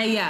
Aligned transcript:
Hey 0.00 0.14
yo. 0.14 0.22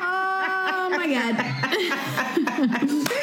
Oh 0.00 0.88
my 0.90 1.08
god. 1.08 1.34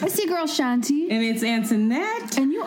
It's 0.00 0.16
your 0.16 0.28
girl 0.28 0.46
Shanti. 0.46 1.08
And 1.10 1.22
it's 1.22 1.42
Antoinette. 1.42 2.17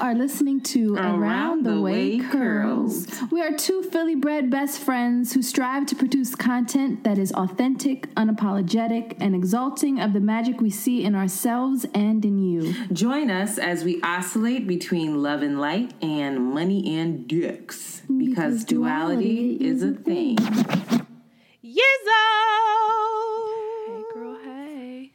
And 0.02 0.18
you 0.18 0.24
are 0.24 0.28
listening 0.28 0.62
to 0.62 0.96
Around, 0.96 1.64
the, 1.64 1.80
Way, 1.80 2.20
Curls. 2.20 3.08
We 3.32 3.42
are 3.42 3.56
two 3.56 3.84
Philly 3.84 4.16
bred 4.16 4.50
best 4.50 4.80
friends 4.80 5.34
who 5.34 5.42
strive 5.44 5.86
to 5.88 5.96
produce 5.96 6.34
content 6.34 7.04
that 7.04 7.18
is 7.18 7.32
authentic, 7.34 8.14
unapologetic, 8.16 9.16
and 9.20 9.36
exalting 9.36 10.00
of 10.00 10.14
the 10.14 10.20
magic 10.20 10.60
we 10.60 10.70
see 10.72 11.04
in 11.04 11.14
ourselves 11.14 11.86
and 11.94 12.26
in 12.26 12.40
you. 12.40 12.74
Join 12.88 13.30
us 13.30 13.58
as 13.58 13.84
we 13.84 14.02
oscillate 14.02 14.68
between 14.68 15.22
love 15.22 15.44
and 15.44 15.60
light 15.60 15.94
and 16.02 16.42
money 16.52 16.98
and 16.98 17.28
dicks. 17.28 18.02
Because, 18.08 18.26
Because 18.30 18.64
duality, 18.66 19.58
duality 19.58 19.66
is 19.68 19.84
a 19.84 19.92
thing. 19.92 20.36
Yizzo! 21.64 22.24
Hey, 23.88 24.04
girl, 24.14 24.38
hey. 24.44 25.12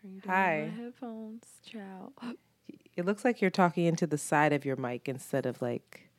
Turn 0.00 0.14
you 0.14 0.20
down 0.20 0.34
Hi. 0.34 0.70
my 0.76 0.82
headphones. 0.82 1.44
Ciao. 1.64 2.12
It 2.96 3.06
looks 3.06 3.24
like 3.24 3.40
you're 3.40 3.50
talking 3.50 3.86
into 3.86 4.06
the 4.06 4.18
side 4.18 4.52
of 4.52 4.64
your 4.64 4.76
mic 4.76 5.08
instead 5.08 5.46
of 5.46 5.62
like 5.62 6.10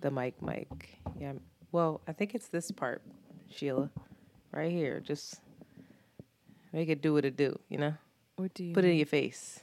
the 0.00 0.10
mic 0.10 0.40
mic. 0.42 0.98
Yeah. 1.18 1.34
Well, 1.72 2.00
I 2.08 2.12
think 2.12 2.34
it's 2.34 2.48
this 2.48 2.70
part, 2.70 3.02
Sheila. 3.50 3.90
Right 4.50 4.72
here. 4.72 5.00
Just 5.00 5.40
make 6.72 6.88
it 6.88 7.02
do 7.02 7.12
what 7.12 7.24
it 7.26 7.36
do, 7.36 7.58
you 7.68 7.76
know? 7.76 7.94
What 8.36 8.54
do 8.54 8.64
you 8.64 8.72
Put 8.72 8.84
it 8.84 8.90
in 8.90 8.96
your 8.96 9.06
face. 9.06 9.60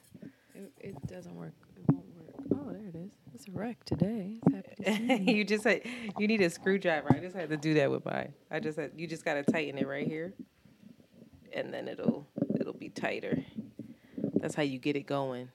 It, 0.54 0.72
it 0.80 1.08
doesn't 1.08 1.36
work. 1.36 1.54
It 1.76 1.92
won't 1.92 2.06
work. 2.16 2.36
Oh, 2.54 2.72
there 2.72 2.88
it 2.88 2.96
is. 2.96 3.12
It's 3.34 3.48
a 3.48 3.52
wreck 3.52 3.84
today. 3.84 4.40
To 4.84 5.18
you 5.32 5.44
just 5.44 5.64
had 5.64 5.82
you 6.20 6.28
need 6.28 6.42
a 6.42 6.50
screwdriver. 6.50 7.08
I 7.14 7.20
just 7.20 7.36
had 7.36 7.50
to 7.50 7.58
do 7.58 7.74
that 7.76 7.90
with 7.90 8.06
mine. 8.06 8.34
I 8.52 8.60
just 8.60 8.78
had 8.78 8.92
you 8.96 9.08
just 9.08 9.26
gotta 9.26 9.44
tighten 9.44 9.80
it 9.80 9.88
right 9.88 10.06
here. 10.08 10.34
And 11.52 11.74
then 11.74 11.88
it'll 11.88 12.28
it'll 12.60 12.74
be 12.74 12.90
tighter. 12.90 13.44
That's 14.36 14.54
how 14.54 14.64
you 14.64 14.78
get 14.78 14.96
it 14.96 15.08
going. 15.08 15.50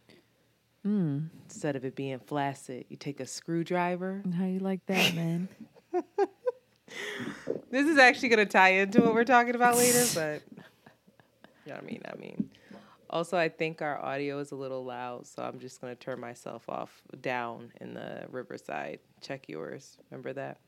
Mm. 0.87 1.29
Instead 1.45 1.77
of 1.77 1.85
it 1.85 1.95
being 1.95 2.19
flaccid, 2.21 2.87
you 2.89 2.97
take 2.97 3.21
a 3.21 3.27
screwdriver. 3.27 4.23
How 4.37 4.47
you 4.47 4.61
like 4.61 4.85
that, 4.87 5.15
man? 5.15 5.49
This 7.71 7.87
is 7.87 7.99
actually 7.99 8.31
gonna 8.31 8.47
tie 8.47 8.71
into 8.71 9.01
what 9.01 9.15
we're 9.15 9.25
talking 9.25 9.55
about 9.55 9.77
later, 9.77 10.05
but 10.15 10.43
you 11.65 11.73
know 11.73 11.75
what 11.75 11.83
I 11.83 11.87
mean. 11.87 12.03
I 12.05 12.17
mean, 12.17 12.51
also 13.09 13.39
I 13.39 13.49
think 13.49 13.81
our 13.81 14.03
audio 14.05 14.41
is 14.41 14.51
a 14.51 14.57
little 14.57 14.85
loud, 14.85 15.27
so 15.27 15.43
I'm 15.45 15.61
just 15.61 15.81
gonna 15.81 15.95
turn 15.95 16.19
myself 16.19 16.69
off 16.69 17.01
down 17.21 17.73
in 17.81 17.95
the 17.95 18.25
Riverside. 18.29 18.99
Check 19.21 19.49
yours. 19.49 19.99
Remember 20.11 20.33
that. 20.33 20.59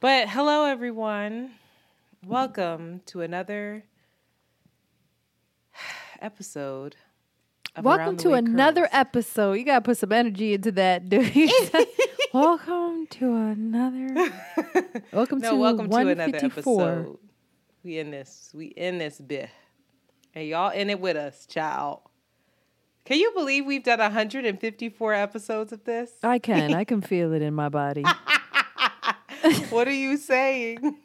But 0.00 0.30
hello, 0.30 0.64
everyone. 0.64 1.52
Welcome 2.24 3.02
to 3.06 3.20
another 3.20 3.84
episode. 6.22 6.96
Welcome 7.82 8.16
to 8.18 8.34
another 8.34 8.82
Curls. 8.82 8.90
episode. 8.92 9.52
You 9.54 9.64
gotta 9.64 9.80
put 9.80 9.98
some 9.98 10.12
energy 10.12 10.54
into 10.54 10.70
that, 10.72 11.08
dude. 11.08 11.32
welcome 12.32 13.06
to 13.08 13.34
another. 13.34 14.32
Welcome 15.12 15.40
no, 15.40 15.50
to 15.50 15.56
welcome 15.56 15.90
to 15.90 15.96
another 15.96 16.14
154. 16.14 16.90
episode. 16.90 17.18
We 17.82 17.98
in 17.98 18.10
this. 18.12 18.50
We 18.54 18.66
in 18.66 18.98
this 18.98 19.20
bit. 19.20 19.50
And 20.34 20.46
y'all 20.46 20.70
in 20.70 20.88
it 20.88 21.00
with 21.00 21.16
us, 21.16 21.46
child. 21.46 22.00
Can 23.04 23.18
you 23.18 23.32
believe 23.34 23.66
we've 23.66 23.82
done 23.82 23.98
154 23.98 25.12
episodes 25.12 25.72
of 25.72 25.84
this? 25.84 26.12
I 26.22 26.38
can. 26.38 26.74
I 26.74 26.84
can 26.84 27.00
feel 27.00 27.32
it 27.32 27.42
in 27.42 27.54
my 27.54 27.68
body. 27.68 28.04
what 29.70 29.88
are 29.88 29.92
you 29.92 30.16
saying? 30.16 30.96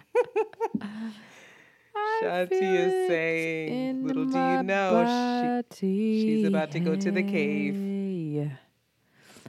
Shanti 2.22 2.62
is 2.76 3.08
saying, 3.08 4.06
little 4.06 4.26
do 4.26 4.38
you 4.38 4.64
know, 4.64 4.92
body. 4.92 5.80
she's 5.80 6.46
about 6.48 6.72
to 6.72 6.80
go 6.80 6.96
to 6.96 7.12
the 7.12 7.24
cave. 7.24 7.76
Hey. 7.76 8.52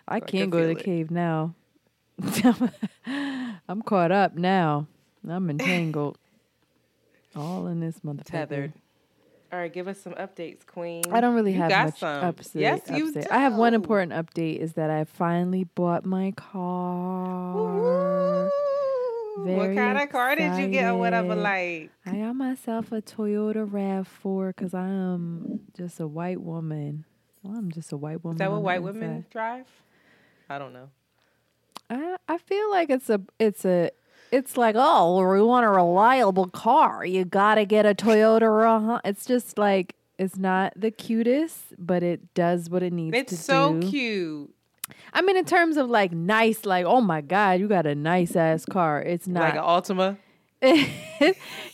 I 0.09 0.21
can't 0.21 0.31
can 0.31 0.50
go 0.50 0.61
to 0.61 0.66
the 0.66 0.72
it. 0.81 0.84
cave 0.84 1.11
now. 1.11 1.55
I'm 3.69 3.83
caught 3.83 4.12
up 4.12 4.34
now. 4.37 4.87
I'm 5.28 5.50
entangled. 5.50 6.19
All 7.37 7.66
in 7.66 7.81
this 7.81 8.00
motherfucker. 8.00 8.25
tethered. 8.25 8.72
All 9.53 9.59
right, 9.59 9.72
give 9.72 9.88
us 9.88 10.00
some 10.00 10.12
updates, 10.15 10.65
Queen. 10.65 11.03
I 11.11 11.21
don't 11.21 11.34
really 11.34 11.53
You 11.53 11.59
have 11.61 11.71
much 11.87 11.99
some. 11.99 12.22
update. 12.22 12.50
Yes, 12.55 12.82
you 12.88 13.12
update. 13.12 13.27
I 13.32 13.38
have 13.38 13.55
one 13.56 13.75
important 13.75 14.12
update 14.12 14.59
is 14.59 14.75
that 14.75 14.91
I 14.91 15.03
finally 15.05 15.65
bought 15.65 16.05
my 16.05 16.32
car. 16.37 17.55
Woo-hoo. 17.56 18.50
What 19.37 19.47
Very 19.47 19.77
kind 19.77 19.99
of 19.99 20.09
car 20.11 20.35
did 20.37 20.57
you 20.59 20.69
get 20.69 20.91
or 20.91 20.97
whatever? 20.99 21.35
Like, 21.35 21.91
I 22.05 22.13
got 22.17 22.35
myself 22.35 22.93
a 22.93 23.01
Toyota 23.01 23.67
RAV4 23.69 24.49
because 24.49 24.75
I 24.75 24.87
am 24.89 25.61
just 25.77 26.01
a 26.01 26.07
white 26.07 26.41
woman. 26.41 27.05
Well, 27.43 27.57
I'm 27.57 27.71
just 27.71 27.93
a 27.93 27.97
white 27.97 28.23
woman. 28.23 28.37
is 28.37 28.39
that 28.41 28.51
what 28.51 28.63
white 28.63 28.83
women 28.83 29.25
drive? 29.31 29.67
I 30.49 30.59
don't 30.59 30.73
know. 30.73 30.91
I 31.89 32.17
I 32.29 32.39
feel 32.39 32.71
like 32.71 32.91
it's 32.91 33.09
a 33.09 33.21
it's 33.39 33.65
a 33.65 33.91
it's 34.31 34.57
like 34.57 34.75
oh 34.79 35.17
we 35.33 35.41
want 35.43 35.65
a 35.65 35.71
reliable 35.71 36.49
car. 36.49 37.05
You 37.05 37.25
gotta 37.25 37.65
get 37.65 37.87
a 37.87 37.95
Toyota. 37.95 38.43
Ra- 38.55 39.01
It's 39.05 39.25
just 39.25 39.57
like 39.59 39.95
it's 40.19 40.37
not 40.37 40.75
the 40.77 40.91
cutest, 40.91 41.75
but 41.79 42.03
it 42.03 42.35
does 42.35 42.69
what 42.69 42.83
it 42.83 42.93
needs 42.93 43.15
to 43.15 43.19
It's 43.21 43.39
so 43.39 43.79
do. 43.81 43.89
cute. 43.91 44.55
I 45.12 45.23
mean, 45.23 45.37
in 45.37 45.45
terms 45.45 45.77
of 45.77 45.89
like 45.91 46.12
nice, 46.12 46.65
like 46.65 46.84
oh 46.87 47.01
my 47.01 47.21
god, 47.21 47.61
you 47.61 47.69
got 47.69 47.87
a 47.87 47.95
nice 47.95 48.37
ass 48.37 48.65
car. 48.65 49.01
It's 49.03 49.27
not 49.27 49.43
Like 49.43 49.55
an. 49.55 49.61
Altima. 49.62 50.17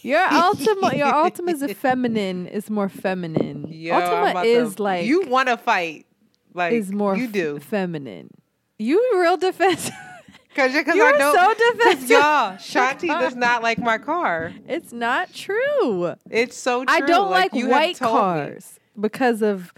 your 0.02 0.20
Altima, 0.28 0.96
your 0.96 1.06
Altima 1.12 1.50
is 1.52 1.62
a 1.62 1.74
feminine. 1.74 2.48
It's 2.52 2.70
more 2.70 2.88
feminine. 2.88 3.66
Yo, 3.68 3.94
I'm 3.94 4.02
Altima 4.36 4.42
to- 4.42 4.48
is 4.48 4.78
like 4.78 5.06
you 5.06 5.22
want 5.22 5.48
to 5.48 5.56
fight. 5.56 6.06
Like 6.54 6.72
is 6.72 6.90
more 6.92 7.16
you 7.16 7.24
f- 7.26 7.32
do. 7.32 7.58
feminine. 7.60 8.30
You 8.78 9.20
real 9.20 9.36
defensive. 9.36 9.94
Cause, 10.54 10.72
cause 10.72 10.88
I 10.88 10.94
You're 10.94 11.18
know, 11.18 11.34
so 11.34 11.54
defensive. 11.74 12.08
Y'all, 12.08 12.52
Shanti 12.56 13.08
does 13.08 13.36
not 13.36 13.62
like 13.62 13.76
my 13.78 13.98
car. 13.98 14.54
It's 14.66 14.90
not 14.90 15.30
true. 15.34 16.14
It's 16.30 16.56
so 16.56 16.82
true. 16.82 16.94
I 16.94 17.00
don't 17.00 17.30
like, 17.30 17.52
have 17.52 17.68
white 17.68 17.96
told 17.96 18.14
me. 18.14 18.18
cars 18.20 18.80
because 18.98 19.42
of 19.42 19.74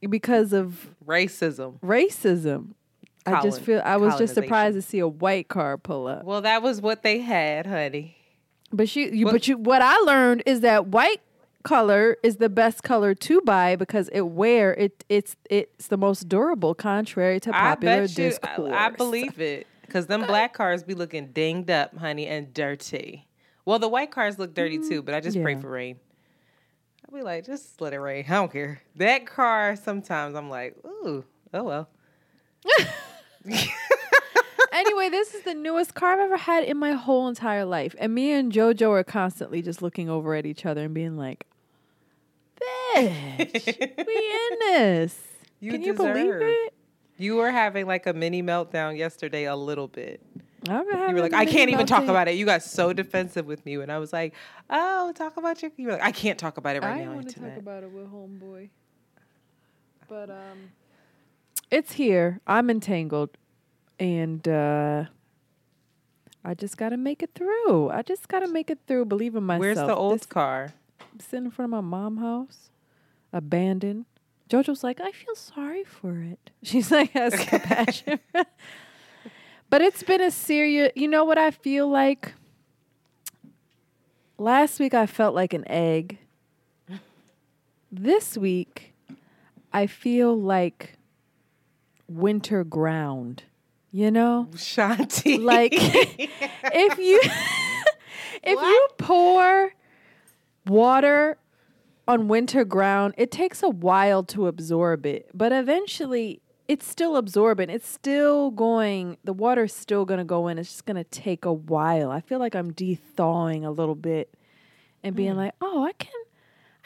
because 0.00 0.52
of 0.52 0.88
Racism. 1.06 1.80
racism. 1.80 2.72
I 3.26 3.42
just 3.42 3.60
feel 3.60 3.82
I 3.84 3.96
was 3.96 4.16
just 4.16 4.34
surprised 4.34 4.76
to 4.76 4.82
see 4.82 5.00
a 5.00 5.08
white 5.08 5.48
car 5.48 5.76
pull 5.76 6.06
up. 6.06 6.24
Well, 6.24 6.42
that 6.42 6.62
was 6.62 6.80
what 6.80 7.02
they 7.02 7.18
had, 7.18 7.66
honey. 7.66 8.16
But 8.72 8.94
you, 8.94 9.06
you 9.08 9.24
What- 9.24 9.32
but 9.32 9.48
you 9.48 9.56
what 9.56 9.82
I 9.82 9.96
learned 9.98 10.42
is 10.46 10.60
that 10.60 10.88
white 10.88 11.20
color 11.64 12.16
is 12.22 12.36
the 12.36 12.48
best 12.48 12.84
color 12.84 13.12
to 13.12 13.40
buy 13.40 13.74
because 13.74 14.08
it 14.10 14.20
wear 14.20 14.72
it 14.74 15.04
it's 15.08 15.34
it's 15.50 15.88
the 15.88 15.96
most 15.96 16.28
durable 16.28 16.74
contrary 16.76 17.40
to 17.40 17.50
popular 17.50 17.92
I 17.92 18.00
bet 18.02 18.10
you. 18.10 18.24
discourse. 18.24 18.72
I, 18.72 18.86
I 18.86 18.90
believe 18.90 19.40
it. 19.40 19.66
Cause 19.88 20.06
them 20.06 20.26
black 20.26 20.52
cars 20.52 20.82
be 20.82 20.94
looking 20.94 21.28
dinged 21.28 21.70
up, 21.70 21.96
honey, 21.96 22.26
and 22.26 22.52
dirty. 22.52 23.26
Well, 23.64 23.78
the 23.78 23.88
white 23.88 24.10
cars 24.10 24.38
look 24.38 24.54
dirty 24.54 24.78
too, 24.78 24.84
mm-hmm. 24.84 25.00
but 25.06 25.14
I 25.14 25.20
just 25.20 25.40
pray 25.42 25.56
for 25.56 25.68
rain. 25.70 25.98
I 27.08 27.16
be 27.16 27.22
like, 27.22 27.46
just 27.46 27.80
let 27.80 27.92
it 27.92 27.98
rain. 28.00 28.24
I 28.28 28.34
don't 28.34 28.52
care. 28.52 28.82
That 28.96 29.26
car, 29.26 29.76
sometimes 29.76 30.34
I'm 30.34 30.50
like, 30.50 30.76
ooh, 30.84 31.24
oh 31.54 31.62
well. 31.62 31.88
anyway, 34.72 35.08
this 35.08 35.34
is 35.34 35.42
the 35.42 35.54
newest 35.54 35.94
car 35.94 36.14
I've 36.14 36.20
ever 36.20 36.36
had 36.36 36.64
in 36.64 36.76
my 36.76 36.92
whole 36.92 37.28
entire 37.28 37.64
life. 37.64 37.94
And 37.98 38.14
me 38.14 38.32
and 38.32 38.52
JoJo 38.52 38.90
are 38.90 39.04
constantly 39.04 39.62
just 39.62 39.82
looking 39.82 40.10
over 40.10 40.34
at 40.34 40.46
each 40.46 40.66
other 40.66 40.84
and 40.86 40.94
being 40.94 41.16
like, 41.16 41.46
bitch, 42.60 43.66
we 44.06 44.38
in 44.52 44.58
this. 44.60 45.18
You 45.60 45.72
Can 45.72 45.82
you 45.82 45.94
believe 45.94 46.34
it? 46.34 46.74
You 47.18 47.36
were 47.36 47.50
having 47.50 47.86
like 47.86 48.06
a 48.06 48.12
mini 48.12 48.42
meltdown 48.42 48.98
yesterday, 48.98 49.44
a 49.44 49.56
little 49.56 49.88
bit. 49.88 50.20
You 50.66 51.14
were 51.14 51.20
like, 51.20 51.32
I 51.32 51.46
can't 51.46 51.70
even 51.70 51.86
talk 51.86 52.02
meltdown. 52.04 52.10
about 52.10 52.28
it. 52.28 52.32
You 52.36 52.44
got 52.44 52.62
so 52.62 52.92
defensive 52.92 53.46
with 53.46 53.64
me, 53.64 53.74
and 53.74 53.90
I 53.92 53.98
was 53.98 54.12
like, 54.12 54.34
Oh, 54.68 55.12
talk 55.14 55.36
about 55.36 55.62
your. 55.62 55.70
You 55.76 55.86
were 55.86 55.92
like, 55.94 56.02
I 56.02 56.12
can't 56.12 56.38
talk 56.38 56.56
about 56.58 56.76
it 56.76 56.82
right 56.82 57.00
I 57.00 57.04
now. 57.04 57.12
I 57.12 57.14
want 57.14 57.28
to 57.28 57.40
talk 57.40 57.56
about 57.56 57.82
it 57.84 57.90
with 57.90 58.10
homeboy. 58.12 58.68
But 60.08 60.30
um 60.30 60.70
it's 61.70 61.92
here. 61.92 62.40
I'm 62.46 62.70
entangled 62.70 63.30
and 63.98 64.46
uh 64.46 65.04
I 66.44 66.54
just 66.54 66.76
got 66.76 66.90
to 66.90 66.96
make 66.96 67.24
it 67.24 67.30
through. 67.34 67.90
I 67.90 68.02
just 68.02 68.28
got 68.28 68.38
to 68.40 68.46
make 68.46 68.70
it 68.70 68.78
through. 68.86 69.06
Believe 69.06 69.34
in 69.34 69.42
myself. 69.42 69.60
Where's 69.60 69.78
the 69.78 69.96
old 69.96 70.20
This- 70.20 70.26
car? 70.26 70.72
sitting 71.20 71.46
in 71.46 71.50
front 71.50 71.66
of 71.66 71.70
my 71.70 71.80
mom 71.80 72.18
house, 72.18 72.70
abandoned. 73.32 74.04
Jojo's 74.50 74.84
like, 74.84 75.00
I 75.00 75.10
feel 75.12 75.34
sorry 75.34 75.82
for 75.82 76.20
it. 76.22 76.50
She's 76.62 76.90
like, 76.92 77.10
has 77.12 77.34
compassion. 77.48 78.20
but 79.70 79.80
it's 79.82 80.02
been 80.02 80.20
a 80.20 80.30
serious. 80.30 80.92
You 80.94 81.08
know 81.08 81.24
what 81.24 81.38
I 81.38 81.50
feel 81.50 81.88
like? 81.88 82.34
last 84.38 84.78
week 84.78 84.94
I 84.94 85.06
felt 85.06 85.34
like 85.34 85.52
an 85.54 85.66
egg. 85.68 86.18
This 87.90 88.36
week 88.36 88.94
I 89.72 89.86
feel 89.86 90.38
like 90.38 90.98
winter 92.08 92.64
ground. 92.64 93.44
You 93.90 94.10
know? 94.10 94.48
Shanti. 94.52 95.42
Like 95.42 95.72
if 95.74 96.98
you 96.98 97.20
if 98.42 98.60
you 98.60 98.88
pour 98.98 99.72
water 100.66 101.38
on 102.08 102.28
winter 102.28 102.64
ground, 102.64 103.14
it 103.16 103.30
takes 103.30 103.62
a 103.62 103.68
while 103.68 104.22
to 104.22 104.46
absorb 104.46 105.06
it, 105.06 105.28
but 105.34 105.52
eventually 105.52 106.40
it's 106.68 106.86
still 106.86 107.16
absorbent. 107.16 107.70
It's 107.70 107.88
still 107.88 108.50
going, 108.50 109.16
the 109.24 109.32
water's 109.32 109.74
still 109.74 110.04
going 110.04 110.18
to 110.18 110.24
go 110.24 110.48
in. 110.48 110.58
It's 110.58 110.70
just 110.70 110.84
going 110.86 110.96
to 110.96 111.04
take 111.04 111.44
a 111.44 111.52
while. 111.52 112.10
I 112.10 112.20
feel 112.20 112.38
like 112.38 112.54
I'm 112.54 112.72
de-thawing 112.72 113.64
a 113.64 113.70
little 113.70 113.94
bit 113.94 114.34
and 115.02 115.14
being 115.14 115.32
Hmm. 115.32 115.38
like, 115.38 115.54
"Oh, 115.60 115.84
I 115.84 115.92
can 115.92 116.12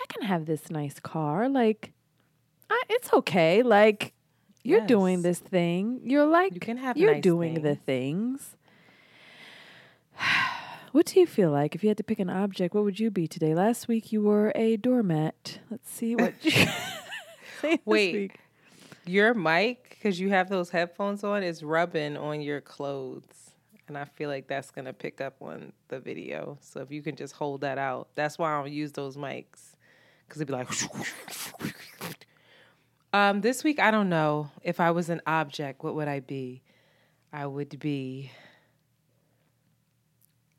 I 0.00 0.04
can 0.08 0.22
have 0.22 0.46
this 0.46 0.70
nice 0.70 0.98
car. 1.00 1.48
Like 1.48 1.92
I, 2.68 2.82
it's 2.90 3.12
okay. 3.12 3.62
Like 3.62 4.12
you're 4.62 4.86
doing 4.86 5.22
this 5.22 5.38
thing. 5.38 6.00
You're 6.04 6.26
like 6.26 6.52
You 6.54 6.60
can 6.60 6.76
have 6.76 6.96
you're 6.96 7.14
nice 7.14 7.22
doing 7.22 7.62
the 7.62 7.74
things. 7.76 8.56
What 10.92 11.06
do 11.06 11.20
you 11.20 11.26
feel 11.26 11.52
like 11.52 11.76
if 11.76 11.84
you 11.84 11.88
had 11.88 11.98
to 11.98 12.02
pick 12.02 12.18
an 12.18 12.28
object? 12.28 12.74
What 12.74 12.82
would 12.82 12.98
you 12.98 13.12
be 13.12 13.28
today? 13.28 13.54
Last 13.54 13.86
week 13.86 14.10
you 14.10 14.22
were 14.22 14.50
a 14.56 14.76
doormat. 14.76 15.60
Let's 15.70 15.88
see 15.88 16.16
what 16.16 16.34
you 16.44 16.50
say 17.60 17.76
this 17.76 17.78
Wait. 17.84 18.32
Your 19.06 19.34
mic, 19.34 19.90
because 19.90 20.20
you 20.20 20.30
have 20.30 20.48
those 20.48 20.70
headphones 20.70 21.24
on, 21.24 21.42
is 21.42 21.62
rubbing 21.62 22.16
on 22.16 22.40
your 22.40 22.60
clothes. 22.60 23.52
And 23.88 23.98
I 23.98 24.04
feel 24.04 24.28
like 24.28 24.46
that's 24.46 24.70
going 24.70 24.84
to 24.84 24.92
pick 24.92 25.20
up 25.20 25.36
on 25.40 25.72
the 25.88 25.98
video. 25.98 26.58
So 26.60 26.80
if 26.80 26.92
you 26.92 27.02
can 27.02 27.16
just 27.16 27.34
hold 27.34 27.62
that 27.62 27.76
out. 27.76 28.08
That's 28.14 28.38
why 28.38 28.52
I 28.52 28.62
don't 28.62 28.72
use 28.72 28.92
those 28.92 29.16
mics. 29.16 29.74
Because 30.26 30.40
it'd 30.40 30.46
be 30.46 30.54
like. 30.54 30.70
um, 33.12 33.40
this 33.40 33.64
week, 33.64 33.80
I 33.80 33.90
don't 33.90 34.08
know. 34.08 34.50
If 34.62 34.78
I 34.78 34.92
was 34.92 35.08
an 35.08 35.20
object, 35.26 35.82
what 35.82 35.96
would 35.96 36.06
I 36.06 36.20
be? 36.20 36.62
I 37.32 37.46
would 37.46 37.80
be. 37.80 38.30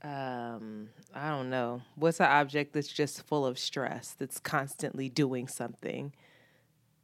Um, 0.04 0.90
I 1.14 1.30
don't 1.30 1.50
know. 1.50 1.84
What's 1.96 2.20
an 2.20 2.26
object 2.26 2.74
that's 2.74 2.88
just 2.88 3.26
full 3.28 3.46
of 3.46 3.58
stress, 3.58 4.16
that's 4.18 4.40
constantly 4.40 5.08
doing 5.08 5.48
something 5.48 6.12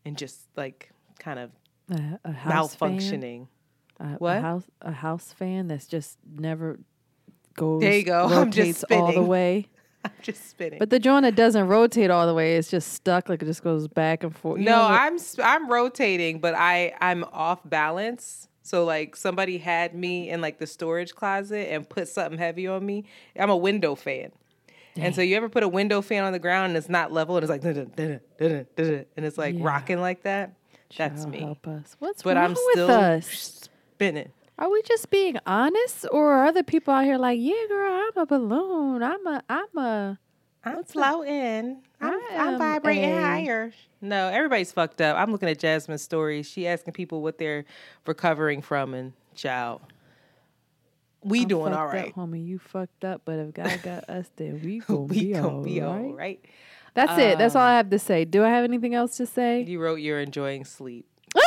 and 0.08 0.18
just 0.18 0.48
like 0.56 0.92
kind 1.18 1.40
of 1.40 1.52
A, 1.92 2.20
a 2.26 2.32
house 2.32 2.76
malfunctioning? 2.76 3.48
Fan? 4.00 4.14
A, 4.14 4.18
What? 4.18 4.38
A 4.38 4.42
house 4.42 4.64
a 4.82 4.92
house 4.92 5.32
fan 5.34 5.68
that's 5.68 5.88
just 5.88 6.18
never 6.38 6.80
goes. 7.56 7.82
There 7.82 7.96
you 7.98 8.04
go. 8.04 8.24
I'm 8.26 8.52
just 8.52 8.84
rotates 8.84 8.84
all 8.92 9.06
the 9.08 9.12
spinning. 9.14 9.28
way. 9.28 9.68
I'm 10.06 10.12
just 10.22 10.50
spinning. 10.50 10.80
But 10.80 10.90
the 10.92 11.00
joint 11.00 11.24
that 11.24 11.36
doesn't 11.36 11.68
rotate 11.68 12.12
all 12.12 12.28
the 12.28 12.34
way 12.34 12.56
it's 12.58 12.70
just 12.70 12.94
stuck. 12.94 13.28
Like 13.30 13.42
it 13.42 13.46
just 13.46 13.64
goes 13.64 13.88
back 13.88 14.24
and 14.24 14.36
forth. 14.36 14.60
You 14.60 14.66
no, 14.66 14.84
I'm 14.84 15.18
I'm 15.44 15.70
rotating, 15.70 16.40
but 16.40 16.54
I 16.54 16.94
I'm 17.02 17.24
off 17.34 17.60
balance. 17.66 18.48
So 18.62 18.84
like 18.86 19.16
somebody 19.16 19.58
had 19.58 19.96
me 19.96 20.30
in 20.30 20.42
like 20.42 20.60
the 20.60 20.68
storage 20.68 21.16
closet 21.16 21.72
and 21.72 21.88
put 21.90 22.08
something 22.10 22.38
heavy 22.38 22.68
on 22.68 22.86
me. 22.86 23.06
I'm 23.40 23.50
a 23.50 23.58
window 23.58 23.96
fan. 23.96 24.32
And 25.00 25.14
so 25.14 25.22
you 25.22 25.36
ever 25.38 25.48
put 25.48 25.62
a 25.62 25.68
window 25.68 26.02
fan 26.02 26.24
on 26.24 26.34
the 26.34 26.40
ground 26.40 26.70
and 26.72 26.78
it's 26.78 26.90
not 26.90 27.12
level 27.12 27.38
and 27.38 27.44
it's 27.44 27.50
like 27.52 27.64
and 28.40 29.26
it's 29.26 29.38
like 29.38 29.56
Yeah. 29.56 29.64
rocking 29.64 30.02
like 30.02 30.24
that? 30.24 30.56
That's 30.96 31.22
Child, 31.24 31.32
me. 31.32 31.40
Help 31.40 31.68
us. 31.68 31.96
What's 32.00 32.24
But 32.24 32.36
wrong 32.38 32.46
I'm 32.46 32.52
with 32.52 32.60
still 32.72 32.90
us? 32.92 33.70
spinning. 33.96 34.32
Are 34.60 34.70
we 34.72 34.82
just 34.84 35.10
being 35.12 35.38
honest, 35.46 36.06
or 36.12 36.32
are 36.34 36.46
other 36.46 36.64
people 36.64 36.94
out 36.94 37.06
here 37.06 37.18
like, 37.18 37.40
yeah, 37.40 37.54
girl, 37.68 37.92
I'm 37.94 38.22
a 38.22 38.26
balloon. 38.26 39.04
I'm 39.04 39.28
a, 39.28 39.44
I'm 39.50 39.78
a. 39.78 40.20
I'm 40.64 40.84
floating. 40.84 41.78
I'm, 42.02 42.14
I 42.14 42.36
I'm 42.38 42.58
vibrating 42.58 43.04
a- 43.12 43.22
higher. 43.22 43.72
No, 44.02 44.28
everybody's 44.30 44.72
fucked 44.72 45.00
up. 45.02 45.16
I'm 45.18 45.32
looking 45.32 45.50
at 45.50 45.60
Jasmine's 45.60 46.02
story. 46.02 46.42
She 46.44 46.68
asking 46.68 46.94
people 46.94 47.22
what 47.22 47.38
they're 47.38 47.66
recovering 48.06 48.62
from, 48.62 48.94
and 48.94 49.14
child, 49.36 49.82
we 51.24 51.42
I'm 51.42 51.48
doing 51.48 51.74
all 51.74 51.88
up, 51.88 51.94
homie. 52.16 52.46
You 52.46 52.60
fucked 52.60 53.04
up, 53.06 53.22
but 53.26 53.40
if 53.40 53.54
God 53.54 53.80
got 53.84 54.10
us, 54.10 54.30
then 54.36 54.62
we 54.64 54.80
gonna 54.88 55.00
we 55.02 55.20
be, 55.26 55.34
gonna 55.34 55.48
all 55.50 55.62
be 55.64 55.82
right. 55.82 55.88
all 55.90 56.14
right. 56.14 56.46
That's 56.98 57.20
it. 57.20 57.38
That's 57.38 57.56
all 57.56 57.62
I 57.62 57.78
have 57.78 57.92
to 57.92 58.00
say. 58.00 58.26
Do 58.26 58.44
I 58.44 58.50
have 58.50 58.64
anything 58.64 58.96
else 58.96 59.18
to 59.18 59.28
say? 59.28 59.62
You 59.62 59.80
wrote 59.80 60.00
you're 60.00 60.20
enjoying 60.20 60.66
sleep. 60.66 61.06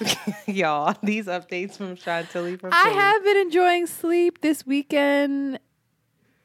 Y'all, 0.46 0.94
these 1.02 1.26
updates 1.26 1.78
from 1.78 1.96
Chantilly 1.96 2.56
from 2.56 2.70
I 2.70 2.90
have 2.90 3.24
been 3.24 3.38
enjoying 3.38 3.86
sleep 3.86 4.42
this 4.42 4.66
weekend. 4.66 5.60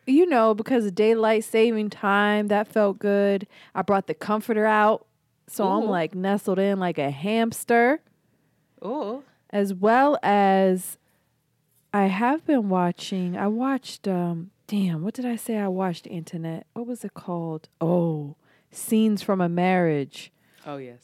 You 0.08 0.26
know, 0.28 0.54
because 0.54 0.86
of 0.86 0.96
daylight 0.96 1.44
saving 1.44 1.90
time, 1.90 2.48
that 2.48 2.70
felt 2.70 3.00
good. 3.00 3.48
I 3.74 3.82
brought 3.82 4.08
the 4.08 4.14
comforter 4.14 4.66
out, 4.66 5.06
so 5.48 5.68
I'm 5.68 5.90
like 5.90 6.16
nestled 6.16 6.60
in 6.60 6.80
like 6.80 6.98
a 6.98 7.12
hamster. 7.12 8.00
Oh, 8.82 9.24
as 9.50 9.74
well 9.74 10.18
as 10.24 10.98
I 11.94 12.06
have 12.06 12.46
been 12.46 12.70
watching. 12.70 13.36
I 13.36 13.48
watched. 13.48 14.08
um 14.08 14.52
Damn, 14.68 15.04
what 15.04 15.14
did 15.14 15.26
I 15.26 15.36
say? 15.36 15.58
I 15.58 15.68
watched 15.68 16.08
internet. 16.08 16.66
What 16.74 16.88
was 16.88 17.04
it 17.06 17.14
called? 17.14 17.70
Oh, 17.80 18.36
scenes 18.72 19.22
from 19.22 19.40
a 19.42 19.50
marriage. 19.50 20.32
oh 20.66 20.78
yes. 20.78 21.02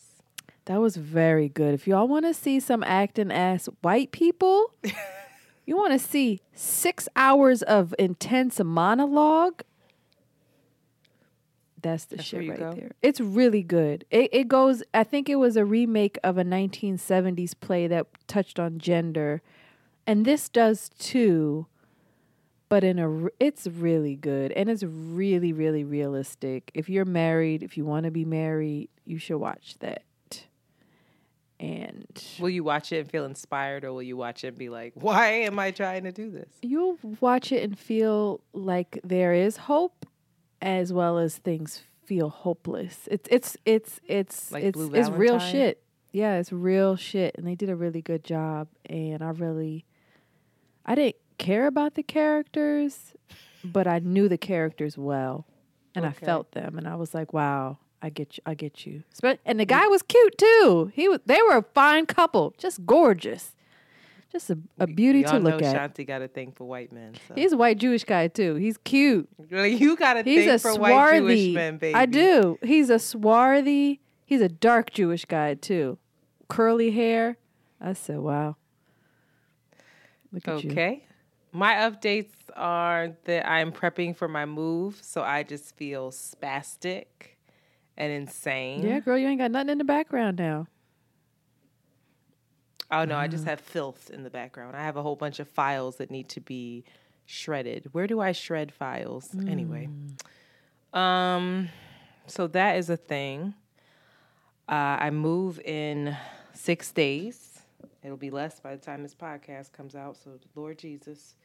That 0.65 0.79
was 0.79 0.95
very 0.95 1.49
good. 1.49 1.73
If 1.73 1.87
y'all 1.87 2.07
want 2.07 2.25
to 2.25 2.33
see 2.35 2.59
some 2.59 2.83
acting 2.83 3.31
ass 3.31 3.67
white 3.81 4.11
people, 4.11 4.73
you 5.65 5.75
want 5.75 5.91
to 5.93 5.99
see 5.99 6.39
six 6.53 7.09
hours 7.15 7.61
of 7.63 7.95
intense 7.97 8.59
monologue. 8.63 9.63
That's 11.81 12.05
the 12.05 12.17
That's 12.17 12.27
shit 12.27 12.47
right 12.47 12.59
go? 12.59 12.73
there. 12.73 12.91
It's 13.01 13.19
really 13.19 13.63
good. 13.63 14.05
It 14.11 14.29
it 14.31 14.47
goes. 14.47 14.83
I 14.93 15.03
think 15.03 15.29
it 15.29 15.37
was 15.37 15.55
a 15.57 15.65
remake 15.65 16.17
of 16.23 16.37
a 16.37 16.43
1970s 16.43 17.53
play 17.59 17.87
that 17.87 18.05
touched 18.27 18.59
on 18.59 18.77
gender, 18.77 19.41
and 20.05 20.23
this 20.25 20.47
does 20.47 20.89
too. 20.99 21.65
But 22.71 22.85
in 22.85 22.99
a 22.99 23.27
it's 23.37 23.67
really 23.67 24.15
good 24.15 24.53
and 24.53 24.69
it's 24.69 24.83
really 24.83 25.51
really 25.51 25.83
realistic. 25.83 26.71
If 26.73 26.87
you're 26.87 27.03
married, 27.03 27.63
if 27.63 27.75
you 27.75 27.83
want 27.83 28.05
to 28.05 28.11
be 28.11 28.23
married, 28.23 28.87
you 29.03 29.17
should 29.17 29.39
watch 29.39 29.75
that. 29.79 30.03
And 31.59 32.07
Will 32.39 32.49
you 32.49 32.63
watch 32.63 32.93
it 32.93 32.99
and 32.99 33.11
feel 33.11 33.25
inspired, 33.25 33.83
or 33.83 33.91
will 33.91 34.01
you 34.01 34.15
watch 34.15 34.45
it 34.45 34.47
and 34.47 34.57
be 34.57 34.69
like, 34.69 34.93
"Why 34.95 35.27
am 35.27 35.59
I 35.59 35.71
trying 35.71 36.05
to 36.05 36.13
do 36.13 36.31
this?" 36.31 36.49
you'll 36.61 36.97
watch 37.19 37.51
it 37.51 37.61
and 37.61 37.77
feel 37.77 38.39
like 38.53 38.99
there 39.03 39.33
is 39.33 39.57
hope 39.57 40.05
as 40.61 40.93
well 40.93 41.17
as 41.17 41.37
things 41.37 41.83
feel 42.05 42.29
hopeless. 42.29 43.07
It's 43.11 43.27
it's 43.29 43.57
it's 43.65 43.99
it's 44.05 44.51
Like 44.51 44.63
it's 44.63 44.79
it's 44.79 45.09
real 45.09 45.39
shit. 45.39 45.83
Yeah, 46.13 46.37
it's 46.37 46.53
real 46.53 46.95
shit 46.95 47.35
and 47.37 47.45
they 47.45 47.55
did 47.55 47.69
a 47.69 47.75
really 47.75 48.01
good 48.01 48.23
job 48.23 48.69
and 48.85 49.21
I 49.21 49.29
really 49.29 49.85
I 50.85 50.95
didn't 50.95 51.15
care 51.41 51.67
about 51.67 51.95
the 51.95 52.03
characters, 52.03 53.13
but 53.63 53.87
I 53.87 53.99
knew 53.99 54.29
the 54.29 54.37
characters 54.37 54.97
well 54.97 55.45
and 55.95 56.05
I 56.05 56.11
felt 56.11 56.51
them 56.53 56.77
and 56.77 56.87
I 56.87 56.95
was 56.95 57.13
like, 57.13 57.33
"Wow, 57.33 57.79
I 58.01 58.09
get 58.09 58.37
you. 58.37 58.43
I 58.45 58.53
get 58.53 58.85
you." 58.85 59.03
And 59.45 59.59
the 59.59 59.65
guy 59.65 59.87
was 59.87 60.01
cute 60.03 60.37
too. 60.37 60.91
He 60.93 61.09
was 61.09 61.19
they 61.25 61.41
were 61.41 61.57
a 61.57 61.65
fine 61.73 62.05
couple, 62.05 62.53
just 62.57 62.85
gorgeous. 62.85 63.55
Just 64.31 64.49
a, 64.49 64.57
a 64.79 64.87
beauty 64.87 65.23
to 65.23 65.31
Y'all 65.33 65.39
look 65.41 65.59
know 65.59 65.67
at. 65.67 65.75
Shanti 65.75 66.07
got 66.07 66.21
a 66.21 66.27
thing 66.29 66.53
for 66.53 66.63
white 66.63 66.93
men. 66.93 67.15
So. 67.27 67.33
He's 67.35 67.51
a 67.51 67.57
white 67.57 67.77
Jewish 67.77 68.05
guy 68.05 68.29
too. 68.29 68.55
He's 68.55 68.77
cute. 68.77 69.27
You 69.49 69.97
got 69.97 70.15
a 70.15 70.23
He's 70.23 70.45
thing 70.45 70.49
a 70.51 70.57
for 70.59 70.75
white 70.79 71.17
Jewish 71.17 71.37
swarthy. 71.37 71.53
men, 71.53 71.77
baby. 71.77 71.95
I 71.95 72.05
do. 72.05 72.57
He's 72.63 72.89
a 72.89 72.97
swarthy. 72.97 73.99
He's 74.25 74.39
a 74.39 74.47
dark 74.47 74.91
Jewish 74.93 75.25
guy 75.25 75.55
too. 75.55 75.97
Curly 76.47 76.91
hair. 76.91 77.35
I 77.81 77.91
said, 77.91 78.19
"Wow." 78.19 78.55
Look 80.31 80.47
at 80.47 80.63
you. 80.63 80.71
Okay. 80.71 81.03
My 81.51 81.73
updates 81.75 82.31
are 82.55 83.15
that 83.25 83.49
I'm 83.49 83.71
prepping 83.71 84.15
for 84.15 84.27
my 84.27 84.45
move, 84.45 84.99
so 85.01 85.21
I 85.21 85.43
just 85.43 85.75
feel 85.75 86.11
spastic 86.11 87.05
and 87.97 88.11
insane. 88.11 88.83
Yeah, 88.83 88.99
girl, 88.99 89.17
you 89.17 89.27
ain't 89.27 89.39
got 89.39 89.51
nothing 89.51 89.69
in 89.69 89.77
the 89.77 89.83
background 89.83 90.37
now. 90.39 90.67
Oh 92.89 93.05
no, 93.05 93.15
I 93.15 93.27
just 93.27 93.45
have 93.45 93.61
filth 93.61 94.09
in 94.09 94.23
the 94.23 94.29
background. 94.29 94.75
I 94.75 94.83
have 94.83 94.97
a 94.97 95.01
whole 95.01 95.15
bunch 95.15 95.39
of 95.39 95.47
files 95.47 95.95
that 95.97 96.11
need 96.11 96.27
to 96.29 96.41
be 96.41 96.83
shredded. 97.25 97.87
Where 97.93 98.05
do 98.05 98.19
I 98.19 98.33
shred 98.33 98.73
files 98.73 99.33
anyway? 99.47 99.87
Um, 100.93 101.69
so 102.27 102.47
that 102.47 102.77
is 102.77 102.89
a 102.89 102.97
thing. 102.97 103.53
Uh, 104.67 104.97
I 104.99 105.09
move 105.09 105.59
in 105.61 106.15
six 106.53 106.91
days. 106.91 107.61
It'll 108.03 108.17
be 108.17 108.29
less 108.29 108.59
by 108.59 108.75
the 108.75 108.81
time 108.81 109.03
this 109.03 109.15
podcast 109.15 109.71
comes 109.71 109.95
out. 109.95 110.17
So 110.17 110.31
Lord 110.55 110.77
Jesus, 110.77 111.35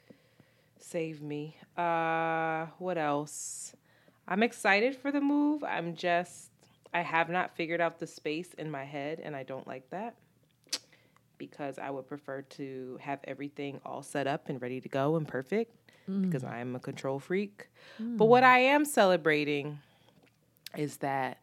save 0.78 1.22
me. 1.22 1.56
Uh, 1.76 2.66
what 2.78 2.98
else? 2.98 3.74
I'm 4.28 4.42
excited 4.42 4.96
for 4.96 5.12
the 5.12 5.20
move. 5.20 5.62
I'm 5.64 5.94
just 5.94 6.50
I 6.92 7.02
have 7.02 7.28
not 7.28 7.54
figured 7.56 7.80
out 7.80 7.98
the 7.98 8.06
space 8.06 8.54
in 8.54 8.70
my 8.70 8.84
head, 8.84 9.20
and 9.22 9.36
I 9.36 9.42
don't 9.42 9.66
like 9.66 9.90
that 9.90 10.14
because 11.38 11.78
I 11.78 11.90
would 11.90 12.06
prefer 12.08 12.42
to 12.42 12.98
have 13.00 13.20
everything 13.24 13.80
all 13.84 14.02
set 14.02 14.26
up 14.26 14.48
and 14.48 14.60
ready 14.62 14.80
to 14.80 14.88
go 14.88 15.16
and 15.16 15.28
perfect. 15.28 15.72
because 16.06 16.44
I 16.44 16.60
am 16.60 16.74
a 16.76 16.78
control 16.80 17.18
freak. 17.18 17.68
But 17.98 18.26
what 18.26 18.44
I 18.44 18.60
am 18.60 18.84
celebrating 18.84 19.80
is 20.76 20.98
that 20.98 21.38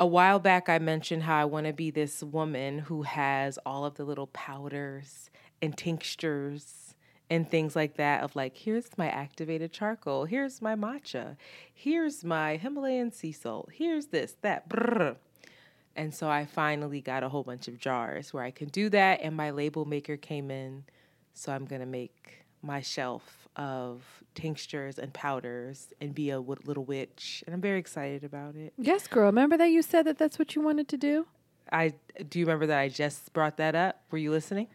a 0.00 0.06
while 0.06 0.38
back 0.38 0.68
I 0.68 0.78
mentioned 0.78 1.22
how 1.22 1.36
I 1.36 1.44
want 1.44 1.66
to 1.66 1.72
be 1.72 1.90
this 1.90 2.22
woman 2.22 2.80
who 2.80 3.02
has 3.02 3.58
all 3.64 3.84
of 3.84 3.94
the 3.94 4.04
little 4.04 4.26
powders 4.28 5.30
and 5.62 5.76
tinctures 5.76 6.87
and 7.30 7.48
things 7.48 7.76
like 7.76 7.96
that 7.96 8.22
of 8.22 8.34
like 8.34 8.56
here's 8.56 8.96
my 8.96 9.08
activated 9.08 9.72
charcoal, 9.72 10.24
here's 10.24 10.62
my 10.62 10.74
matcha, 10.74 11.36
here's 11.72 12.24
my 12.24 12.56
Himalayan 12.56 13.12
sea 13.12 13.32
salt, 13.32 13.70
here's 13.72 14.06
this, 14.06 14.36
that. 14.42 14.68
Brr. 14.68 15.16
And 15.96 16.14
so 16.14 16.28
I 16.30 16.46
finally 16.46 17.00
got 17.00 17.24
a 17.24 17.28
whole 17.28 17.42
bunch 17.42 17.66
of 17.66 17.78
jars 17.78 18.32
where 18.32 18.44
I 18.44 18.52
can 18.52 18.68
do 18.68 18.88
that 18.90 19.20
and 19.20 19.36
my 19.36 19.50
label 19.50 19.84
maker 19.84 20.16
came 20.16 20.48
in. 20.50 20.84
So 21.34 21.52
I'm 21.52 21.64
going 21.64 21.80
to 21.80 21.86
make 21.86 22.44
my 22.62 22.80
shelf 22.80 23.48
of 23.56 24.04
tinctures 24.34 24.98
and 24.98 25.12
powders 25.12 25.92
and 26.00 26.14
be 26.14 26.30
a 26.30 26.36
w- 26.36 26.60
little 26.64 26.84
witch 26.84 27.42
and 27.46 27.54
I'm 27.54 27.60
very 27.60 27.80
excited 27.80 28.22
about 28.22 28.54
it. 28.54 28.72
Yes, 28.78 29.08
girl. 29.08 29.26
Remember 29.26 29.56
that 29.56 29.70
you 29.70 29.82
said 29.82 30.06
that 30.06 30.18
that's 30.18 30.38
what 30.38 30.54
you 30.54 30.62
wanted 30.62 30.86
to 30.88 30.96
do? 30.96 31.26
I 31.72 31.94
do 32.28 32.38
you 32.38 32.46
remember 32.46 32.66
that 32.66 32.78
I 32.78 32.88
just 32.88 33.32
brought 33.32 33.56
that 33.56 33.74
up? 33.74 34.02
Were 34.10 34.18
you 34.18 34.30
listening? 34.30 34.68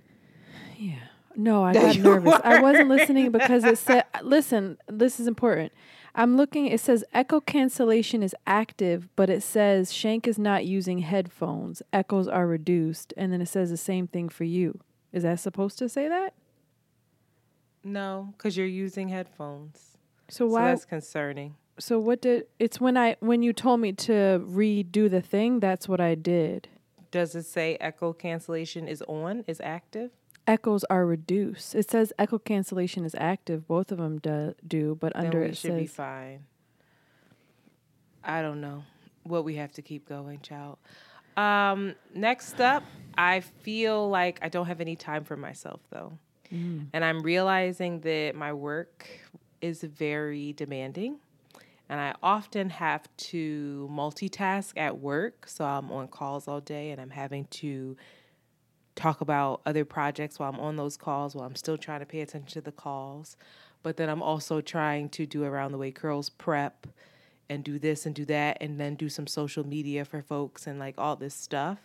Yeah. 0.78 1.00
No, 1.36 1.63
I 1.63 1.74
got 1.74 1.98
nervous. 1.98 2.40
I 2.44 2.62
wasn't 2.62 2.90
listening 2.90 3.32
because 3.32 3.63
it 3.63 3.78
said, 3.78 4.06
listen, 4.24 4.78
this 4.88 5.20
is 5.20 5.28
important. 5.28 5.72
I'm 6.16 6.38
looking, 6.38 6.68
it 6.68 6.80
says 6.80 7.04
echo 7.13 7.40
cancellation 7.42 8.22
is 8.22 8.36
active, 8.46 9.10
but 9.16 9.30
it 9.32 9.42
says 9.42 9.92
Shank 9.92 10.28
is 10.28 10.38
not 10.38 10.66
using 10.66 11.00
headphones. 11.00 11.82
Echoes 11.92 12.28
are 12.28 12.46
reduced. 12.46 13.13
And 13.18 13.34
then 13.34 13.42
it 13.42 13.48
says 13.48 13.72
the 13.72 13.78
same 13.78 14.08
thing 14.08 14.30
for 14.30 14.44
you. 14.44 14.80
Is 15.12 15.24
that 15.24 15.40
supposed 15.40 15.80
to 15.80 15.90
say 15.90 16.08
that? 16.08 16.34
No, 17.84 18.34
because 18.38 18.56
you're 18.56 18.66
using 18.68 19.10
headphones. 19.10 19.98
So 20.30 20.48
So 20.48 20.54
why? 20.54 20.66
that's 20.70 20.86
concerning. 20.86 21.56
So 21.80 22.00
what 22.00 22.22
did 22.22 22.46
it's 22.60 22.80
when 22.80 22.96
I 22.96 23.16
when 23.20 23.42
you 23.42 23.52
told 23.52 23.80
me 23.80 23.94
to 23.94 24.44
redo 24.48 25.10
the 25.10 25.22
thing, 25.22 25.60
that's 25.60 25.90
what 25.90 26.00
I 26.00 26.13
did. 26.16 26.70
Does 27.12 27.36
it 27.36 27.44
say 27.46 27.78
echo 27.82 28.13
cancellation 28.13 28.88
is 28.88 29.02
on, 29.08 29.44
is 29.48 29.60
active? 29.62 30.12
Echoes 30.46 30.84
are 30.86 31.06
reduced. 31.06 31.74
It 31.74 31.90
says 31.90 32.12
echo 32.20 32.38
cancellation 32.38 33.06
is 33.06 33.16
active. 33.18 33.68
Both 33.68 33.92
of 33.92 33.98
them 33.98 34.20
do, 34.20 34.56
do 34.68 34.98
but 35.00 35.14
Then 35.14 35.26
under 35.28 35.40
we 35.42 35.48
it 35.48 35.58
should 35.58 35.78
be 35.78 35.88
says 35.88 35.96
fine. 35.96 36.46
I 38.24 38.42
don't 38.42 38.62
know 38.62 38.84
what 39.24 39.46
we 39.46 39.56
have 39.56 39.72
to 39.74 39.82
keep 39.82 40.08
going, 40.08 40.40
child. 40.42 40.78
Um, 41.38 41.96
next 42.14 42.60
up, 42.60 42.84
I 43.18 43.40
feel 43.40 44.10
like 44.10 44.40
I 44.42 44.50
don't 44.50 44.68
have 44.68 44.82
any 44.82 44.96
time 44.96 45.24
for 45.24 45.36
myself 45.38 45.80
though. 45.90 46.14
And 46.94 47.04
I'm 47.04 47.24
realizing 47.24 48.02
that 48.02 48.36
my 48.36 48.54
work 48.54 49.08
is 49.60 49.82
very 49.82 50.54
demanding. 50.54 51.18
And 51.90 52.00
I 52.00 52.14
often 52.22 52.70
have 52.70 53.08
to 53.18 53.90
multitask 53.92 54.74
at 54.78 55.00
work. 55.00 55.48
So 55.48 55.66
I'm 55.66 55.92
on 55.92 56.10
calls 56.10 56.48
all 56.48 56.62
day 56.62 56.92
and 56.92 57.02
I'm 57.02 57.10
having 57.10 57.46
to 57.46 57.98
talk 58.96 59.22
about 59.22 59.62
other 59.66 59.86
projects 59.86 60.40
while 60.40 60.50
I'm 60.50 60.60
on 60.60 60.76
those 60.76 60.98
calls, 60.98 61.36
while 61.36 61.46
I'm 61.46 61.56
still 61.56 61.78
trying 61.78 62.00
to 62.02 62.06
pay 62.06 62.22
attention 62.22 62.54
to 62.54 62.62
the 62.62 62.72
calls. 62.72 63.38
But 63.82 63.98
then 63.98 64.10
I'm 64.10 64.24
also 64.24 64.62
trying 64.62 65.10
to 65.10 65.26
do 65.26 65.44
around 65.44 65.72
the 65.72 65.78
way 65.78 65.92
curls 65.92 66.30
prep 66.30 66.88
and 67.50 67.64
do 67.64 67.78
this 67.78 68.06
and 68.06 68.16
do 68.16 68.26
that 68.26 68.58
and 68.62 68.80
then 68.80 68.96
do 68.96 69.10
some 69.10 69.28
social 69.28 69.66
media 69.66 70.06
for 70.06 70.22
folks 70.22 70.68
and 70.68 70.80
like 70.80 70.96
all 70.98 71.16
this 71.16 71.36
stuff. 71.36 71.80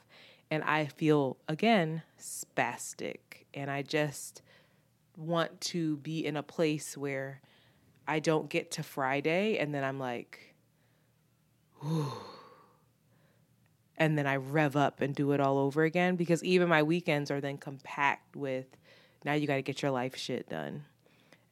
And 0.50 0.62
I 0.62 0.87
feel 0.87 1.37
again 1.49 2.03
spastic. 2.19 3.19
And 3.53 3.71
I 3.71 3.83
just 3.83 4.43
want 5.17 5.61
to 5.61 5.97
be 5.99 6.25
in 6.25 6.37
a 6.37 6.43
place 6.43 6.97
where 6.97 7.41
I 8.07 8.21
don't 8.21 8.49
get 8.49 8.71
to 8.73 8.83
Friday 8.83 9.59
and 9.59 9.75
then 9.75 9.83
I'm 9.85 9.99
like, 9.99 10.55
and 13.99 14.17
then 14.17 14.26
I 14.26 14.37
rev 14.37 14.76
up 14.76 15.00
and 15.00 15.14
do 15.14 15.33
it 15.33 15.40
all 15.40 15.59
over 15.59 15.85
again 15.85 16.17
because 16.17 16.43
even 16.43 16.69
my 16.69 16.83
weekends 16.83 17.31
are 17.31 17.40
then 17.40 17.59
compact 17.59 18.37
with 18.37 18.67
now 19.25 19.35
you 19.35 19.47
got 19.47 19.57
to 19.57 19.62
get 19.62 19.83
your 19.83 19.90
life 19.90 20.17
shit 20.17 20.49
done. 20.49 20.85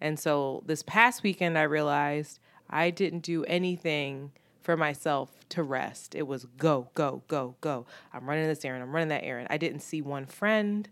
And 0.01 0.19
so 0.19 0.63
this 0.67 0.83
past 0.83 1.23
weekend, 1.23 1.59
I 1.59 1.63
realized 1.63 2.39
I 2.71 2.91
didn't 2.91 3.21
do 3.21 3.45
anything 3.45 4.33
for 4.63 4.77
myself 4.77 5.31
to 5.51 5.63
rest. 5.63 6.15
It 6.15 6.27
was 6.27 6.45
go, 6.57 6.89
go, 6.95 7.23
go, 7.29 7.57
go. 7.61 7.87
I'm 8.13 8.29
running 8.29 8.47
this 8.47 8.65
errand, 8.65 8.83
I'm 8.83 8.95
running 8.95 9.09
that 9.09 9.25
errand. 9.25 9.49
I 9.51 9.59
didn't 9.59 9.81
see 9.81 10.01
one 10.01 10.27
friend, 10.27 10.89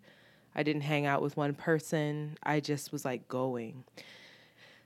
I 0.55 0.63
didn't 0.63 0.83
hang 0.83 1.07
out 1.07 1.23
with 1.23 1.37
one 1.37 1.55
person. 1.55 2.37
I 2.43 2.61
just 2.61 2.93
was 2.93 3.05
like 3.05 3.29
going. 3.29 3.85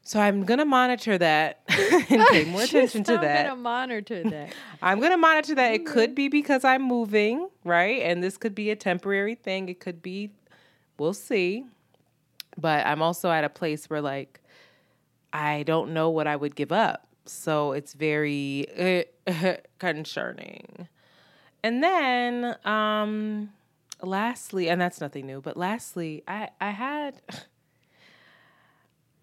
So 0.08 0.18
I'm 0.18 0.44
gonna 0.44 0.64
monitor 0.64 1.18
that 1.18 1.60
and 1.68 2.26
pay 2.28 2.46
more 2.46 2.62
attention 2.68 3.04
to 3.04 3.12
that. 3.12 3.40
I'm 3.40 3.46
gonna 3.48 3.60
monitor 3.60 4.22
that. 4.22 4.54
I'm 4.80 5.00
going 5.00 5.10
to 5.10 5.18
monitor 5.18 5.54
that. 5.56 5.74
It 5.74 5.84
could 5.84 6.14
be 6.14 6.28
because 6.28 6.64
I'm 6.64 6.80
moving, 6.80 7.50
right? 7.62 8.00
And 8.00 8.22
this 8.22 8.38
could 8.38 8.54
be 8.54 8.70
a 8.70 8.76
temporary 8.76 9.34
thing. 9.34 9.68
It 9.68 9.80
could 9.80 10.00
be, 10.00 10.30
we'll 10.98 11.12
see. 11.12 11.66
But 12.56 12.86
I'm 12.86 13.02
also 13.02 13.30
at 13.30 13.44
a 13.44 13.50
place 13.50 13.90
where, 13.90 14.00
like, 14.00 14.40
I 15.34 15.62
don't 15.64 15.92
know 15.92 16.08
what 16.08 16.26
I 16.26 16.36
would 16.36 16.56
give 16.56 16.72
up. 16.72 17.06
So 17.26 17.72
it's 17.72 17.92
very 17.92 19.04
uh, 19.26 19.56
concerning. 19.78 20.88
And 21.62 21.82
then, 21.82 22.56
um, 22.64 23.50
lastly, 24.02 24.70
and 24.70 24.80
that's 24.80 25.02
nothing 25.02 25.26
new, 25.26 25.42
but 25.42 25.58
lastly, 25.58 26.22
I, 26.26 26.48
I 26.62 26.70
had, 26.70 27.20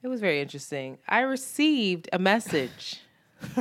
it 0.06 0.08
was 0.08 0.22
very 0.22 0.40
interesting. 0.40 1.00
I 1.08 1.22
received 1.22 2.10
a 2.14 2.20
message. 2.20 3.02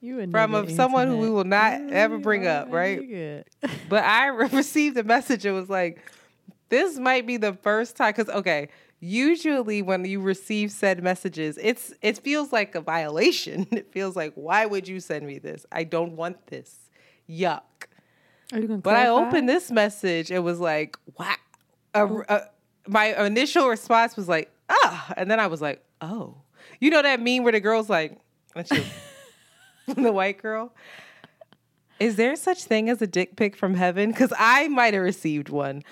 You 0.00 0.20
and 0.20 0.30
from 0.30 0.54
a, 0.54 0.70
someone 0.70 1.08
who 1.08 1.16
we 1.16 1.28
will 1.28 1.42
not 1.42 1.72
ever 1.90 2.18
bring 2.18 2.46
up, 2.46 2.70
right? 2.70 3.44
But 3.88 4.04
I 4.04 4.26
re- 4.28 4.48
received 4.52 4.96
a 4.96 5.02
message. 5.02 5.44
It 5.44 5.50
was 5.50 5.68
like, 5.68 6.00
this 6.68 7.00
might 7.00 7.26
be 7.26 7.36
the 7.36 7.54
first 7.54 7.96
time. 7.96 8.12
Because 8.16 8.32
okay, 8.32 8.68
usually 9.00 9.82
when 9.82 10.04
you 10.04 10.20
receive 10.20 10.70
said 10.70 11.02
messages, 11.02 11.58
it's 11.60 11.92
it 12.00 12.18
feels 12.18 12.52
like 12.52 12.76
a 12.76 12.80
violation. 12.80 13.66
It 13.72 13.90
feels 13.92 14.14
like, 14.14 14.34
why 14.36 14.66
would 14.66 14.86
you 14.86 15.00
send 15.00 15.26
me 15.26 15.40
this? 15.40 15.66
I 15.72 15.82
don't 15.82 16.12
want 16.12 16.46
this. 16.46 16.76
Yuck. 17.28 17.62
Are 18.52 18.60
you 18.60 18.68
gonna 18.68 18.78
But 18.78 18.94
I 18.94 19.08
opened 19.08 19.48
this 19.48 19.72
message. 19.72 20.30
It 20.30 20.44
was 20.44 20.60
like, 20.60 20.96
wow. 21.18 21.34
A, 21.94 22.06
a, 22.06 22.42
my 22.86 23.26
initial 23.26 23.68
response 23.68 24.16
was 24.16 24.28
like, 24.28 24.52
ah, 24.68 25.12
and 25.16 25.30
then 25.30 25.40
I 25.40 25.46
was 25.46 25.60
like, 25.60 25.82
oh. 26.00 26.36
You 26.80 26.90
know 26.90 27.02
that 27.02 27.20
meme 27.20 27.44
where 27.44 27.52
the 27.52 27.60
girl's 27.60 27.88
like, 27.88 28.18
that's 28.54 28.70
you. 28.70 28.84
the 29.94 30.12
white 30.12 30.40
girl. 30.40 30.74
Is 32.00 32.16
there 32.16 32.36
such 32.36 32.64
thing 32.64 32.88
as 32.88 33.02
a 33.02 33.06
dick 33.06 33.36
pic 33.36 33.56
from 33.56 33.74
heaven? 33.74 34.10
Because 34.10 34.32
I 34.38 34.68
might 34.68 34.94
have 34.94 35.02
received 35.02 35.48
one. 35.48 35.82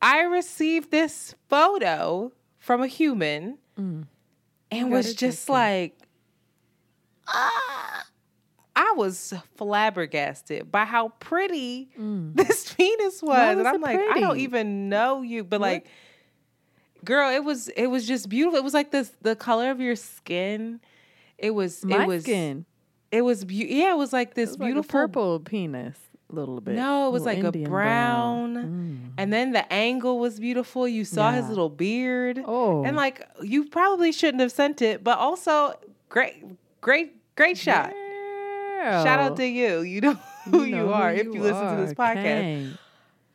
I 0.00 0.22
received 0.22 0.90
this 0.90 1.34
photo 1.48 2.32
from 2.58 2.82
a 2.82 2.86
human 2.86 3.58
and 3.76 4.06
got 4.70 4.90
was 4.90 5.14
just 5.14 5.48
like, 5.48 5.96
ah. 7.26 8.06
I 8.76 8.92
was 8.96 9.34
flabbergasted 9.56 10.72
by 10.72 10.84
how 10.84 11.08
pretty 11.20 11.90
this 11.98 12.72
penis 12.78 13.20
was. 13.20 13.28
Why 13.28 13.52
and 13.52 13.68
I'm 13.68 13.80
like, 13.80 13.98
I 13.98 14.20
don't 14.20 14.38
even 14.38 14.88
know 14.88 15.20
you. 15.22 15.44
But 15.44 15.60
like, 15.60 15.86
girl, 17.04 17.30
it 17.30 17.44
was 17.44 17.68
it 17.68 17.86
was 17.86 18.06
just 18.06 18.28
beautiful. 18.28 18.58
It 18.58 18.64
was 18.64 18.74
like 18.74 18.90
this 18.90 19.12
the 19.22 19.36
color 19.36 19.70
of 19.70 19.80
your 19.80 19.96
skin. 19.96 20.80
It 21.38 21.50
was 21.50 21.84
My 21.84 22.02
it 22.02 22.06
was 22.06 22.22
skin. 22.24 22.66
it 23.10 23.22
was 23.22 23.44
beau- 23.44 23.54
yeah, 23.54 23.92
it 23.92 23.96
was 23.96 24.12
like 24.12 24.34
this 24.34 24.50
like 24.50 24.60
a 24.60 24.64
beautiful 24.64 24.90
purple 24.90 25.40
penis, 25.40 25.96
a 26.30 26.34
little 26.34 26.60
bit. 26.60 26.74
No, 26.74 27.08
it 27.08 27.12
was 27.12 27.24
like 27.24 27.38
Indian 27.38 27.66
a 27.66 27.68
brown. 27.68 28.54
Mm. 28.54 29.12
And 29.16 29.32
then 29.32 29.52
the 29.52 29.70
angle 29.72 30.18
was 30.18 30.38
beautiful. 30.38 30.86
You 30.86 31.04
saw 31.04 31.32
his 31.32 31.48
little 31.48 31.70
beard. 31.70 32.42
Oh. 32.44 32.84
And 32.84 32.96
like 32.96 33.26
you 33.42 33.64
probably 33.68 34.12
shouldn't 34.12 34.40
have 34.40 34.52
sent 34.52 34.82
it, 34.82 35.02
but 35.02 35.18
also 35.18 35.74
great 36.08 36.44
great 36.80 37.14
great 37.36 37.56
shot. 37.58 37.92
Shout 38.82 39.20
out 39.20 39.36
to 39.36 39.46
you. 39.46 39.80
You 39.80 40.00
know 40.00 40.18
who 40.44 40.64
you, 40.64 40.76
know 40.76 40.92
are 40.92 41.12
who 41.12 41.20
if 41.20 41.26
you 41.26 41.42
listen 41.42 41.76
to 41.76 41.84
this 41.84 41.94
podcast. 41.94 42.78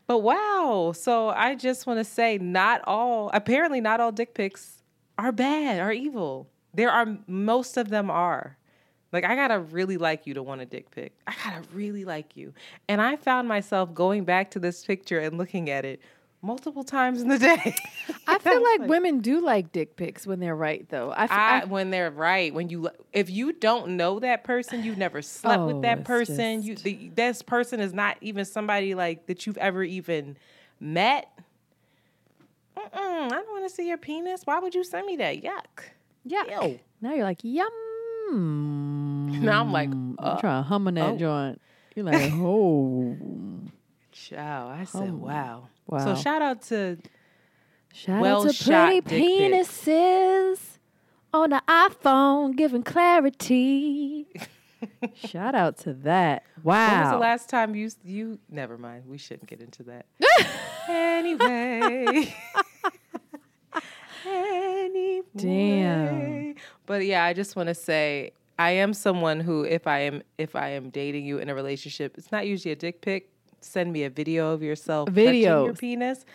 But 0.08 0.20
wow. 0.20 0.94
So 0.96 1.30
I 1.30 1.56
just 1.56 1.88
want 1.88 2.00
to 2.00 2.04
say 2.04 2.38
not 2.38 2.82
all 2.86 3.30
apparently 3.34 3.82
not 3.82 4.00
all 4.00 4.12
dick 4.12 4.34
pics 4.34 4.84
are 5.18 5.32
bad, 5.32 5.80
are 5.80 5.92
evil. 5.92 6.48
There 6.74 6.92
are 6.92 7.18
most 7.28 7.78
of 7.78 7.90
them 7.90 8.10
are. 8.12 8.58
Like 9.12 9.24
I 9.24 9.36
gotta 9.36 9.60
really 9.60 9.98
like 9.98 10.28
you 10.28 10.34
to 10.34 10.44
want 10.44 10.62
a 10.62 10.66
dick 10.66 10.92
pic. 10.92 11.14
I 11.26 11.34
gotta 11.44 11.62
really 11.74 12.04
like 12.04 12.36
you. 12.36 12.54
And 12.90 13.02
I 13.02 13.16
found 13.16 13.48
myself 13.48 13.94
going 13.94 14.26
back 14.26 14.52
to 14.52 14.60
this 14.60 14.84
picture 14.84 15.20
and 15.20 15.38
looking 15.38 15.70
at 15.70 15.86
it 15.86 16.02
multiple 16.46 16.84
times 16.84 17.22
in 17.22 17.28
the 17.28 17.40
day. 17.40 17.76
I 18.28 18.38
feel 18.40 18.64
like, 18.64 18.82
women 18.82 19.20
do 19.20 19.42
like 19.42 19.72
dick 19.72 19.96
pics 19.96 20.28
when 20.28 20.40
they're 20.40 20.56
right, 20.56 20.88
though. 20.90 21.12
I, 21.12 21.24
f- 21.24 21.32
I, 21.32 21.62
I- 21.62 21.66
when 21.66 21.90
they're 21.90 22.12
right, 22.12 22.54
when 22.54 22.70
you 22.70 22.90
if 23.12 23.30
you 23.30 23.52
don't 23.52 23.98
know 23.98 24.20
that 24.20 24.44
person, 24.44 24.84
you've 24.84 24.98
never 24.98 25.22
slept 25.22 25.60
Oh, 25.60 25.68
with 25.68 25.82
that 25.82 26.00
it's 26.00 26.08
person. 26.08 26.62
You 26.62 26.76
the, 26.76 27.10
this 27.16 27.42
person 27.42 27.80
is 27.80 27.94
not 27.94 28.18
even 28.22 28.46
somebody 28.46 28.94
like 28.96 29.26
that 29.26 29.46
you've 29.46 29.58
ever 29.58 29.84
even 29.84 30.38
met. 30.80 31.28
Mm-mm, 32.78 32.92
I 32.94 33.30
don't 33.30 33.50
want 33.50 33.68
to 33.68 33.74
see 33.74 33.88
your 33.88 33.98
penis. 33.98 34.42
Why 34.46 34.60
would 34.60 34.76
you 34.76 34.84
send 34.84 35.08
me 35.08 35.16
that? 35.18 35.42
Yuck. 35.42 35.86
Yeah. 36.24 36.62
Ew. 36.62 36.80
Now 37.02 37.14
you're 37.14 37.24
like, 37.24 37.40
yum. 37.44 37.70
Now 38.32 39.62
I'm 39.62 39.72
like, 39.72 39.90
I'm 39.90 40.16
uh, 40.20 40.40
trying 40.40 40.64
to 40.64 40.68
hum 40.68 40.88
on 40.88 40.94
that 40.96 41.14
oh. 41.14 41.18
joint. 41.18 41.62
You're 41.96 42.06
like, 42.06 42.32
oh. 42.34 43.18
Ciao. 44.12 44.70
I 44.70 44.86
said, 44.86 45.10
Oh, 45.10 45.16
wow. 45.16 45.68
Wow. 45.88 46.04
So 46.04 46.16
shout 46.22 46.42
out 46.42 46.62
to 46.64 46.98
Shout 47.96 48.22
Well 48.22 48.46
out 48.46 48.54
to 48.54 48.64
pretty 48.64 49.02
penises 49.02 50.60
on 51.34 51.52
the 51.52 51.64
iPhone 51.66 52.56
giving 52.58 52.84
clarity. 52.84 54.28
Shout 55.14 55.56
out 55.56 55.78
to 55.80 55.94
that. 55.94 56.44
Wow. 56.62 56.92
When 56.92 57.02
was 57.04 57.12
the 57.12 57.18
last 57.18 57.50
time 57.50 57.74
you 57.74 57.90
you? 58.04 58.38
Never 58.50 58.78
mind. 58.78 59.04
We 59.08 59.18
shouldn't 59.18 59.48
get 59.48 59.62
into 59.62 59.84
that. 59.84 60.06
anyway. 60.90 62.36
anyway. 64.26 65.22
Damn. 65.38 66.56
But 66.86 67.06
yeah, 67.06 67.24
I 67.24 67.32
just 67.32 67.56
want 67.56 67.68
to 67.68 67.76
say 67.76 68.32
I 68.60 68.72
am 68.72 68.94
someone 68.94 69.40
who, 69.40 69.64
if 69.64 69.88
I 69.88 70.00
am 70.00 70.22
if 70.38 70.54
I 70.54 70.70
am 70.72 70.90
dating 70.90 71.26
you 71.26 71.38
in 71.38 71.48
a 71.48 71.56
relationship, 71.56 72.18
it's 72.18 72.32
not 72.34 72.46
usually 72.46 72.74
a 72.74 72.76
dick 72.76 73.00
pic. 73.00 73.30
Send 73.66 73.92
me 73.92 74.04
a 74.04 74.10
video 74.10 74.54
of 74.54 74.62
yourself 74.64 75.10
touching 75.10 75.42
your 75.42 75.74
penis. 75.74 76.26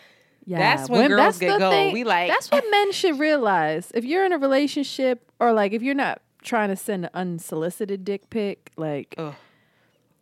Yeah, 0.45 0.57
That's 0.59 0.89
when 0.89 1.09
girls 1.09 1.37
get 1.37 1.53
the 1.53 1.59
going. 1.59 1.93
We 1.93 2.03
like- 2.03 2.29
that's 2.29 2.49
what 2.51 2.63
men 2.71 2.91
should 2.91 3.19
realize. 3.19 3.91
If 3.93 4.03
you're 4.05 4.25
in 4.25 4.33
a 4.33 4.37
relationship, 4.39 5.31
or 5.39 5.53
like 5.53 5.71
if 5.71 5.81
you're 5.83 5.95
not 5.95 6.21
trying 6.43 6.69
to 6.69 6.75
send 6.75 7.05
an 7.05 7.11
unsolicited 7.13 8.03
dick 8.03 8.29
pic, 8.29 8.71
like, 8.75 9.13
Ugh. 9.17 9.35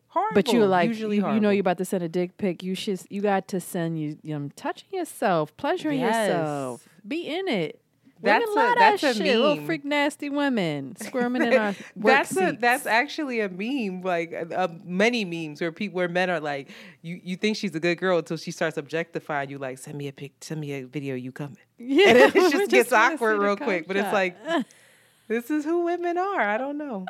Horrible. 0.09 0.33
but 0.35 0.51
you're 0.51 0.67
like, 0.67 0.89
usually 0.89 1.17
you, 1.17 1.29
you 1.33 1.39
know, 1.39 1.49
you're 1.49 1.61
about 1.61 1.77
to 1.77 1.85
send 1.85 2.03
a 2.03 2.09
dick 2.09 2.37
pic. 2.37 2.63
You 2.63 2.75
should, 2.75 2.99
you 3.09 3.21
got 3.21 3.47
to 3.49 3.59
send 3.61 3.99
you, 3.99 4.17
you 4.23 4.37
know, 4.37 4.49
touching 4.55 4.89
yourself, 4.91 5.55
pleasuring 5.55 5.99
Yes. 5.99 6.27
yourself, 6.27 6.87
be 7.07 7.27
in 7.27 7.47
it. 7.47 7.79
That's 8.21 8.45
women 8.49 8.71
a- 8.71 8.75
that's 8.75 9.01
that 9.01 9.15
a 9.15 9.17
shit. 9.17 9.37
Little 9.39 9.65
freak 9.65 9.85
nasty 9.85 10.29
women 10.29 10.95
squirming 10.97 11.43
in 11.43 11.53
our 11.53 11.75
that's 11.95 12.31
a, 12.31 12.49
seats. 12.49 12.57
that's 12.59 12.85
actually 12.85 13.39
a 13.39 13.47
meme, 13.49 14.01
like 14.01 14.33
uh, 14.33 14.53
uh, 14.53 14.67
many 14.83 15.23
memes 15.23 15.61
where 15.61 15.71
people 15.71 15.95
where 15.95 16.09
men 16.09 16.29
are 16.29 16.39
like, 16.39 16.69
you 17.01 17.19
you 17.23 17.35
think 17.37 17.55
she's 17.55 17.73
a 17.75 17.79
good 17.79 17.97
girl 17.97 18.17
until 18.17 18.35
she 18.37 18.51
starts 18.51 18.77
objectifying 18.77 19.49
you, 19.49 19.57
like 19.57 19.77
send 19.77 19.97
me 19.97 20.07
a 20.07 20.11
pic, 20.11 20.33
send 20.41 20.59
me 20.59 20.73
a 20.73 20.83
video, 20.83 21.15
you 21.15 21.31
coming, 21.31 21.57
yeah, 21.77 22.09
and 22.09 22.17
it 22.17 22.33
we 22.33 22.49
just 22.51 22.69
gets 22.69 22.91
awkward 22.91 23.39
real 23.39 23.55
quick. 23.55 23.87
But 23.87 23.95
it's 23.95 24.11
like, 24.11 24.35
this 25.29 25.49
is 25.49 25.63
who 25.63 25.85
women 25.85 26.17
are. 26.17 26.41
I 26.41 26.57
don't 26.57 26.77
know. 26.77 27.05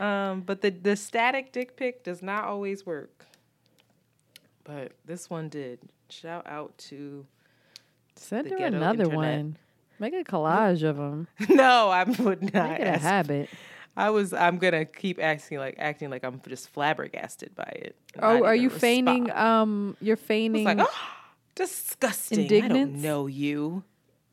Um, 0.00 0.42
but 0.42 0.60
the 0.60 0.70
the 0.70 0.96
static 0.96 1.52
dick 1.52 1.76
pic 1.76 2.02
does 2.04 2.20
not 2.22 2.44
always 2.44 2.84
work. 2.84 3.26
But 4.64 4.92
this 5.04 5.30
one 5.30 5.48
did. 5.48 5.78
Shout 6.08 6.46
out 6.46 6.76
to 6.78 7.26
send 8.16 8.50
her 8.50 8.56
another 8.56 9.04
internet. 9.04 9.16
one. 9.16 9.56
Make 9.98 10.14
a 10.14 10.24
collage 10.24 10.82
of 10.82 10.96
them. 10.96 11.28
no, 11.48 11.88
I 11.88 12.04
would 12.04 12.54
not. 12.54 12.70
Make 12.70 12.80
it 12.80 12.86
a 12.86 12.98
habit. 12.98 13.48
I 13.96 14.10
was. 14.10 14.32
I'm 14.32 14.58
gonna 14.58 14.84
keep 14.84 15.18
acting 15.18 15.58
like 15.58 15.76
acting 15.78 16.10
like 16.10 16.24
I'm 16.24 16.40
just 16.46 16.68
flabbergasted 16.70 17.54
by 17.54 17.72
it. 17.74 17.96
Oh, 18.18 18.44
are 18.44 18.54
you 18.54 18.68
feigning? 18.68 19.30
Um, 19.30 19.96
you're 20.00 20.16
feigning. 20.16 20.64
like, 20.64 20.78
oh, 20.80 21.08
disgusting. 21.54 22.40
I 22.40 22.42
Indignance? 22.42 22.92
don't 22.92 23.02
know 23.02 23.26
you. 23.26 23.84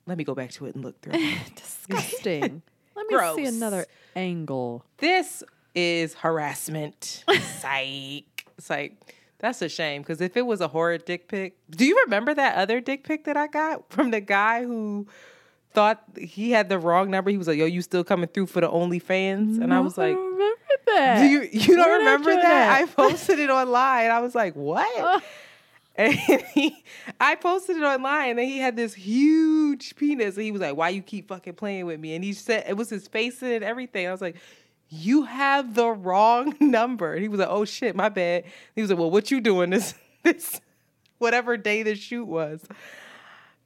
Let 0.06 0.18
me 0.18 0.26
go 0.26 0.36
back 0.36 0.52
to 0.52 0.66
it 0.66 0.76
and 0.76 0.84
look 0.84 1.02
through. 1.02 1.14
disgusting. 1.56 2.62
Let 2.96 3.08
me 3.08 3.36
see 3.36 3.46
another 3.46 3.86
angle. 4.16 4.86
this 4.98 5.44
is 5.74 6.14
harassment. 6.14 7.24
Psych. 7.42 8.46
It's 8.58 8.70
like 8.70 9.16
that's 9.40 9.62
a 9.62 9.70
shame 9.70 10.02
because 10.02 10.22
if 10.22 10.38
it 10.38 10.46
was 10.46 10.62
a 10.62 10.68
horror 10.68 10.98
dick 10.98 11.28
pic, 11.28 11.58
do 11.70 11.86
you 11.86 12.02
remember 12.06 12.34
that 12.34 12.56
other 12.56 12.80
dick 12.80 13.04
pic 13.04 13.24
that 13.26 13.36
I 13.38 13.48
got 13.48 13.90
from 13.92 14.12
the 14.12 14.22
guy 14.22 14.64
who 14.64 15.08
thought 15.74 16.04
he 16.18 16.52
had 16.52 16.70
the 16.70 16.80
wrong 16.80 17.10
number? 17.10 17.32
He 17.32 17.38
was 17.38 17.48
like, 17.48 17.58
"Yo, 17.58 17.66
you 17.66 17.82
still 17.82 18.04
coming 18.04 18.28
through 18.28 18.48
for 18.48 18.62
the 18.62 18.70
OnlyFans?" 18.70 19.62
And 19.62 19.74
I 19.74 19.80
was 19.80 19.98
like. 19.98 20.16
remember 20.16 20.60
that. 20.88 21.22
Do 21.22 21.28
you 21.28 21.48
you 21.52 21.76
don't 21.76 21.78
Where 21.78 22.00
remember 22.00 22.32
join 22.32 22.42
that? 22.42 22.82
I 22.82 22.86
posted 22.86 23.40
it 23.40 23.50
online. 23.50 24.12
I 24.12 24.20
was 24.20 24.36
like, 24.36 24.56
what? 24.56 25.24
And 25.96 26.12
he, 26.12 26.84
I 27.22 27.36
posted 27.36 27.78
it 27.78 27.84
online, 27.84 28.32
and 28.32 28.40
then 28.40 28.48
he 28.48 28.58
had 28.58 28.76
this 28.76 28.96
huge 28.96 29.96
penis, 29.96 30.36
and 30.38 30.44
he 30.44 30.52
was 30.52 30.60
like, 30.60 30.76
"Why 30.76 30.90
you 30.90 31.04
keep 31.04 31.28
fucking 31.28 31.54
playing 31.54 31.86
with 31.86 32.00
me?" 32.00 32.16
And 32.16 32.24
he 32.24 32.34
said 32.34 32.64
it 32.68 32.76
was 32.76 32.90
his 32.90 33.08
face 33.08 33.44
in 33.44 33.50
it 33.50 33.56
and 33.58 33.64
everything. 33.64 34.08
I 34.08 34.12
was 34.12 34.20
like, 34.20 34.38
"You 34.90 35.22
have 35.26 35.76
the 35.76 35.90
wrong 35.90 36.56
number." 36.60 37.14
And 37.14 37.22
he 37.22 37.28
was 37.28 37.40
like, 37.40 37.50
"Oh 37.50 37.64
shit, 37.64 37.96
my 37.96 38.10
bad." 38.10 38.46
He 38.76 38.82
was 38.82 38.90
like, 38.90 38.98
"Well, 38.98 39.12
what 39.12 39.30
you 39.30 39.40
doing 39.40 39.70
this 39.70 39.94
this 40.24 40.62
whatever 41.20 41.58
day 41.58 41.84
the 41.84 41.94
shoot 41.94 42.26
was?" 42.26 42.64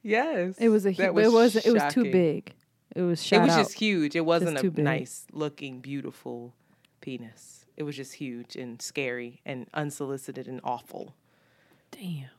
Yes, 0.08 0.56
It 0.58 0.68
was 0.70 0.86
a. 0.86 0.92
hu- 0.92 1.02
it 1.02 1.14
was. 1.14 1.56
It 1.56 1.72
was 1.72 1.82
too 1.92 2.02
shocking. 2.04 2.10
big. 2.12 2.54
It 2.96 3.02
was. 3.02 3.20
It 3.20 3.24
Shout 3.24 3.42
was 3.44 3.52
out. 3.52 3.58
just 3.58 3.74
huge. 3.74 4.16
It 4.16 4.24
wasn't 4.24 4.58
too 4.58 4.68
a 4.68 4.70
big. 4.70 4.84
nice 4.84 5.26
looking, 5.32 5.80
beautiful 5.80 6.54
penis. 7.00 7.66
It 7.76 7.82
was 7.84 7.94
just 7.96 8.14
huge 8.14 8.56
and 8.56 8.80
scary 8.82 9.40
and 9.46 9.66
unsolicited 9.74 10.48
and 10.48 10.60
awful. 10.64 11.14
Damn. 11.92 12.30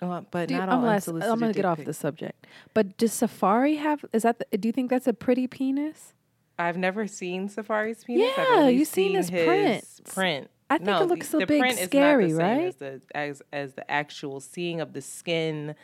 Uh, 0.00 0.22
but 0.30 0.48
Do 0.48 0.54
you- 0.54 0.60
not 0.60 0.68
I'm, 0.68 0.78
all 0.80 0.84
last, 0.84 1.08
unsolicited. 1.08 1.32
I'm 1.32 1.38
gonna 1.38 1.52
get 1.52 1.64
off 1.64 1.78
pics. 1.78 1.86
the 1.86 1.94
subject. 1.94 2.46
But 2.74 2.96
does 2.96 3.12
Safari 3.12 3.76
have? 3.76 4.04
Is 4.12 4.22
that? 4.22 4.38
The, 4.50 4.58
do 4.58 4.68
you 4.68 4.72
think 4.72 4.90
that's 4.90 5.06
a 5.06 5.12
pretty 5.12 5.46
penis? 5.46 6.12
I've 6.58 6.76
never 6.76 7.06
seen 7.06 7.48
Safari's 7.48 8.04
penis. 8.04 8.30
I've 8.36 8.46
Yeah, 8.48 8.54
only 8.56 8.76
you 8.76 8.84
seen 8.84 9.14
his 9.16 9.30
prints. 9.30 10.00
Print. 10.04 10.50
I 10.70 10.78
think 10.78 10.88
it 10.88 11.04
looks 11.08 11.34
a 11.34 11.38
the 11.38 11.46
bit 11.46 11.58
print 11.60 11.78
is 11.78 11.86
scary, 11.86 12.28
not 12.28 12.36
the 12.36 12.36
same 12.36 12.58
right? 12.58 12.66
As 12.66 12.76
the 12.76 13.00
as 13.14 13.42
as 13.52 13.74
the 13.74 13.90
actual 13.90 14.40
seeing 14.40 14.80
of 14.80 14.92
the 14.92 15.02
skin, 15.02 15.74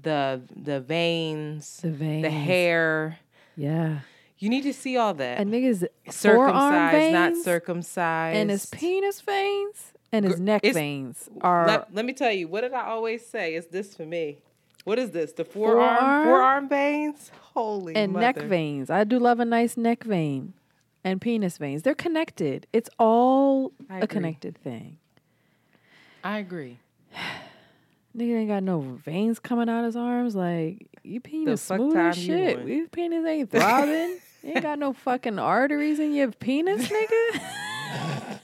the 0.00 0.42
the 0.54 0.80
veins, 0.80 1.78
The 1.78 1.90
veins. 1.90 2.22
the 2.22 2.30
hair. 2.30 3.18
Yeah. 3.56 4.00
You 4.38 4.48
need 4.48 4.62
to 4.62 4.72
see 4.72 4.96
all 4.96 5.14
that. 5.14 5.38
And 5.38 5.52
nigga's 5.52 5.84
forearm 6.10 6.50
circumcised, 6.50 6.92
veins 6.96 7.12
not 7.12 7.36
circumcised, 7.44 8.36
and 8.36 8.50
his 8.50 8.66
penis 8.66 9.20
veins 9.20 9.92
and 10.10 10.24
his 10.24 10.36
Gr- 10.36 10.42
neck 10.42 10.62
veins 10.64 11.28
are. 11.42 11.66
Let, 11.66 11.94
let 11.94 12.04
me 12.04 12.12
tell 12.12 12.32
you, 12.32 12.48
what 12.48 12.62
did 12.62 12.72
I 12.72 12.86
always 12.86 13.24
say? 13.24 13.54
Is 13.54 13.66
this 13.68 13.94
for 13.94 14.04
me? 14.04 14.38
What 14.84 14.98
is 14.98 15.12
this? 15.12 15.32
The 15.32 15.44
forearm 15.44 15.96
Forearm? 15.96 16.24
forearm, 16.24 16.68
veins? 16.68 17.30
Holy 17.54 17.94
and 17.94 18.12
neck 18.14 18.36
veins. 18.36 18.90
I 18.90 19.04
do 19.04 19.20
love 19.20 19.38
a 19.38 19.44
nice 19.44 19.76
neck 19.76 20.02
vein 20.02 20.54
and 21.04 21.20
penis 21.20 21.56
veins. 21.58 21.82
They're 21.82 21.94
connected. 21.94 22.66
It's 22.72 22.90
all 22.98 23.72
a 23.88 24.08
connected 24.08 24.58
thing. 24.58 24.98
I 26.24 26.38
agree. 26.38 26.78
Nigga 28.16 28.40
ain't 28.40 28.48
got 28.48 28.62
no 28.62 28.80
veins 28.80 29.38
coming 29.38 29.68
out 29.68 29.84
his 29.84 29.96
arms. 29.96 30.34
Like 30.34 30.88
you 31.02 31.20
penis 31.20 31.62
smooth 31.62 31.96
as 31.96 32.14
time 32.14 32.22
you 32.22 32.26
shit. 32.26 32.66
Your 32.66 32.88
penis 32.88 33.26
ain't 33.26 33.50
throbbing. 33.50 34.18
you 34.42 34.44
ain't 34.52 34.62
got 34.62 34.78
no 34.78 34.92
fucking 34.92 35.38
arteries 35.38 35.98
in 35.98 36.12
your 36.14 36.30
penis, 36.30 36.88
nigga. 36.88 37.40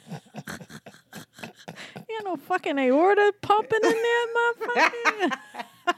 you 2.08 2.18
got 2.18 2.24
no 2.24 2.36
fucking 2.36 2.78
aorta 2.78 3.32
pumping 3.42 3.80
in 3.82 3.90
there, 3.90 4.26
motherfucker. 4.36 5.38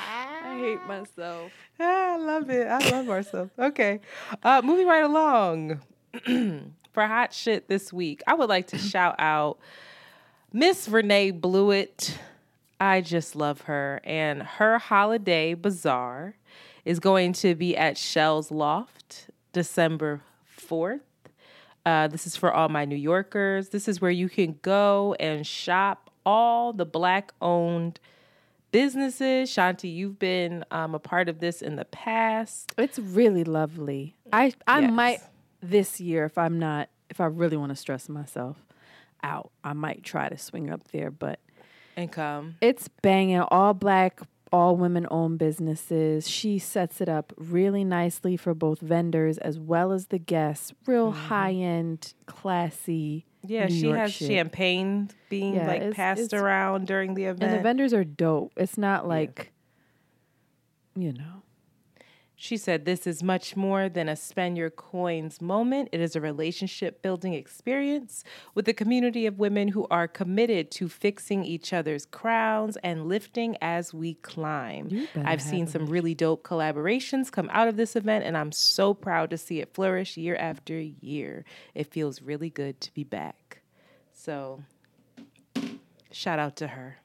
I 0.00 0.58
hate 0.58 0.86
myself. 0.86 1.52
I 1.78 2.16
love 2.16 2.50
it. 2.50 2.66
I 2.66 2.90
love 2.90 3.08
ourselves. 3.08 3.50
Okay. 3.58 4.00
Uh, 4.42 4.60
moving 4.64 4.86
right 4.86 5.04
along. 5.04 5.80
For 6.92 7.06
hot 7.06 7.32
shit 7.32 7.68
this 7.68 7.92
week, 7.92 8.22
I 8.26 8.34
would 8.34 8.48
like 8.48 8.68
to 8.68 8.78
shout 8.78 9.14
out 9.18 9.58
Miss 10.52 10.88
Renee 10.88 11.30
Blewett. 11.30 12.18
I 12.80 13.00
just 13.00 13.34
love 13.36 13.62
her. 13.62 14.00
And 14.04 14.42
her 14.42 14.78
holiday 14.78 15.54
bazaar 15.54 16.36
is 16.84 17.00
going 17.00 17.32
to 17.34 17.54
be 17.54 17.76
at 17.76 17.98
Shell's 17.98 18.50
Loft 18.50 19.30
December 19.52 20.22
4th. 20.58 21.00
Uh, 21.84 22.06
this 22.08 22.26
is 22.26 22.36
for 22.36 22.52
all 22.52 22.68
my 22.68 22.84
New 22.84 22.96
Yorkers. 22.96 23.70
This 23.70 23.88
is 23.88 24.00
where 24.00 24.10
you 24.10 24.28
can 24.28 24.58
go 24.62 25.14
and 25.18 25.46
shop 25.46 26.10
all 26.26 26.72
the 26.72 26.84
black 26.84 27.32
owned 27.40 27.98
businesses. 28.70 29.48
Shanti, 29.50 29.92
you've 29.92 30.18
been 30.18 30.64
um, 30.70 30.94
a 30.94 30.98
part 30.98 31.28
of 31.28 31.40
this 31.40 31.62
in 31.62 31.76
the 31.76 31.86
past. 31.86 32.72
It's 32.76 32.98
really 32.98 33.44
lovely. 33.44 34.16
I 34.32 34.52
I 34.66 34.80
Yes. 34.80 34.90
might 34.92 35.20
this 35.62 36.00
year 36.00 36.24
if 36.26 36.36
I'm 36.36 36.58
not 36.58 36.88
if 37.10 37.20
I 37.20 37.24
really 37.26 37.56
want 37.56 37.70
to 37.70 37.76
stress 37.76 38.08
myself 38.08 38.58
out, 39.22 39.50
I 39.64 39.72
might 39.72 40.02
try 40.04 40.28
to 40.28 40.36
swing 40.36 40.70
up 40.70 40.88
there, 40.92 41.10
but 41.10 41.40
And 41.98 42.10
come. 42.12 42.56
it's 42.60 42.88
banging 43.02 43.40
all 43.40 43.74
black 43.74 44.20
all 44.52 44.76
women 44.76 45.06
owned 45.10 45.38
businesses. 45.38 46.28
She 46.28 46.58
sets 46.58 47.00
it 47.00 47.08
up 47.08 47.32
really 47.36 47.84
nicely 47.84 48.36
for 48.36 48.54
both 48.54 48.80
vendors 48.80 49.38
as 49.38 49.58
well 49.58 49.92
as 49.92 50.06
the 50.06 50.18
guests. 50.18 50.72
Real 50.86 51.12
mm-hmm. 51.12 51.26
high 51.26 51.52
end, 51.52 52.14
classy. 52.26 53.26
Yeah, 53.46 53.66
New 53.66 53.74
she 53.74 53.86
York 53.86 53.98
has 53.98 54.12
shit. 54.12 54.28
champagne 54.28 55.10
being 55.28 55.54
Yeah, 55.54 55.66
like 55.66 55.80
it's- 55.82 55.94
passed 55.94 56.20
it's- 56.22 56.40
around 56.40 56.86
during 56.86 57.14
the 57.14 57.24
event. 57.24 57.42
And 57.42 57.58
the 57.58 57.62
vendors 57.62 57.92
are 57.92 58.04
dope. 58.04 58.52
It's 58.56 58.78
not 58.78 59.06
like, 59.06 59.52
you 60.96 61.12
know, 61.12 61.42
She 62.40 62.56
said, 62.56 62.84
This 62.84 63.04
is 63.04 63.20
much 63.20 63.56
more 63.56 63.88
than 63.88 64.08
a 64.08 64.14
spend 64.14 64.56
your 64.56 64.70
coins 64.70 65.40
moment. 65.40 65.88
It 65.90 66.00
is 66.00 66.14
a 66.14 66.20
relationship 66.20 67.02
building 67.02 67.34
experience 67.34 68.22
with 68.54 68.68
a 68.68 68.72
community 68.72 69.26
of 69.26 69.40
women 69.40 69.66
who 69.66 69.88
are 69.90 70.06
committed 70.06 70.70
to 70.70 70.88
fixing 70.88 71.44
each 71.44 71.72
other's 71.72 72.06
crowns 72.06 72.76
and 72.84 73.08
lifting 73.08 73.56
as 73.60 73.92
we 73.92 74.14
climb. 74.14 75.08
I've 75.16 75.42
seen 75.42 75.66
some 75.66 75.86
really 75.86 76.14
dope 76.14 76.44
collaborations 76.44 77.32
come 77.32 77.50
out 77.52 77.66
of 77.66 77.76
this 77.76 77.96
event, 77.96 78.24
and 78.24 78.38
I'm 78.38 78.52
so 78.52 78.94
proud 78.94 79.30
to 79.30 79.36
see 79.36 79.58
it 79.58 79.74
flourish 79.74 80.16
year 80.16 80.36
after 80.36 80.78
year. 80.78 81.44
It 81.74 81.88
feels 81.88 82.22
really 82.22 82.50
good 82.50 82.80
to 82.82 82.94
be 82.94 83.02
back. 83.02 83.62
So, 84.12 84.62
shout 86.12 86.38
out 86.38 86.54
to 86.58 86.68
her. 86.68 86.98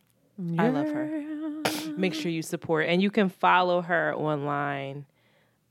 I 0.59 0.69
love 0.69 0.89
her. 0.89 1.23
Make 1.97 2.13
sure 2.13 2.31
you 2.31 2.43
support, 2.43 2.85
and 2.87 3.01
you 3.01 3.09
can 3.09 3.29
follow 3.29 3.81
her 3.81 4.13
online 4.13 5.07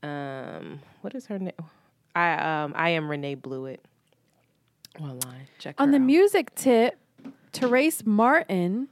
um, 0.03 0.79
what 1.01 1.15
is 1.15 1.25
her 1.27 1.39
name? 1.39 1.53
I 2.15 2.33
um 2.63 2.73
I 2.75 2.89
am 2.89 3.09
Renee 3.09 3.35
Blewett 3.35 3.83
online. 4.99 5.47
Check 5.57 5.75
on 5.79 5.91
the 5.91 5.97
out. 5.97 6.01
music 6.03 6.53
tip. 6.55 6.97
Terrace 7.51 8.05
Martin 8.05 8.89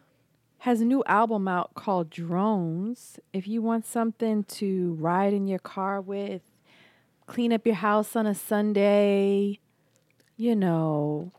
has 0.59 0.81
a 0.81 0.85
new 0.85 1.03
album 1.07 1.47
out 1.47 1.73
called 1.73 2.09
Drones. 2.09 3.19
If 3.33 3.47
you 3.47 3.61
want 3.61 3.85
something 3.85 4.43
to 4.45 4.93
ride 4.99 5.33
in 5.33 5.47
your 5.47 5.59
car 5.59 5.99
with, 6.01 6.41
clean 7.27 7.51
up 7.51 7.65
your 7.65 7.75
house 7.75 8.15
on 8.15 8.25
a 8.27 8.35
Sunday, 8.35 9.59
you 10.37 10.55
know, 10.55 11.31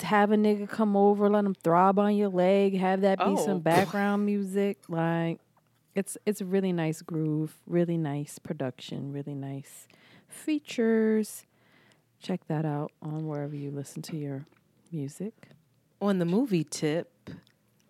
have 0.00 0.30
a 0.32 0.36
nigga 0.36 0.68
come 0.68 0.96
over, 0.96 1.28
let 1.28 1.44
him 1.44 1.54
throb 1.54 1.98
on 1.98 2.16
your 2.16 2.28
leg, 2.30 2.76
have 2.78 3.02
that 3.02 3.18
be 3.18 3.24
Oh. 3.26 3.36
some 3.36 3.60
background 3.60 4.24
music, 4.24 4.78
like 4.88 5.38
it's 5.94 6.16
it's 6.26 6.40
a 6.40 6.44
really 6.44 6.72
nice 6.72 7.02
groove, 7.02 7.58
really 7.66 7.96
nice 7.96 8.38
production, 8.38 9.12
really 9.12 9.34
nice 9.34 9.86
features. 10.28 11.46
Check 12.22 12.46
that 12.48 12.64
out 12.64 12.92
on 13.02 13.26
wherever 13.26 13.54
you 13.54 13.70
listen 13.70 14.02
to 14.02 14.16
your 14.16 14.46
music. 14.92 15.34
on 16.00 16.18
the 16.18 16.24
movie 16.24 16.64
tip, 16.64 17.30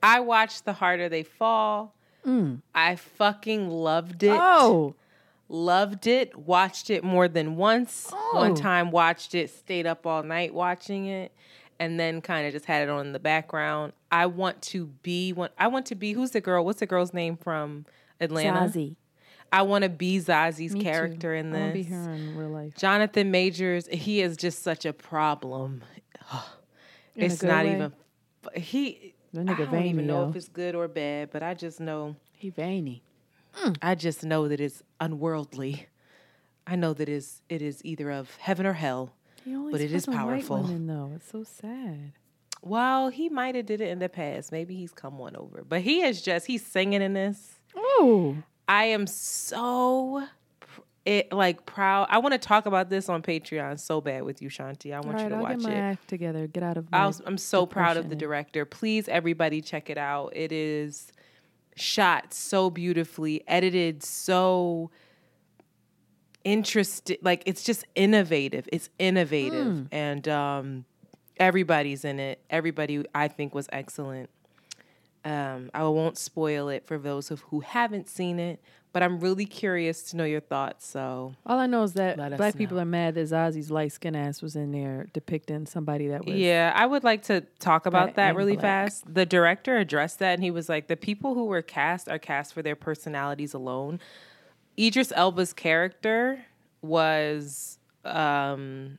I 0.02 0.20
watched 0.20 0.64
The 0.64 0.74
Harder 0.74 1.08
They 1.08 1.22
Fall. 1.24 1.94
Mm. 2.24 2.62
I 2.74 2.96
fucking 2.96 3.68
loved 3.70 4.22
it. 4.22 4.30
Oh, 4.38 4.94
Loved 5.48 6.06
it. 6.06 6.34
Watched 6.36 6.88
it 6.88 7.04
more 7.04 7.28
than 7.28 7.56
once. 7.56 8.10
One 8.32 8.52
Oh. 8.52 8.56
time 8.56 8.90
watched 8.90 9.34
it, 9.34 9.50
stayed 9.50 9.86
up 9.86 10.06
all 10.06 10.22
night 10.22 10.54
watching 10.54 11.04
it, 11.06 11.32
and 11.84 12.00
then 12.00 12.20
kind 12.22 12.46
of 12.46 12.52
just 12.52 12.64
had 12.64 12.82
it 12.82 12.88
on 12.88 13.06
in 13.06 13.12
the 13.12 13.18
background. 13.18 13.92
I 14.10 14.26
want 14.26 14.62
to 14.62 14.86
be 15.02 15.32
one. 15.32 15.50
I 15.58 15.68
want 15.68 15.86
to 15.86 15.94
be 15.94 16.12
who's 16.12 16.30
the 16.30 16.40
girl? 16.40 16.64
What's 16.64 16.80
the 16.80 16.86
girl's 16.86 17.12
name 17.12 17.36
from 17.36 17.84
Atlanta? 18.20 18.60
Zazie. 18.60 18.96
I 19.52 19.62
want 19.62 19.84
to 19.84 19.90
be 19.90 20.18
Zazie's 20.18 20.72
Me 20.72 20.80
too. 20.80 20.84
character 20.84 21.34
in 21.34 21.54
I 21.54 21.58
wanna 21.60 21.72
this. 21.72 21.86
be 21.86 21.92
her 21.92 22.10
in 22.12 22.36
real 22.36 22.48
life. 22.48 22.74
Jonathan 22.76 23.30
Majors, 23.30 23.86
he 23.88 24.22
is 24.22 24.36
just 24.36 24.62
such 24.62 24.84
a 24.84 24.92
problem. 24.92 25.82
In 27.16 27.26
it's 27.26 27.42
not 27.44 27.64
way? 27.64 27.74
even. 27.74 27.92
He. 28.56 29.14
I 29.38 29.44
don't 29.44 29.70
veiny, 29.70 29.90
even 29.90 30.06
know 30.08 30.24
yo. 30.24 30.30
if 30.30 30.36
it's 30.36 30.48
good 30.48 30.74
or 30.74 30.88
bad, 30.88 31.30
but 31.30 31.42
I 31.44 31.54
just 31.54 31.78
know. 31.80 32.16
He 32.32 32.50
veiny. 32.50 33.02
I 33.80 33.94
just 33.94 34.24
know 34.24 34.48
that 34.48 34.58
it's 34.60 34.82
unworldly. 35.00 35.86
I 36.66 36.74
know 36.76 36.92
that 36.94 37.08
is 37.08 37.42
it 37.48 37.62
is 37.62 37.80
either 37.84 38.10
of 38.10 38.34
heaven 38.36 38.66
or 38.66 38.72
hell. 38.72 39.12
He 39.44 39.54
always 39.54 39.72
But 39.72 39.80
it 39.80 39.92
is 39.92 40.06
fucking 40.06 40.20
white 40.20 40.26
powerful. 40.46 40.62
women, 40.62 40.86
though. 40.86 41.12
It's 41.16 41.30
so 41.30 41.44
sad. 41.44 42.12
Well, 42.62 43.10
he 43.10 43.28
might 43.28 43.54
have 43.56 43.66
did 43.66 43.80
it 43.80 43.88
in 43.88 43.98
the 43.98 44.08
past. 44.08 44.50
Maybe 44.50 44.74
he's 44.74 44.92
come 44.92 45.18
one 45.18 45.36
over, 45.36 45.64
but 45.68 45.82
he 45.82 46.02
is 46.02 46.22
just 46.22 46.46
he's 46.46 46.64
singing 46.64 47.02
in 47.02 47.12
this. 47.12 47.60
Oh, 47.76 48.36
I 48.66 48.84
am 48.84 49.06
so 49.06 50.24
it 51.04 51.30
like 51.30 51.66
proud. 51.66 52.06
I 52.08 52.16
want 52.18 52.32
to 52.32 52.38
talk 52.38 52.64
about 52.64 52.88
this 52.88 53.10
on 53.10 53.20
Patreon 53.20 53.78
so 53.78 54.00
bad 54.00 54.22
with 54.22 54.40
you, 54.40 54.48
Shanti. 54.48 54.94
I 54.94 54.96
all 54.96 55.02
want 55.02 55.20
you 55.20 55.28
to 55.28 55.34
I'll 55.34 55.42
watch 55.42 55.58
get 55.58 55.62
my 55.68 55.72
it. 55.72 55.78
act 55.78 56.08
together. 56.08 56.46
Get 56.46 56.62
out 56.62 56.78
of. 56.78 56.90
My 56.90 57.02
I 57.02 57.06
was, 57.06 57.20
I'm 57.26 57.36
so 57.36 57.66
proud 57.66 57.98
of 57.98 58.08
the 58.08 58.16
director. 58.16 58.64
Please, 58.64 59.08
everybody, 59.08 59.60
check 59.60 59.90
it 59.90 59.98
out. 59.98 60.32
It 60.34 60.50
is 60.50 61.12
shot 61.76 62.32
so 62.32 62.70
beautifully, 62.70 63.42
edited 63.46 64.02
so 64.02 64.90
interesting. 66.44 67.16
Like 67.22 67.42
it's 67.46 67.64
just 67.64 67.84
innovative. 67.94 68.68
It's 68.72 68.90
innovative, 68.98 69.88
and 69.92 70.28
um, 70.28 70.84
everybody's 71.38 72.04
in 72.04 72.20
it. 72.20 72.40
Everybody, 72.50 73.04
I 73.14 73.28
think, 73.28 73.54
was 73.54 73.68
excellent. 73.72 74.30
Um, 75.24 75.70
I 75.72 75.82
won't 75.84 76.18
spoil 76.18 76.68
it 76.68 76.86
for 76.86 76.98
those 76.98 77.30
of 77.30 77.40
who 77.40 77.60
haven't 77.60 78.08
seen 78.10 78.38
it, 78.38 78.60
but 78.92 79.02
I'm 79.02 79.20
really 79.20 79.46
curious 79.46 80.02
to 80.10 80.18
know 80.18 80.24
your 80.24 80.42
thoughts. 80.42 80.86
So 80.86 81.34
All 81.46 81.58
I 81.58 81.66
know 81.66 81.82
is 81.82 81.94
that 81.94 82.18
black 82.36 82.56
people 82.56 82.78
are 82.78 82.84
mad 82.84 83.14
that 83.14 83.28
Zazie's 83.28 83.70
light 83.70 83.92
skin 83.92 84.14
ass 84.14 84.42
was 84.42 84.54
in 84.54 84.70
there 84.70 85.06
depicting 85.14 85.64
somebody 85.64 86.08
that 86.08 86.26
was. 86.26 86.36
Yeah, 86.36 86.72
I 86.76 86.84
would 86.84 87.04
like 87.04 87.22
to 87.24 87.40
talk 87.58 87.86
about 87.86 88.16
that 88.16 88.36
really 88.36 88.56
black. 88.56 88.90
fast. 88.90 89.14
The 89.14 89.24
director 89.24 89.78
addressed 89.78 90.18
that 90.18 90.34
and 90.34 90.44
he 90.44 90.50
was 90.50 90.68
like, 90.68 90.88
the 90.88 90.96
people 90.96 91.32
who 91.32 91.46
were 91.46 91.62
cast 91.62 92.08
are 92.08 92.18
cast 92.18 92.52
for 92.52 92.60
their 92.60 92.76
personalities 92.76 93.54
alone. 93.54 94.00
Idris 94.78 95.12
Elba's 95.14 95.52
character 95.52 96.44
was 96.82 97.78
um 98.04 98.98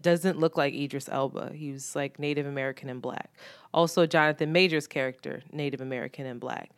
doesn't 0.00 0.38
look 0.38 0.56
like 0.56 0.74
Idris 0.74 1.08
Elba. 1.08 1.52
He 1.54 1.72
was 1.72 1.94
like 1.94 2.18
Native 2.18 2.46
American 2.46 2.88
and 2.88 3.02
black. 3.02 3.30
Also 3.74 4.06
Jonathan 4.06 4.52
Major's 4.52 4.86
character, 4.86 5.42
Native 5.52 5.80
American 5.80 6.26
and 6.26 6.40
black. 6.40 6.70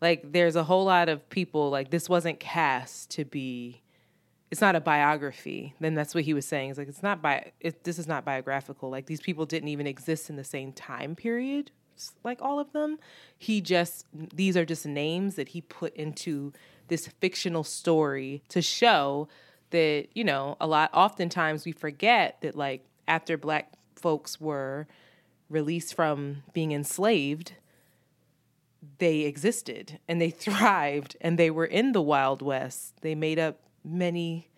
Like 0.00 0.32
there's 0.32 0.56
a 0.56 0.64
whole 0.64 0.84
lot 0.84 1.08
of 1.08 1.28
people 1.30 1.70
like 1.70 1.90
this 1.90 2.08
wasn't 2.08 2.40
cast 2.40 3.10
to 3.10 3.24
be 3.24 3.82
it's 4.50 4.60
not 4.60 4.76
a 4.76 4.80
biography. 4.80 5.74
Then 5.80 5.94
that's 5.94 6.14
what 6.14 6.22
he 6.24 6.34
was 6.34 6.46
saying. 6.46 6.70
It's 6.70 6.78
like 6.78 6.88
it's 6.88 7.02
not 7.02 7.22
bi. 7.22 7.52
It, 7.60 7.82
this 7.82 7.98
is 7.98 8.06
not 8.06 8.24
biographical. 8.24 8.90
Like 8.90 9.06
these 9.06 9.20
people 9.20 9.46
didn't 9.46 9.68
even 9.68 9.86
exist 9.86 10.30
in 10.30 10.36
the 10.36 10.44
same 10.44 10.72
time 10.72 11.16
period. 11.16 11.70
Like 12.22 12.40
all 12.40 12.60
of 12.60 12.72
them, 12.72 12.98
he 13.38 13.60
just 13.60 14.06
these 14.12 14.56
are 14.56 14.64
just 14.64 14.86
names 14.86 15.36
that 15.36 15.48
he 15.48 15.60
put 15.60 15.94
into 15.96 16.52
this 16.88 17.08
fictional 17.20 17.64
story 17.64 18.42
to 18.48 18.62
show 18.62 19.28
that 19.70 20.06
you 20.14 20.24
know 20.24 20.56
a 20.60 20.66
lot. 20.66 20.90
Oftentimes 20.94 21.64
we 21.64 21.72
forget 21.72 22.40
that 22.42 22.56
like 22.56 22.84
after 23.08 23.36
Black 23.36 23.72
folks 23.96 24.40
were 24.40 24.86
released 25.48 25.94
from 25.94 26.42
being 26.52 26.72
enslaved, 26.72 27.54
they 28.98 29.20
existed 29.20 29.98
and 30.08 30.20
they 30.20 30.30
thrived 30.44 31.16
and 31.20 31.38
they 31.38 31.50
were 31.50 31.66
in 31.66 31.92
the 31.92 32.02
Wild 32.02 32.42
West. 32.42 32.94
They 33.00 33.14
made 33.14 33.38
up 33.38 33.60
many 33.84 34.50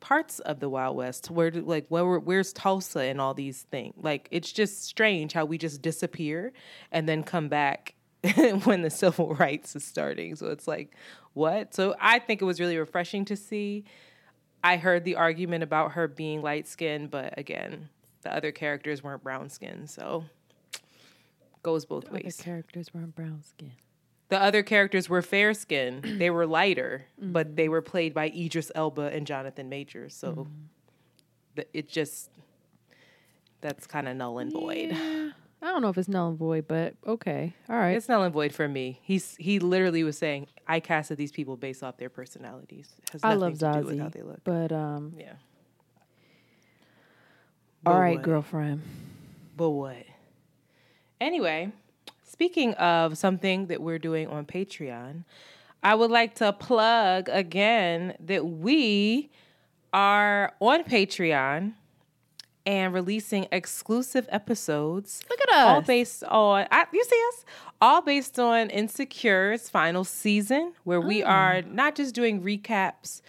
parts 0.00 0.38
of 0.40 0.60
the 0.60 0.68
Wild 0.68 0.96
West. 0.96 1.30
Where 1.30 1.50
do- 1.50 1.62
like 1.62 1.86
where 1.88 2.18
where's 2.18 2.52
Tulsa 2.52 3.00
and 3.00 3.20
all 3.20 3.34
these 3.34 3.62
things? 3.70 3.94
Like 4.00 4.28
it's 4.30 4.52
just 4.52 4.84
strange 4.84 5.32
how 5.32 5.44
we 5.44 5.58
just 5.58 5.82
disappear 5.82 6.52
and 6.92 7.08
then 7.08 7.22
come 7.22 7.48
back 7.48 7.94
when 8.64 8.82
the 8.82 8.90
civil 8.90 9.34
rights 9.34 9.76
is 9.76 9.84
starting. 9.84 10.36
So 10.36 10.48
it's 10.48 10.66
like 10.66 10.94
what? 11.34 11.74
So 11.74 11.94
I 12.00 12.18
think 12.18 12.42
it 12.42 12.44
was 12.44 12.60
really 12.60 12.78
refreshing 12.78 13.24
to 13.26 13.36
see. 13.36 13.84
I 14.62 14.76
heard 14.76 15.04
the 15.04 15.16
argument 15.16 15.62
about 15.62 15.92
her 15.92 16.08
being 16.08 16.42
light 16.42 16.66
skinned, 16.66 17.10
but 17.10 17.38
again, 17.38 17.88
the 18.22 18.34
other 18.34 18.50
characters 18.50 19.02
weren't 19.02 19.22
brown 19.22 19.48
skinned, 19.50 19.88
so 19.88 20.24
goes 21.62 21.84
both 21.84 22.06
Other 22.06 22.14
ways. 22.14 22.36
The 22.36 22.42
characters 22.42 22.92
weren't 22.92 23.14
brown 23.14 23.42
skin. 23.44 23.72
The 24.30 24.40
other 24.40 24.62
characters 24.62 25.08
were 25.08 25.22
fair 25.22 25.54
skinned. 25.54 26.04
they 26.18 26.30
were 26.30 26.46
lighter, 26.46 27.06
but 27.18 27.52
mm. 27.52 27.56
they 27.56 27.68
were 27.68 27.82
played 27.82 28.14
by 28.14 28.30
Idris 28.30 28.72
Elba 28.74 29.10
and 29.12 29.26
Jonathan 29.26 29.68
Majors. 29.68 30.14
So 30.14 30.32
mm. 30.32 30.46
the, 31.54 31.66
it 31.72 31.88
just 31.88 32.30
that's 33.60 33.86
kind 33.86 34.08
of 34.08 34.16
null 34.16 34.38
and 34.38 34.52
void. 34.52 34.96
I 35.60 35.66
don't 35.66 35.82
know 35.82 35.88
if 35.88 35.98
it's 35.98 36.08
null 36.08 36.28
and 36.28 36.38
void, 36.38 36.66
but 36.68 36.94
okay. 37.06 37.54
All 37.68 37.76
right. 37.76 37.96
It's 37.96 38.08
null 38.08 38.22
and 38.22 38.32
void 38.32 38.52
for 38.52 38.68
me. 38.68 39.00
He's 39.02 39.34
he 39.36 39.58
literally 39.58 40.04
was 40.04 40.16
saying 40.16 40.46
I 40.68 40.78
casted 40.80 41.18
these 41.18 41.32
people 41.32 41.56
based 41.56 41.82
off 41.82 41.96
their 41.96 42.08
personalities. 42.10 42.88
It 43.02 43.10
has 43.12 43.24
I 43.24 43.34
love 43.34 43.58
to 43.58 43.58
do 43.58 43.66
with 43.86 43.98
how 43.98 44.08
they 44.08 44.20
Zazie, 44.20 44.26
look. 44.26 44.40
but 44.44 44.70
um. 44.72 45.14
Yeah. 45.18 45.32
All 47.86 47.94
But 47.94 48.00
right, 48.00 48.16
what? 48.16 48.24
girlfriend. 48.24 48.82
But 49.56 49.70
what? 49.70 50.04
Anyway, 51.20 51.72
speaking 52.24 52.74
of 52.74 53.18
something 53.18 53.66
that 53.66 53.80
we're 53.82 53.98
doing 53.98 54.28
on 54.28 54.46
Patreon, 54.46 55.24
I 55.82 55.94
would 55.94 56.10
like 56.10 56.34
to 56.36 56.52
plug 56.52 57.28
again 57.28 58.14
that 58.20 58.44
we 58.46 59.30
are 59.92 60.52
on 60.60 60.84
Patreon 60.84 61.72
and 62.68 62.92
releasing 62.92 63.46
exclusive 63.50 64.28
episodes. 64.30 65.22
Look 65.30 65.40
at 65.40 65.48
us. 65.48 65.64
All 65.66 65.80
based 65.80 66.22
on, 66.24 66.66
I, 66.70 66.84
you 66.92 67.02
see 67.02 67.22
us? 67.32 67.44
All 67.80 68.02
based 68.02 68.38
on 68.38 68.68
Insecure's 68.68 69.70
final 69.70 70.04
season, 70.04 70.74
where 70.84 71.00
we 71.00 71.22
Mm. 71.22 71.28
are 71.28 71.62
not 71.62 71.94
just 71.94 72.14
doing 72.14 72.42
recaps 72.42 73.22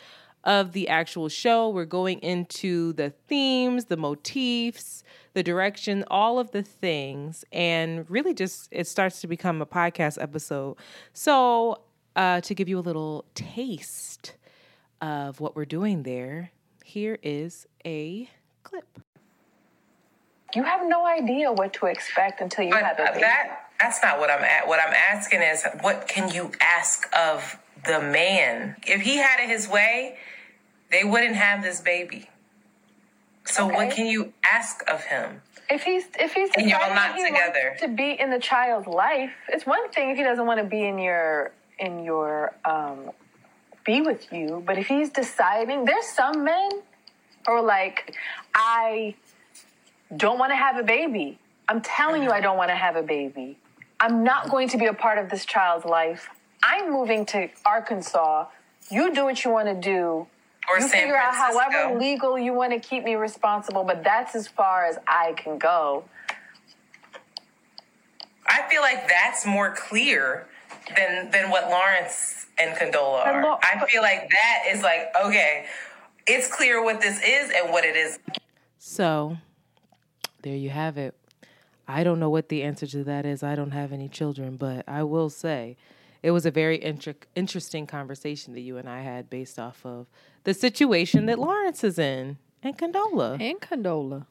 of 0.43 0.73
the 0.73 0.89
actual 0.89 1.29
show, 1.29 1.69
we're 1.69 1.85
going 1.85 2.19
into 2.19 2.91
the 2.93 3.11
themes, 3.29 3.85
the 3.85 3.95
motifs, 3.97 5.03
the 5.33 5.43
direction, 5.43 6.03
all 6.09 6.37
of 6.37 6.51
the 6.51 6.61
things, 6.63 7.45
and 7.53 8.09
really 8.09 8.33
just 8.33 8.67
it 8.71 8.87
starts 8.87 9.21
to 9.21 9.27
become 9.27 9.61
a 9.61 9.65
podcast 9.65 10.21
episode. 10.21 10.75
So, 11.13 11.81
uh, 12.15 12.41
to 12.41 12.53
give 12.53 12.67
you 12.67 12.77
a 12.77 12.81
little 12.81 13.23
taste 13.35 14.35
of 15.01 15.39
what 15.39 15.55
we're 15.55 15.63
doing 15.65 16.03
there, 16.03 16.51
here 16.83 17.17
is 17.23 17.67
a 17.85 18.29
clip. 18.63 18.99
You 20.55 20.63
have 20.63 20.87
no 20.87 21.05
idea 21.05 21.51
what 21.51 21.73
to 21.73 21.85
expect 21.85 22.41
until 22.41 22.65
you 22.65 22.73
have 22.73 22.99
a 22.99 23.03
baby. 23.05 23.19
that 23.21 23.69
that's 23.79 24.01
not 24.03 24.19
what 24.19 24.29
I'm 24.29 24.43
at. 24.43 24.67
What 24.67 24.79
I'm 24.85 24.93
asking 24.93 25.41
is, 25.41 25.65
what 25.81 26.07
can 26.07 26.33
you 26.33 26.51
ask 26.59 27.07
of 27.15 27.57
the 27.85 28.01
man? 28.01 28.75
If 28.85 29.01
he 29.01 29.17
had 29.17 29.39
it 29.39 29.49
his 29.49 29.69
way, 29.69 30.17
they 30.91 31.03
wouldn't 31.03 31.35
have 31.35 31.63
this 31.63 31.79
baby. 31.79 32.29
So 33.45 33.67
what 33.67 33.91
can 33.91 34.07
you 34.07 34.33
ask 34.43 34.83
of 34.87 35.03
him? 35.05 35.41
if 35.69 35.83
he's 35.83 36.05
if 36.19 36.33
he's 36.33 36.49
And 36.57 36.67
y'all 36.69 36.79
deciding 36.79 36.95
not 36.95 37.15
he 37.15 37.25
together. 37.25 37.77
to 37.79 37.87
be 37.87 38.19
in 38.19 38.31
the 38.31 38.39
child's 38.39 38.87
life, 38.87 39.31
it's 39.47 39.65
one 39.65 39.89
thing 39.91 40.09
if 40.09 40.17
he 40.17 40.23
doesn't 40.23 40.45
want 40.45 40.59
to 40.59 40.65
be 40.65 40.83
in 40.83 40.97
your 40.97 41.51
in 41.77 42.03
your 42.03 42.53
um 42.65 43.11
be 43.85 44.01
with 44.01 44.31
you. 44.31 44.63
But 44.65 44.77
if 44.77 44.87
he's 44.87 45.09
deciding, 45.09 45.85
there's 45.85 46.07
some 46.07 46.43
men 46.43 46.69
or 47.47 47.61
like, 47.61 48.15
I 48.53 49.15
don't 50.15 50.39
want 50.39 50.51
to 50.51 50.55
have 50.55 50.77
a 50.77 50.83
baby. 50.83 51.39
I'm 51.67 51.81
telling 51.81 52.23
you, 52.23 52.31
I 52.31 52.41
don't 52.41 52.57
want 52.57 52.69
to 52.69 52.75
have 52.75 52.95
a 52.95 53.03
baby. 53.03 53.57
I'm 53.99 54.23
not 54.23 54.49
going 54.49 54.69
to 54.69 54.77
be 54.77 54.85
a 54.85 54.93
part 54.93 55.17
of 55.17 55.29
this 55.29 55.45
child's 55.45 55.85
life. 55.85 56.29
I'm 56.63 56.91
moving 56.91 57.25
to 57.27 57.49
Arkansas. 57.65 58.45
You 58.89 59.13
do 59.13 59.25
what 59.25 59.43
you 59.43 59.51
want 59.51 59.67
to 59.67 59.75
do. 59.75 60.27
Or 60.69 60.75
you 60.79 60.87
San 60.87 61.01
figure 61.01 61.17
out 61.17 61.33
however 61.33 61.97
legal 61.97 62.37
you 62.37 62.53
want 62.53 62.73
to 62.73 62.79
keep 62.79 63.03
me 63.03 63.15
responsible, 63.15 63.83
but 63.83 64.03
that's 64.03 64.35
as 64.35 64.47
far 64.47 64.85
as 64.85 64.97
I 65.07 65.33
can 65.33 65.57
go. 65.57 66.03
I 68.47 68.67
feel 68.69 68.81
like 68.81 69.07
that's 69.07 69.45
more 69.45 69.73
clear 69.75 70.47
than 70.95 71.31
than 71.31 71.49
what 71.49 71.69
Lawrence 71.69 72.47
and 72.57 72.75
Condola 72.75 73.23
But 73.23 73.35
are. 73.35 73.43
Lau- 73.43 73.59
I 73.61 73.85
feel 73.85 74.01
like 74.01 74.29
that 74.29 74.63
is 74.69 74.83
like 74.83 75.11
okay, 75.23 75.65
it's 76.27 76.47
clear 76.53 76.83
what 76.83 77.01
this 77.01 77.19
is 77.23 77.51
and 77.55 77.71
what 77.71 77.83
it 77.83 77.95
is. 77.95 78.19
So, 78.77 79.37
there 80.41 80.55
you 80.55 80.69
have 80.69 80.97
it. 80.97 81.15
I 81.87 82.03
don't 82.03 82.19
know 82.19 82.29
what 82.29 82.49
the 82.49 82.63
answer 82.63 82.85
to 82.87 83.03
that 83.05 83.25
is. 83.25 83.41
I 83.41 83.55
don't 83.55 83.71
have 83.71 83.91
any 83.91 84.07
children, 84.07 84.57
but 84.57 84.87
I 84.87 85.03
will 85.03 85.29
say 85.29 85.75
it 86.21 86.31
was 86.31 86.45
a 86.45 86.51
very 86.51 86.81
inter- 86.83 87.15
interesting 87.35 87.87
conversation 87.87 88.53
that 88.53 88.61
you 88.61 88.77
and 88.77 88.87
I 88.87 89.01
had 89.01 89.29
based 89.29 89.57
off 89.57 89.85
of 89.85 90.07
the 90.43 90.53
situation 90.53 91.25
that 91.25 91.39
Lawrence 91.39 91.83
is 91.83 91.97
in 91.97 92.37
and 92.61 92.77
Condola. 92.77 93.41
And 93.41 93.59
Condola. 93.59 94.25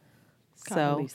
So, 0.54 1.08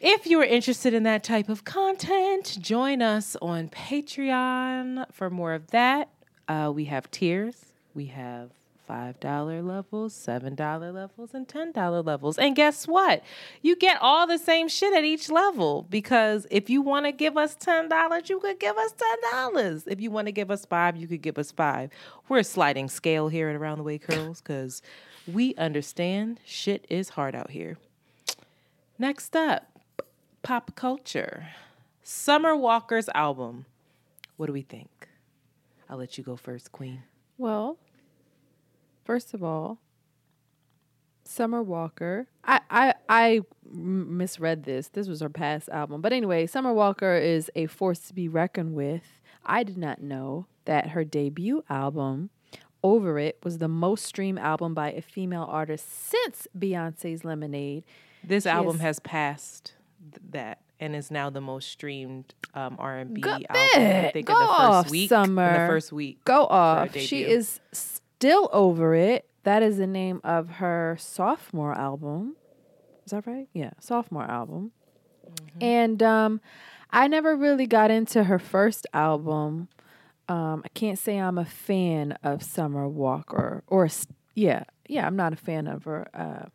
if 0.00 0.26
you 0.26 0.40
are 0.40 0.44
interested 0.44 0.92
in 0.92 1.04
that 1.04 1.22
type 1.22 1.48
of 1.48 1.64
content, 1.64 2.58
join 2.60 3.00
us 3.00 3.36
on 3.40 3.68
Patreon 3.68 5.06
for 5.12 5.30
more 5.30 5.52
of 5.52 5.68
that. 5.68 6.10
Uh, 6.48 6.72
we 6.74 6.86
have 6.86 7.10
tiers. 7.10 7.66
We 7.94 8.06
have 8.06 8.50
$5 8.88 9.66
levels, 9.66 10.14
$7 10.14 10.94
levels, 10.94 11.34
and 11.34 11.48
$10 11.48 12.04
levels. 12.04 12.38
And 12.38 12.54
guess 12.54 12.86
what? 12.86 13.22
You 13.62 13.76
get 13.76 13.98
all 14.00 14.26
the 14.26 14.38
same 14.38 14.68
shit 14.68 14.94
at 14.94 15.04
each 15.04 15.30
level 15.30 15.86
because 15.88 16.46
if 16.50 16.68
you 16.68 16.82
want 16.82 17.06
to 17.06 17.12
give 17.12 17.36
us 17.36 17.56
$10, 17.56 18.28
you 18.28 18.40
could 18.40 18.60
give 18.60 18.76
us 18.76 18.94
$10. 19.52 19.84
If 19.86 20.00
you 20.00 20.10
want 20.10 20.26
to 20.26 20.32
give 20.32 20.50
us 20.50 20.64
5, 20.64 20.96
you 20.96 21.06
could 21.06 21.22
give 21.22 21.38
us 21.38 21.52
5. 21.52 21.90
We're 22.28 22.38
a 22.38 22.44
sliding 22.44 22.88
scale 22.88 23.28
here 23.28 23.48
at 23.48 23.56
Around 23.56 23.78
the 23.78 23.84
Way 23.84 23.98
Curls 23.98 24.40
cuz 24.40 24.82
we 25.26 25.54
understand 25.56 26.40
shit 26.44 26.84
is 26.88 27.10
hard 27.10 27.34
out 27.34 27.50
here. 27.50 27.78
Next 28.98 29.34
up, 29.34 29.80
pop 30.42 30.74
culture. 30.76 31.48
Summer 32.02 32.54
Walker's 32.54 33.08
album. 33.14 33.64
What 34.36 34.46
do 34.46 34.52
we 34.52 34.62
think? 34.62 35.08
I'll 35.88 35.96
let 35.96 36.18
you 36.18 36.24
go 36.24 36.36
first, 36.36 36.72
Queen. 36.72 37.02
Well, 37.38 37.78
first 39.04 39.34
of 39.34 39.42
all, 39.44 39.78
Summer 41.24 41.62
Walker. 41.62 42.26
I, 42.44 42.60
I 42.70 42.94
I 43.08 43.40
misread 43.70 44.64
this. 44.64 44.88
This 44.88 45.08
was 45.08 45.20
her 45.20 45.28
past 45.30 45.68
album, 45.70 46.00
but 46.02 46.12
anyway, 46.12 46.46
Summer 46.46 46.72
Walker 46.72 47.14
is 47.16 47.50
a 47.54 47.66
force 47.66 48.00
to 48.00 48.14
be 48.14 48.28
reckoned 48.28 48.74
with. 48.74 49.02
I 49.44 49.62
did 49.62 49.78
not 49.78 50.02
know 50.02 50.46
that 50.66 50.88
her 50.90 51.04
debut 51.04 51.64
album, 51.70 52.30
Over 52.82 53.18
It, 53.18 53.38
was 53.42 53.58
the 53.58 53.68
most 53.68 54.04
streamed 54.04 54.38
album 54.38 54.74
by 54.74 54.92
a 54.92 55.00
female 55.02 55.46
artist 55.48 55.86
since 56.10 56.46
Beyonce's 56.58 57.24
Lemonade. 57.24 57.84
This 58.22 58.44
She 58.44 58.50
album 58.50 58.76
is- 58.76 58.82
has 58.82 58.98
passed 59.00 59.74
th- 60.12 60.22
that 60.30 60.58
and 60.80 60.94
is 60.96 61.10
now 61.10 61.30
the 61.30 61.40
most 61.40 61.68
streamed 61.70 62.34
um, 62.54 62.76
R&B 62.78 63.20
Go 63.20 63.30
album. 63.30 63.46
I 63.50 64.10
think 64.12 64.26
Go 64.26 64.34
in 64.34 64.40
the 64.40 64.46
first 64.46 64.58
off, 64.60 64.90
week. 64.90 65.02
In 65.04 65.08
Summer. 65.08 65.52
the 65.52 65.66
first 65.72 65.92
week. 65.92 66.24
Go 66.24 66.44
off. 66.46 66.96
She 66.96 67.22
is 67.24 67.60
still 68.24 68.48
over 68.54 68.94
it. 68.94 69.28
That 69.42 69.62
is 69.62 69.76
the 69.76 69.86
name 69.86 70.22
of 70.24 70.48
her 70.48 70.96
sophomore 70.98 71.74
album. 71.74 72.36
Is 73.04 73.10
that 73.10 73.26
right? 73.26 73.48
Yeah, 73.52 73.72
sophomore 73.80 74.24
album. 74.24 74.72
And 75.60 76.02
um, 76.02 76.40
I 76.90 77.06
never 77.06 77.36
really 77.36 77.66
got 77.66 77.90
into 77.90 78.24
her 78.24 78.38
first 78.38 78.86
album. 78.94 79.68
Um, 80.26 80.62
I 80.64 80.68
can't 80.68 80.98
say 80.98 81.18
I'm 81.18 81.36
a 81.36 81.44
fan 81.44 82.16
of 82.22 82.42
Summer 82.42 82.88
Walker 82.88 83.62
or 83.66 83.90
yeah, 84.34 84.64
yeah, 84.88 85.06
I'm 85.06 85.16
not 85.16 85.34
a 85.34 85.36
fan 85.36 85.66
of 85.66 85.84
her. 85.84 86.08
Uh, 86.14 86.46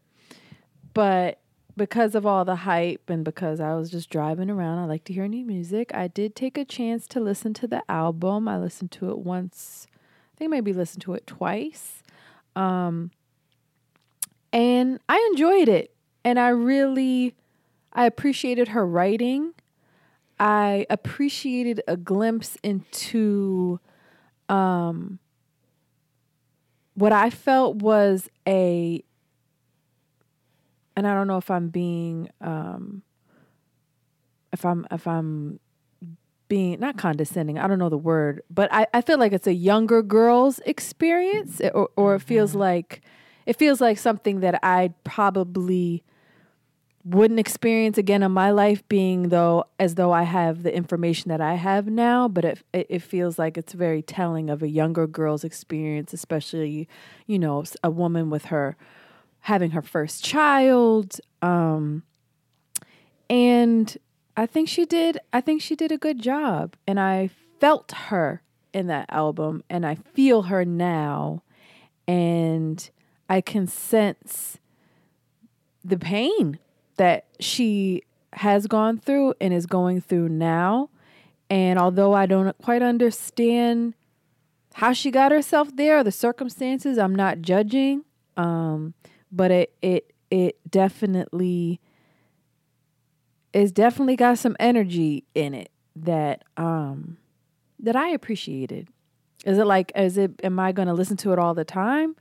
but 0.96 1.40
because 1.78 2.16
of 2.16 2.26
all 2.26 2.46
the 2.46 2.56
hype 2.56 3.12
and 3.12 3.24
because 3.24 3.60
I 3.60 3.76
was 3.76 3.92
just 3.92 4.10
driving 4.10 4.50
around, 4.50 4.80
I 4.80 4.86
like 4.86 5.04
to 5.04 5.14
hear 5.14 5.28
new 5.28 5.46
music. 5.46 5.92
I 5.94 6.08
did 6.08 6.36
take 6.36 6.58
a 6.58 6.66
chance 6.66 7.08
to 7.10 7.20
listen 7.20 7.54
to 7.54 7.68
the 7.68 7.84
album. 7.88 8.48
I 8.48 8.58
listened 8.58 8.90
to 8.94 9.12
it 9.12 9.20
once. 9.20 9.86
Think 10.40 10.52
maybe 10.52 10.74
listened 10.74 11.04
to 11.04 11.14
it 11.14 11.28
twice. 11.28 12.02
Um 12.56 13.12
and 14.52 15.00
I 15.08 15.30
enjoyed 15.32 15.70
it. 15.70 15.94
And 16.24 16.40
I 16.40 16.50
really 16.50 17.36
I 17.94 18.06
appreciated 18.06 18.70
her 18.70 18.86
writing. 18.86 19.54
I 20.40 20.86
appreciated 20.90 21.82
a 21.88 21.98
glimpse 21.98 22.58
into 22.64 23.80
um 24.48 25.20
what 26.94 27.12
I 27.12 27.30
felt 27.30 27.76
was 27.78 28.30
a 28.48 29.04
and 30.96 31.08
I 31.08 31.14
don't 31.14 31.28
know 31.28 31.38
if 31.38 31.52
I'm 31.52 31.70
being 31.70 32.30
um 32.42 33.04
if 34.52 34.66
I'm 34.66 34.88
if 34.92 35.08
I'm 35.08 35.60
being 36.50 36.80
not 36.80 36.98
condescending, 36.98 37.58
I 37.58 37.68
don't 37.68 37.80
know 37.80 37.90
the 37.90 37.98
word, 37.98 38.42
but 38.50 38.74
I, 38.74 38.88
I 38.94 39.02
feel 39.02 39.18
like 39.18 39.32
it's 39.32 39.48
a 39.48 39.54
younger 39.54 40.02
girl's 40.02 40.60
experience 40.60 41.62
or 41.74 41.90
or 41.96 42.16
it 42.16 42.22
feels 42.22 42.54
like 42.54 43.02
it 43.46 43.56
feels 43.56 43.80
like 43.80 43.98
something 43.98 44.42
that 44.42 44.60
I 44.62 44.94
probably 45.04 46.04
wouldn't 47.06 47.40
experience 47.40 47.98
again 47.98 48.22
in 48.22 48.32
my 48.32 48.52
life 48.52 48.88
being 48.90 49.30
though 49.30 49.64
as 49.80 49.96
though 49.96 50.12
I 50.12 50.24
have 50.24 50.64
the 50.64 50.76
information 50.76 51.30
that 51.30 51.40
I 51.40 51.54
have 51.54 51.88
now, 51.88 52.28
but 52.28 52.44
it 52.44 52.64
it, 52.74 52.88
it 52.90 53.00
feels 53.00 53.40
like 53.40 53.58
it's 53.58 53.74
very 53.74 54.02
telling 54.02 54.50
of 54.50 54.62
a 54.62 54.68
younger 54.68 55.08
girl's 55.08 55.44
experience, 55.44 56.14
especially, 56.14 56.90
you 57.26 57.40
know, 57.40 57.64
a 57.84 57.90
woman 57.90 58.30
with 58.30 58.46
her 58.46 58.76
having 59.42 59.72
her 59.72 59.82
first 59.82 60.24
child. 60.24 61.20
Um 61.42 62.04
and 63.30 63.96
I 64.40 64.46
think 64.46 64.70
she 64.70 64.86
did 64.86 65.20
I 65.34 65.42
think 65.42 65.62
she 65.62 65.76
did 65.76 65.92
a 65.92 65.98
good 65.98 66.22
job 66.22 66.78
and 66.88 66.98
I 66.98 67.30
felt 67.60 67.92
her 67.92 68.42
in 68.72 68.88
that 68.88 69.08
album 69.10 69.66
and 69.70 69.86
I 69.86 69.96
feel 69.96 70.44
her 70.44 70.64
now 70.64 71.44
and 72.08 72.90
I 73.28 73.42
can 73.42 73.68
sense 73.68 74.58
the 75.84 75.98
pain 75.98 76.58
that 76.96 77.26
she 77.42 78.04
has 78.32 78.66
gone 78.66 78.98
through 78.98 79.34
and 79.42 79.54
is 79.54 79.66
going 79.66 80.00
through 80.00 80.30
now. 80.30 80.90
And 81.50 81.78
although 81.78 82.14
I 82.14 82.26
don't 82.26 82.58
quite 82.62 82.82
understand 82.82 83.94
how 84.76 84.94
she 84.94 85.12
got 85.12 85.34
herself 85.34 85.76
there, 85.76 86.02
the 86.02 86.14
circumstances, 86.14 86.98
I'm 86.98 87.14
not 87.14 87.42
judging. 87.42 88.06
Um, 88.38 88.94
but 89.34 89.52
it 89.52 89.74
it 89.82 90.14
it 90.32 90.60
definitely 90.72 91.82
is 93.54 93.72
definitely 93.72 94.16
got 94.16 94.38
some 94.38 94.56
energy 94.60 95.26
in 95.34 95.54
it 95.54 95.72
that 95.96 96.44
um 96.58 97.18
that 97.80 97.96
I 97.96 98.10
appreciated. 98.10 98.88
Is 99.46 99.58
it 99.58 99.66
like 99.66 99.92
is 99.96 100.18
it 100.18 100.40
am 100.44 100.60
I 100.60 100.72
gonna 100.72 100.94
listen 100.94 101.18
to 101.18 101.34
it 101.34 101.40
all 101.40 101.54
the 101.54 101.66
time? 101.66 102.16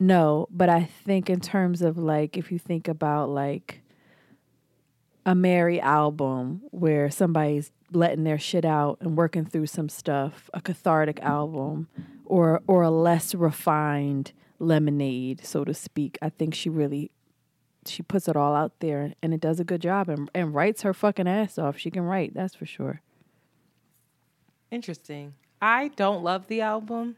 No, 0.00 0.46
but 0.50 0.68
I 0.68 0.84
think 0.84 1.28
in 1.28 1.40
terms 1.40 1.82
of 1.82 1.98
like 1.98 2.36
if 2.36 2.52
you 2.52 2.58
think 2.58 2.86
about 2.86 3.30
like 3.30 3.82
a 5.26 5.34
Mary 5.34 5.80
album 5.80 6.62
where 6.70 7.10
somebody's 7.10 7.72
letting 7.92 8.24
their 8.24 8.38
shit 8.38 8.64
out 8.64 8.98
and 9.00 9.16
working 9.16 9.44
through 9.44 9.66
some 9.66 9.88
stuff, 9.88 10.48
a 10.54 10.60
cathartic 10.60 11.20
album 11.20 11.88
or 12.24 12.62
or 12.66 12.82
a 12.82 12.90
less 12.90 13.34
refined 13.34 14.32
lemonade, 14.58 15.44
so 15.44 15.64
to 15.64 15.74
speak. 15.74 16.18
I 16.22 16.28
think 16.28 16.54
she 16.54 16.68
really 16.68 17.10
she 17.88 18.02
puts 18.02 18.28
it 18.28 18.36
all 18.36 18.54
out 18.54 18.72
there 18.80 19.14
and 19.22 19.34
it 19.34 19.40
does 19.40 19.60
a 19.60 19.64
good 19.64 19.82
job 19.82 20.08
and, 20.08 20.30
and 20.34 20.54
writes 20.54 20.82
her 20.82 20.94
fucking 20.94 21.28
ass 21.28 21.58
off. 21.58 21.78
She 21.78 21.90
can 21.90 22.02
write, 22.02 22.34
that's 22.34 22.54
for 22.54 22.66
sure. 22.66 23.00
Interesting. 24.70 25.34
I 25.60 25.88
don't 25.88 26.22
love 26.22 26.46
the 26.46 26.60
album, 26.60 27.16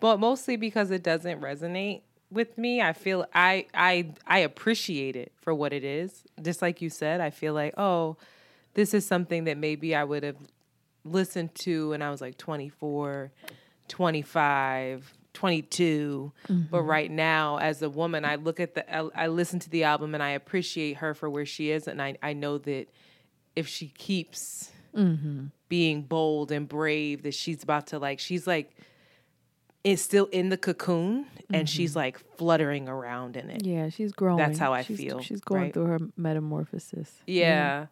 but 0.00 0.18
mostly 0.18 0.56
because 0.56 0.90
it 0.90 1.02
doesn't 1.02 1.40
resonate 1.40 2.02
with 2.30 2.56
me. 2.58 2.80
I 2.80 2.92
feel 2.92 3.26
I 3.34 3.66
I 3.74 4.12
I 4.26 4.38
appreciate 4.38 5.16
it 5.16 5.32
for 5.36 5.54
what 5.54 5.72
it 5.72 5.84
is. 5.84 6.24
Just 6.42 6.62
like 6.62 6.80
you 6.80 6.90
said, 6.90 7.20
I 7.20 7.30
feel 7.30 7.54
like, 7.54 7.74
oh, 7.78 8.16
this 8.74 8.94
is 8.94 9.06
something 9.06 9.44
that 9.44 9.56
maybe 9.56 9.94
I 9.94 10.04
would 10.04 10.22
have 10.22 10.36
listened 11.04 11.54
to 11.54 11.90
when 11.90 12.02
I 12.02 12.10
was 12.10 12.20
like 12.20 12.36
24, 12.36 13.30
25, 13.88 15.14
22 15.36 16.32
mm-hmm. 16.48 16.62
but 16.70 16.80
right 16.80 17.10
now 17.10 17.58
as 17.58 17.82
a 17.82 17.90
woman 17.90 18.24
i 18.24 18.36
look 18.36 18.58
at 18.58 18.74
the 18.74 18.90
i 19.14 19.26
listen 19.26 19.58
to 19.58 19.68
the 19.68 19.84
album 19.84 20.14
and 20.14 20.22
i 20.22 20.30
appreciate 20.30 20.96
her 20.96 21.12
for 21.12 21.28
where 21.28 21.44
she 21.44 21.70
is 21.70 21.86
and 21.86 22.00
i, 22.00 22.16
I 22.22 22.32
know 22.32 22.56
that 22.56 22.86
if 23.54 23.68
she 23.68 23.88
keeps 23.88 24.70
mm-hmm. 24.96 25.48
being 25.68 26.02
bold 26.02 26.50
and 26.50 26.66
brave 26.66 27.22
that 27.24 27.34
she's 27.34 27.62
about 27.62 27.88
to 27.88 27.98
like 27.98 28.18
she's 28.18 28.46
like 28.46 28.74
is 29.84 30.00
still 30.00 30.24
in 30.32 30.48
the 30.48 30.56
cocoon 30.56 31.26
and 31.50 31.54
mm-hmm. 31.54 31.64
she's 31.66 31.94
like 31.94 32.18
fluttering 32.38 32.88
around 32.88 33.36
in 33.36 33.50
it 33.50 33.66
yeah 33.66 33.90
she's 33.90 34.12
growing 34.12 34.38
that's 34.38 34.58
how 34.58 34.72
i 34.72 34.80
she's, 34.80 34.96
feel 34.96 35.20
she's 35.20 35.42
going 35.42 35.64
right? 35.64 35.74
through 35.74 35.84
her 35.84 35.98
metamorphosis 36.16 37.12
yeah 37.26 37.88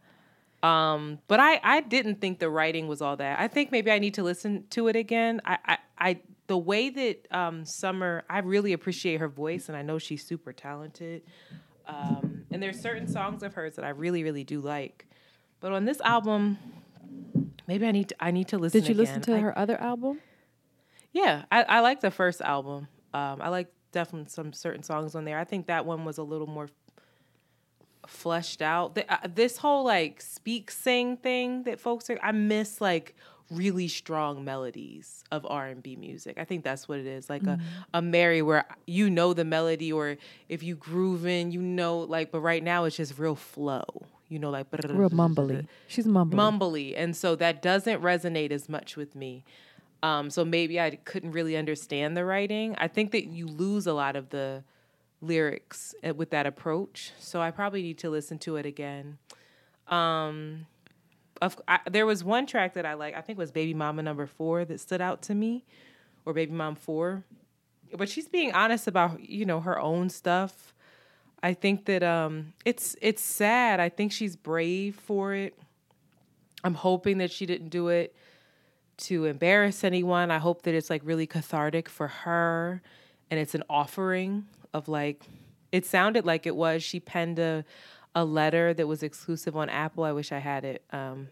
um, 0.63 1.19
but 1.29 1.41
I, 1.41 1.61
I 1.63 1.81
didn't 1.83 2.23
think 2.23 2.39
the 2.39 2.49
writing 2.49 2.89
was 2.89 3.03
all 3.03 3.19
that. 3.19 3.39
I 3.39 3.49
think 3.49 3.71
maybe 3.71 3.91
I 3.91 3.99
need 3.99 4.15
to 4.15 4.23
listen 4.23 4.65
to 4.71 4.89
it 4.89 4.97
again. 4.97 5.43
I, 5.45 5.59
I, 5.67 5.79
I 5.99 6.21
the 6.47 6.59
way 6.59 6.91
that 6.91 7.27
um, 7.31 7.65
Summer, 7.65 8.25
I 8.29 8.39
really 8.41 8.73
appreciate 8.73 9.21
her 9.21 9.29
voice, 9.29 9.69
and 9.69 9.77
I 9.77 9.83
know 9.83 9.99
she's 9.99 10.27
super 10.27 10.53
talented. 10.53 11.23
Um, 11.87 12.45
and 12.51 12.63
there's 12.63 12.81
certain 12.81 13.07
songs 13.07 13.43
of 13.43 13.55
hers 13.55 13.77
that 13.77 13.85
I 13.85 13.91
really, 13.91 14.23
really 14.23 14.45
do 14.45 14.61
like. 14.61 15.07
But 15.61 15.73
on 15.73 15.85
this 15.85 16.01
album, 16.01 16.59
maybe 17.67 17.87
I 17.87 17.93
need 17.93 18.09
to, 18.11 18.17
I 18.21 18.31
need 18.31 18.49
to 18.49 18.59
listen. 18.59 18.81
Did 18.81 18.89
you 18.89 18.95
again. 18.95 19.05
listen 19.05 19.23
to 19.23 19.37
I, 19.37 19.39
her 19.41 19.59
other 19.59 19.81
album? 19.81 20.21
Yeah, 21.13 21.45
I, 21.51 21.63
I 21.63 21.81
like 21.81 22.01
the 22.01 22.11
first 22.11 22.41
album. 22.41 22.89
Um, 23.13 23.41
I 23.41 23.49
like 23.49 23.69
definitely 23.93 24.29
some 24.31 24.53
certain 24.53 24.83
songs 24.83 25.15
on 25.15 25.25
there. 25.25 25.39
I 25.39 25.45
think 25.45 25.67
that 25.67 25.87
one 25.87 26.05
was 26.05 26.19
a 26.19 26.23
little 26.23 26.47
more 26.47 26.69
fleshed 28.07 28.61
out. 28.61 28.95
The, 28.95 29.11
uh, 29.13 29.29
this 29.33 29.57
whole 29.57 29.85
like 29.85 30.21
speak 30.21 30.71
sing 30.71 31.17
thing 31.17 31.63
that 31.65 31.81
folks 31.81 32.11
are, 32.11 32.19
I 32.23 32.33
miss 32.33 32.81
like 32.81 33.15
really 33.51 33.89
strong 33.89 34.45
melodies 34.45 35.23
of 35.31 35.47
R&B 35.49 35.97
music. 35.97 36.37
I 36.39 36.45
think 36.45 36.65
that's 36.65 36.89
what 36.89 36.99
it 36.99 37.07
is. 37.07 37.29
Like 37.29 37.43
mm-hmm. 37.43 37.63
a 37.93 37.99
a 37.99 38.03
Mary 38.03 38.43
where 38.43 38.65
you 38.87 39.11
know 39.11 39.33
the 39.35 39.45
melody 39.45 39.93
or 39.93 40.17
if 40.49 40.63
you 40.63 40.75
groove 40.75 41.27
in, 41.27 41.51
you 41.53 41.61
know 41.61 41.99
like 41.99 42.31
but 42.33 42.41
right 42.41 42.63
now 42.63 42.85
it's 42.85 42.97
just 42.97 43.19
real 43.19 43.37
flow. 43.37 43.85
You 44.29 44.39
know 44.39 44.51
like 44.51 44.67
real 44.73 45.11
mumbly. 45.11 45.67
She's 45.87 46.07
mumbly. 46.07 46.35
Mumbly. 46.35 46.95
And 46.97 47.17
so 47.17 47.37
that 47.37 47.63
doesn't 47.63 48.01
resonate 48.03 48.51
as 48.51 48.69
much 48.69 48.97
with 48.97 49.15
me. 49.15 49.45
Um, 50.03 50.29
so 50.29 50.45
maybe 50.45 50.79
I 50.79 50.91
couldn't 50.91 51.33
really 51.33 51.57
understand 51.57 52.17
the 52.17 52.25
writing. 52.25 52.75
I 52.77 52.89
think 52.89 53.13
that 53.13 53.27
you 53.27 53.47
lose 53.47 53.87
a 53.87 53.95
lot 53.95 54.17
of 54.17 54.29
the 54.31 54.63
lyrics 55.23 55.95
eh, 56.03 56.11
with 56.11 56.31
that 56.31 56.47
approach. 56.47 57.13
So 57.19 57.41
I 57.41 57.51
probably 57.51 57.83
need 57.83 57.99
to 57.99 58.11
listen 58.11 58.39
to 58.41 58.57
it 58.57 58.67
again. 58.67 59.19
Um, 59.89 60.67
of, 61.43 61.61
I, 61.67 61.81
there 61.91 62.07
was 62.07 62.23
one 62.23 62.47
track 62.47 62.75
that 62.75 62.87
I 62.87 62.95
like. 62.95 63.15
I 63.15 63.21
think 63.21 63.39
was 63.39 63.51
Baby 63.51 63.75
Mama 63.75 64.03
number 64.03 64.27
four 64.27 64.65
that 64.65 64.81
stood 64.81 65.01
out 65.01 65.23
to 65.23 65.35
me, 65.35 65.65
or 66.25 66.33
Baby 66.33 66.53
Mom 66.53 66.75
four. 66.75 67.25
But 67.97 68.09
she's 68.09 68.29
being 68.29 68.53
honest 68.53 68.87
about 68.87 69.21
you 69.21 69.45
know 69.45 69.61
her 69.61 69.79
own 69.79 70.11
stuff. 70.11 70.75
I 71.43 71.55
think 71.55 71.85
that 71.87 72.03
um, 72.03 72.55
it's 72.65 72.97
it's 73.03 73.23
sad. 73.23 73.81
I 73.81 73.89
think 73.89 74.13
she's 74.13 74.37
brave 74.37 74.97
for 74.97 75.35
it. 75.35 75.59
I'm 76.63 76.75
hoping 76.75 77.19
that 77.19 77.31
she 77.31 77.47
didn't 77.47 77.69
do 77.69 77.89
it 77.89 78.17
to 78.97 79.27
embarrass 79.27 79.85
anyone. 79.85 80.31
I 80.31 80.39
hope 80.39 80.63
that 80.63 80.75
it's 80.75 80.89
like 80.89 81.03
really 81.05 81.27
cathartic 81.27 81.89
for 81.89 82.09
her 82.09 82.81
and 83.31 83.41
it's 83.41 83.55
an 83.55 83.65
offering 83.69 84.47
of 84.73 84.89
like 84.89 85.25
it 85.73 85.85
sounded 85.85 86.25
like 86.25 86.47
it 86.47 86.55
was 86.55 86.83
she 86.83 87.01
penned 87.01 87.39
a 87.39 87.65
a 88.15 88.25
letter 88.25 88.73
that 88.75 88.87
was 88.87 89.03
exclusive 89.03 89.57
on 89.57 89.69
Apple. 89.69 90.05
I 90.05 90.13
wish 90.13 90.33
I 90.33 90.39
had 90.39 90.65
it 90.65 90.85
um, 90.93 91.29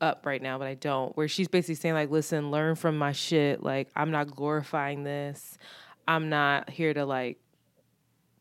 up 0.00 0.24
right 0.24 0.40
now, 0.40 0.58
but 0.58 0.68
I 0.68 0.74
don't. 0.74 1.16
Where 1.16 1.28
she's 1.28 1.48
basically 1.48 1.74
saying 1.74 1.94
like, 1.94 2.10
"Listen, 2.10 2.50
learn 2.50 2.76
from 2.76 2.96
my 2.96 3.12
shit. 3.12 3.62
Like, 3.62 3.88
I'm 3.96 4.10
not 4.10 4.34
glorifying 4.34 5.04
this. 5.04 5.58
I'm 6.06 6.28
not 6.28 6.70
here 6.70 6.94
to 6.94 7.04
like 7.04 7.38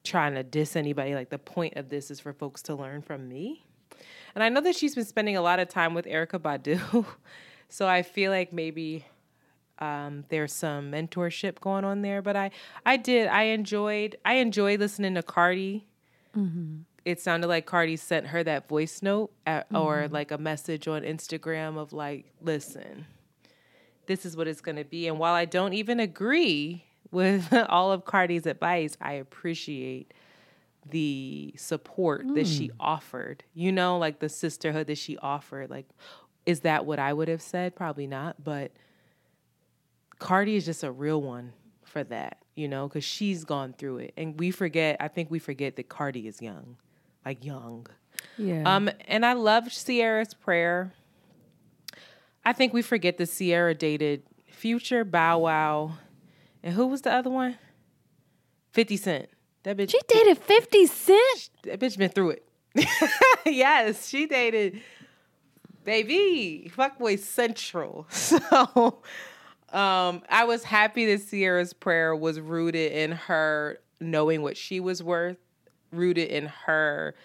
trying 0.04 0.36
to 0.36 0.44
diss 0.44 0.76
anybody. 0.76 1.16
Like, 1.16 1.30
the 1.30 1.40
point 1.40 1.76
of 1.76 1.90
this 1.90 2.12
is 2.12 2.20
for 2.20 2.34
folks 2.34 2.62
to 2.64 2.76
learn 2.76 3.02
from 3.02 3.28
me." 3.28 3.66
And 4.36 4.44
I 4.44 4.50
know 4.50 4.62
that 4.62 4.76
she's 4.76 4.94
been 4.94 5.06
spending 5.06 5.36
a 5.36 5.42
lot 5.42 5.60
of 5.60 5.68
time 5.68 5.96
with 5.96 6.06
Erykah 6.06 6.40
Badu, 6.40 7.06
so 7.70 7.88
I 7.88 8.04
feel 8.04 8.30
like 8.30 8.54
maybe 8.54 9.04
um, 9.80 10.26
there's 10.30 10.54
some 10.54 10.92
mentorship 10.92 11.60
going 11.60 11.84
on 11.84 12.04
there. 12.04 12.22
But 12.22 12.36
I, 12.36 12.52
I 12.86 12.98
did, 12.98 13.28
I 13.28 13.44
enjoyed, 13.44 14.18
I 14.24 14.36
enjoyed 14.36 14.80
listening 14.80 15.16
to 15.16 15.24
Cardi. 15.24 15.88
Mm-hmm 16.38 16.82
it 17.08 17.22
sounded 17.22 17.48
like 17.48 17.66
Cardi 17.66 17.96
sent 17.96 18.28
her 18.28 18.44
that 18.44 18.68
voice 18.68 19.02
note 19.02 19.32
at, 19.46 19.68
mm-hmm. 19.68 19.78
or 19.78 20.10
like 20.10 20.32
a 20.32 20.38
message 20.38 20.90
on 20.90 21.04
Instagram 21.04 21.78
of 21.78 21.94
like, 21.94 22.26
listen, 22.42 23.06
this 24.08 24.26
is 24.26 24.36
what 24.36 24.46
it's 24.46 24.60
going 24.60 24.76
to 24.76 24.84
be. 24.84 25.08
And 25.08 25.18
while 25.18 25.34
I 25.34 25.46
don't 25.46 25.72
even 25.72 26.02
agree 26.02 26.84
with 27.12 27.54
all 27.70 27.94
of 27.94 28.04
Cardi's 28.04 28.46
advice, 28.46 28.98
I 29.00 29.14
appreciate 29.14 30.14
the 30.90 31.54
support 31.56 32.28
mm. 32.28 32.36
that 32.36 32.46
she 32.46 32.68
mm. 32.68 32.72
offered. 32.78 33.46
You 33.54 33.72
know, 33.72 33.98
like 33.98 34.20
the 34.20 34.28
sisterhood 34.28 34.88
that 34.88 34.98
she 34.98 35.18
offered. 35.18 35.70
Like, 35.70 35.88
is 36.46 36.62
that 36.62 36.86
what 36.86 37.00
I 37.00 37.14
would 37.14 37.30
have 37.30 37.42
said? 37.42 37.74
Probably 37.74 38.08
not. 38.08 38.44
But 38.44 38.74
Cardi 40.20 40.58
is 40.58 40.66
just 40.66 40.84
a 40.84 40.92
real 40.92 41.22
one 41.22 41.54
for 41.86 42.04
that, 42.04 42.40
you 42.56 42.68
know, 42.68 42.90
because 42.90 43.06
she's 43.06 43.46
gone 43.46 43.72
through 43.78 44.00
it. 44.00 44.14
And 44.18 44.38
we 44.38 44.52
forget, 44.52 44.98
I 45.00 45.08
think 45.08 45.32
we 45.32 45.40
forget 45.40 45.78
that 45.78 45.88
Cardi 45.88 46.28
is 46.28 46.42
young 46.42 46.76
like 47.28 47.44
young. 47.44 47.86
Yeah. 48.38 48.64
Um, 48.66 48.90
and 49.08 49.26
I 49.26 49.34
loved 49.34 49.72
Ciara's 49.86 50.34
prayer. 50.34 50.94
I 52.46 52.54
think 52.54 52.74
we 52.74 52.82
forget 52.82 53.18
that 53.18 53.28
Ciara 53.28 53.76
dated 53.76 54.24
Future, 54.50 55.04
Bow 55.04 55.40
Wow, 55.40 55.98
and 56.64 56.74
who 56.74 56.88
was 56.88 57.02
the 57.02 57.12
other 57.12 57.30
one? 57.30 57.58
Fifty 58.72 58.96
Cent. 58.96 59.28
That 59.64 59.76
bitch. 59.76 59.92
She 59.92 60.00
dated 60.08 60.38
Fifty 60.38 60.86
Cent. 60.86 61.50
That 61.64 61.80
bitch 61.80 61.98
been 61.98 62.10
through 62.10 62.38
it. 62.38 62.48
yes, 63.46 64.08
she 64.08 64.26
dated 64.26 64.82
baby 65.84 66.72
fuckboy 66.76 67.20
central. 67.20 68.08
So, 68.18 69.02
um, 69.74 70.22
I 70.30 70.46
was 70.46 70.64
happy 70.64 71.14
that 71.14 71.30
Ciara's 71.30 71.74
prayer 71.74 72.16
was 72.16 72.40
rooted 72.40 72.94
in 72.94 73.12
her 73.12 73.80
knowing 74.00 74.42
what 74.42 74.56
she 74.56 74.80
was 74.80 75.04
worth 75.04 75.38
rooted 75.92 76.30
in 76.30 76.48
her 76.66 77.16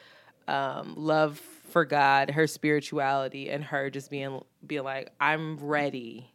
um, 0.49 0.95
love 0.97 1.39
for 1.39 1.85
God, 1.85 2.31
her 2.31 2.47
spirituality, 2.47 3.51
and 3.51 3.65
her 3.65 3.91
just 3.91 4.11
being 4.11 4.41
being 4.67 4.85
like, 4.85 5.11
I'm 5.21 5.57
ready. 5.59 6.29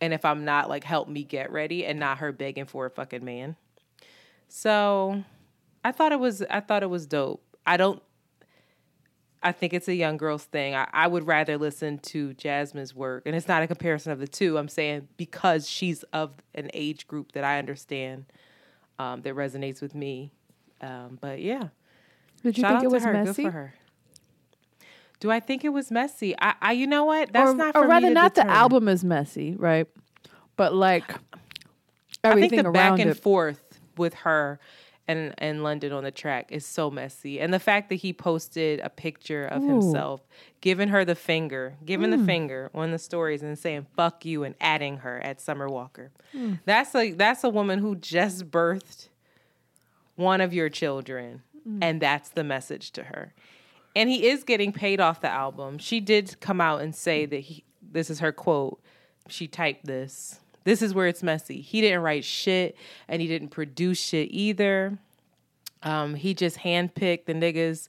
And 0.00 0.12
if 0.12 0.26
I'm 0.26 0.44
not, 0.44 0.68
like, 0.68 0.84
help 0.84 1.08
me 1.08 1.24
get 1.24 1.50
ready, 1.50 1.86
and 1.86 1.98
not 1.98 2.18
her 2.18 2.30
begging 2.30 2.66
for 2.66 2.84
a 2.84 2.90
fucking 2.90 3.24
man. 3.24 3.56
So, 4.48 5.24
I 5.82 5.92
thought 5.92 6.12
it 6.12 6.20
was 6.20 6.42
I 6.50 6.60
thought 6.60 6.82
it 6.82 6.90
was 6.90 7.06
dope. 7.06 7.42
I 7.66 7.76
don't. 7.76 8.02
I 9.42 9.52
think 9.52 9.72
it's 9.72 9.86
a 9.86 9.94
young 9.94 10.16
girl's 10.16 10.44
thing. 10.44 10.74
I, 10.74 10.88
I 10.92 11.06
would 11.06 11.26
rather 11.26 11.56
listen 11.56 11.98
to 11.98 12.34
Jazmine's 12.34 12.94
work, 12.94 13.22
and 13.26 13.36
it's 13.36 13.48
not 13.48 13.62
a 13.62 13.66
comparison 13.66 14.12
of 14.12 14.18
the 14.18 14.26
two. 14.26 14.58
I'm 14.58 14.68
saying 14.68 15.08
because 15.16 15.68
she's 15.70 16.02
of 16.04 16.32
an 16.54 16.70
age 16.74 17.06
group 17.06 17.32
that 17.32 17.44
I 17.44 17.58
understand 17.58 18.26
um, 18.98 19.22
that 19.22 19.34
resonates 19.34 19.80
with 19.80 19.94
me 19.94 20.32
um, 20.80 21.18
but 21.20 21.40
yeah. 21.40 21.68
Did 22.42 22.58
you 22.58 22.62
Shout 22.62 22.80
think 22.80 22.84
it 22.84 22.94
was 22.94 23.04
her. 23.04 23.12
messy? 23.12 23.42
Good 23.42 23.48
for 23.48 23.50
her. 23.52 23.74
Do 25.18 25.30
I 25.30 25.40
think 25.40 25.64
it 25.64 25.70
was 25.70 25.90
messy? 25.90 26.34
I, 26.40 26.54
I 26.60 26.72
you 26.72 26.86
know 26.86 27.04
what? 27.04 27.32
That's 27.32 27.52
or, 27.52 27.54
not 27.54 27.76
or 27.76 27.86
rather, 27.86 28.10
not 28.10 28.34
determine. 28.34 28.54
the 28.54 28.58
album 28.58 28.88
is 28.88 29.02
messy, 29.02 29.56
right? 29.56 29.88
But 30.56 30.74
like 30.74 31.04
everything 32.22 32.60
I 32.60 32.62
think 32.62 32.66
the 32.66 32.72
back 32.72 32.98
and 32.98 33.10
it. 33.10 33.16
forth 33.16 33.80
with 33.96 34.14
her 34.14 34.60
and 35.08 35.34
and 35.38 35.62
London 35.62 35.92
on 35.92 36.04
the 36.04 36.10
track 36.10 36.50
is 36.50 36.66
so 36.66 36.90
messy, 36.90 37.40
and 37.40 37.54
the 37.54 37.58
fact 37.58 37.88
that 37.88 37.96
he 37.96 38.12
posted 38.12 38.80
a 38.80 38.90
picture 38.90 39.44
of 39.44 39.62
Ooh. 39.62 39.68
himself 39.68 40.26
giving 40.60 40.88
her 40.88 41.04
the 41.04 41.14
finger, 41.14 41.76
giving 41.84 42.10
mm. 42.10 42.18
the 42.18 42.24
finger 42.24 42.70
on 42.74 42.90
the 42.90 42.98
stories, 42.98 43.42
and 43.42 43.58
saying 43.58 43.86
"fuck 43.96 44.24
you" 44.24 44.44
and 44.44 44.54
adding 44.60 44.98
her 44.98 45.20
at 45.20 45.40
Summer 45.40 45.68
Walker. 45.68 46.10
Mm. 46.34 46.60
That's 46.64 46.94
a 46.94 47.12
that's 47.12 47.44
a 47.44 47.48
woman 47.48 47.78
who 47.78 47.96
just 47.96 48.50
birthed 48.50 49.08
one 50.16 50.40
of 50.40 50.52
your 50.52 50.68
children. 50.68 51.42
Mm. 51.66 51.78
And 51.82 52.02
that's 52.02 52.30
the 52.30 52.44
message 52.44 52.90
to 52.92 53.04
her. 53.04 53.32
And 53.94 54.10
he 54.10 54.28
is 54.28 54.44
getting 54.44 54.72
paid 54.72 55.00
off 55.00 55.20
the 55.20 55.30
album. 55.30 55.78
She 55.78 56.00
did 56.00 56.38
come 56.40 56.60
out 56.60 56.82
and 56.82 56.94
say 56.94 57.24
that 57.26 57.38
he, 57.38 57.64
this 57.80 58.10
is 58.10 58.20
her 58.20 58.32
quote. 58.32 58.80
She 59.28 59.46
typed 59.46 59.86
this. 59.86 60.40
This 60.64 60.82
is 60.82 60.92
where 60.92 61.06
it's 61.06 61.22
messy. 61.22 61.60
He 61.60 61.80
didn't 61.80 62.02
write 62.02 62.24
shit 62.24 62.76
and 63.08 63.22
he 63.22 63.28
didn't 63.28 63.48
produce 63.48 63.98
shit 63.98 64.28
either. 64.32 64.98
Um, 65.82 66.14
he 66.14 66.34
just 66.34 66.58
handpicked 66.58 67.26
the 67.26 67.34
niggas 67.34 67.88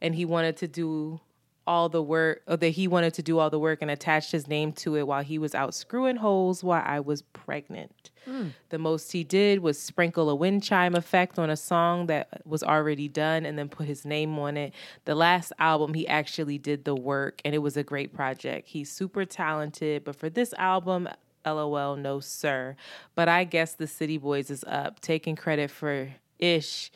and 0.00 0.14
he 0.14 0.24
wanted 0.24 0.56
to 0.58 0.68
do 0.68 1.20
all 1.66 1.88
the 1.88 2.02
work 2.02 2.42
or 2.46 2.56
that 2.56 2.70
he 2.70 2.88
wanted 2.88 3.14
to 3.14 3.22
do 3.22 3.38
all 3.38 3.50
the 3.50 3.58
work 3.58 3.80
and 3.82 3.90
attached 3.90 4.32
his 4.32 4.48
name 4.48 4.72
to 4.72 4.96
it 4.96 5.06
while 5.06 5.22
he 5.22 5.38
was 5.38 5.54
out 5.54 5.74
screwing 5.74 6.16
holes 6.16 6.64
while 6.64 6.82
I 6.84 7.00
was 7.00 7.22
pregnant. 7.22 8.10
Hmm. 8.24 8.48
The 8.70 8.78
most 8.78 9.12
he 9.12 9.24
did 9.24 9.60
was 9.60 9.80
sprinkle 9.80 10.30
a 10.30 10.34
wind 10.34 10.62
chime 10.62 10.94
effect 10.94 11.38
on 11.38 11.50
a 11.50 11.56
song 11.56 12.06
that 12.06 12.42
was 12.46 12.62
already 12.62 13.08
done 13.08 13.46
and 13.46 13.58
then 13.58 13.68
put 13.68 13.86
his 13.86 14.04
name 14.04 14.38
on 14.38 14.56
it. 14.56 14.74
The 15.04 15.14
last 15.14 15.52
album 15.58 15.94
he 15.94 16.06
actually 16.06 16.58
did 16.58 16.84
the 16.84 16.94
work 16.94 17.40
and 17.44 17.54
it 17.54 17.58
was 17.58 17.76
a 17.76 17.82
great 17.82 18.12
project. 18.12 18.68
He's 18.68 18.90
super 18.90 19.24
talented, 19.24 20.04
but 20.04 20.16
for 20.16 20.30
this 20.30 20.52
album 20.54 21.08
LOL, 21.44 21.96
no 21.96 22.20
sir. 22.20 22.76
But 23.14 23.28
I 23.28 23.44
guess 23.44 23.74
the 23.74 23.86
City 23.86 24.18
Boys 24.18 24.50
is 24.50 24.64
up, 24.64 25.00
taking 25.00 25.36
credit 25.36 25.70
for 25.70 26.08
Ish 26.38 26.90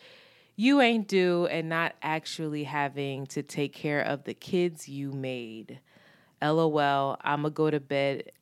you 0.57 0.81
ain't 0.81 1.07
due 1.07 1.47
and 1.47 1.69
not 1.69 1.95
actually 2.03 2.65
having 2.65 3.27
to 3.29 3.43
take 3.43 3.73
care 3.75 4.01
of 4.01 4.25
the 4.25 4.35
kids 4.35 4.89
you 4.89 5.13
made. 5.13 5.81
LOL, 6.43 7.17
I'm 7.23 7.43
gonna 7.43 7.51
go 7.51 7.71
to 7.71 7.81
bed. 7.81 8.33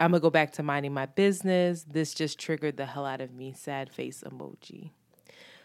I'm 0.00 0.10
gonna 0.12 0.20
go 0.20 0.30
back 0.30 0.52
to 0.54 0.62
minding 0.62 0.94
my 0.94 1.06
business. 1.06 1.84
This 1.84 2.14
just 2.14 2.38
triggered 2.38 2.76
the 2.76 2.86
hell 2.86 3.04
out 3.04 3.20
of 3.20 3.32
me. 3.32 3.52
Sad 3.56 3.90
face 3.90 4.22
emoji. 4.26 4.90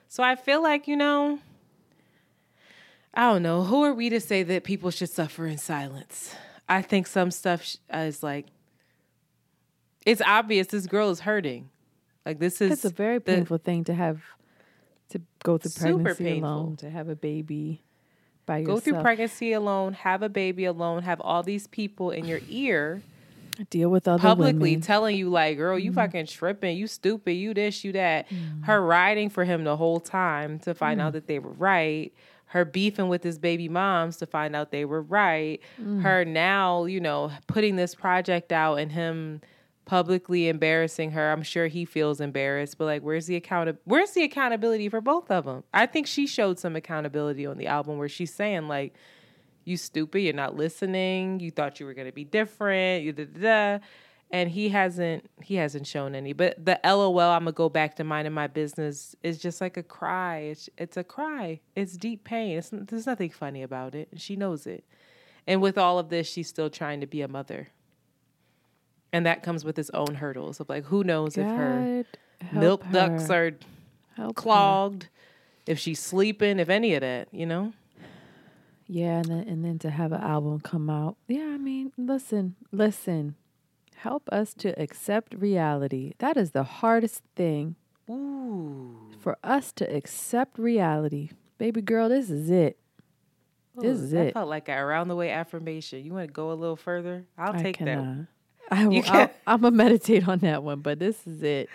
So 0.08 0.24
I 0.24 0.36
feel 0.36 0.62
like, 0.62 0.88
you 0.88 0.96
know, 0.98 1.40
I 3.14 3.32
don't 3.32 3.44
know. 3.44 3.64
Who 3.64 3.84
are 3.84 3.94
we 3.94 4.10
to 4.10 4.20
say 4.20 4.44
that 4.44 4.64
people 4.64 4.92
should 4.92 5.10
suffer 5.10 5.46
in 5.46 5.58
silence? 5.58 6.36
I 6.68 6.82
think 6.82 7.08
some 7.08 7.32
stuff 7.32 7.76
uh, 7.94 7.98
is 8.00 8.24
like, 8.24 8.48
it's 10.06 10.22
obvious 10.22 10.68
this 10.68 10.88
girl 10.88 11.10
is 11.12 11.22
hurting. 11.22 11.70
Like, 12.26 12.40
this 12.40 12.62
is 12.62 12.72
It's 12.72 12.86
a 12.86 12.90
very 12.90 13.18
the- 13.20 13.24
painful 13.36 13.58
thing 13.60 13.84
to 13.86 13.94
have 13.94 14.22
to 15.14 15.22
go 15.44 15.58
through 15.58 15.72
Super 15.72 16.04
pregnancy 16.04 16.24
painful. 16.24 16.50
alone, 16.50 16.76
to 16.78 16.90
have 16.90 17.08
a 17.08 17.16
baby 17.16 17.84
by 18.46 18.62
go 18.62 18.74
yourself. 18.74 18.78
Go 18.78 18.92
through 18.92 19.02
pregnancy 19.02 19.54
alone, 19.54 19.94
have 19.94 20.24
a 20.24 20.30
baby 20.30 20.66
alone, 20.66 21.04
have 21.04 21.22
all 21.22 21.44
these 21.44 21.68
people 21.68 22.12
in 22.12 22.26
your 22.26 22.42
ear 22.50 23.04
deal 23.70 23.90
with 23.90 24.08
other 24.08 24.20
publicly 24.20 24.72
women. 24.72 24.82
telling 24.82 25.16
you 25.16 25.30
like, 25.30 25.58
"Girl, 25.58 25.78
you 25.78 25.92
mm. 25.92 25.96
fucking 25.96 26.26
tripping, 26.26 26.76
you 26.76 26.88
stupid, 26.88 27.34
you 27.34 27.54
this, 27.54 27.84
you 27.84 27.92
that." 27.92 28.28
Mm. 28.30 28.66
Her 28.66 28.82
riding 28.82 29.30
for 29.30 29.46
him 29.46 29.64
the 29.64 29.78
whole 29.78 30.00
time 30.00 30.58
to 30.60 30.74
find 30.74 31.00
mm. 31.00 31.04
out 31.04 31.14
that 31.14 31.28
they 31.28 31.38
were 31.38 31.52
right. 31.52 32.12
Her 32.48 32.66
beefing 32.66 33.08
with 33.08 33.24
his 33.24 33.38
baby 33.38 33.70
moms 33.70 34.18
to 34.18 34.26
find 34.26 34.56
out 34.56 34.72
they 34.72 34.86
were 34.86 35.02
right. 35.02 35.60
Her 36.02 36.24
now, 36.24 36.86
you 36.86 37.00
know, 37.00 37.32
putting 37.48 37.78
this 37.78 37.96
project 37.96 38.52
out 38.52 38.76
and 38.76 38.92
him 38.92 39.42
publicly 39.86 40.48
embarrassing 40.48 41.12
her. 41.12 41.32
I'm 41.32 41.44
sure 41.44 41.68
he 41.68 41.86
feels 41.86 42.22
embarrassed, 42.22 42.78
but 42.78 42.86
like, 42.86 43.02
where's 43.02 43.26
the 43.26 43.36
account? 43.36 43.78
Where's 43.86 44.12
the 44.12 44.24
accountability 44.24 44.90
for 44.90 45.02
both 45.02 45.30
of 45.30 45.46
them? 45.46 45.64
I 45.74 45.86
think 45.86 46.08
she 46.08 46.28
showed 46.28 46.60
some 46.60 46.76
accountability 46.76 47.46
on 47.46 47.58
the 47.58 47.68
album 47.68 47.98
where 47.98 48.10
she's 48.10 48.34
saying 48.34 48.68
like, 48.68 48.94
"You 49.66 49.78
stupid, 49.78 50.22
you're 50.22 50.34
not 50.34 50.56
listening. 50.56 51.40
You 51.40 51.52
thought 51.52 51.80
you 51.80 51.86
were 51.86 51.94
gonna 51.94 52.12
be 52.12 52.24
different." 52.24 53.04
You 53.04 53.12
da 53.12 53.26
da 53.26 53.78
da. 53.80 53.86
And 54.32 54.50
he 54.50 54.70
hasn't 54.70 55.30
he 55.44 55.56
hasn't 55.56 55.86
shown 55.86 56.16
any. 56.16 56.34
But 56.34 56.66
the 56.66 56.80
LOL, 56.84 57.20
I'm 57.20 57.42
gonna 57.42 57.52
go 57.52 57.70
back 57.70 57.96
to 57.98 58.04
minding 58.04 58.34
my 58.34 58.48
business 58.48 59.16
is 59.22 59.38
just 59.38 59.62
like 59.62 59.78
a 59.78 59.84
cry. 59.84 60.40
It's 60.40 60.70
it's 60.78 60.98
a 60.98 61.04
cry. 61.04 61.60
It's 61.76 61.98
deep 61.98 62.24
pain. 62.24 62.58
It's, 62.58 62.70
there's 62.72 63.06
nothing 63.06 63.30
funny 63.30 63.62
about 63.62 63.94
it. 63.96 64.10
She 64.16 64.36
knows 64.36 64.66
it. 64.66 64.86
And 65.46 65.62
with 65.62 65.78
all 65.78 66.00
of 66.00 66.10
this, 66.10 66.28
she's 66.28 66.48
still 66.48 66.70
trying 66.70 67.02
to 67.02 67.08
be 67.08 67.22
a 67.22 67.28
mother. 67.28 67.68
And 69.14 69.26
that 69.28 69.44
comes 69.44 69.64
with 69.64 69.78
its 69.80 69.92
own 69.92 70.16
hurdles 70.16 70.60
of 70.60 70.68
like, 70.68 70.86
who 70.86 71.04
knows 71.04 71.38
if 71.38 71.46
her 71.46 72.04
God 72.42 72.54
milk 72.54 72.84
ducts 72.92 73.30
are 73.30 73.52
Help 74.16 74.30
her. 74.30 74.34
clogged, 74.34 75.08
if 75.66 75.80
she's 75.80 76.00
sleeping, 76.00 76.60
if 76.60 76.68
any 76.68 76.96
of 76.96 77.02
that, 77.02 77.30
you 77.32 77.46
know? 77.46 77.74
Yeah, 78.88 79.20
and 79.20 79.26
then 79.26 79.48
and 79.48 79.64
then 79.64 79.80
to 79.80 79.90
have 79.90 80.12
an 80.12 80.22
album 80.22 80.60
come 80.60 80.90
out. 80.90 81.16
Yeah, 81.28 81.46
I 81.54 81.58
mean, 81.58 81.94
listen, 81.98 82.56
listen. 82.72 83.36
Help 83.96 84.28
us 84.30 84.54
to 84.56 84.78
accept 84.82 85.34
reality. 85.36 86.14
That 86.18 86.36
is 86.36 86.52
the 86.52 86.64
hardest 86.64 87.22
thing 87.38 87.76
Ooh. 88.10 88.98
for 89.20 89.38
us 89.44 89.72
to 89.74 89.86
accept 89.96 90.60
reality. 90.60 91.30
Baby 91.58 91.82
girl, 91.82 92.10
this 92.10 92.30
is 92.30 92.50
it. 92.50 92.78
This 93.78 94.00
Ooh, 94.00 94.04
is 94.04 94.12
that 94.12 94.28
it. 94.28 94.34
felt 94.34 94.50
like 94.50 94.68
an 94.68 94.78
around 94.78 95.08
the 95.08 95.16
way 95.16 95.32
affirmation. 95.32 96.04
You 96.04 96.12
want 96.14 96.28
to 96.28 96.34
go 96.34 96.52
a 96.52 96.54
little 96.54 96.76
further? 96.76 97.26
I'll 97.38 97.54
take 97.54 97.82
I 97.82 97.86
that. 97.86 98.28
I 98.72 98.88
will, 98.88 99.04
I'm 99.46 99.62
gonna 99.62 99.72
meditate 99.76 100.28
on 100.28 100.40
that 100.40 100.64
one, 100.64 100.80
but 100.82 101.00
this 101.00 101.26
is 101.28 101.44
it. 101.44 101.70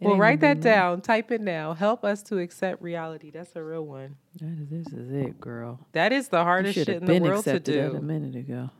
It 0.00 0.06
Well, 0.06 0.16
write 0.16 0.40
that 0.40 0.60
down. 0.60 1.00
Type 1.00 1.30
it 1.32 1.40
now. 1.40 1.74
Help 1.74 2.04
us 2.04 2.22
to 2.24 2.38
accept 2.38 2.80
reality. 2.82 3.30
That's 3.30 3.54
a 3.56 3.62
real 3.62 3.84
one. 3.84 4.16
That 4.40 4.58
is, 4.60 4.68
this 4.68 4.92
is 4.92 5.10
it, 5.10 5.40
girl. 5.40 5.80
That 5.92 6.12
is 6.12 6.28
the 6.28 6.44
hardest 6.44 6.74
shit 6.76 6.88
in 6.88 7.04
the 7.04 7.18
world 7.18 7.44
to 7.44 7.58
do. 7.58 7.94
a 7.96 8.00
minute 8.00 8.36
ago. 8.36 8.70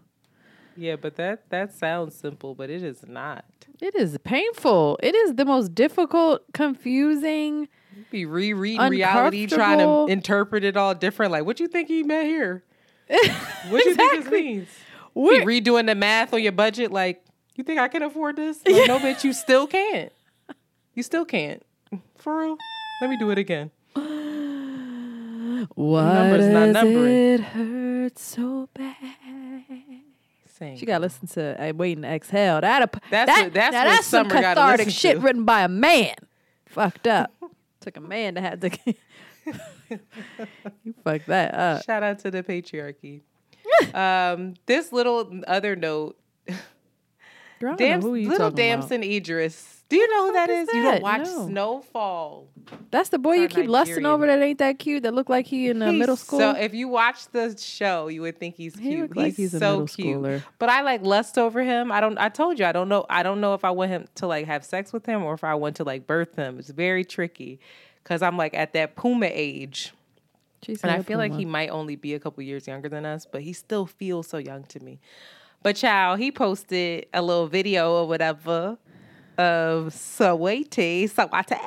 Yeah, 0.76 0.94
but 0.94 1.16
that 1.16 1.50
that 1.50 1.74
sounds 1.74 2.14
simple, 2.14 2.54
but 2.54 2.70
it 2.70 2.84
is 2.84 3.04
not. 3.08 3.44
It 3.80 3.96
is 3.96 4.16
painful. 4.22 4.98
It 5.02 5.14
is 5.16 5.34
the 5.34 5.44
most 5.44 5.74
difficult, 5.74 6.42
confusing. 6.52 7.68
Be 8.12 8.24
rereading 8.26 8.88
reality, 8.88 9.46
trying 9.48 9.78
to 9.78 10.06
interpret 10.12 10.62
it 10.62 10.76
all 10.76 10.94
different. 10.94 11.32
Like, 11.32 11.44
what 11.44 11.56
do 11.56 11.64
you 11.64 11.68
think 11.68 11.88
he 11.88 12.04
meant 12.04 12.28
here? 12.28 12.62
What 13.70 13.82
do 13.82 13.88
you 13.90 13.94
think 13.96 14.22
this 14.24 14.32
means? 14.32 14.68
We're- 15.14 15.44
redoing 15.44 15.86
the 15.86 15.96
math 15.96 16.32
on 16.32 16.42
your 16.42 16.52
budget. 16.52 16.92
Like, 16.92 17.24
you 17.58 17.64
think 17.64 17.78
I 17.78 17.88
can 17.88 18.02
afford 18.02 18.36
this? 18.36 18.60
Like, 18.66 18.88
No, 18.88 18.98
bitch, 18.98 19.24
you 19.24 19.32
still 19.32 19.66
can't. 19.66 20.12
You 20.94 21.02
still 21.02 21.24
can't. 21.24 21.62
For 22.16 22.38
real. 22.40 22.56
Let 23.00 23.10
me 23.10 23.16
do 23.16 23.30
it 23.30 23.38
again. 23.38 23.70
Why 25.74 26.14
number's 26.14 26.46
does 26.46 26.72
numbering. 26.74 27.14
it 27.14 27.40
hurt 27.40 28.18
so 28.18 28.68
bad? 28.74 28.96
Same. 30.58 30.76
She 30.76 30.86
got 30.86 30.98
to 30.98 31.02
listen 31.02 31.28
to 31.28 31.60
"I 31.62 31.70
Waiting 31.72 32.02
to 32.02 32.08
Exhale." 32.08 32.60
That 32.60 32.82
a, 32.82 32.90
That's 33.10 33.30
that, 33.30 33.44
what- 33.44 33.52
that's 33.54 33.72
now 33.72 33.84
what 33.84 33.90
that's 33.90 34.06
some 34.06 34.28
cathartic 34.28 34.90
shit 34.90 35.16
to. 35.16 35.20
written 35.22 35.44
by 35.44 35.62
a 35.62 35.68
man. 35.68 36.14
Fucked 36.66 37.06
up. 37.06 37.32
Took 37.80 37.96
a 37.96 38.00
man 38.00 38.34
to 38.34 38.40
have 38.40 38.60
to. 38.60 38.70
you 39.88 40.94
fucked 41.04 41.26
that 41.28 41.54
up. 41.54 41.84
Shout 41.84 42.02
out 42.02 42.18
to 42.20 42.30
the 42.32 42.42
patriarchy. 42.42 43.20
um, 43.94 44.54
this 44.66 44.92
little 44.92 45.40
other 45.46 45.76
note, 45.76 46.18
Girl, 47.60 47.72
I 47.72 47.76
Dam- 47.76 48.00
know 48.00 48.06
who 48.08 48.14
you 48.14 48.28
little 48.28 48.50
talking 48.50 48.70
about. 48.72 48.88
Damson 48.88 49.02
Idris. 49.02 49.74
Do 49.88 49.96
you 49.96 50.06
know 50.14 50.26
who 50.26 50.32
that 50.34 50.50
is 50.50 50.68
is? 50.68 50.74
You 50.74 50.82
don't 50.82 51.02
watch 51.02 51.20
No. 51.22 51.46
Snowfall. 51.48 52.46
That's 52.90 53.08
the 53.08 53.18
boy 53.18 53.34
you 53.36 53.48
keep 53.48 53.68
lusting 53.68 54.04
over. 54.04 54.26
That 54.26 54.42
ain't 54.42 54.58
that 54.58 54.78
cute. 54.78 55.02
That 55.04 55.14
look 55.14 55.30
like 55.30 55.46
he 55.46 55.70
in 55.70 55.80
uh, 55.82 55.92
middle 55.92 56.16
school. 56.16 56.38
So 56.40 56.50
if 56.50 56.74
you 56.74 56.88
watch 56.88 57.26
the 57.28 57.56
show, 57.58 58.08
you 58.08 58.20
would 58.20 58.38
think 58.38 58.54
he's 58.56 58.74
He 58.78 58.90
cute. 58.90 59.00
look 59.08 59.16
like 59.16 59.34
he's 59.34 59.58
so 59.58 59.86
cute. 59.86 60.18
schooler. 60.18 60.42
But 60.58 60.68
I 60.68 60.82
like 60.82 61.00
lust 61.02 61.38
over 61.38 61.62
him. 61.62 61.90
I 61.90 62.00
don't. 62.00 62.18
I 62.18 62.28
told 62.28 62.58
you 62.58 62.66
I 62.66 62.72
don't 62.72 62.90
know. 62.90 63.06
I 63.08 63.22
don't 63.22 63.40
know 63.40 63.54
if 63.54 63.64
I 63.64 63.70
want 63.70 63.90
him 63.90 64.06
to 64.16 64.26
like 64.26 64.46
have 64.46 64.62
sex 64.62 64.92
with 64.92 65.06
him 65.06 65.22
or 65.24 65.32
if 65.32 65.42
I 65.42 65.54
want 65.54 65.76
to 65.76 65.84
like 65.84 66.06
birth 66.06 66.36
him. 66.36 66.58
It's 66.58 66.68
very 66.68 67.02
tricky 67.04 67.58
because 68.04 68.20
I'm 68.20 68.36
like 68.36 68.52
at 68.52 68.74
that 68.74 68.94
Puma 68.94 69.30
age. 69.32 69.94
She 70.64 70.76
And 70.82 70.90
I 70.90 71.00
feel 71.02 71.18
like 71.18 71.32
he 71.32 71.46
might 71.46 71.70
only 71.70 71.96
be 71.96 72.12
a 72.14 72.18
couple 72.20 72.42
years 72.42 72.66
younger 72.66 72.88
than 72.90 73.06
us, 73.06 73.24
but 73.30 73.40
he 73.42 73.52
still 73.54 73.86
feels 73.86 74.26
so 74.26 74.36
young 74.38 74.64
to 74.64 74.80
me. 74.80 74.98
But 75.62 75.76
child, 75.76 76.18
he 76.18 76.30
posted 76.30 77.06
a 77.12 77.22
little 77.22 77.46
video 77.46 77.92
or 77.94 78.08
whatever 78.08 78.78
of 79.36 79.92
Saweetie 79.92 81.10
Saweetie 81.10 81.58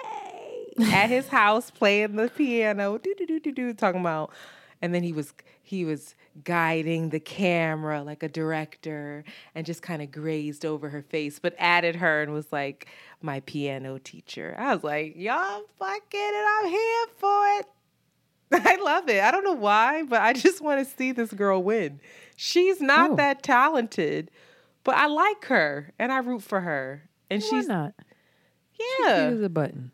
at 0.91 1.09
his 1.09 1.27
house 1.27 1.71
playing 1.71 2.15
the 2.15 2.29
piano, 2.29 2.97
do 2.97 3.13
do 3.17 3.25
do 3.25 3.39
do 3.39 3.51
do, 3.51 3.73
talking 3.73 4.01
about, 4.01 4.31
and 4.81 4.93
then 4.93 5.03
he 5.03 5.13
was 5.13 5.33
he 5.61 5.85
was 5.85 6.15
guiding 6.43 7.09
the 7.09 7.19
camera 7.19 8.01
like 8.03 8.23
a 8.23 8.29
director 8.29 9.23
and 9.53 9.65
just 9.65 9.81
kind 9.81 10.01
of 10.01 10.11
grazed 10.11 10.65
over 10.65 10.89
her 10.89 11.01
face, 11.01 11.39
but 11.39 11.53
added 11.57 11.95
her 11.97 12.21
and 12.21 12.31
was 12.33 12.51
like 12.51 12.87
my 13.21 13.41
piano 13.41 13.97
teacher. 13.97 14.55
I 14.57 14.73
was 14.73 14.83
like, 14.83 15.15
y'all 15.17 15.63
fucking 15.77 16.19
and 16.19 16.47
I'm 16.47 16.67
here 16.67 17.05
for 17.17 17.47
it. 17.59 17.65
I 18.65 18.75
love 18.77 19.07
it. 19.09 19.21
I 19.21 19.31
don't 19.31 19.43
know 19.43 19.53
why, 19.53 20.03
but 20.03 20.21
I 20.21 20.33
just 20.33 20.61
want 20.61 20.85
to 20.85 20.95
see 20.95 21.11
this 21.11 21.31
girl 21.31 21.63
win. 21.63 21.99
She's 22.43 22.81
not 22.81 23.11
Oh. 23.11 23.15
that 23.17 23.43
talented, 23.43 24.31
but 24.83 24.95
I 24.95 25.05
like 25.05 25.45
her 25.45 25.93
and 25.99 26.11
I 26.11 26.17
root 26.17 26.41
for 26.41 26.61
her. 26.61 27.03
And 27.29 27.39
Why 27.43 27.47
she's 27.49 27.67
not? 27.67 27.93
yeah, 28.79 28.85
She's 28.97 28.97
Cute 28.97 29.33
as 29.33 29.41
a 29.41 29.49
button. 29.49 29.91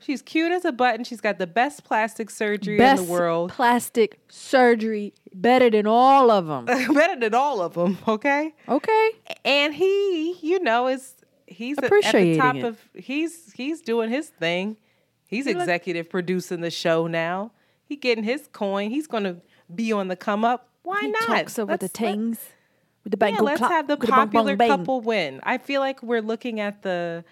she's 0.00 0.22
cute 0.22 0.52
as 0.52 0.64
a 0.64 0.70
button. 0.70 1.02
She's 1.02 1.20
got 1.20 1.38
the 1.38 1.48
best 1.48 1.82
plastic 1.82 2.30
surgery 2.30 2.78
Best 2.78 3.02
in 3.02 3.06
the 3.08 3.12
world, 3.12 3.50
plastic 3.50 4.20
surgery, 4.28 5.14
better 5.34 5.68
than 5.68 5.88
all 5.88 6.30
of 6.30 6.46
them. 6.46 6.64
better 6.94 7.18
than 7.18 7.34
all 7.34 7.60
of 7.60 7.74
them. 7.74 7.98
Okay, 8.06 8.54
Okay. 8.68 9.10
and 9.44 9.74
he, 9.74 10.34
you 10.40 10.60
know, 10.60 10.86
is 10.86 11.14
he's 11.48 11.76
at 11.78 11.90
the 11.90 12.36
top 12.38 12.54
it. 12.54 12.64
of 12.64 12.78
he's 12.94 13.52
he's 13.54 13.80
doing 13.82 14.10
his 14.10 14.28
thing. 14.28 14.76
He's 15.26 15.46
look- 15.46 15.56
executive 15.56 16.08
producing 16.08 16.60
the 16.60 16.70
show 16.70 17.08
now. 17.08 17.50
He 17.84 17.96
getting 17.96 18.22
his 18.22 18.48
coin. 18.52 18.90
He's 18.90 19.08
gonna 19.08 19.38
be 19.74 19.90
on 19.92 20.06
the 20.06 20.14
come 20.14 20.44
up. 20.44 20.66
Why 20.88 21.00
he 21.02 21.08
not? 21.08 21.20
talks 21.26 21.58
over 21.58 21.76
the 21.76 21.84
Let's- 21.84 22.00
let- 22.00 22.12
tings 22.12 22.38
with 23.04 23.10
the 23.12 23.16
bang 23.16 23.34
Yeah, 23.34 23.40
let's 23.42 23.58
clock, 23.58 23.70
have 23.70 23.86
the 23.88 23.96
with 23.96 24.08
bang, 24.10 24.16
popular 24.18 24.56
bang, 24.56 24.68
bang. 24.68 24.78
couple 24.78 25.00
win. 25.00 25.40
I 25.44 25.58
feel 25.58 25.80
like 25.80 26.02
we're 26.02 26.22
looking 26.22 26.60
at 26.60 26.82
the 26.82 27.24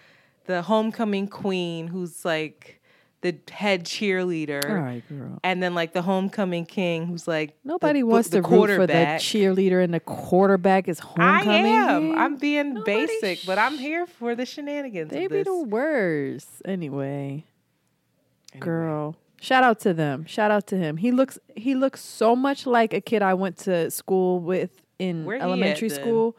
the 0.46 0.62
homecoming 0.62 1.26
queen 1.26 1.88
who's 1.88 2.24
like 2.24 2.80
the 3.22 3.34
head 3.50 3.82
cheerleader. 3.84 4.62
All 4.68 4.76
right, 4.76 5.02
girl. 5.08 5.40
And 5.42 5.60
then 5.60 5.74
like 5.74 5.92
the 5.92 6.02
homecoming 6.02 6.64
king 6.66 7.06
who's 7.06 7.26
like 7.26 7.56
Nobody 7.64 8.00
the, 8.00 8.06
wants 8.06 8.28
the 8.28 8.42
to 8.42 8.42
root 8.42 8.50
for 8.70 8.86
the 8.86 8.92
quarterback. 8.92 9.20
cheerleader 9.20 9.82
and 9.82 9.92
the 9.92 9.98
quarterback 10.00 10.86
is 10.86 11.00
homecoming. 11.00 11.64
I 11.64 11.78
homecoming. 11.88 12.12
am. 12.12 12.18
I'm 12.18 12.36
being 12.36 12.74
Nobody 12.74 13.06
basic, 13.06 13.44
but 13.44 13.58
I'm 13.58 13.76
here 13.78 14.06
for 14.06 14.36
the 14.36 14.46
shenanigans. 14.46 15.10
They 15.10 15.26
be 15.26 15.42
the 15.42 15.56
worst. 15.56 16.48
Anyway, 16.64 17.44
girl. 18.60 19.16
Shout 19.46 19.62
out 19.62 19.78
to 19.80 19.94
them. 19.94 20.24
Shout 20.26 20.50
out 20.50 20.66
to 20.68 20.76
him. 20.76 20.96
He 20.96 21.12
looks 21.12 21.38
he 21.54 21.76
looks 21.76 22.00
so 22.00 22.34
much 22.34 22.66
like 22.66 22.92
a 22.92 23.00
kid 23.00 23.22
I 23.22 23.34
went 23.34 23.58
to 23.58 23.90
school 23.92 24.40
with 24.40 24.70
in 24.98 25.24
Where 25.24 25.36
he 25.36 25.40
at, 25.40 25.44
elementary 25.46 25.88
then? 25.88 26.00
school 26.00 26.36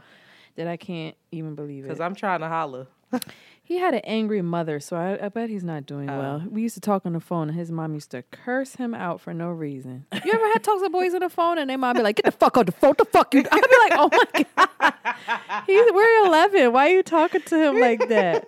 that 0.58 0.68
I 0.68 0.76
can't 0.76 1.16
even 1.32 1.56
believe 1.56 1.86
it. 1.86 1.88
Because 1.88 2.02
I'm 2.02 2.16
trying 2.16 2.42
to 2.42 2.50
holler. 2.50 2.88
He 3.64 3.80
had 3.80 3.94
an 3.94 4.00
angry 4.06 4.42
mother, 4.42 4.80
so 4.80 4.96
I, 4.96 5.26
I 5.26 5.28
bet 5.28 5.50
he's 5.50 5.62
not 5.66 5.86
doing 5.86 6.10
Oh. 6.10 6.18
well. 6.18 6.44
We 6.50 6.62
used 6.62 6.76
to 6.76 6.80
talk 6.80 7.06
on 7.06 7.12
the 7.12 7.20
phone, 7.20 7.50
and 7.50 7.58
his 7.58 7.70
mom 7.70 7.94
used 7.96 8.12
to 8.12 8.22
curse 8.32 8.76
him 8.76 8.94
out 8.96 9.20
for 9.20 9.34
no 9.34 9.50
reason. 9.50 10.06
You 10.24 10.32
ever 10.32 10.48
had 10.54 10.64
talks 10.64 10.82
with 10.82 10.94
boys 10.94 11.14
on 11.14 11.20
the 11.20 11.28
phone, 11.30 11.58
and 11.58 11.70
they 11.70 11.76
mom 11.76 11.98
be 11.98 12.02
like, 12.02 12.16
"Get 12.16 12.24
the 12.24 12.32
fuck 12.32 12.56
on 12.56 12.66
the 12.66 12.72
phone, 12.72 12.94
the 12.98 13.04
fuck 13.04 13.34
you." 13.34 13.42
I'd 13.42 13.62
be 13.76 13.78
like, 13.90 13.94
"Oh 14.00 14.10
my 14.34 14.46
god, 14.58 15.64
he's 15.68 15.92
we're 15.92 16.26
eleven. 16.28 16.72
Why 16.72 16.88
are 16.92 16.96
you 16.96 17.04
talking 17.04 17.42
to 17.42 17.56
him 17.62 17.82
like 17.82 18.08
that?" 18.08 18.48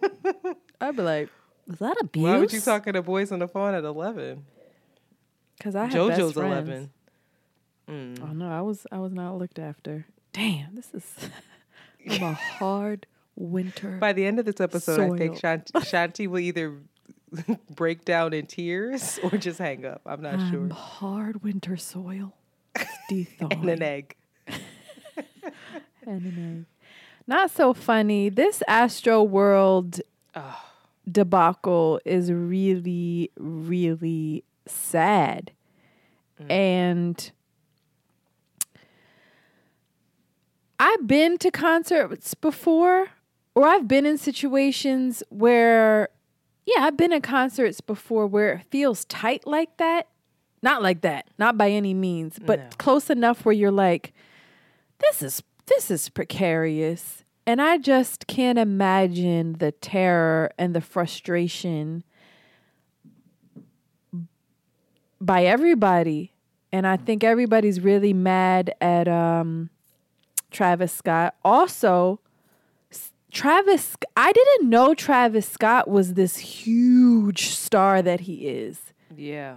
I'd 0.80 0.96
be 0.96 1.02
like, 1.02 1.30
"Is 1.70 1.80
that 1.80 1.98
abuse?" 2.02 2.24
Why 2.24 2.38
would 2.38 2.52
you 2.52 2.60
talking 2.62 2.94
to 2.94 3.02
boys 3.02 3.32
on 3.32 3.40
the 3.40 3.48
phone 3.48 3.74
at 3.74 3.84
11? 3.84 4.46
Because 5.58 5.76
I 5.76 5.86
had 5.86 5.94
best 5.94 6.22
JoJo's 6.22 6.34
friends. 6.34 6.70
11. 6.70 6.90
Mm. 7.90 8.22
Oh 8.22 8.34
no, 8.34 8.50
I 8.50 8.62
was 8.62 8.86
I 8.92 9.00
was 9.00 9.14
not 9.14 9.38
looked 9.38 9.60
after. 9.60 10.06
Damn, 10.32 10.76
this 10.76 10.94
is 10.94 11.30
I'm 12.10 12.24
a 12.24 12.34
hard 12.34 13.08
winter. 13.36 13.98
By 14.00 14.14
the 14.14 14.26
end 14.26 14.40
of 14.40 14.46
this 14.46 14.62
episode, 14.62 15.14
I 15.14 15.18
think 15.18 15.38
Shanti, 15.38 15.72
Shanti 15.74 16.28
will 16.28 16.40
either 16.40 16.78
break 17.76 18.06
down 18.06 18.34
in 18.34 18.46
tears 18.46 19.20
or 19.24 19.32
just 19.32 19.60
hang 19.60 19.86
up. 19.86 20.02
I'm 20.06 20.22
not 20.22 20.36
I'm 20.36 20.52
sure. 20.52 20.70
hard 20.74 21.44
winter 21.44 21.78
soil. 21.78 22.36
And 23.10 23.70
an 23.70 23.82
egg. 23.82 24.16
and 24.48 24.62
an 26.06 26.66
egg. 26.70 26.86
Not 27.26 27.50
so 27.52 27.74
funny. 27.74 28.30
This 28.30 28.62
Astroworld 28.70 30.02
debacle 31.12 32.00
is 32.06 32.32
really, 32.32 33.32
really 33.38 34.44
sad. 34.66 35.52
Mm. 36.42 36.52
And 36.52 37.32
I've 40.80 41.08
been 41.08 41.38
to 41.40 41.52
concerts 41.52 42.34
before, 42.34 43.08
or 43.56 43.68
I've 43.68 43.88
been 43.88 44.06
in 44.06 44.18
situations 44.18 45.22
where, 45.30 46.10
yeah, 46.66 46.84
I've 46.84 46.96
been 46.98 47.12
in 47.12 47.22
concerts 47.22 47.82
before 47.82 48.28
where 48.28 48.54
it 48.54 48.66
feels 48.72 49.06
tight 49.06 49.46
like 49.46 49.76
that. 49.78 50.08
Not 50.62 50.82
like 50.84 51.02
that, 51.02 51.28
not 51.38 51.58
by 51.58 51.70
any 51.70 51.94
means, 51.94 52.38
but 52.38 52.60
No. 52.60 52.70
close 52.78 53.10
enough 53.10 53.46
where 53.46 53.54
you're 53.54 53.72
like, 53.72 54.14
this 55.00 55.22
is 55.22 55.42
this 55.68 55.90
is 55.92 56.10
precarious. 56.10 57.19
And 57.50 57.60
I 57.60 57.80
just 57.80 58.28
can't 58.28 58.60
imagine 58.60 59.54
the 59.54 59.72
terror 59.72 60.52
and 60.60 60.76
the 60.76 60.82
frustration 60.82 62.04
by 65.20 65.46
everybody. 65.46 66.32
And 66.72 66.86
I 66.86 66.96
think 66.96 67.24
everybody's 67.24 67.82
really 67.82 68.14
mad 68.14 68.76
at 68.80 69.08
um, 69.08 69.72
Travis 70.52 70.94
Scott. 70.94 71.34
Also, 71.44 72.20
Travis, 73.32 73.96
I 74.16 74.32
didn't 74.32 74.70
know 74.70 74.94
Travis 74.94 75.50
Scott 75.50 75.88
was 75.88 76.14
this 76.14 76.38
huge 76.38 77.48
star 77.48 78.04
that 78.04 78.20
he 78.20 78.48
is. 78.48 78.94
Yeah. 79.18 79.56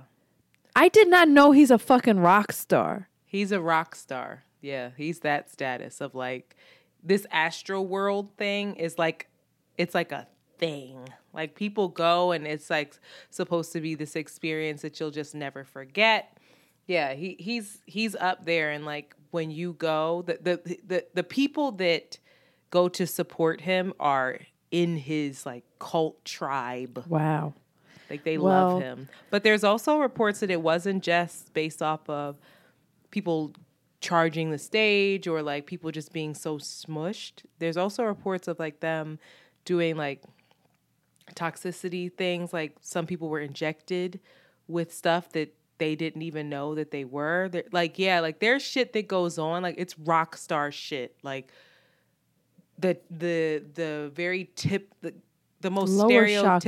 I 0.75 0.89
did 0.89 1.09
not 1.09 1.29
know 1.29 1.53
he's 1.53 1.71
a 1.71 1.77
fucking 1.77 2.21
rock 2.21 2.53
star. 2.53 3.11
He's 3.27 3.53
a 3.53 3.61
rock 3.61 3.95
star. 3.95 4.45
Yeah, 4.63 4.93
he's 4.97 5.19
that 5.19 5.51
status 5.51 6.01
of 6.01 6.15
like 6.15 6.57
this 7.03 7.27
Astroworld 7.33 8.31
thing 8.37 8.77
is 8.77 8.99
like 8.99 9.29
it's 9.79 9.95
like 9.95 10.13
a 10.13 10.27
thing. 10.59 10.99
Like 11.33 11.55
people 11.55 11.89
go 11.89 12.33
and 12.33 12.47
it's 12.47 12.69
like 12.71 12.95
supposed 13.31 13.73
to 13.73 13.81
be 13.81 13.95
this 13.95 14.17
experience 14.17 14.83
that 14.83 15.01
you'll 15.01 15.11
just 15.11 15.35
never 15.35 15.65
forget. 15.65 16.37
Yeah, 16.87 17.15
he 17.15 17.37
he's 17.39 17.81
he's 17.87 18.15
up 18.17 18.45
there 18.45 18.71
and 18.71 18.85
like 18.85 19.15
when 19.31 19.51
you 19.51 19.73
go, 19.75 20.23
the 20.27 20.39
the 20.43 20.79
the, 20.87 21.07
the 21.15 21.23
people 21.23 21.73
that 21.73 22.19
go 22.71 22.89
to 22.89 23.07
support 23.07 23.61
him 23.63 23.93
are 24.01 24.41
in 24.71 24.97
his 24.97 25.45
like 25.47 25.65
cult 25.79 26.25
tribe. 26.25 27.05
Wow. 27.09 27.55
Like 28.11 28.25
they 28.25 28.37
Well- 28.39 28.75
love 28.75 28.83
him. 28.83 29.09
But 29.31 29.43
there's 29.43 29.65
also 29.65 29.99
reports 29.99 30.41
that 30.41 30.51
it 30.51 30.61
wasn't 30.61 31.03
just 31.03 31.55
based 31.55 31.83
off 31.83 32.09
of 32.11 32.39
people 33.11 33.53
charging 34.03 34.51
the 34.51 34.59
stage 34.59 35.27
or 35.27 35.41
like 35.43 35.65
people 35.67 35.91
just 35.91 36.13
being 36.13 36.35
so 36.35 36.59
smushed. 36.59 37.45
There's 37.59 37.79
also 37.79 38.05
reports 38.05 38.49
of 38.49 38.59
like 38.59 38.81
them 38.81 39.19
doing 39.65 39.97
like 39.97 40.23
toxicity 41.35 42.13
things 42.13 42.53
like 42.53 42.77
some 42.83 43.07
people 43.07 43.29
were 43.29 43.41
injected 43.41 44.21
with 44.69 44.93
stuff 44.93 45.31
that 45.31 45.55
they 45.79 45.95
didn't 45.95 46.23
even 46.23 46.49
know 46.49 46.75
that 46.75 46.91
they 46.91 47.05
were. 47.05 47.49
They're, 47.51 47.65
like 47.73 47.99
yeah, 47.99 48.21
like 48.21 48.41
there's 48.41 48.63
shit 48.63 48.93
that 48.93 49.09
goes 49.09 49.39
on 49.39 49.63
like 49.63 49.77
it's 49.79 49.99
rock 49.99 50.37
star 50.37 50.71
shit. 50.73 51.17
Like 51.23 51.51
the 52.79 52.99
the 53.11 53.63
the 53.75 54.11
very 54.15 54.51
tip 54.57 54.93
the 55.01 55.15
the 55.61 55.71
most 55.71 55.91
Lower 55.91 56.09
chakra. 56.27 56.61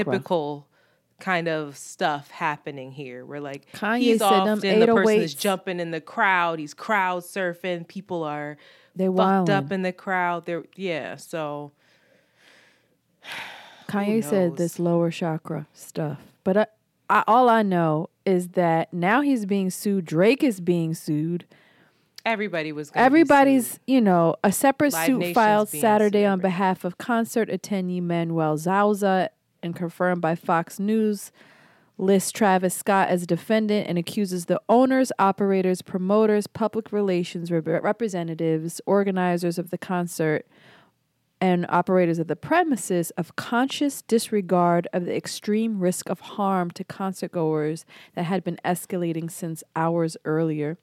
Kind 1.21 1.49
of 1.49 1.77
stuff 1.77 2.31
happening 2.31 2.91
here. 2.93 3.25
Where 3.25 3.41
like 3.41 3.71
Kanye 3.73 3.99
he's 4.01 4.19
said 4.19 4.45
them 4.45 4.59
often 4.59 4.81
the 4.81 4.87
person 4.87 5.21
is 5.21 5.35
oh 5.35 5.39
jumping 5.39 5.81
in 5.81 5.91
the 5.91 6.01
crowd. 6.01 6.59
He's 6.59 6.75
crowd 6.75 7.23
surfing. 7.23 7.87
People 7.89 8.25
are 8.25 8.57
They 8.97 9.07
fucked 9.07 9.49
wildin'. 9.49 9.51
up 9.51 9.73
in 9.73 9.83
the 9.83 9.93
crowd. 9.93 10.45
They're 10.47 10.65
yeah. 10.77 11.17
So 11.17 11.73
Kanye 13.89 14.25
said 14.25 14.57
this 14.57 14.79
lower 14.79 15.11
chakra 15.11 15.67
stuff. 15.73 16.19
But 16.43 16.57
I, 16.57 16.67
I, 17.09 17.25
all 17.27 17.49
I 17.49 17.63
know 17.63 18.11
is 18.25 18.49
that 18.49 18.93
now 18.93 19.21
he's 19.21 19.47
being 19.47 19.71
sued. 19.71 20.05
Drake 20.05 20.43
is 20.43 20.61
being 20.61 20.95
sued. 20.95 21.45
everybody 22.25 22.73
was 22.73 22.91
Everybody's, 22.95 23.79
you 23.87 24.01
know, 24.01 24.37
a 24.43 24.51
separate 24.51 24.93
Live 24.93 25.07
suit 25.07 25.19
Nation's 25.19 25.35
filed 25.35 25.69
Saturday 25.69 26.23
sued, 26.23 26.29
on 26.29 26.41
behalf 26.41 26.85
of 26.85 26.99
concert 26.99 27.49
attendee 27.51 28.03
Manuel 28.03 28.57
Souza 28.59 29.31
and 29.65 29.75
confirmed 29.75 30.21
by 30.21 30.35
Fox 30.37 30.79
News. 30.79 31.33
Lists 31.97 32.33
Travis 32.33 32.75
Scott 32.75 33.09
as 33.09 33.27
defendant 33.27 33.89
and 33.89 33.97
accuses 33.97 34.47
the 34.47 34.61
owners, 34.69 35.13
operators, 35.19 35.81
promoters, 35.81 36.47
public 36.47 36.93
relations 36.93 37.51
rep- 37.51 37.67
representatives, 37.67 38.81
organizers 38.85 39.59
of 39.59 39.71
the 39.71 39.79
concert, 39.79 40.45
and 41.41 41.67
operators 41.69 42.19
of 42.19 42.27
the 42.27 42.37
premises 42.37 43.11
of 43.13 43.37
conscious 43.37 44.03
disregard 44.03 44.89
of 44.93 45.05
the 45.05 45.17
extreme 45.17 45.79
risk 45.79 46.09
of 46.09 46.21
harm 46.21 46.71
to 46.73 46.85
concertgoers 46.85 47.85
that 48.15 48.25
had 48.25 48.43
been 48.43 48.59
escalating 48.65 49.31
since 49.31 49.63
hours 49.77 50.17
earlier. 50.25 50.79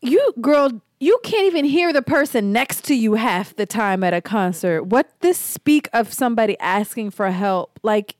You 0.00 0.32
girl, 0.40 0.82
you 1.00 1.18
can't 1.22 1.46
even 1.46 1.64
hear 1.64 1.92
the 1.92 2.02
person 2.02 2.52
next 2.52 2.84
to 2.84 2.94
you 2.94 3.14
half 3.14 3.54
the 3.56 3.66
time 3.66 4.04
at 4.04 4.14
a 4.14 4.20
concert. 4.20 4.84
What 4.84 5.10
this 5.20 5.38
speak 5.38 5.88
of 5.92 6.12
somebody 6.12 6.58
asking 6.60 7.10
for 7.10 7.30
help? 7.30 7.78
Like 7.82 8.16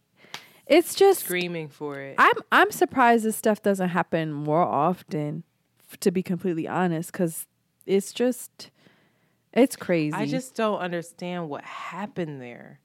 it's 0.67 0.95
just 0.95 1.21
screaming 1.21 1.69
for 1.69 2.01
it. 2.01 2.17
I'm 2.19 2.35
I'm 2.51 2.71
surprised 2.71 3.25
this 3.25 3.37
stuff 3.37 3.63
doesn't 3.63 3.91
happen 3.91 4.33
more 4.33 4.63
often, 4.63 5.45
to 6.01 6.11
be 6.11 6.23
completely 6.23 6.67
honest, 6.67 7.13
because 7.13 7.47
it's 7.87 8.13
just 8.13 8.71
it's 9.53 9.77
crazy. 9.77 10.15
I 10.15 10.27
just 10.27 10.55
don't 10.55 10.79
understand 10.79 11.49
what 11.49 11.65
happened 11.65 12.43
there. 12.43 12.81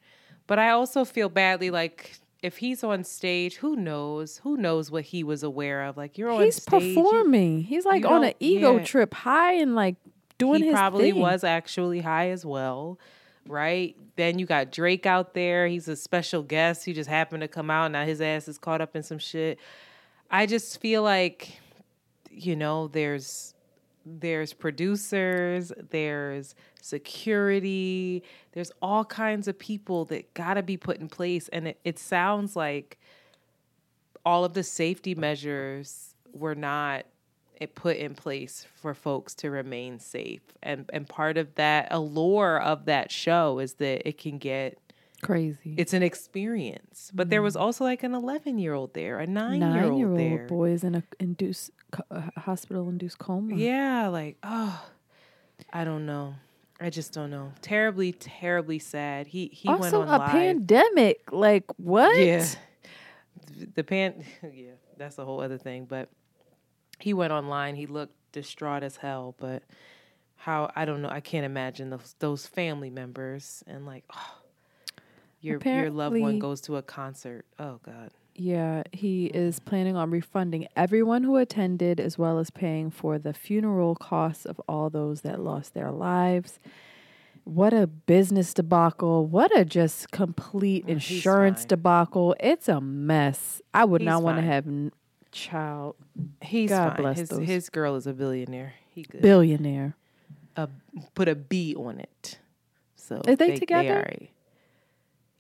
But 0.48 0.60
I 0.60 0.72
also 0.72 1.06
feel 1.06 1.30
badly 1.30 1.70
like 1.70 2.20
if 2.42 2.58
he's 2.58 2.84
on 2.84 3.04
stage, 3.04 3.58
who 3.58 3.76
knows? 3.76 4.38
Who 4.44 4.58
knows 4.58 4.89
what 4.89 5.04
he 5.06 5.24
was 5.24 5.44
aware 5.44 5.84
of? 5.84 5.98
Like 5.98 6.18
you're 6.18 6.30
on 6.30 6.42
he's 6.44 6.62
stage. 6.62 6.82
you- 6.84 6.96
performing. 6.96 7.64
he's 7.64 7.86
like 7.86 8.06
on 8.06 8.24
an 8.24 8.34
ego 8.39 8.78
yeah. 8.78 8.84
trip, 8.84 9.14
high 9.14 9.54
and 9.54 9.76
like 9.76 9.96
doing 10.38 10.64
he 10.64 10.72
probably 10.72 11.12
thing. 11.12 11.22
was 11.22 11.44
actually 11.44 12.02
high 12.02 12.30
as 12.30 12.44
well, 12.46 12.98
right? 13.48 13.96
Then 14.16 14.39
you 14.39 14.46
got 14.46 14.72
Drake 14.72 15.06
out 15.06 15.34
there. 15.34 15.68
He's 15.68 15.88
a 15.88 15.96
special 15.96 16.42
guest. 16.44 16.84
He 16.86 16.94
just 16.94 17.10
happened 17.10 17.42
to 17.42 17.48
come 17.48 17.70
out. 17.70 17.92
Now 17.92 18.06
his 18.06 18.22
ass 18.22 18.48
is 18.48 18.58
caught 18.58 18.82
up 18.82 18.96
in 18.96 19.04
some 19.04 19.20
shit. 19.20 19.60
I 20.30 20.46
just 20.46 20.80
feel 20.82 21.04
like, 21.04 21.60
you 22.32 22.56
know, 22.56 22.88
there's 22.88 23.54
there's 24.06 24.52
producers, 24.54 25.72
there's 25.92 26.56
security, 26.82 28.23
there's 28.53 28.71
all 28.82 29.05
kinds 29.05 29.47
of 29.47 29.57
people 29.57 30.05
that 30.05 30.34
gotta 30.34 30.61
be 30.63 30.77
put 30.77 30.97
in 30.97 31.07
place. 31.07 31.47
And 31.49 31.69
it, 31.69 31.79
it 31.84 31.99
sounds 31.99 32.55
like 32.55 32.99
all 34.25 34.43
of 34.45 34.53
the 34.53 34.63
safety 34.63 35.15
measures 35.15 36.15
were 36.34 36.55
not 36.55 37.05
it 37.59 37.75
put 37.75 37.95
in 37.97 38.15
place 38.15 38.65
for 38.82 38.95
folks 38.95 39.36
to 39.36 39.51
remain 39.51 39.99
safe. 39.99 40.41
And 40.63 40.89
and 40.91 41.07
part 41.07 41.38
of 41.38 41.53
that 41.55 41.88
allure 41.91 42.59
of 42.59 42.86
that 42.86 43.11
show 43.11 43.59
is 43.59 43.75
that 43.75 44.07
it 44.07 44.17
can 44.17 44.38
get 44.39 44.77
Crazy. 45.21 45.75
It's 45.77 45.93
an 45.93 46.01
experience. 46.01 47.11
But 47.13 47.29
there 47.29 47.43
was 47.43 47.55
also 47.55 47.84
like 47.84 48.01
an 48.01 48.15
11 48.15 48.57
year 48.57 48.73
old 48.73 48.95
there, 48.95 49.19
a 49.19 49.27
nine, 49.27 49.61
year 49.61 49.69
Nine 49.69 49.97
year 49.97 50.07
old 50.09 50.19
old 50.19 50.19
there. 50.19 50.47
boy 50.47 50.71
is 50.71 50.84
in 50.84 50.95
a 50.95 51.03
induced 51.19 51.69
uh, 52.09 52.21
hospital 52.38 52.89
induced 52.89 53.19
coma. 53.19 53.55
Yeah, 53.55 54.07
like, 54.07 54.38
oh, 54.41 54.84
I 55.71 55.84
don't 55.84 56.07
know. 56.07 56.36
I 56.84 56.89
just 56.89 57.13
don't 57.13 57.29
know. 57.29 57.53
Terribly, 57.61 58.11
terribly 58.11 58.79
sad. 58.79 59.27
He 59.27 59.47
he 59.53 59.69
went 59.69 59.84
Also, 59.84 60.01
on 60.01 60.07
a 60.07 60.17
live. 60.17 60.32
pandemic. 60.32 61.32
Like 61.32 61.65
what? 61.77 62.17
Yeah. 62.19 62.45
The 63.75 63.84
pan 63.84 64.25
yeah, 64.53 64.71
that's 64.97 65.19
a 65.19 65.25
whole 65.25 65.41
other 65.41 65.59
thing. 65.59 65.86
But 65.86 66.09
he 66.99 67.13
went 67.13 67.32
online. 67.34 67.75
He 67.75 67.86
looked 67.86 68.15
distraught 68.32 68.82
as 68.82 68.97
hell. 68.97 69.36
But 69.38 69.61
how 70.38 70.71
I 70.75 70.86
don't 70.86 71.03
know. 71.03 71.09
I 71.09 71.19
can't 71.19 71.45
imagine 71.45 71.91
those 71.91 72.15
those 72.17 72.47
family 72.47 72.89
members 72.89 73.63
and 73.67 73.86
like 73.86 74.03
oh, 74.15 74.36
your 75.39 75.59
your 75.63 75.91
loved 75.91 76.17
one 76.17 76.39
goes 76.39 76.61
to 76.61 76.77
a 76.77 76.82
concert. 76.82 77.45
Oh 77.59 77.79
God. 77.86 78.09
Yeah, 78.34 78.84
he 78.91 79.25
is 79.27 79.59
planning 79.59 79.95
on 79.97 80.09
refunding 80.09 80.67
everyone 80.75 81.23
who 81.23 81.36
attended 81.36 81.99
as 81.99 82.17
well 82.17 82.39
as 82.39 82.49
paying 82.49 82.89
for 82.89 83.19
the 83.19 83.34
funeral 83.34 83.95
costs 83.95 84.45
of 84.45 84.59
all 84.67 84.89
those 84.89 85.21
that 85.21 85.39
lost 85.41 85.73
their 85.73 85.91
lives. 85.91 86.57
What 87.43 87.73
a 87.73 87.88
business 87.88 88.53
debacle. 88.53 89.25
What 89.25 89.55
a 89.57 89.65
just 89.65 90.11
complete 90.11 90.86
Oh, 90.88 90.91
insurance 90.91 91.65
debacle. 91.65 92.36
It's 92.39 92.69
a 92.69 92.79
mess. 92.79 93.61
I 93.73 93.84
would 93.84 94.01
He's 94.01 94.05
not 94.05 94.23
want 94.23 94.38
to 94.38 94.43
have 94.43 94.65
n- 94.67 94.91
child 95.32 95.95
He's 96.41 96.69
God 96.69 96.89
fine. 96.93 97.01
bless 97.01 97.17
his 97.19 97.29
those. 97.29 97.45
his 97.47 97.69
girl 97.69 97.95
is 97.95 98.05
a 98.07 98.13
billionaire. 98.13 98.73
He 98.89 99.03
good. 99.03 99.21
billionaire. 99.21 99.95
a 100.55 100.69
put 101.15 101.27
a 101.27 101.36
B 101.36 101.75
on 101.75 101.99
it. 101.99 102.39
So 102.95 103.21
Are 103.27 103.36
they 103.36 103.55
together? 103.57 103.89
alright. 103.89 104.29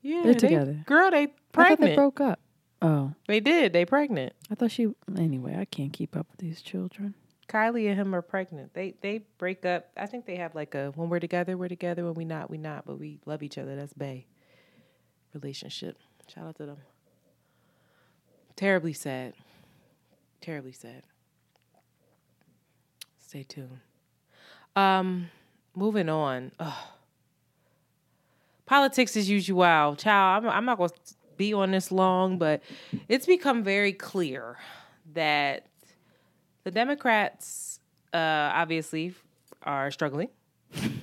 Yeah, 0.01 0.23
They're 0.23 0.33
they- 0.33 0.39
together. 0.39 0.83
Girl, 0.85 1.09
they 1.11 1.23
I 1.23 1.25
thought 1.27 1.33
pregnant. 1.53 1.81
they 1.81 1.87
they, 1.89 1.95
broke 1.95 2.19
up. 2.19 2.39
Oh, 2.81 3.13
they 3.27 3.39
did. 3.39 3.73
They 3.73 3.85
pregnant. 3.85 4.33
I 4.49 4.55
thought 4.55 4.71
she. 4.71 4.87
Anyway, 5.15 5.55
I 5.57 5.65
can't 5.65 5.93
keep 5.93 6.15
up 6.15 6.27
with 6.31 6.39
these 6.39 6.61
children. 6.61 7.13
Kylie 7.47 7.87
and 7.87 7.99
him 7.99 8.15
are 8.15 8.21
pregnant. 8.21 8.73
They 8.73 8.95
they 9.01 9.25
break 9.37 9.65
up. 9.65 9.89
I 9.97 10.05
think 10.05 10.25
they 10.25 10.37
have 10.37 10.55
like 10.55 10.73
a 10.73 10.91
when 10.95 11.09
we're 11.09 11.19
together, 11.19 11.57
we're 11.57 11.67
together. 11.67 12.05
When 12.05 12.15
we 12.15 12.25
not, 12.25 12.49
we 12.49 12.57
not. 12.57 12.85
But 12.85 12.99
we 12.99 13.19
love 13.25 13.43
each 13.43 13.57
other. 13.57 13.75
That's 13.75 13.93
Bay 13.93 14.25
relationship. 15.33 15.97
Shout 16.27 16.47
out 16.47 16.55
to 16.57 16.65
them. 16.65 16.77
Terribly 18.55 18.93
sad. 18.93 19.33
Terribly 20.39 20.71
sad. 20.71 21.03
Stay 23.19 23.43
tuned. 23.43 23.79
Um, 24.75 25.29
moving 25.75 26.09
on. 26.09 26.51
Ugh. 26.59 26.73
Politics 28.65 29.17
as 29.17 29.29
usual. 29.29 29.95
Child, 29.95 30.45
I'm, 30.45 30.49
I'm 30.49 30.65
not 30.65 30.77
going 30.77 30.89
to 30.89 31.13
be 31.41 31.53
on 31.55 31.71
this 31.71 31.91
long, 31.91 32.37
but 32.37 32.61
it's 33.09 33.25
become 33.25 33.63
very 33.63 33.93
clear 33.93 34.57
that 35.13 35.65
the 36.63 36.69
Democrats 36.69 37.79
uh, 38.13 38.51
obviously 38.53 39.15
are 39.63 39.89
struggling. 39.89 40.27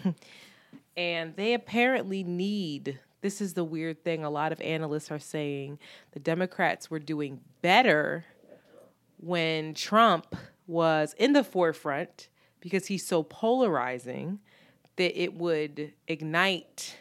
and 0.97 1.34
they 1.34 1.55
apparently 1.55 2.22
need 2.22 3.01
this 3.20 3.41
is 3.41 3.55
the 3.55 3.64
weird 3.64 4.05
thing 4.05 4.22
a 4.22 4.30
lot 4.30 4.53
of 4.53 4.61
analysts 4.61 5.11
are 5.11 5.18
saying 5.18 5.76
the 6.12 6.20
Democrats 6.20 6.89
were 6.89 7.01
doing 7.01 7.41
better 7.61 8.24
when 9.16 9.74
Trump 9.74 10.36
was 10.68 11.16
in 11.18 11.32
the 11.32 11.43
forefront 11.43 12.28
because 12.61 12.86
he's 12.86 13.05
so 13.05 13.24
polarizing 13.24 14.39
that 14.95 15.20
it 15.20 15.34
would 15.34 15.95
ignite 16.07 16.97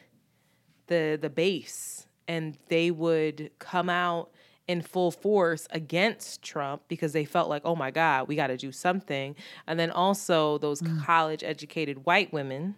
the 0.88 1.19
the 1.21 1.29
base 1.29 2.07
and 2.28 2.57
they 2.67 2.91
would 2.91 3.51
come 3.59 3.89
out 3.89 4.30
in 4.67 4.82
full 4.82 5.11
force 5.11 5.67
against 5.71 6.41
Trump 6.41 6.82
because 6.88 7.13
they 7.13 7.23
felt 7.23 7.49
like, 7.49 7.61
oh 7.63 7.75
my 7.75 7.89
God, 7.89 8.28
we 8.28 8.36
got 8.36 8.47
to 8.47 8.57
do 8.57 8.71
something. 8.71 9.36
And 9.65 9.80
then 9.80 9.91
also, 9.91 10.57
those 10.57 10.82
mm. 10.82 11.03
college 11.03 11.43
educated 11.43 12.05
white 12.05 12.34
women 12.34 12.75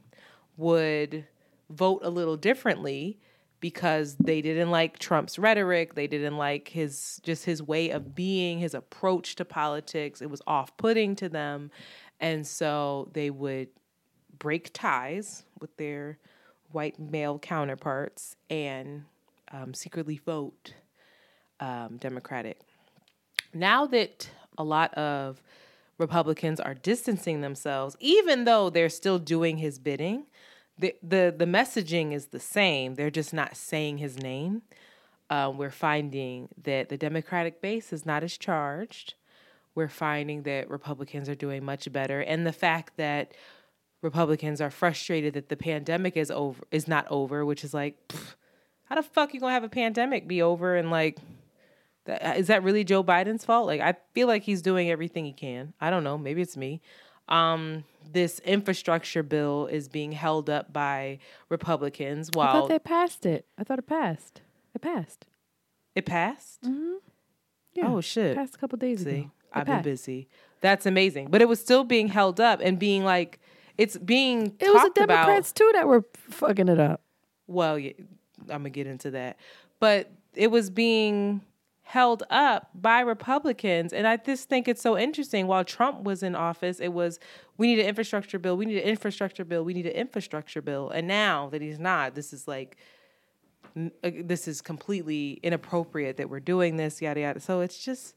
would 0.55 1.25
vote 1.69 2.01
a 2.03 2.09
little 2.09 2.37
differently 2.37 3.17
because 3.59 4.15
they 4.15 4.41
didn't 4.41 4.71
like 4.71 4.99
Trump's 4.99 5.37
rhetoric, 5.37 5.95
they 5.95 6.07
didn't 6.07 6.37
like 6.37 6.69
his 6.69 7.19
just 7.23 7.43
his 7.43 7.61
way 7.61 7.89
of 7.89 8.15
being, 8.15 8.59
his 8.59 8.73
approach 8.73 9.35
to 9.35 9.45
politics. 9.45 10.21
It 10.21 10.29
was 10.29 10.41
off-putting 10.47 11.15
to 11.17 11.27
them. 11.27 11.71
And 12.21 12.45
so 12.47 13.09
they 13.13 13.29
would 13.29 13.69
break 14.37 14.71
ties 14.73 15.43
with 15.59 15.75
their 15.77 16.19
white 16.71 16.99
male 16.99 17.39
counterparts 17.39 18.35
and 18.49 19.05
um, 19.51 19.73
secretly 19.73 20.17
vote 20.17 20.73
um, 21.59 21.97
Democratic. 21.97 22.59
Now 23.53 23.85
that 23.87 24.29
a 24.57 24.63
lot 24.63 24.93
of 24.93 25.41
Republicans 25.97 26.59
are 26.59 26.73
distancing 26.73 27.41
themselves, 27.41 27.95
even 27.99 28.45
though 28.45 28.69
they're 28.69 28.89
still 28.89 29.19
doing 29.19 29.57
his 29.57 29.79
bidding, 29.79 30.25
the 30.77 30.95
the, 31.03 31.33
the 31.37 31.45
messaging 31.45 32.13
is 32.13 32.27
the 32.27 32.39
same. 32.39 32.95
They're 32.95 33.09
just 33.09 33.33
not 33.33 33.57
saying 33.57 33.97
his 33.97 34.17
name. 34.17 34.61
Uh, 35.29 35.51
we're 35.55 35.69
finding 35.69 36.49
that 36.63 36.89
the 36.89 36.97
Democratic 36.97 37.61
base 37.61 37.93
is 37.93 38.05
not 38.05 38.23
as 38.23 38.37
charged. 38.37 39.13
We're 39.75 39.87
finding 39.87 40.43
that 40.43 40.69
Republicans 40.69 41.29
are 41.29 41.35
doing 41.35 41.63
much 41.63 41.91
better, 41.91 42.21
and 42.21 42.45
the 42.47 42.53
fact 42.53 42.97
that 42.97 43.33
Republicans 44.01 44.61
are 44.61 44.71
frustrated 44.71 45.33
that 45.33 45.49
the 45.49 45.57
pandemic 45.57 46.15
is 46.15 46.31
over 46.31 46.63
is 46.71 46.87
not 46.87 47.05
over, 47.09 47.45
which 47.45 47.63
is 47.63 47.73
like, 47.73 48.13
how 48.89 48.95
the 48.95 49.03
fuck 49.03 49.33
you 49.33 49.39
gonna 49.39 49.53
have 49.53 49.63
a 49.63 49.69
pandemic 49.69 50.27
be 50.27 50.41
over 50.41 50.75
and 50.75 50.89
like, 50.89 51.17
that, 52.05 52.37
is 52.37 52.47
that 52.47 52.63
really 52.63 52.83
Joe 52.83 53.03
Biden's 53.03 53.45
fault? 53.45 53.67
Like, 53.67 53.81
I 53.81 53.95
feel 54.13 54.27
like 54.27 54.43
he's 54.43 54.61
doing 54.61 54.89
everything 54.89 55.25
he 55.25 55.31
can. 55.33 55.73
I 55.79 55.89
don't 55.91 56.03
know, 56.03 56.17
maybe 56.17 56.41
it's 56.41 56.57
me. 56.57 56.81
Um, 57.27 57.83
this 58.11 58.39
infrastructure 58.39 59.21
bill 59.21 59.67
is 59.67 59.87
being 59.87 60.11
held 60.13 60.49
up 60.49 60.73
by 60.73 61.19
Republicans 61.49 62.31
while 62.33 62.49
I 62.49 62.51
thought 62.53 62.69
they 62.69 62.79
passed 62.79 63.25
it. 63.27 63.45
I 63.57 63.63
thought 63.63 63.77
it 63.77 63.85
passed. 63.85 64.41
It 64.73 64.81
passed. 64.81 65.25
it 65.93 66.05
passed. 66.07 66.63
Yeah. 67.73 67.87
Oh 67.87 68.01
shit! 68.01 68.35
Passed 68.35 68.55
a 68.55 68.57
couple 68.57 68.77
days 68.79 69.03
See, 69.03 69.09
ago. 69.09 69.19
It 69.19 69.29
I've 69.53 69.65
been 69.67 69.83
busy. 69.83 70.27
That's 70.61 70.87
amazing, 70.87 71.29
but 71.29 71.41
it 71.41 71.47
was 71.47 71.59
still 71.59 71.83
being 71.83 72.07
held 72.07 72.39
up 72.39 72.59
and 72.63 72.79
being 72.79 73.03
like, 73.03 73.39
it's 73.77 73.95
being 73.97 74.55
It 74.59 74.65
was 74.65 74.73
the 74.73 74.79
talked 74.79 74.97
about. 74.97 75.07
Democrats 75.25 75.51
too 75.51 75.69
that 75.73 75.87
were 75.87 76.03
fucking 76.13 76.67
it 76.67 76.79
up. 76.79 77.01
well, 77.47 77.77
yeah, 77.77 77.93
I'm 78.43 78.59
gonna 78.59 78.69
get 78.69 78.87
into 78.87 79.11
that, 79.11 79.37
but 79.79 80.11
it 80.33 80.51
was 80.51 80.69
being 80.69 81.41
held 81.81 82.23
up 82.29 82.69
by 82.75 82.99
Republicans, 83.01 83.93
and 83.93 84.07
I 84.07 84.17
just 84.17 84.47
think 84.47 84.67
it's 84.67 84.81
so 84.81 84.97
interesting. 84.97 85.47
While 85.47 85.63
Trump 85.63 86.03
was 86.03 86.23
in 86.23 86.35
office, 86.35 86.79
it 86.79 86.93
was 86.93 87.19
we 87.57 87.67
need 87.67 87.79
an 87.79 87.87
infrastructure 87.87 88.39
bill, 88.39 88.55
we 88.57 88.65
need 88.65 88.77
an 88.77 88.89
infrastructure 88.89 89.43
bill, 89.45 89.63
we 89.63 89.73
need 89.73 89.85
an 89.85 89.93
infrastructure 89.93 90.61
bill, 90.61 90.89
and 90.89 91.07
now 91.07 91.49
that 91.49 91.61
he's 91.61 91.79
not, 91.79 92.15
this 92.15 92.33
is 92.33 92.47
like. 92.47 92.77
uh, 93.75 93.89
This 94.03 94.47
is 94.47 94.61
completely 94.61 95.39
inappropriate 95.43 96.17
that 96.17 96.29
we're 96.29 96.39
doing 96.39 96.77
this, 96.77 97.01
yada 97.01 97.19
yada. 97.21 97.39
So 97.39 97.61
it's 97.61 97.77
just 97.83 98.15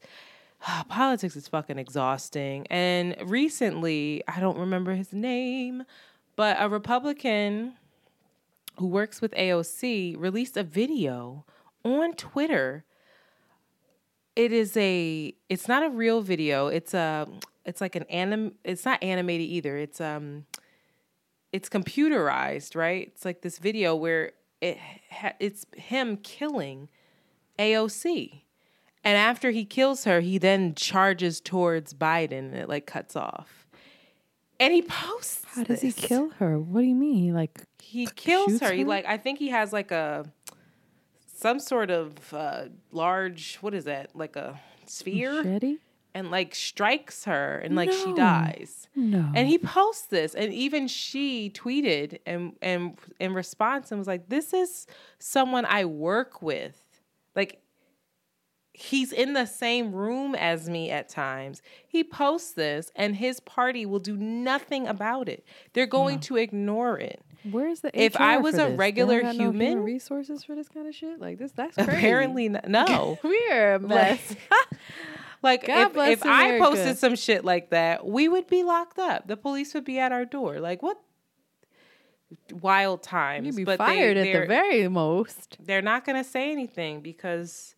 politics 0.87 1.35
is 1.35 1.47
fucking 1.47 1.77
exhausting. 1.77 2.65
And 2.69 3.15
recently, 3.25 4.23
I 4.27 4.39
don't 4.39 4.57
remember 4.57 4.93
his 4.95 5.13
name, 5.13 5.83
but 6.35 6.57
a 6.59 6.69
Republican 6.69 7.73
who 8.77 8.87
works 8.87 9.21
with 9.21 9.31
AOC 9.33 10.15
released 10.17 10.57
a 10.57 10.63
video 10.63 11.45
on 11.83 12.13
Twitter. 12.13 12.85
It 14.35 14.51
is 14.51 14.75
a 14.77 15.35
it's 15.49 15.67
not 15.67 15.83
a 15.83 15.89
real 15.89 16.21
video. 16.21 16.67
It's 16.67 16.93
a 16.93 17.27
it's 17.65 17.81
like 17.81 17.95
an 17.95 18.03
anim 18.03 18.55
it's 18.63 18.85
not 18.85 19.03
animated 19.03 19.47
either. 19.47 19.77
It's 19.77 20.01
um 20.01 20.45
it's 21.51 21.69
computerized, 21.69 22.75
right? 22.75 23.11
It's 23.13 23.25
like 23.25 23.41
this 23.41 23.59
video 23.59 23.95
where 23.95 24.31
it 24.61 24.79
it's 25.39 25.65
him 25.75 26.17
killing 26.17 26.89
AOC. 27.59 28.41
And 29.03 29.17
after 29.17 29.51
he 29.51 29.65
kills 29.65 30.05
her, 30.05 30.21
he 30.21 30.37
then 30.37 30.75
charges 30.75 31.41
towards 31.41 31.93
Biden 31.93 32.39
and 32.39 32.55
it 32.55 32.69
like 32.69 32.85
cuts 32.85 33.15
off. 33.15 33.62
And 34.63 34.73
he 34.73 34.81
posts 34.81 35.43
How 35.53 35.63
does 35.63 35.81
he 35.81 35.91
kill 35.91 36.29
her? 36.39 36.57
What 36.57 36.81
do 36.81 36.87
you 36.87 36.95
mean? 36.95 37.15
He 37.21 37.31
like 37.33 37.63
he 37.79 38.05
kills 38.07 38.45
shoots 38.51 38.63
her. 38.63 38.73
He 38.73 38.85
like 38.85 39.05
I 39.05 39.17
think 39.17 39.37
he 39.37 39.49
has 39.49 39.73
like 39.73 39.91
a 39.91 40.25
some 41.35 41.59
sort 41.59 41.91
of 41.91 42.33
uh, 42.33 42.65
large 42.91 43.57
what 43.57 43.73
is 43.73 43.83
that 43.83 44.15
like 44.15 44.37
a 44.37 44.57
sphere 44.85 45.43
machete? 45.43 45.77
and 46.15 46.31
like 46.31 46.55
strikes 46.55 47.25
her 47.25 47.57
and 47.59 47.75
like 47.75 47.91
she 47.91 48.13
dies. 48.13 48.87
No. 48.95 49.29
And 49.35 49.49
he 49.49 49.57
posts 49.57 50.05
this, 50.05 50.33
and 50.33 50.53
even 50.53 50.87
she 50.87 51.49
tweeted 51.49 52.19
and 52.25 52.55
and 52.61 52.97
in 53.19 53.33
response 53.33 53.91
and 53.91 53.99
was 53.99 54.07
like, 54.07 54.29
"This 54.29 54.53
is 54.53 54.87
someone 55.19 55.65
I 55.65 55.85
work 55.85 56.41
with, 56.41 56.81
like." 57.35 57.59
He's 58.75 59.11
in 59.13 59.33
the 59.33 59.45
same 59.45 59.91
room 59.93 60.33
as 60.33 60.67
me 60.67 60.89
at 60.89 61.07
times. 61.07 61.61
He 61.87 62.03
posts 62.03 62.53
this, 62.53 62.91
and 62.95 63.15
his 63.15 63.39
party 63.39 63.85
will 63.85 63.99
do 63.99 64.17
nothing 64.17 64.87
about 64.87 65.29
it. 65.29 65.45
They're 65.73 65.85
going 65.85 66.19
to 66.21 66.37
ignore 66.37 66.97
it. 66.99 67.21
Where's 67.51 67.81
the 67.81 67.91
If 67.93 68.15
I 68.15 68.37
was 68.37 68.55
a 68.55 68.57
this? 68.57 68.67
They 68.69 68.75
regular 68.75 69.21
got 69.21 69.35
no 69.35 69.51
human- 69.51 69.83
resources 69.83 70.43
for 70.43 70.55
this 70.55 70.69
kind 70.69 70.87
of 70.87 70.95
shit 70.95 71.19
like 71.19 71.37
this. 71.37 71.51
That's 71.51 71.75
crazy. 71.75 71.91
Apparently, 71.91 72.45
n- 72.45 72.61
no. 72.67 73.19
we're 73.23 73.75
a 73.75 73.79
mess. 73.79 74.35
Like 75.43 75.67
God 75.67 75.91
if, 75.97 76.21
if 76.21 76.25
I 76.25 76.57
posted 76.57 76.97
some 76.97 77.17
shit 77.17 77.43
like 77.43 77.71
that, 77.71 78.05
we 78.07 78.29
would 78.29 78.47
be 78.47 78.63
locked 78.63 78.97
up. 78.97 79.27
The 79.27 79.35
police 79.35 79.73
would 79.73 79.83
be 79.83 79.99
at 79.99 80.13
our 80.13 80.23
door. 80.23 80.61
Like 80.61 80.81
what? 80.81 80.97
Wild 82.51 83.03
times. 83.03 83.45
You'd 83.47 83.55
be 83.57 83.63
but 83.65 83.77
they- 83.77 83.85
fired 83.85 84.15
at 84.15 84.23
the 84.23 84.47
very 84.47 84.87
most. 84.87 85.57
They're 85.59 85.81
not 85.81 86.05
going 86.05 86.15
to 86.15 86.27
say 86.27 86.49
anything 86.51 87.01
because 87.01 87.72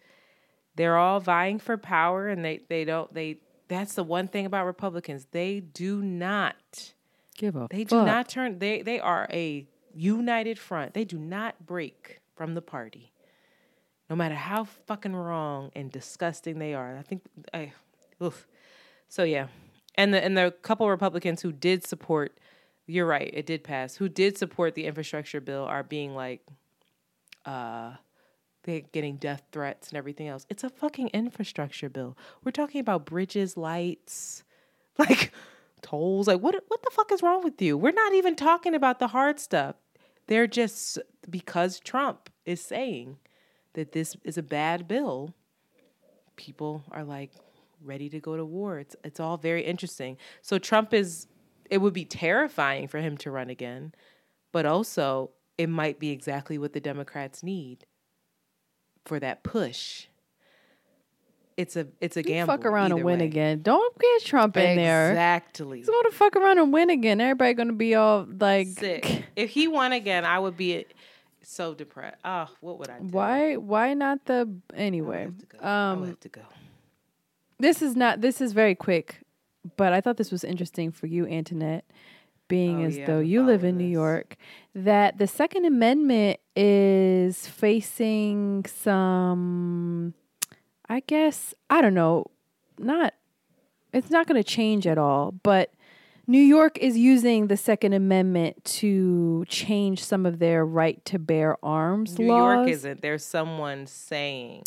they're 0.75 0.97
all 0.97 1.19
vying 1.19 1.59
for 1.59 1.77
power, 1.77 2.27
and 2.27 2.43
they 2.43 2.61
they 2.69 2.85
don't 2.85 3.13
they. 3.13 3.37
That's 3.67 3.95
the 3.95 4.03
one 4.03 4.27
thing 4.27 4.45
about 4.45 4.65
Republicans. 4.65 5.27
They 5.31 5.59
do 5.59 6.01
not. 6.01 6.93
Give 7.37 7.57
up. 7.57 7.71
They 7.71 7.83
do 7.83 7.97
fuck. 7.97 8.05
not 8.05 8.29
turn. 8.29 8.59
They 8.59 8.81
they 8.81 8.99
are 8.99 9.27
a 9.31 9.67
united 9.93 10.59
front. 10.59 10.93
They 10.93 11.05
do 11.05 11.17
not 11.17 11.65
break 11.65 12.21
from 12.35 12.53
the 12.53 12.61
party, 12.61 13.11
no 14.09 14.15
matter 14.15 14.35
how 14.35 14.65
fucking 14.65 15.15
wrong 15.15 15.71
and 15.75 15.91
disgusting 15.91 16.59
they 16.59 16.73
are. 16.73 16.97
I 16.97 17.01
think 17.01 17.23
I, 17.53 17.73
oof. 18.21 18.47
so 19.07 19.23
yeah, 19.23 19.47
and 19.95 20.13
the 20.13 20.23
and 20.23 20.37
the 20.37 20.53
couple 20.61 20.89
Republicans 20.89 21.41
who 21.41 21.51
did 21.51 21.85
support, 21.85 22.37
you're 22.85 23.07
right, 23.07 23.31
it 23.33 23.45
did 23.45 23.63
pass. 23.63 23.95
Who 23.95 24.09
did 24.09 24.37
support 24.37 24.75
the 24.75 24.85
infrastructure 24.85 25.41
bill 25.41 25.63
are 25.63 25.83
being 25.83 26.13
like, 26.13 26.41
uh, 27.45 27.93
they're 28.65 28.81
getting 28.81 29.15
death 29.17 29.43
threats 29.51 29.89
and 29.89 29.97
everything 29.97 30.27
else. 30.27 30.45
It's 30.49 30.63
a 30.63 30.69
fucking 30.69 31.09
infrastructure 31.09 31.87
bill. 31.87 32.17
We're 32.43 32.51
talking 32.51 32.81
about 32.81 33.05
bridges, 33.05 33.55
lights, 33.55 34.43
like 34.97 35.31
tolls. 35.81 36.27
Like 36.27 36.41
what 36.41 36.55
what 36.67 36.83
the 36.83 36.91
fuck 36.91 37.11
is 37.11 37.23
wrong 37.23 37.43
with 37.43 37.61
you? 37.61 37.77
We're 37.77 37.91
not 37.91 38.13
even 38.13 38.35
talking 38.35 38.73
about 38.73 38.99
the 38.99 39.07
hard 39.07 39.39
stuff. 39.39 39.75
They're 40.27 40.47
just 40.47 40.97
because 41.29 41.79
Trump 41.79 42.29
is 42.45 42.59
saying 42.59 43.17
that 43.73 43.91
this 43.91 44.17
is 44.23 44.37
a 44.37 44.43
bad 44.43 44.87
bill, 44.87 45.33
people 46.35 46.83
are 46.91 47.03
like 47.03 47.31
ready 47.83 48.09
to 48.09 48.19
go 48.19 48.35
to 48.35 48.43
war. 48.43 48.79
It's 48.79 48.95
it's 49.03 49.19
all 49.19 49.37
very 49.37 49.63
interesting. 49.63 50.17
So 50.41 50.57
Trump 50.57 50.93
is 50.93 51.27
it 51.69 51.79
would 51.79 51.93
be 51.93 52.05
terrifying 52.05 52.87
for 52.87 52.99
him 52.99 53.15
to 53.17 53.29
run 53.29 53.51
again, 53.51 53.93
but 54.51 54.65
also 54.65 55.31
it 55.57 55.69
might 55.69 55.99
be 55.99 56.09
exactly 56.09 56.57
what 56.57 56.73
the 56.73 56.79
Democrats 56.79 57.43
need 57.43 57.85
for 59.05 59.19
that 59.19 59.43
push. 59.43 60.07
It's 61.57 61.77
a 61.77 61.87
it's 62.01 62.17
a 62.17 62.19
You 62.19 62.23
gamble. 62.25 62.53
fuck 62.53 62.65
around 62.65 62.91
and 62.91 63.03
win 63.03 63.19
way. 63.19 63.25
again. 63.25 63.61
Don't 63.61 63.97
get 63.97 64.25
Trump 64.25 64.57
in 64.57 64.75
there. 64.75 65.11
Exactly. 65.11 65.77
He's 65.77 65.87
going 65.87 66.03
to 66.03 66.11
fuck 66.11 66.35
around 66.35 66.57
and 66.59 66.73
win 66.73 66.89
again. 66.89 67.21
Everybody 67.21 67.53
going 67.53 67.69
to 67.69 67.73
be 67.73 67.95
all 67.95 68.27
like, 68.39 68.67
Sick. 68.67 69.23
if 69.37 69.51
he 69.51 69.69
won 69.69 69.93
again, 69.93 70.25
I 70.25 70.37
would 70.37 70.57
be 70.57 70.85
so 71.43 71.73
depressed. 71.73 72.17
Oh, 72.25 72.49
what 72.59 72.79
would 72.79 72.89
I 72.89 72.99
do? 72.99 73.05
why? 73.07 73.55
Why 73.55 73.93
not 73.93 74.25
the 74.25 74.53
anyway? 74.73 75.29
I 75.61 75.91
Um, 75.93 76.05
have 76.07 76.19
to 76.21 76.29
go. 76.29 76.41
this 77.57 77.81
is 77.81 77.95
not. 77.95 78.19
This 78.19 78.41
is 78.41 78.51
very 78.51 78.75
quick, 78.75 79.21
but 79.77 79.93
I 79.93 80.01
thought 80.01 80.17
this 80.17 80.31
was 80.33 80.43
interesting 80.43 80.91
for 80.91 81.07
you, 81.07 81.25
Antoinette, 81.25 81.85
being 82.47 82.83
Oh, 82.83 82.87
as 82.87 82.97
yeah, 82.97 83.05
though 83.05 83.19
you 83.19 83.43
live 83.43 83.63
in 83.63 83.77
New. 83.77 83.85
York, 83.85 84.35
that 84.73 85.17
the 85.17 85.27
Second 85.27 85.65
Amendment 85.65 86.39
is 86.55 87.47
facing 87.47 88.65
some. 88.65 90.13
I 90.87 90.99
guess 91.01 91.53
I 91.69 91.81
don't 91.81 91.93
know. 91.93 92.25
Not. 92.77 93.13
It's 93.93 94.09
not 94.09 94.27
going 94.27 94.41
to 94.41 94.47
change 94.49 94.85
at 94.87 94.97
all, 94.97 95.31
but. 95.43 95.71
New 96.27 96.41
York 96.41 96.79
is 96.79 96.97
using 96.97 97.47
the 97.49 97.55
Second 97.57 97.93
Amendment 97.93 98.63
to 98.65 99.45
change 99.47 100.03
some 100.03 100.25
of 100.25 100.39
their 100.39 100.65
right 100.65 101.05
to 101.05 101.19
bear 101.19 101.55
arms 101.63 102.17
New 102.17 102.25
laws. 102.29 102.55
York 102.55 102.69
isn't. 102.69 103.01
There's 103.03 103.23
someone 103.23 103.85
saying 103.85 104.63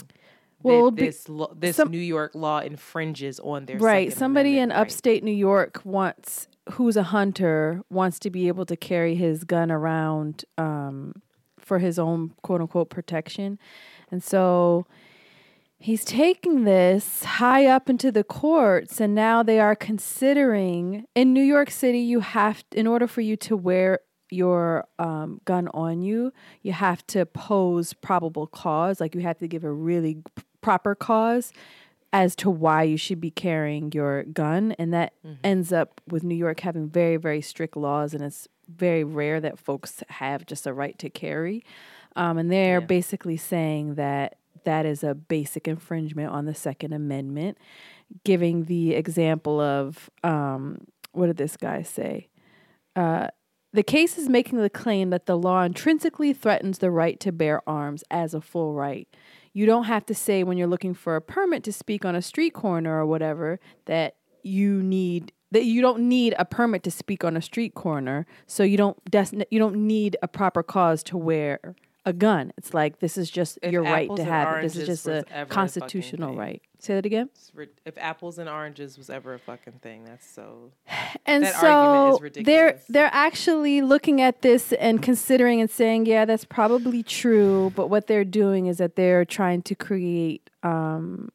Well, 0.62 0.92
that 0.92 1.00
this 1.00 1.28
lo- 1.28 1.52
this 1.58 1.74
some- 1.74 1.90
New 1.90 1.98
York 1.98 2.36
law 2.36 2.60
infringes 2.60 3.40
on 3.40 3.64
their 3.66 3.76
right 3.78 4.12
somebody 4.12 4.56
in 4.60 4.68
right. 4.68 4.78
upstate 4.78 5.24
new 5.24 5.32
york 5.32 5.80
wants 5.84 6.46
who's 6.72 6.96
a 6.96 7.04
hunter 7.04 7.82
wants 7.90 8.18
to 8.20 8.30
be 8.30 8.48
able 8.48 8.66
to 8.66 8.76
carry 8.76 9.14
his 9.14 9.44
gun 9.44 9.70
around 9.70 10.44
um, 10.56 11.14
for 11.58 11.78
his 11.78 11.98
own 11.98 12.34
quote 12.42 12.60
unquote 12.60 12.90
protection. 12.90 13.58
And 14.10 14.22
so 14.22 14.86
he's 15.78 16.04
taking 16.04 16.64
this 16.64 17.24
high 17.24 17.66
up 17.66 17.88
into 17.88 18.10
the 18.10 18.24
courts 18.24 19.00
and 19.00 19.14
now 19.14 19.42
they 19.42 19.60
are 19.60 19.76
considering 19.76 21.06
in 21.14 21.32
new 21.32 21.42
york 21.42 21.70
city 21.70 22.00
you 22.00 22.18
have 22.18 22.64
in 22.72 22.84
order 22.84 23.06
for 23.06 23.20
you 23.20 23.36
to 23.36 23.56
wear 23.56 24.00
your 24.28 24.84
um, 24.98 25.40
gun 25.44 25.68
on 25.68 26.02
you 26.02 26.32
you 26.62 26.72
have 26.72 27.06
to 27.06 27.24
pose 27.26 27.92
probable 27.94 28.46
cause. 28.46 29.00
Like 29.00 29.14
you 29.14 29.22
have 29.22 29.38
to 29.38 29.48
give 29.48 29.64
a 29.64 29.72
really 29.72 30.18
proper 30.60 30.94
cause 30.94 31.52
as 32.12 32.34
to 32.36 32.48
why 32.50 32.82
you 32.82 32.96
should 32.96 33.20
be 33.20 33.30
carrying 33.30 33.92
your 33.92 34.22
gun 34.24 34.72
and 34.78 34.94
that 34.94 35.12
ends 35.44 35.72
up 35.72 36.00
with 36.08 36.22
new 36.22 36.34
york 36.34 36.60
having 36.60 36.88
very 36.88 37.16
very 37.16 37.40
strict 37.40 37.76
laws 37.76 38.14
and 38.14 38.22
it's 38.22 38.48
very 38.68 39.02
rare 39.02 39.40
that 39.40 39.58
folks 39.58 40.02
have 40.08 40.46
just 40.46 40.66
a 40.66 40.72
right 40.72 40.98
to 40.98 41.10
carry. 41.10 41.64
Um, 42.16 42.38
and 42.38 42.52
they're 42.52 42.80
basically 42.80 43.36
saying 43.36 43.94
that 43.94 44.36
that 44.64 44.84
is 44.84 45.02
a 45.02 45.14
basic 45.14 45.66
infringement 45.66 46.30
on 46.30 46.44
the 46.44 46.54
second 46.54 46.92
amendment 46.92 47.58
giving 48.24 48.64
the 48.64 48.94
example 48.94 49.60
of 49.60 50.10
um, 50.24 50.78
what 51.12 51.26
did 51.26 51.36
this 51.36 51.56
guy 51.56 51.82
say? 51.82 52.28
Uh, 52.96 53.28
the 53.72 53.82
case 53.82 54.18
is 54.18 54.28
making 54.28 54.58
the 54.58 54.70
claim 54.70 55.10
that 55.10 55.26
the 55.26 55.36
law 55.36 55.62
intrinsically 55.62 56.32
threatens 56.32 56.78
the 56.78 56.90
right 56.90 57.20
to 57.20 57.32
bear 57.32 57.66
arms 57.68 58.02
as 58.10 58.34
a 58.34 58.40
full 58.40 58.72
right. 58.72 59.08
You 59.52 59.66
don't 59.66 59.84
have 59.84 60.06
to 60.06 60.14
say 60.14 60.42
when 60.44 60.56
you're 60.56 60.68
looking 60.68 60.94
for 60.94 61.16
a 61.16 61.20
permit 61.20 61.64
to 61.64 61.72
speak 61.72 62.04
on 62.04 62.14
a 62.14 62.22
street 62.22 62.54
corner 62.54 63.00
or 63.00 63.06
whatever 63.06 63.58
that 63.86 64.16
you 64.42 64.82
need 64.82 65.32
that 65.50 65.64
you 65.64 65.80
don't 65.80 66.00
need 66.00 66.34
a 66.38 66.44
permit 66.44 66.82
to 66.82 66.90
speak 66.90 67.24
on 67.24 67.34
a 67.34 67.40
street 67.40 67.74
corner, 67.74 68.26
so 68.46 68.62
you 68.62 68.76
don't 68.76 69.02
des- 69.10 69.46
you 69.50 69.58
don't 69.58 69.76
need 69.76 70.16
a 70.22 70.28
proper 70.28 70.62
cause 70.62 71.02
to 71.02 71.16
wear 71.16 71.74
a 72.08 72.12
gun. 72.12 72.52
It's 72.56 72.72
like 72.72 73.00
this 73.00 73.18
is 73.18 73.30
just 73.30 73.58
If 73.60 73.70
your 73.70 73.82
right 73.82 74.08
to 74.16 74.24
have 74.24 74.58
it. 74.58 74.62
This 74.62 74.76
is 74.76 74.86
just 74.86 75.06
a 75.06 75.24
ever 75.30 75.42
a 75.42 75.46
constitutional 75.46 76.34
right. 76.34 76.62
Say 76.78 76.94
that 76.94 77.04
again. 77.04 77.28
If 77.84 77.98
apples 77.98 78.38
and 78.38 78.48
oranges 78.48 78.96
was 78.96 79.10
ever 79.10 79.34
a 79.34 79.38
fucking 79.38 79.74
thing, 79.82 80.04
that's 80.04 80.28
so. 80.28 80.72
And 81.26 81.44
That 81.44 81.60
so 81.60 82.18
they're 82.42 82.80
they're 82.88 83.10
actually 83.12 83.82
looking 83.82 84.22
at 84.22 84.40
this 84.40 84.72
and 84.72 85.02
considering 85.02 85.60
and 85.60 85.70
saying, 85.70 86.06
yeah, 86.06 86.24
that's 86.24 86.46
probably 86.46 87.02
true. 87.02 87.72
But 87.76 87.88
what 87.88 88.06
they're 88.06 88.24
doing 88.24 88.66
is 88.66 88.78
that 88.78 88.96
they're 88.96 89.26
trying 89.26 89.60
to 89.62 89.74
create 89.74 90.48
um, 90.62 91.30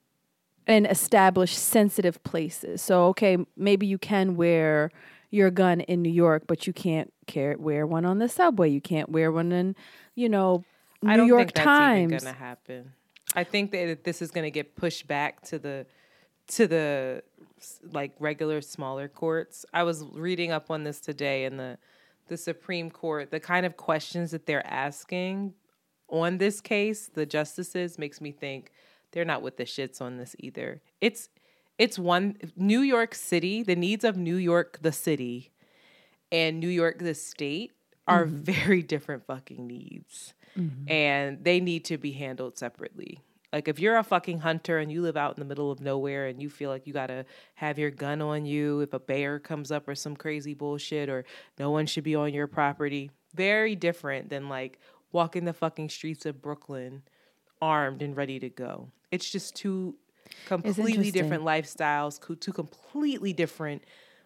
and 0.66 0.88
establish 0.88 1.56
sensitive 1.56 2.24
places. 2.24 2.82
So 2.82 3.06
okay, 3.08 3.38
maybe 3.56 3.86
you 3.86 4.00
can 4.00 4.36
wear 4.36 4.90
your 5.30 5.52
gun 5.52 5.82
in 5.82 6.02
New 6.02 6.12
York, 6.12 6.46
but 6.48 6.66
you 6.66 6.74
can't 6.74 7.14
care 7.28 7.56
wear 7.58 7.86
one 7.86 8.06
on 8.06 8.20
the 8.20 8.30
subway. 8.30 8.70
You 8.70 8.82
can't 8.82 9.10
wear 9.10 9.32
one 9.32 9.52
in, 9.52 9.76
you 10.16 10.30
know, 10.30 10.64
New 11.02 11.12
I 11.12 11.18
don't 11.18 11.28
York 11.28 11.40
think 11.48 11.56
that's 11.56 11.66
Times. 11.66 12.12
even 12.14 12.24
gonna 12.24 12.38
happen. 12.38 12.94
I 13.36 13.44
think 13.44 13.72
that 13.72 14.04
this 14.04 14.22
is 14.22 14.32
gonna 14.32 14.50
get 14.50 14.76
pushed 14.76 15.08
back 15.08 15.42
to 15.44 15.60
the 15.60 15.86
to 16.48 16.68
the 16.68 17.24
like 17.92 18.14
regular 18.20 18.62
smaller 18.62 19.08
courts. 19.08 19.66
I 19.74 19.84
was 19.84 20.04
reading 20.14 20.52
up 20.52 20.70
on 20.70 20.84
this 20.84 21.00
today 21.00 21.46
in 21.46 21.58
the 21.58 21.78
the 22.28 22.38
Supreme 22.38 22.90
Court. 22.90 23.32
The 23.32 23.40
kind 23.40 23.66
of 23.66 23.78
questions 23.78 24.32
that 24.32 24.46
they're 24.46 24.66
asking 24.66 25.54
on 26.10 26.38
this 26.38 26.62
case, 26.62 27.10
the 27.14 27.26
justices 27.26 27.98
makes 27.98 28.22
me 28.22 28.32
think 28.32 28.72
they're 29.12 29.26
not 29.26 29.42
with 29.42 29.58
the 29.58 29.66
shits 29.66 30.02
on 30.02 30.18
this 30.18 30.36
either. 30.40 30.82
It's 31.02 31.30
it's 31.78 31.98
one 31.98 32.38
New 32.56 32.82
York 32.82 33.16
City, 33.16 33.64
the 33.64 33.76
needs 33.76 34.04
of 34.04 34.16
New 34.18 34.36
York 34.38 34.80
the 34.82 34.92
city 34.92 35.52
and 36.32 36.60
New 36.60 36.70
York 36.70 37.00
the 37.00 37.14
state 37.14 37.72
are 38.08 38.26
mm-hmm. 38.26 38.42
very 38.42 38.82
different 38.82 39.26
fucking 39.26 39.66
needs. 39.66 40.34
Mm-hmm. 40.58 40.92
And 40.92 41.44
they 41.44 41.60
need 41.60 41.86
to 41.86 41.98
be 41.98 42.12
handled 42.12 42.58
separately. 42.58 43.20
Like 43.52 43.68
if 43.68 43.80
you're 43.80 43.98
a 43.98 44.04
fucking 44.04 44.40
hunter 44.40 44.80
and 44.80 44.92
you 44.92 45.04
live 45.04 45.16
out 45.16 45.38
in 45.38 45.40
the 45.40 45.46
middle 45.46 45.72
of 45.72 45.80
nowhere 45.80 46.26
and 46.26 46.42
you 46.42 46.50
feel 46.50 46.72
like 46.72 46.88
you 46.88 46.94
got 46.94 47.08
to 47.08 47.24
have 47.54 47.78
your 47.78 47.92
gun 47.92 48.20
on 48.20 48.46
you 48.46 48.82
if 48.82 48.94
a 48.94 49.00
bear 49.00 49.38
comes 49.38 49.72
up 49.72 49.88
or 49.88 49.94
some 49.94 50.16
crazy 50.16 50.56
bullshit 50.56 51.08
or 51.08 51.24
no 51.60 51.70
one 51.70 51.86
should 51.86 52.04
be 52.04 52.16
on 52.16 52.34
your 52.34 52.48
property, 52.48 53.12
very 53.36 53.76
different 53.76 54.30
than 54.30 54.50
like 54.50 54.80
walking 55.12 55.46
the 55.46 55.54
fucking 55.54 55.90
streets 55.90 56.26
of 56.26 56.42
Brooklyn 56.42 57.04
armed 57.62 58.02
and 58.02 58.18
ready 58.18 58.40
to 58.40 58.50
go. 58.50 58.90
It's 59.12 59.30
just 59.30 59.56
two 59.56 59.96
completely 60.48 61.12
different 61.12 61.44
lifestyles, 61.44 62.20
two 62.40 62.52
completely 62.52 63.34
different 63.34 63.84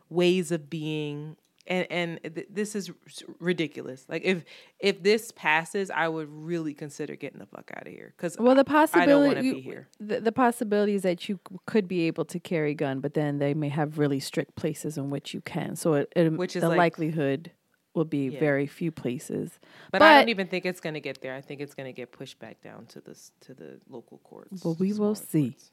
ways 0.09 0.51
of 0.51 0.69
being. 0.69 1.35
And 1.69 1.87
and 1.91 2.19
th- 2.35 2.47
this 2.49 2.75
is 2.75 2.91
ridiculous. 3.39 4.05
Like 4.07 4.23
if 4.23 4.43
if 4.79 5.03
this 5.03 5.31
passes, 5.31 5.89
I 5.89 6.07
would 6.07 6.29
really 6.29 6.73
consider 6.73 7.15
getting 7.15 7.39
the 7.39 7.45
fuck 7.45 7.69
out 7.75 7.87
of 7.87 7.93
here 7.93 8.13
because 8.15 8.37
Well, 8.39 8.55
the 8.55 8.63
possibility 8.63 9.03
I 9.03 9.05
don't 9.13 9.23
want 9.25 9.35
possibility 9.35 9.41
to 9.41 9.47
you- 9.57 9.63
be 9.63 9.69
here. 9.69 9.87
The, 9.99 10.21
the 10.21 10.31
possibility 10.31 10.93
is 10.95 11.01
that 11.03 11.27
you 11.27 11.39
could 11.65 11.87
be 11.87 12.01
able 12.07 12.25
to 12.25 12.39
carry 12.39 12.71
a 12.71 12.75
gun, 12.75 12.99
but 13.01 13.13
then 13.13 13.39
they 13.39 13.53
may 13.53 13.69
have 13.69 13.97
really 13.99 14.19
strict 14.19 14.55
places 14.55 14.97
in 14.97 15.09
which 15.09 15.33
you 15.33 15.41
can. 15.41 15.75
So 15.75 15.95
it, 15.95 16.13
it 16.15 16.31
Which 16.33 16.55
is 16.55 16.61
the 16.61 16.69
like- 16.69 16.77
likelihood 16.77 17.51
will 17.93 18.05
be 18.05 18.29
Yeah. 18.29 18.39
very 18.39 18.67
few 18.67 18.91
places. 18.91 19.59
But, 19.91 20.03
I 20.03 20.19
don't 20.19 20.29
even 20.29 20.45
think 20.47 20.65
it's 20.65 20.79
going 20.79 20.93
to 20.93 20.99
get 20.99 21.19
there. 21.21 21.33
I 21.33 21.41
think 21.41 21.61
it's 21.61 21.73
going 21.73 21.87
to 21.87 21.93
get 21.93 22.11
pushed 22.11 22.37
back 22.39 22.61
down 22.61 22.85
to 22.87 23.01
the 23.01 23.17
to 23.41 23.53
the 23.55 23.79
local 23.89 24.19
courts. 24.19 24.63
Well, 24.63 24.75
we 24.79 24.93
will 24.93 25.15
see. 25.15 25.49
courts. 25.51 25.71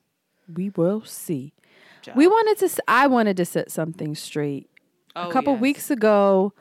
We 0.52 0.70
will 0.70 1.02
see. 1.04 1.52
Job. 2.02 2.16
We 2.16 2.26
wanted 2.26 2.58
to. 2.66 2.82
I 2.88 3.06
wanted 3.06 3.36
to 3.38 3.44
set 3.44 3.70
something 3.70 4.14
straight. 4.14 4.68
Oh, 5.16 5.28
a 5.28 5.32
couple 5.32 5.54
yes. 5.54 5.62
weeks 5.62 5.90
ago, 5.90 6.52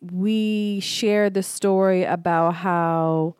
we 0.00 0.80
shared 0.80 1.34
the 1.34 1.42
story 1.42 2.04
about 2.04 2.56
how 2.56 3.34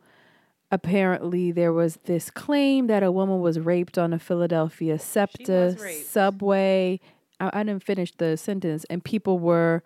apparently 0.70 1.50
there 1.50 1.72
was 1.72 1.98
this 2.04 2.30
claim 2.30 2.88
that 2.88 3.02
a 3.02 3.10
woman 3.10 3.40
was 3.40 3.58
raped 3.58 3.96
on 3.96 4.12
a 4.12 4.18
Philadelphia 4.18 4.98
SEPTA 4.98 5.76
subway. 6.04 7.00
I, 7.40 7.60
I 7.60 7.62
didn't 7.62 7.84
finish 7.84 8.12
the 8.16 8.36
sentence, 8.36 8.84
and 8.90 9.02
people 9.02 9.38
were 9.38 9.82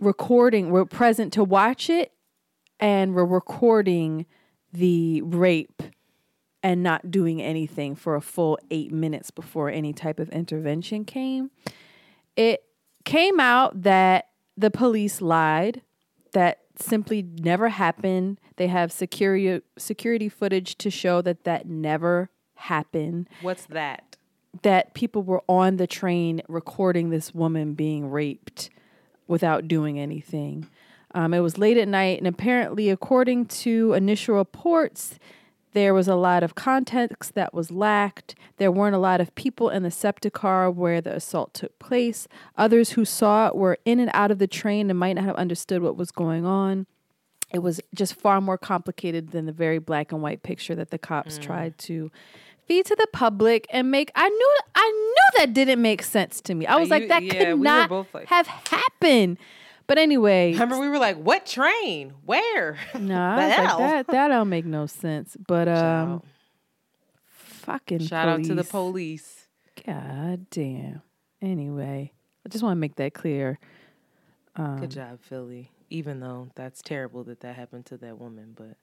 recording, 0.00 0.70
were 0.70 0.86
present 0.86 1.32
to 1.34 1.44
watch 1.44 1.90
it, 1.90 2.12
and 2.80 3.14
were 3.14 3.26
recording 3.26 4.26
the 4.72 5.22
rape 5.22 5.82
and 6.62 6.82
not 6.82 7.10
doing 7.10 7.40
anything 7.40 7.94
for 7.94 8.16
a 8.16 8.20
full 8.20 8.58
eight 8.70 8.92
minutes 8.92 9.30
before 9.30 9.70
any 9.70 9.92
type 9.92 10.18
of 10.18 10.28
intervention 10.30 11.04
came. 11.04 11.50
It 12.36 12.65
came 13.06 13.40
out 13.40 13.84
that 13.84 14.28
the 14.58 14.70
police 14.70 15.22
lied, 15.22 15.80
that 16.32 16.60
simply 16.78 17.22
never 17.22 17.70
happened. 17.70 18.38
They 18.56 18.66
have 18.66 18.92
security 18.92 19.62
security 19.78 20.28
footage 20.28 20.76
to 20.76 20.90
show 20.90 21.22
that 21.22 21.44
that 21.44 21.66
never 21.66 22.28
happened. 22.56 23.28
What's 23.40 23.64
that? 23.66 24.16
That 24.62 24.92
people 24.92 25.22
were 25.22 25.42
on 25.48 25.76
the 25.76 25.86
train 25.86 26.42
recording 26.48 27.08
this 27.08 27.34
woman 27.34 27.72
being 27.72 28.10
raped 28.10 28.68
without 29.26 29.68
doing 29.68 29.98
anything. 29.98 30.66
Um, 31.14 31.32
it 31.32 31.40
was 31.40 31.56
late 31.56 31.78
at 31.78 31.88
night, 31.88 32.18
and 32.18 32.26
apparently, 32.26 32.90
according 32.90 33.46
to 33.46 33.94
initial 33.94 34.34
reports, 34.34 35.18
there 35.76 35.92
was 35.92 36.08
a 36.08 36.16
lot 36.16 36.42
of 36.42 36.54
context 36.54 37.34
that 37.34 37.52
was 37.52 37.70
lacked. 37.70 38.34
There 38.56 38.72
weren't 38.72 38.94
a 38.94 38.98
lot 38.98 39.20
of 39.20 39.34
people 39.34 39.68
in 39.68 39.82
the 39.82 39.90
SEPTA 39.90 40.30
car 40.30 40.70
where 40.70 41.02
the 41.02 41.14
assault 41.14 41.52
took 41.52 41.78
place. 41.78 42.26
Others 42.56 42.92
who 42.92 43.04
saw 43.04 43.48
it 43.48 43.54
were 43.54 43.76
in 43.84 44.00
and 44.00 44.10
out 44.14 44.30
of 44.30 44.38
the 44.38 44.46
train 44.46 44.88
and 44.88 44.98
might 44.98 45.16
not 45.16 45.26
have 45.26 45.36
understood 45.36 45.82
what 45.82 45.94
was 45.94 46.10
going 46.10 46.46
on. 46.46 46.86
It 47.52 47.58
was 47.58 47.78
just 47.94 48.14
far 48.14 48.40
more 48.40 48.56
complicated 48.56 49.32
than 49.32 49.44
the 49.44 49.52
very 49.52 49.78
black 49.78 50.12
and 50.12 50.22
white 50.22 50.42
picture 50.42 50.74
that 50.74 50.90
the 50.90 50.98
cops 50.98 51.38
mm. 51.38 51.42
tried 51.42 51.76
to 51.80 52.10
feed 52.66 52.86
to 52.86 52.96
the 52.96 53.06
public 53.12 53.66
and 53.70 53.90
make. 53.90 54.10
I 54.14 54.30
knew, 54.30 54.56
I 54.74 54.90
knew 54.90 55.40
that 55.40 55.52
didn't 55.52 55.82
make 55.82 56.02
sense 56.02 56.40
to 56.40 56.54
me. 56.54 56.64
I 56.64 56.76
was 56.76 56.88
you- 56.88 56.94
like, 56.94 57.08
that 57.08 57.22
yeah, 57.22 57.32
could 57.34 57.54
we 57.58 57.60
not 57.60 57.90
like- 58.14 58.28
have 58.28 58.46
happened. 58.46 59.36
But 59.88 59.98
anyway, 59.98 60.52
Remember, 60.52 60.78
we 60.80 60.88
were 60.88 60.98
like, 60.98 61.16
"What 61.16 61.46
train? 61.46 62.12
Where?" 62.24 62.76
no, 62.98 63.20
I 63.20 63.36
was 63.36 63.58
like 63.58 63.78
that. 63.78 64.06
That 64.08 64.28
don't 64.28 64.48
make 64.48 64.64
no 64.64 64.86
sense. 64.86 65.36
But 65.46 65.68
um, 65.68 66.20
Shout, 66.20 66.24
fucking 67.28 68.00
shout 68.00 68.28
out 68.28 68.44
to 68.44 68.54
the 68.54 68.64
police. 68.64 69.46
police. 69.76 69.86
God 69.86 70.50
damn. 70.50 71.02
Anyway, 71.42 72.12
I 72.44 72.48
just 72.48 72.64
want 72.64 72.72
to 72.76 72.80
make 72.80 72.96
that 72.96 73.14
clear. 73.14 73.58
Um, 74.56 74.78
Good 74.80 74.90
job, 74.90 75.20
Philly. 75.20 75.70
Even 75.90 76.18
though 76.20 76.48
that's 76.56 76.82
terrible 76.82 77.22
that 77.24 77.40
that 77.40 77.54
happened 77.54 77.86
to 77.86 77.96
that 77.98 78.18
woman, 78.18 78.56
but 78.56 78.76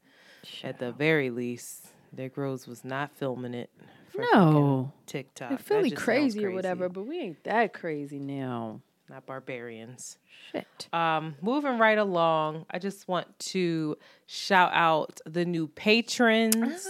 at 0.63 0.79
the 0.79 0.91
very 0.93 1.29
least, 1.31 1.87
Dick 2.15 2.37
Rose 2.37 2.65
was 2.67 2.85
not 2.85 3.11
filming 3.11 3.53
it. 3.53 3.69
For 4.09 4.21
fucking 4.23 4.39
No. 4.39 4.91
TikTok. 5.07 5.49
That 5.49 5.61
Philly 5.61 5.89
just 5.89 5.95
sounds 5.97 6.05
crazy, 6.05 6.45
or 6.45 6.51
whatever, 6.51 6.87
but 6.87 7.03
we 7.05 7.19
ain't 7.19 7.43
that 7.43 7.73
crazy 7.73 8.19
now. 8.19 8.79
Not 9.09 9.25
barbarians. 9.25 10.17
Shit. 10.51 10.87
Um, 10.93 11.35
moving 11.41 11.77
right 11.77 11.97
along, 11.97 12.65
I 12.71 12.79
just 12.79 13.07
want 13.07 13.27
to 13.39 13.97
shout 14.25 14.71
out 14.73 15.19
the 15.25 15.45
new 15.45 15.67
patrons. 15.67 16.87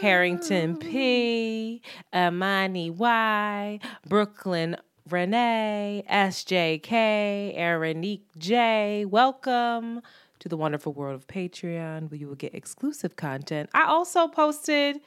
Harrington 0.00 0.76
P, 0.76 1.80
Amani 2.12 2.90
Y, 2.90 3.78
Brooklyn 4.08 4.76
Renee, 5.08 6.04
SJK, 6.10 7.56
Erinique 7.56 8.24
J. 8.36 9.04
Welcome 9.04 10.02
to 10.40 10.48
the 10.48 10.56
wonderful 10.56 10.92
world 10.92 11.14
of 11.14 11.26
Patreon 11.28 12.10
where 12.10 12.18
you 12.18 12.26
will 12.26 12.34
get 12.34 12.54
exclusive 12.54 13.14
content. 13.14 13.70
I 13.72 13.84
also 13.84 14.26
posted 14.26 15.00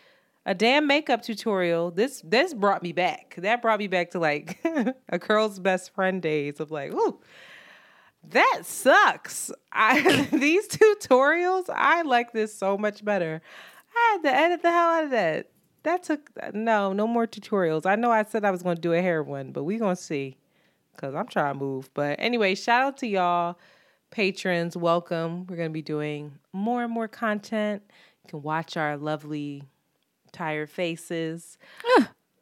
a 0.48 0.56
damn 0.56 0.88
makeup 0.88 1.22
tutorial. 1.22 1.92
This 1.92 2.22
this 2.26 2.54
brought 2.54 2.82
me 2.82 2.94
back. 2.94 3.36
That 3.38 3.62
brought 3.62 3.80
me 3.80 3.88
back 3.88 4.12
to 4.12 4.20
like 4.20 4.58
a 5.10 5.20
girl's 5.20 5.60
best 5.60 5.94
friend 5.94 6.22
days 6.22 6.62
of 6.62 6.72
like, 6.72 6.94
ooh, 6.94 7.20
that 8.30 8.62
sucks. 8.64 9.52
I 9.74 10.22
these 10.32 10.68
tutorials, 10.70 11.66
I 11.70 12.02
like 12.04 12.32
this 12.32 12.56
so 12.56 12.78
much 12.78 13.04
better. 13.04 13.42
I 13.94 14.12
had 14.14 14.24
to 14.24 14.36
edit 14.36 14.62
the 14.62 14.72
hell 14.72 14.90
out 14.90 15.04
of 15.04 15.12
that. 15.12 15.50
That 15.84 16.04
took 16.04 16.32
no, 16.54 16.94
no 16.94 17.08
more 17.08 17.28
tutorials. 17.28 17.86
I 17.86 17.96
know 17.96 18.10
I 18.10 18.24
said 18.24 18.46
I 18.46 18.52
was 18.52 18.64
to 18.64 18.76
do 18.76 18.94
a 18.94 19.02
hair 19.02 19.22
one, 19.22 19.52
but 19.52 19.66
we 19.66 19.78
gonna 19.78 19.98
see 19.98 20.38
because 20.96 21.14
I'm 21.14 21.28
trying 21.28 21.56
to 21.56 21.60
move. 21.60 21.90
But 21.94 22.16
anyway, 22.20 22.56
shout 22.56 22.84
out 22.84 22.98
to 23.00 23.08
y'all 23.08 23.60
patrons. 24.12 24.78
Welcome. 24.78 25.46
We're 25.48 25.58
gonna 25.58 25.72
be 25.72 25.82
doing 25.82 26.40
more 26.54 26.84
and 26.84 26.92
more 26.92 27.10
content. 27.10 27.84
You 28.24 28.30
can 28.30 28.42
watch 28.44 28.78
our 28.78 28.96
lovely 28.96 29.64
tired 30.32 30.70
faces 30.70 31.58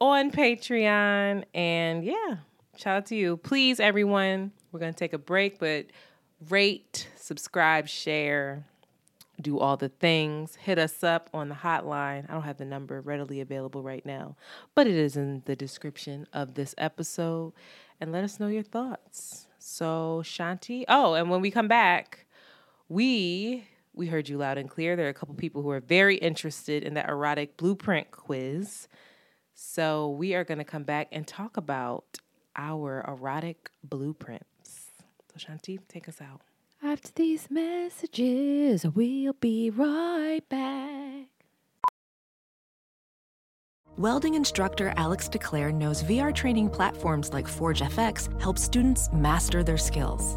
on 0.00 0.30
Patreon. 0.30 1.44
And 1.54 2.04
yeah, 2.04 2.36
shout 2.76 2.96
out 2.96 3.06
to 3.06 3.16
you. 3.16 3.36
Please, 3.36 3.80
everyone, 3.80 4.52
we're 4.72 4.80
going 4.80 4.92
to 4.92 4.98
take 4.98 5.12
a 5.12 5.18
break, 5.18 5.58
but 5.58 5.86
rate, 6.48 7.08
subscribe, 7.16 7.88
share, 7.88 8.64
do 9.40 9.58
all 9.58 9.76
the 9.76 9.88
things. 9.88 10.56
Hit 10.56 10.78
us 10.78 11.02
up 11.04 11.28
on 11.34 11.48
the 11.48 11.54
hotline. 11.54 12.28
I 12.28 12.32
don't 12.32 12.42
have 12.42 12.58
the 12.58 12.64
number 12.64 13.00
readily 13.00 13.40
available 13.40 13.82
right 13.82 14.04
now, 14.04 14.36
but 14.74 14.86
it 14.86 14.94
is 14.94 15.16
in 15.16 15.42
the 15.46 15.56
description 15.56 16.26
of 16.32 16.54
this 16.54 16.74
episode. 16.78 17.52
And 18.00 18.12
let 18.12 18.24
us 18.24 18.38
know 18.38 18.48
your 18.48 18.62
thoughts. 18.62 19.46
So, 19.58 20.22
Shanti. 20.24 20.84
Oh, 20.88 21.14
and 21.14 21.30
when 21.30 21.40
we 21.40 21.50
come 21.50 21.68
back, 21.68 22.26
we 22.88 23.66
we 23.96 24.06
heard 24.06 24.28
you 24.28 24.36
loud 24.36 24.58
and 24.58 24.68
clear. 24.68 24.94
There 24.94 25.06
are 25.06 25.10
a 25.10 25.14
couple 25.14 25.34
people 25.34 25.62
who 25.62 25.70
are 25.70 25.80
very 25.80 26.16
interested 26.16 26.84
in 26.84 26.94
that 26.94 27.08
erotic 27.08 27.56
blueprint 27.56 28.10
quiz. 28.10 28.86
So 29.54 30.10
we 30.10 30.34
are 30.34 30.44
going 30.44 30.58
to 30.58 30.64
come 30.64 30.84
back 30.84 31.08
and 31.10 31.26
talk 31.26 31.56
about 31.56 32.18
our 32.54 33.04
erotic 33.08 33.70
blueprints. 33.82 34.90
So 35.32 35.38
Shanti, 35.38 35.78
take 35.88 36.08
us 36.08 36.20
out. 36.20 36.42
After 36.82 37.10
these 37.14 37.50
messages, 37.50 38.86
we'll 38.86 39.32
be 39.32 39.70
right 39.70 40.46
back. 40.48 41.28
Welding 43.96 44.34
instructor 44.34 44.92
Alex 44.98 45.26
DeClaire 45.26 45.72
knows 45.72 46.02
VR 46.02 46.34
training 46.34 46.68
platforms 46.68 47.32
like 47.32 47.48
Forge 47.48 47.80
FX 47.80 48.28
help 48.42 48.58
students 48.58 49.08
master 49.10 49.64
their 49.64 49.78
skills. 49.78 50.36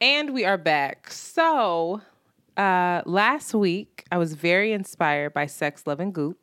And 0.00 0.32
we 0.32 0.44
are 0.44 0.58
back. 0.58 1.10
So, 1.10 2.02
uh, 2.56 3.02
last 3.06 3.54
week 3.54 4.04
I 4.12 4.18
was 4.18 4.34
very 4.34 4.72
inspired 4.72 5.34
by 5.34 5.46
Sex, 5.46 5.88
Love, 5.88 5.98
and 5.98 6.14
Goop, 6.14 6.38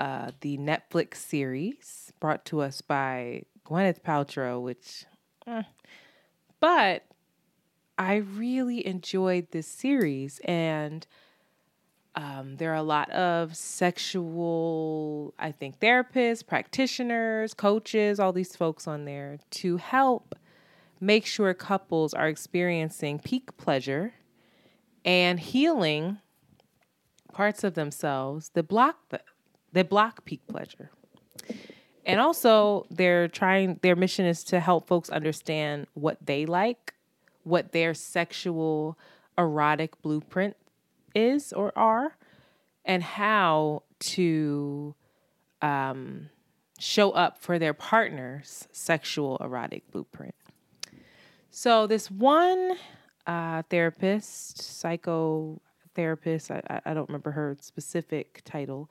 uh, 0.00 0.30
the 0.40 0.58
Netflix 0.58 1.16
series 1.16 2.12
brought 2.20 2.44
to 2.46 2.60
us 2.60 2.80
by 2.80 3.42
Gwyneth 3.66 4.02
Paltrow, 4.02 4.62
which, 4.62 5.04
eh. 5.46 5.62
but 6.60 7.04
I 7.96 8.16
really 8.16 8.86
enjoyed 8.86 9.50
this 9.50 9.66
series 9.66 10.40
and. 10.44 11.06
Um, 12.14 12.56
there 12.56 12.72
are 12.72 12.76
a 12.76 12.82
lot 12.82 13.10
of 13.10 13.54
sexual, 13.54 15.34
I 15.38 15.52
think, 15.52 15.78
therapists, 15.78 16.44
practitioners, 16.44 17.54
coaches, 17.54 18.18
all 18.18 18.32
these 18.32 18.56
folks 18.56 18.88
on 18.88 19.04
there 19.04 19.38
to 19.50 19.76
help 19.76 20.34
make 21.00 21.26
sure 21.26 21.54
couples 21.54 22.14
are 22.14 22.28
experiencing 22.28 23.18
peak 23.18 23.56
pleasure 23.56 24.14
and 25.04 25.40
healing 25.40 26.18
parts 27.32 27.62
of 27.62 27.74
themselves 27.74 28.50
that 28.54 28.64
block 28.64 28.96
the, 29.10 29.20
that 29.72 29.88
block 29.88 30.24
peak 30.24 30.40
pleasure. 30.48 30.90
And 32.06 32.20
also 32.20 32.86
they're 32.90 33.28
trying 33.28 33.78
their 33.82 33.96
mission 33.96 34.24
is 34.24 34.42
to 34.44 34.60
help 34.60 34.88
folks 34.88 35.10
understand 35.10 35.86
what 35.94 36.16
they 36.24 36.46
like, 36.46 36.94
what 37.44 37.72
their 37.72 37.92
sexual 37.94 38.98
erotic 39.36 40.00
blueprint 40.02 40.56
is 41.14 41.52
or 41.52 41.76
are, 41.76 42.16
and 42.84 43.02
how 43.02 43.82
to 44.00 44.94
um, 45.60 46.30
show 46.78 47.10
up 47.10 47.38
for 47.38 47.58
their 47.58 47.74
partner's 47.74 48.68
sexual 48.72 49.36
erotic 49.38 49.90
blueprint. 49.90 50.34
So, 51.50 51.86
this 51.86 52.10
one 52.10 52.76
uh, 53.26 53.62
therapist, 53.68 54.58
psychotherapist, 54.58 56.50
I, 56.50 56.80
I 56.84 56.94
don't 56.94 57.08
remember 57.08 57.32
her 57.32 57.56
specific 57.60 58.42
title, 58.44 58.90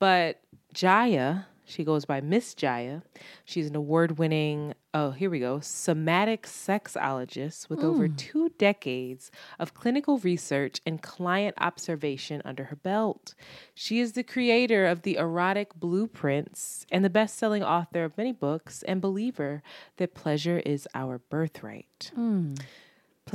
but 0.00 0.40
Jaiya 0.74 1.44
she 1.70 1.84
goes 1.84 2.04
by 2.04 2.20
Miss 2.20 2.54
Jaiya. 2.54 3.02
She's 3.44 3.68
an 3.68 3.76
award 3.76 4.18
winning, 4.18 4.74
oh, 4.92 5.12
here 5.12 5.30
we 5.30 5.38
go, 5.38 5.60
somatic 5.60 6.42
sexologist 6.42 7.68
with 7.68 7.80
mm. 7.80 7.84
over 7.84 8.08
hmm. 8.08 8.16
two 8.16 8.48
decades 8.58 9.30
of 9.58 9.72
clinical 9.72 10.18
research 10.18 10.80
and 10.84 11.00
client 11.00 11.54
observation 11.58 12.42
under 12.44 12.64
her 12.64 12.76
belt. 12.76 13.34
She 13.74 14.00
is 14.00 14.12
the 14.12 14.24
creator 14.24 14.86
of 14.86 15.02
the 15.02 15.16
erotic 15.16 15.74
blueprints 15.74 16.86
and 16.90 17.04
the 17.04 17.10
best 17.10 17.38
selling 17.38 17.62
author 17.62 18.04
of 18.04 18.18
many 18.18 18.32
books 18.32 18.82
and 18.82 19.00
believer 19.00 19.62
that 19.98 20.14
pleasure 20.14 20.58
is 20.66 20.88
our 20.94 21.18
birthright. 21.18 22.10
Mm. 22.18 22.60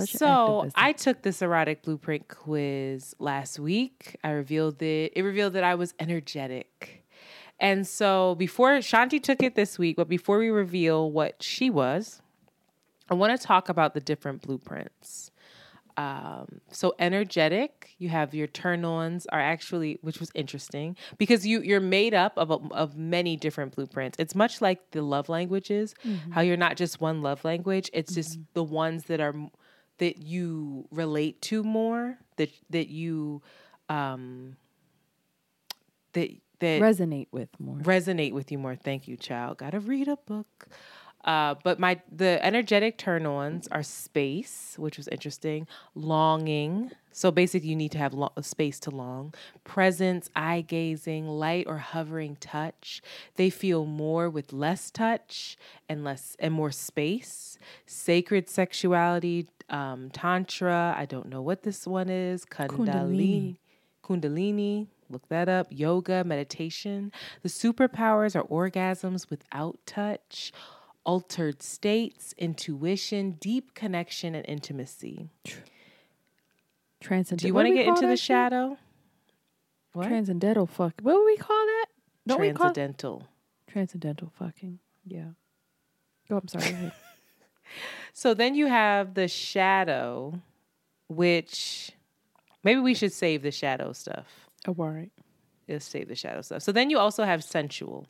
So 0.03 0.57
activism. 0.65 0.71
I 0.75 0.91
took 0.91 1.21
this 1.21 1.41
erotic 1.41 1.83
blueprint 1.83 2.27
quiz 2.27 3.15
last 3.19 3.59
week. 3.59 4.17
I 4.23 4.31
revealed 4.31 4.81
it. 4.81 5.13
It 5.15 5.21
revealed 5.21 5.53
that 5.53 5.63
I 5.63 5.75
was 5.75 5.93
energetic. 5.99 7.03
And 7.59 7.87
so 7.87 8.35
before 8.35 8.71
Shanti 8.79 9.21
took 9.21 9.41
it 9.41 9.55
this 9.55 9.79
week, 9.79 9.95
but 9.95 10.09
before 10.09 10.39
we 10.39 10.49
reveal 10.49 11.09
what 11.09 11.41
she 11.41 11.69
was, 11.69 12.21
I 13.09 13.13
want 13.13 13.39
to 13.39 13.47
talk 13.47 13.69
about 13.69 13.93
the 13.93 14.01
different 14.01 14.41
blueprints. 14.41 15.31
Um, 15.97 16.59
so 16.71 16.93
energetic, 16.99 17.95
you 17.99 18.09
have 18.09 18.35
your 18.35 18.47
turn-ons 18.47 19.25
are 19.27 19.39
actually, 19.39 19.97
which 20.01 20.19
was 20.19 20.29
interesting 20.35 20.97
because 21.17 21.47
you 21.47 21.61
you're 21.61 21.79
made 21.79 22.13
up 22.13 22.33
of 22.35 22.51
a, 22.51 22.55
of 22.71 22.97
many 22.97 23.37
different 23.37 23.73
blueprints. 23.73 24.17
It's 24.19 24.35
much 24.35 24.61
like 24.61 24.91
the 24.91 25.01
love 25.01 25.29
languages, 25.29 25.95
mm-hmm. 26.03 26.31
how 26.31 26.41
you're 26.41 26.57
not 26.57 26.75
just 26.75 26.99
one 26.99 27.21
love 27.21 27.45
language. 27.45 27.89
It's 27.93 28.11
mm-hmm. 28.11 28.19
just 28.19 28.39
the 28.53 28.63
ones 28.63 29.05
that 29.05 29.21
are 29.21 29.35
that 29.97 30.17
you 30.17 30.87
relate 30.91 31.41
to 31.43 31.63
more 31.63 32.17
that 32.37 32.49
that 32.69 32.89
you 32.89 33.41
um 33.89 34.55
that 36.13 36.29
that 36.59 36.81
resonate 36.81 37.27
with 37.31 37.49
more. 37.59 37.77
Resonate 37.77 38.33
with 38.33 38.51
you 38.51 38.57
more. 38.57 38.75
Thank 38.75 39.07
you, 39.07 39.17
child. 39.17 39.57
Got 39.57 39.71
to 39.71 39.79
read 39.79 40.07
a 40.07 40.17
book. 40.17 40.67
Uh, 41.23 41.55
but 41.63 41.79
my 41.79 41.99
the 42.11 42.43
energetic 42.45 42.99
turn-ons 42.99 43.67
are 43.69 43.81
space, 43.81 44.75
which 44.77 44.95
was 44.95 45.07
interesting. 45.07 45.65
Longing, 45.95 46.91
so 47.11 47.31
basically 47.31 47.69
you 47.69 47.75
need 47.75 47.91
to 47.93 47.97
have 47.97 48.13
lo- 48.13 48.31
space 48.41 48.79
to 48.81 48.91
long. 48.91 49.33
Presence, 49.63 50.29
eye 50.35 50.61
gazing, 50.61 51.27
light 51.27 51.65
or 51.67 51.79
hovering 51.79 52.35
touch. 52.35 53.01
They 53.37 53.49
feel 53.49 53.85
more 53.85 54.29
with 54.29 54.53
less 54.53 54.91
touch 54.91 55.57
and 55.89 56.03
less 56.03 56.37
and 56.39 56.53
more 56.53 56.71
space. 56.71 57.57
Sacred 57.87 58.47
sexuality, 58.47 59.47
um, 59.69 60.09
tantra. 60.11 60.95
I 60.97 61.05
don't 61.05 61.27
know 61.27 61.41
what 61.41 61.63
this 61.63 61.87
one 61.87 62.09
is. 62.09 62.45
Kundalini. 62.45 63.57
Kundalini. 64.03 64.87
Look 65.09 65.27
that 65.29 65.47
up. 65.49 65.67
Yoga, 65.69 66.23
meditation. 66.23 67.11
The 67.43 67.49
superpowers 67.49 68.35
are 68.35 68.43
orgasms 68.43 69.29
without 69.29 69.77
touch, 69.85 70.51
altered 71.03 71.61
states, 71.61 72.33
intuition, 72.37 73.37
deep 73.39 73.73
connection, 73.75 74.33
and 74.35 74.45
intimacy. 74.47 75.29
Transcendental. 77.01 77.43
Do 77.43 77.47
you 77.47 77.53
want 77.53 77.67
to 77.67 77.73
get 77.75 77.87
into 77.87 78.07
the 78.07 78.17
shadow? 78.17 78.77
What? 79.93 80.07
Transcendental 80.07 80.65
fuck. 80.65 80.93
What 81.01 81.15
would 81.15 81.25
we 81.25 81.37
call 81.37 81.65
that? 81.65 81.85
Don't 82.27 82.37
Transcendental. 82.37 83.19
Call... 83.19 83.27
Transcendental 83.67 84.31
fucking. 84.39 84.79
Yeah. 85.05 85.29
Oh, 86.31 86.37
I'm 86.37 86.47
sorry. 86.47 86.91
So 88.13 88.33
then 88.33 88.55
you 88.55 88.67
have 88.67 89.13
the 89.13 89.27
shadow, 89.27 90.39
which 91.07 91.91
maybe 92.63 92.79
we 92.79 92.93
should 92.93 93.13
save 93.13 93.41
the 93.41 93.51
shadow 93.51 93.93
stuff. 93.93 94.49
Oh, 94.67 94.75
all 94.77 94.89
right. 94.89 95.11
Let's 95.67 95.85
save 95.85 96.07
the 96.07 96.15
shadow 96.15 96.41
stuff. 96.41 96.61
So 96.61 96.71
then 96.71 96.89
you 96.89 96.99
also 96.99 97.23
have 97.23 97.43
sensual. 97.43 98.07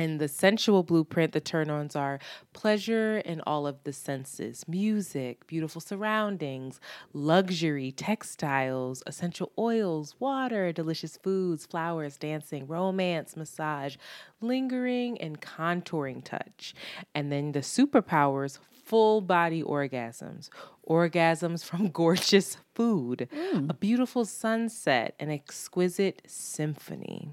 And 0.00 0.18
the 0.18 0.28
sensual 0.28 0.82
blueprint, 0.82 1.32
the 1.32 1.40
turn 1.40 1.68
ons 1.68 1.94
are 1.94 2.20
pleasure 2.54 3.18
in 3.18 3.42
all 3.46 3.66
of 3.66 3.84
the 3.84 3.92
senses 3.92 4.66
music, 4.66 5.46
beautiful 5.46 5.82
surroundings, 5.82 6.80
luxury, 7.12 7.92
textiles, 7.92 9.02
essential 9.06 9.52
oils, 9.58 10.14
water, 10.18 10.72
delicious 10.72 11.18
foods, 11.18 11.66
flowers, 11.66 12.16
dancing, 12.16 12.66
romance, 12.66 13.36
massage, 13.36 13.96
lingering, 14.40 15.20
and 15.20 15.42
contouring 15.42 16.24
touch. 16.24 16.74
And 17.14 17.30
then 17.30 17.52
the 17.52 17.60
superpowers, 17.60 18.58
full 18.90 19.20
body 19.20 19.62
orgasms, 19.62 20.48
orgasms 20.88 21.64
from 21.64 21.88
gorgeous 22.02 22.56
food, 22.74 23.28
mm. 23.32 23.70
a 23.70 23.74
beautiful 23.74 24.24
sunset, 24.24 25.14
an 25.20 25.30
exquisite 25.30 26.20
symphony. 26.26 27.32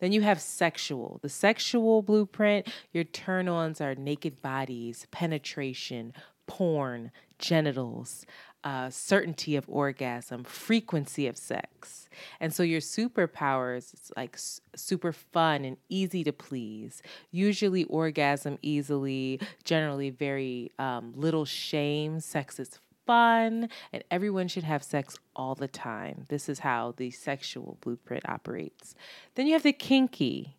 Then 0.00 0.12
you 0.12 0.20
have 0.20 0.38
sexual. 0.38 1.18
The 1.22 1.30
sexual 1.30 2.02
blueprint, 2.02 2.68
your 2.92 3.04
turn 3.04 3.48
ons 3.48 3.80
are 3.80 3.94
naked 3.94 4.42
bodies, 4.42 5.06
penetration, 5.10 6.12
porn, 6.46 7.10
genitals, 7.38 8.26
uh, 8.64 8.90
certainty 8.90 9.56
of 9.56 9.64
orgasm, 9.68 10.44
frequency 10.44 11.26
of 11.26 11.36
sex. 11.36 12.08
And 12.40 12.52
so 12.52 12.62
your 12.62 12.80
superpowers, 12.80 13.92
it's 13.94 14.10
like 14.16 14.34
s- 14.34 14.60
super 14.74 15.12
fun 15.12 15.64
and 15.64 15.76
easy 15.88 16.24
to 16.24 16.32
please, 16.32 17.02
usually 17.30 17.84
orgasm 17.84 18.58
easily, 18.62 19.40
generally 19.64 20.10
very 20.10 20.72
um, 20.78 21.12
little 21.14 21.44
shame. 21.44 22.20
Sex 22.20 22.58
is 22.58 22.78
fun 23.06 23.68
and 23.92 24.04
everyone 24.10 24.48
should 24.48 24.64
have 24.64 24.82
sex 24.82 25.16
all 25.34 25.54
the 25.54 25.68
time. 25.68 26.24
This 26.28 26.48
is 26.48 26.58
how 26.58 26.94
the 26.96 27.10
sexual 27.10 27.78
blueprint 27.80 28.28
operates. 28.28 28.94
Then 29.34 29.46
you 29.46 29.54
have 29.54 29.62
the 29.62 29.72
kinky. 29.72 30.56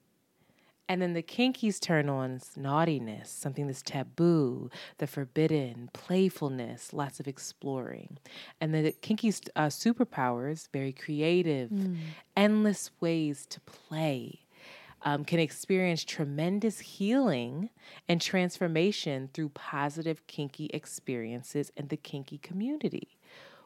And 0.89 1.03
then 1.03 1.13
the 1.13 1.21
kinkies 1.21 1.79
turn 1.79 2.09
on 2.09 2.41
naughtiness, 2.57 3.29
something 3.29 3.67
that's 3.67 3.83
taboo, 3.83 4.71
the 4.97 5.05
forbidden, 5.05 5.91
playfulness, 5.93 6.93
lots 6.93 7.19
of 7.19 7.27
exploring. 7.27 8.17
And 8.59 8.73
then 8.73 8.83
the 8.83 8.93
kinkies 8.93 9.47
uh, 9.55 9.67
superpowers, 9.67 10.67
very 10.73 10.91
creative, 10.91 11.69
mm. 11.69 11.95
endless 12.35 12.89
ways 12.99 13.45
to 13.51 13.59
play. 13.61 14.39
Um, 15.03 15.23
can 15.23 15.39
experience 15.39 16.03
tremendous 16.03 16.79
healing 16.79 17.69
and 18.09 18.19
transformation 18.19 19.29
through 19.33 19.49
positive 19.49 20.27
kinky 20.27 20.69
experiences 20.73 21.71
in 21.77 21.87
the 21.87 21.95
kinky 21.95 22.37
community 22.39 23.18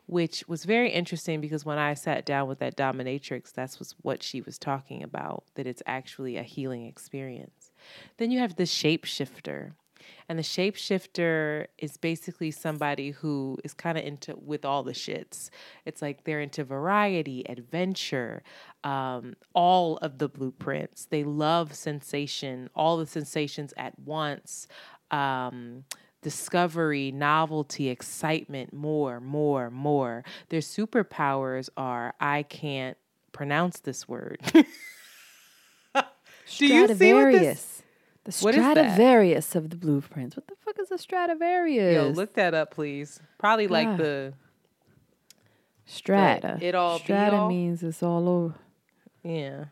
which 0.05 0.43
was 0.47 0.65
very 0.65 0.89
interesting 0.89 1.41
because 1.41 1.65
when 1.65 1.77
I 1.77 1.93
sat 1.93 2.25
down 2.25 2.47
with 2.47 2.59
that 2.59 2.75
dominatrix, 2.75 3.53
that's 3.53 3.79
was 3.79 3.95
what 4.01 4.21
she 4.21 4.41
was 4.41 4.57
talking 4.57 5.01
about, 5.01 5.45
that 5.55 5.67
it's 5.67 5.83
actually 5.85 6.37
a 6.37 6.43
healing 6.43 6.85
experience. 6.85 7.71
Then 8.17 8.31
you 8.31 8.39
have 8.39 8.55
the 8.55 8.63
shapeshifter. 8.63 9.73
And 10.27 10.37
the 10.37 10.43
shapeshifter 10.43 11.67
is 11.77 11.97
basically 11.97 12.51
somebody 12.51 13.11
who 13.11 13.57
is 13.63 13.73
kind 13.73 13.97
of 13.97 14.03
into 14.03 14.35
with 14.35 14.65
all 14.65 14.83
the 14.83 14.91
shits. 14.91 15.49
It's 15.85 16.01
like 16.01 16.23
they're 16.23 16.41
into 16.41 16.63
variety, 16.63 17.47
adventure, 17.49 18.43
um, 18.83 19.35
all 19.53 19.97
of 19.97 20.17
the 20.17 20.27
blueprints. 20.27 21.05
They 21.05 21.23
love 21.23 21.73
sensation, 21.73 22.69
all 22.75 22.97
the 22.97 23.05
sensations 23.05 23.73
at 23.77 23.97
once. 23.99 24.67
Um, 25.11 25.85
discovery, 26.24 27.11
novelty, 27.11 27.89
excitement, 27.89 28.74
more, 28.74 29.19
more, 29.19 29.69
more. 29.69 30.24
Their 30.49 30.61
superpowers 30.61 31.69
are 31.78 32.15
I 32.19 32.43
can't 32.43 32.97
pronounce 33.32 33.80
this 33.80 34.07
word. 34.07 34.39
Do 36.57 36.65
you 36.67 36.88
see 36.95 37.13
what 37.13 37.32
this? 37.32 37.84
The 38.26 38.32
Stradivarius 38.32 39.55
of 39.55 39.69
the 39.69 39.76
blueprints. 39.76 40.38
What 40.38 40.47
the 40.47 40.55
fuck 40.55 40.80
is 40.80 40.91
a 40.91 40.97
Stradivarius? 40.97 41.95
Yo, 41.95 42.07
look 42.09 42.36
that 42.36 42.53
up, 42.53 42.71
please. 42.71 43.19
Probably 43.38 43.67
God. 43.67 43.74
like 43.74 43.97
the 43.97 44.34
strata. 45.86 46.57
It 46.61 46.74
all 46.74 46.99
strata 46.99 47.47
means 47.49 47.84
it's 47.84 48.01
all 48.01 48.30
over. 48.30 48.55
Yeah. 49.24 49.65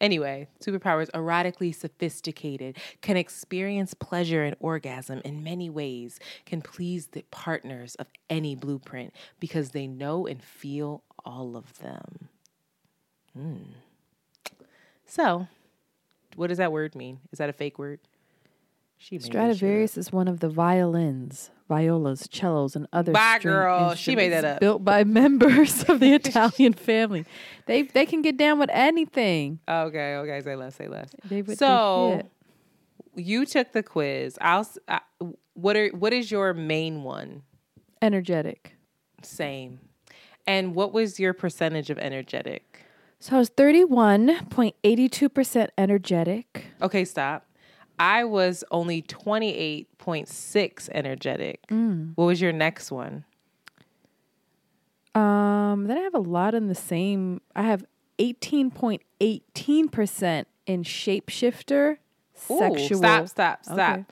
Anyway, 0.00 0.48
superpowers 0.60 1.10
erotically 1.10 1.74
sophisticated, 1.74 2.78
can 3.02 3.16
experience 3.16 3.92
pleasure 3.92 4.42
and 4.42 4.56
orgasm 4.58 5.20
in 5.24 5.44
many 5.44 5.68
ways, 5.68 6.18
can 6.46 6.62
please 6.62 7.08
the 7.08 7.22
partners 7.30 7.96
of 7.96 8.06
any 8.30 8.54
blueprint 8.54 9.12
because 9.38 9.70
they 9.70 9.86
know 9.86 10.26
and 10.26 10.42
feel 10.42 11.02
all 11.24 11.56
of 11.56 11.78
them. 11.80 12.28
Hmm. 13.36 13.56
So, 15.04 15.48
what 16.36 16.46
does 16.46 16.58
that 16.58 16.72
word 16.72 16.94
mean? 16.94 17.20
Is 17.32 17.38
that 17.38 17.50
a 17.50 17.52
fake 17.52 17.78
word? 17.78 18.00
She 18.96 19.18
Stradivarius 19.18 19.96
is 19.96 20.12
one 20.12 20.28
of 20.28 20.40
the 20.40 20.48
violins, 20.48 21.50
violas, 21.70 22.28
cellos, 22.30 22.74
and 22.74 22.88
other. 22.92 23.12
Bye, 23.12 23.38
girl. 23.38 23.94
She 23.94 24.16
made 24.16 24.30
that 24.32 24.44
up. 24.44 24.60
Built 24.60 24.84
by 24.84 25.04
members 25.22 25.84
of 25.84 26.00
the 26.00 26.12
Italian 26.20 26.74
family. 26.74 27.24
They 27.66 27.82
they 27.82 28.04
can 28.04 28.20
get 28.20 28.36
down 28.36 28.58
with 28.58 28.70
anything. 28.72 29.60
Okay, 29.66 30.16
okay. 30.16 30.40
Say 30.42 30.56
less. 30.56 30.74
Say 30.74 30.88
less. 30.88 31.08
They 31.24 31.42
so 31.54 32.22
you 33.14 33.46
took 33.46 33.72
the 33.72 33.82
quiz. 33.82 34.36
I'll. 34.40 34.68
I, 34.88 35.00
what 35.54 35.76
are 35.76 35.88
what 35.88 36.12
is 36.12 36.30
your 36.30 36.52
main 36.52 37.04
one? 37.04 37.42
Energetic. 38.02 38.74
Same. 39.22 39.80
And 40.46 40.74
what 40.74 40.92
was 40.92 41.20
your 41.20 41.32
percentage 41.32 41.90
of 41.90 41.98
energetic? 41.98 42.84
So 43.20 43.36
I 43.36 43.38
was 43.38 43.48
thirty 43.48 43.84
one 43.84 44.44
point 44.46 44.74
eighty 44.82 45.08
two 45.08 45.28
percent 45.28 45.70
energetic. 45.78 46.66
Okay, 46.82 47.04
stop. 47.04 47.46
I 48.00 48.24
was 48.24 48.64
only 48.70 49.02
28.6 49.02 50.88
energetic. 50.90 51.66
Mm. 51.66 52.12
What 52.14 52.24
was 52.24 52.40
your 52.40 52.52
next 52.52 52.90
one? 52.90 53.24
Um, 55.14 55.84
then 55.86 55.98
I 55.98 56.00
have 56.00 56.14
a 56.14 56.20
lot 56.20 56.54
in 56.54 56.68
the 56.68 56.74
same. 56.74 57.42
I 57.54 57.64
have 57.64 57.84
18.18% 58.18 60.44
in 60.66 60.82
shapeshifter, 60.82 61.98
Ooh, 62.50 62.58
sexual. 62.58 62.98
Stop, 62.98 63.28
stop, 63.28 63.64
stop. 63.66 63.98
Okay. 63.98 64.06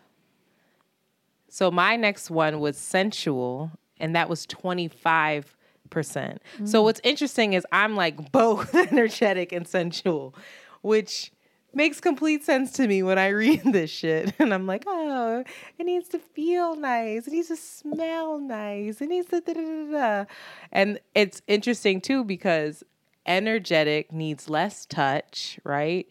So 1.49 1.71
my 1.71 1.97
next 1.97 2.31
one 2.31 2.61
was 2.61 2.77
sensual, 2.77 3.71
and 3.99 4.15
that 4.15 4.29
was 4.29 4.47
25%. 4.47 5.47
Mm. 5.91 6.39
So 6.65 6.83
what's 6.83 7.01
interesting 7.03 7.55
is 7.55 7.67
I'm 7.73 7.97
like 7.97 8.31
both 8.33 8.75
energetic 8.75 9.53
and 9.53 9.67
sensual, 9.67 10.35
which 10.83 11.33
makes 11.75 12.01
complete 12.01 12.45
sense 12.45 12.73
to 12.73 12.87
me 12.87 13.03
when 13.03 13.19
I 13.19 13.29
read 13.45 13.63
this 13.65 13.91
shit. 13.91 14.35
And 14.39 14.53
I'm 14.53 14.67
like, 14.67 14.85
oh, 14.87 15.45
it 15.79 15.85
needs 15.85 16.09
to 16.11 16.19
feel 16.19 16.77
nice. 16.77 17.27
It 17.27 17.33
needs 17.33 17.49
to 17.49 17.57
smell 17.57 18.39
nice. 18.39 19.01
It 19.01 19.09
needs 19.09 19.29
to 19.29 19.41
da 19.41 19.55
da 19.55 19.61
da 19.61 19.93
da. 19.93 20.25
And 20.73 21.01
it's 21.15 21.43
interesting 21.47 22.01
too 22.01 22.25
because 22.25 22.83
energetic 23.27 24.13
needs 24.13 24.49
less 24.49 24.87
touch, 24.87 25.61
right? 25.65 26.09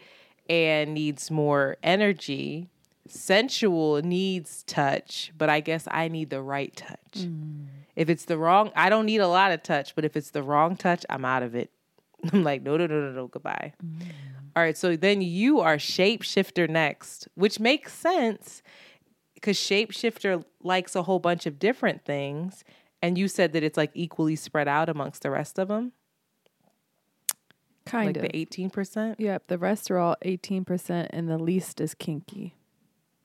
And 0.50 0.94
needs 0.94 1.30
more 1.30 1.78
energy. 1.84 2.70
Sensual 3.08 4.02
needs 4.02 4.64
touch, 4.64 5.32
but 5.38 5.50
I 5.50 5.62
guess 5.62 5.88
I 5.90 6.08
need 6.08 6.30
the 6.30 6.42
right 6.42 6.76
touch. 6.76 6.98
Mm. 7.16 7.68
If 7.96 8.10
it's 8.10 8.26
the 8.26 8.38
wrong, 8.38 8.72
I 8.76 8.90
don't 8.90 9.06
need 9.06 9.22
a 9.22 9.28
lot 9.28 9.52
of 9.52 9.64
touch, 9.64 9.96
but 9.96 10.06
if 10.06 10.16
it's 10.16 10.32
the 10.32 10.44
wrong 10.44 10.76
touch, 10.76 11.06
I'm 11.10 11.26
out 11.26 11.42
of 11.42 11.56
it. 11.56 11.72
I'm 12.34 12.44
like, 12.44 12.62
no, 12.62 12.78
no, 12.78 12.86
no, 12.86 13.02
no, 13.02 13.12
no, 13.12 13.28
goodbye. 13.28 13.74
Mm. 13.84 14.08
All 14.58 14.64
right, 14.64 14.76
so 14.76 14.96
then 14.96 15.22
you 15.22 15.60
are 15.60 15.78
shapeshifter 15.78 16.68
next, 16.68 17.28
which 17.36 17.60
makes 17.60 17.94
sense 17.94 18.64
because 19.36 19.56
shapeshifter 19.56 20.44
likes 20.64 20.96
a 20.96 21.04
whole 21.04 21.20
bunch 21.20 21.46
of 21.46 21.60
different 21.60 22.04
things. 22.04 22.64
And 23.00 23.20
you 23.20 23.28
said 23.28 23.54
that 23.54 23.62
it's 23.62 23.78
like 23.78 23.92
equally 23.94 24.36
spread 24.36 24.68
out 24.68 24.90
amongst 24.90 25.22
the 25.22 25.30
rest 25.30 25.60
of 25.60 25.68
them. 25.68 25.92
Kind 27.86 28.08
like 28.08 28.16
of. 28.16 28.24
the 28.24 28.30
18%? 28.30 29.18
Yep, 29.20 29.44
the 29.46 29.60
rest 29.60 29.92
are 29.92 30.00
all 30.00 30.16
18%, 30.26 31.08
and 31.12 31.30
the 31.30 31.38
least 31.38 31.80
is 31.80 31.94
kinky. 31.94 32.56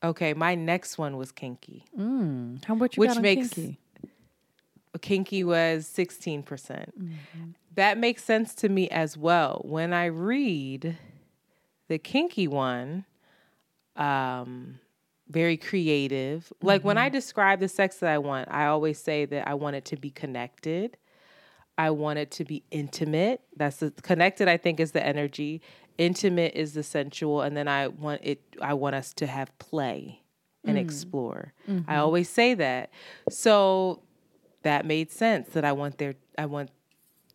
Okay, 0.04 0.34
my 0.34 0.54
next 0.54 0.98
one 0.98 1.16
was 1.16 1.32
kinky. 1.32 1.86
Mm, 1.98 2.62
how 2.62 2.74
much 2.74 2.98
you 2.98 3.00
which 3.00 3.18
makes, 3.20 3.48
kinky? 3.48 3.78
Kinky 5.00 5.44
was 5.44 5.86
16%. 5.86 6.44
percent 6.44 6.92
mm 6.94 7.08
hmm 7.34 7.50
That 7.74 7.96
makes 7.96 8.22
sense 8.22 8.54
to 8.56 8.68
me 8.68 8.90
as 8.90 9.16
well. 9.16 9.62
When 9.64 9.94
I 9.94 10.04
read 10.04 10.98
the 11.88 11.98
kinky 11.98 12.48
one, 12.48 13.04
um, 13.96 14.78
very 15.28 15.56
creative. 15.56 16.44
Mm-hmm. 16.44 16.66
Like 16.66 16.84
when 16.84 16.98
I 16.98 17.06
mm-hmm. 17.06 17.14
describe 17.14 17.60
the 17.60 17.68
sex 17.68 17.96
that 17.98 18.10
I 18.10 18.18
want, 18.18 18.48
I 18.50 18.66
always 18.66 18.98
say 18.98 19.24
that 19.26 19.48
I 19.48 19.54
want 19.54 19.76
it 19.76 19.84
to 19.86 19.96
be 19.96 20.10
connected. 20.10 20.96
I 21.78 21.90
want 21.90 22.18
it 22.18 22.30
to 22.32 22.44
be 22.44 22.62
intimate. 22.70 23.40
That's 23.56 23.78
the 23.78 23.90
connected. 23.90 24.48
I 24.48 24.56
think 24.56 24.78
is 24.78 24.92
the 24.92 25.04
energy. 25.04 25.62
Intimate 25.98 26.54
is 26.54 26.74
the 26.74 26.82
sensual, 26.82 27.42
and 27.42 27.56
then 27.56 27.68
I 27.68 27.88
want 27.88 28.20
it. 28.22 28.42
I 28.60 28.74
want 28.74 28.94
us 28.94 29.12
to 29.14 29.26
have 29.26 29.56
play 29.58 30.22
and 30.64 30.76
mm. 30.76 30.80
explore. 30.80 31.52
Mm-hmm. 31.68 31.90
I 31.90 31.96
always 31.96 32.28
say 32.28 32.54
that. 32.54 32.90
So 33.30 34.02
that 34.62 34.86
made 34.86 35.10
sense. 35.10 35.50
That 35.50 35.64
I 35.64 35.72
want 35.72 35.98
there. 35.98 36.14
I 36.36 36.46
want 36.46 36.70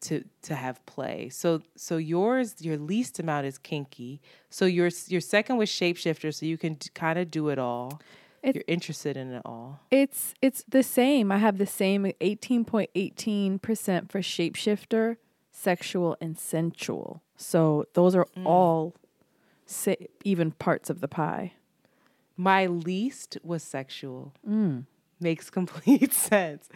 to 0.01 0.23
to 0.43 0.55
have 0.55 0.85
play. 0.85 1.29
So 1.29 1.61
so 1.75 1.97
yours 1.97 2.55
your 2.59 2.77
least 2.77 3.19
amount 3.19 3.45
is 3.45 3.57
kinky. 3.57 4.21
So 4.49 4.65
your 4.65 4.89
your 5.07 5.21
second 5.21 5.57
was 5.57 5.69
shapeshifter 5.69 6.33
so 6.33 6.45
you 6.45 6.57
can 6.57 6.77
kind 6.93 7.19
of 7.19 7.31
do 7.31 7.49
it 7.49 7.59
all. 7.59 8.01
It's, 8.43 8.55
You're 8.55 8.63
interested 8.67 9.17
in 9.17 9.33
it 9.33 9.41
all. 9.45 9.81
It's 9.91 10.33
it's 10.41 10.63
the 10.67 10.83
same. 10.83 11.31
I 11.31 11.37
have 11.37 11.57
the 11.57 11.65
same 11.65 12.05
18.18% 12.21 14.11
for 14.11 14.19
shapeshifter, 14.19 15.17
sexual 15.51 16.17
and 16.21 16.37
sensual. 16.37 17.23
So 17.35 17.85
those 17.93 18.15
are 18.15 18.25
mm. 18.37 18.45
all 18.45 18.95
even 20.23 20.51
parts 20.51 20.89
of 20.89 21.01
the 21.01 21.07
pie. 21.07 21.53
My 22.37 22.67
least 22.67 23.37
was 23.43 23.63
sexual. 23.63 24.33
Mm 24.47 24.85
makes 25.19 25.49
complete 25.49 26.13
sense. 26.13 26.69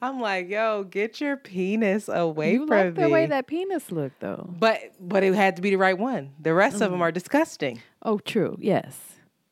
I'm 0.00 0.20
like, 0.20 0.48
yo, 0.48 0.84
get 0.84 1.20
your 1.20 1.36
penis 1.36 2.08
away 2.08 2.54
you 2.54 2.66
from 2.66 2.76
like 2.76 2.96
me. 2.96 3.02
the 3.02 3.08
way 3.08 3.26
that 3.26 3.46
penis 3.46 3.90
looked, 3.90 4.20
though. 4.20 4.48
But 4.58 4.80
but 5.00 5.22
it 5.22 5.34
had 5.34 5.56
to 5.56 5.62
be 5.62 5.70
the 5.70 5.76
right 5.76 5.98
one. 5.98 6.32
The 6.40 6.54
rest 6.54 6.78
mm. 6.78 6.82
of 6.82 6.90
them 6.90 7.02
are 7.02 7.12
disgusting. 7.12 7.82
Oh, 8.02 8.18
true. 8.18 8.56
Yes. 8.60 8.98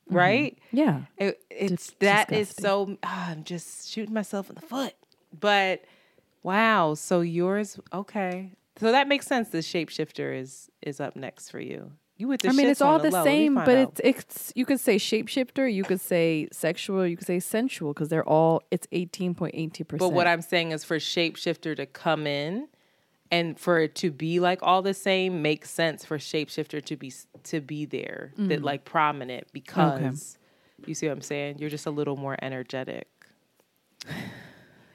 Mm-hmm. 0.08 0.16
Right. 0.16 0.58
Yeah. 0.72 1.02
It, 1.18 1.40
it's 1.50 1.92
that 2.00 2.32
is 2.32 2.50
so. 2.50 2.96
Oh, 3.02 3.24
I'm 3.28 3.44
just 3.44 3.90
shooting 3.90 4.14
myself 4.14 4.48
in 4.48 4.56
the 4.56 4.62
foot. 4.62 4.94
But 5.38 5.84
wow. 6.42 6.94
So 6.94 7.20
yours, 7.20 7.78
okay. 7.92 8.52
So 8.78 8.92
that 8.92 9.08
makes 9.08 9.26
sense. 9.26 9.50
The 9.50 9.58
shapeshifter 9.58 10.38
is 10.38 10.70
is 10.82 11.00
up 11.00 11.16
next 11.16 11.50
for 11.50 11.60
you. 11.60 11.92
You 12.20 12.28
with 12.28 12.42
the 12.42 12.50
I 12.50 12.52
mean, 12.52 12.66
it's 12.66 12.82
all 12.82 12.98
the, 12.98 13.08
the 13.08 13.24
same, 13.24 13.54
but 13.54 13.70
it's 13.70 14.00
it's 14.04 14.52
you 14.54 14.66
could 14.66 14.78
say 14.78 14.96
shapeshifter, 14.96 15.72
you 15.72 15.84
could 15.84 16.02
say 16.02 16.48
sexual, 16.52 17.06
you 17.06 17.16
could 17.16 17.26
say 17.26 17.40
sensual 17.40 17.94
because 17.94 18.10
they're 18.10 18.28
all 18.28 18.62
it's 18.70 18.86
eighteen 18.92 19.34
point 19.34 19.54
eighty 19.56 19.84
percent. 19.84 20.00
But 20.00 20.12
what 20.12 20.26
I'm 20.26 20.42
saying 20.42 20.72
is 20.72 20.84
for 20.84 20.98
shapeshifter 20.98 21.74
to 21.76 21.86
come 21.86 22.26
in 22.26 22.68
and 23.30 23.58
for 23.58 23.80
it 23.80 23.94
to 23.96 24.10
be 24.10 24.38
like 24.38 24.58
all 24.62 24.82
the 24.82 24.92
same 24.92 25.40
makes 25.40 25.70
sense 25.70 26.04
for 26.04 26.18
shapeshifter 26.18 26.84
to 26.84 26.94
be 26.94 27.10
to 27.44 27.62
be 27.62 27.86
there 27.86 28.34
mm. 28.38 28.48
that 28.48 28.62
like 28.62 28.84
prominent 28.84 29.46
because 29.54 30.36
okay. 30.78 30.88
you 30.90 30.94
see 30.94 31.06
what 31.06 31.14
I'm 31.14 31.22
saying. 31.22 31.56
You're 31.58 31.70
just 31.70 31.86
a 31.86 31.90
little 31.90 32.16
more 32.16 32.36
energetic. 32.42 33.08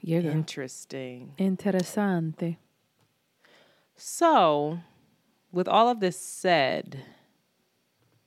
Yeah, 0.07 0.19
interesting. 0.19 1.33
Interessante. 1.39 2.57
So, 3.95 4.81
with 5.51 5.67
all 5.67 5.89
of 5.89 5.99
this 5.99 6.15
said 6.15 7.03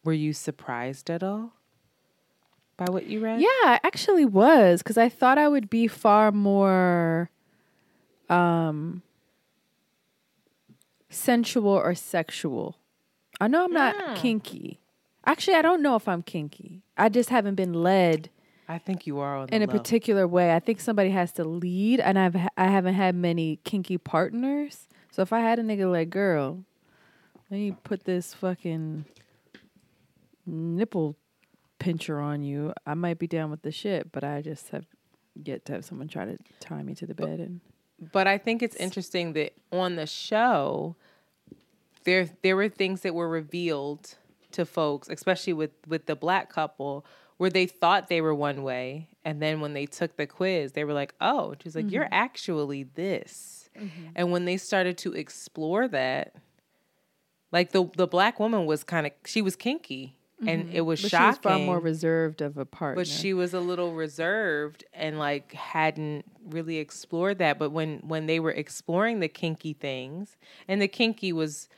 were 0.08 0.14
you 0.14 0.32
surprised 0.32 1.10
at 1.10 1.22
all 1.22 1.52
by 2.78 2.86
what 2.88 3.04
you 3.08 3.20
read? 3.20 3.42
Yeah, 3.42 3.46
I 3.62 3.78
actually 3.84 4.24
was 4.24 4.82
because 4.82 4.96
I 4.96 5.10
thought 5.10 5.36
I 5.36 5.48
would 5.48 5.68
be 5.68 5.86
far 5.86 6.32
more 6.32 7.28
um 8.30 9.02
sensual 11.10 11.72
or 11.72 11.94
sexual. 11.94 12.78
I 13.38 13.48
know 13.48 13.64
I'm 13.64 13.72
not 13.72 13.96
yeah. 13.98 14.14
kinky. 14.16 14.80
Actually, 15.26 15.56
I 15.56 15.62
don't 15.62 15.82
know 15.82 15.94
if 15.94 16.08
I'm 16.08 16.22
kinky. 16.22 16.80
I 16.96 17.10
just 17.10 17.28
haven't 17.28 17.56
been 17.56 17.74
led. 17.74 18.30
I 18.66 18.78
think 18.78 19.06
you 19.06 19.18
are 19.18 19.46
in 19.52 19.62
a 19.62 19.66
low. 19.66 19.72
particular 19.72 20.26
way. 20.26 20.54
I 20.54 20.58
think 20.58 20.80
somebody 20.80 21.10
has 21.10 21.32
to 21.32 21.44
lead, 21.44 22.00
and 22.00 22.18
I've 22.18 22.34
I 22.56 22.68
haven't 22.68 22.94
had 22.94 23.14
many 23.14 23.60
kinky 23.62 23.98
partners. 23.98 24.88
So 25.10 25.20
if 25.20 25.34
I 25.34 25.40
had 25.40 25.58
a 25.58 25.62
nigga 25.62 25.92
like 25.92 26.08
girl, 26.08 26.64
let 27.50 27.58
me 27.58 27.76
put 27.84 28.04
this 28.04 28.32
fucking 28.32 29.04
nipple 30.48 31.16
pincher 31.78 32.18
on 32.20 32.42
you, 32.42 32.72
I 32.86 32.94
might 32.94 33.18
be 33.18 33.26
down 33.26 33.50
with 33.50 33.62
the 33.62 33.70
shit, 33.70 34.10
but 34.10 34.24
I 34.24 34.42
just 34.42 34.70
have 34.70 34.86
yet 35.34 35.64
to 35.66 35.72
have 35.72 35.84
someone 35.84 36.08
try 36.08 36.24
to 36.24 36.36
tie 36.58 36.82
me 36.82 36.94
to 36.96 37.06
the 37.06 37.14
bed 37.14 37.38
and 37.38 37.60
but 38.12 38.26
I 38.28 38.38
think 38.38 38.62
it's 38.62 38.76
interesting 38.76 39.32
that 39.32 39.54
on 39.72 39.96
the 39.96 40.06
show 40.06 40.96
there 42.04 42.28
there 42.42 42.56
were 42.56 42.68
things 42.68 43.00
that 43.02 43.14
were 43.14 43.28
revealed 43.28 44.14
to 44.52 44.64
folks, 44.64 45.08
especially 45.08 45.52
with 45.52 45.72
with 45.86 46.06
the 46.06 46.16
black 46.16 46.48
couple, 46.48 47.04
where 47.36 47.50
they 47.50 47.66
thought 47.66 48.08
they 48.08 48.20
were 48.20 48.34
one 48.34 48.62
way, 48.62 49.08
and 49.24 49.42
then 49.42 49.60
when 49.60 49.74
they 49.74 49.86
took 49.86 50.16
the 50.16 50.26
quiz, 50.26 50.72
they 50.72 50.84
were 50.84 50.92
like, 50.92 51.14
"Oh," 51.20 51.54
she's 51.62 51.74
like, 51.74 51.86
mm-hmm. 51.86 51.94
"You're 51.94 52.08
actually 52.10 52.84
this." 52.84 53.68
Mm-hmm. 53.76 54.08
And 54.14 54.32
when 54.32 54.44
they 54.44 54.56
started 54.56 54.96
to 54.98 55.12
explore 55.12 55.88
that, 55.88 56.34
Like 57.52 57.72
the 57.72 57.90
the 57.96 58.06
black 58.06 58.38
woman 58.38 58.66
was 58.66 58.84
kind 58.84 59.06
of 59.06 59.12
she 59.24 59.40
was 59.42 59.56
kinky 59.56 60.17
and 60.46 60.70
it 60.72 60.82
was 60.82 61.00
Mm-hmm. 61.00 61.06
But 61.06 61.10
shocking. 61.10 61.32
she 61.42 61.48
was 61.48 61.56
far 61.58 61.58
more 61.66 61.80
reserved 61.80 62.40
of 62.42 62.56
a 62.58 62.64
partner. 62.64 63.00
but 63.00 63.06
she 63.08 63.34
was 63.34 63.54
a 63.54 63.60
little 63.60 63.94
reserved 63.94 64.84
and 64.94 65.18
like 65.18 65.52
hadn't 65.52 66.24
really 66.48 66.76
explored 66.78 67.38
that. 67.38 67.58
But 67.58 67.70
when 67.70 67.98
when 68.06 68.26
they 68.26 68.38
were 68.40 68.52
exploring 68.52 69.20
the 69.20 69.28
kinky 69.28 69.72
things, 69.72 70.36
and 70.68 70.80
the 70.80 70.88
kinky 70.88 71.32
was 71.32 71.68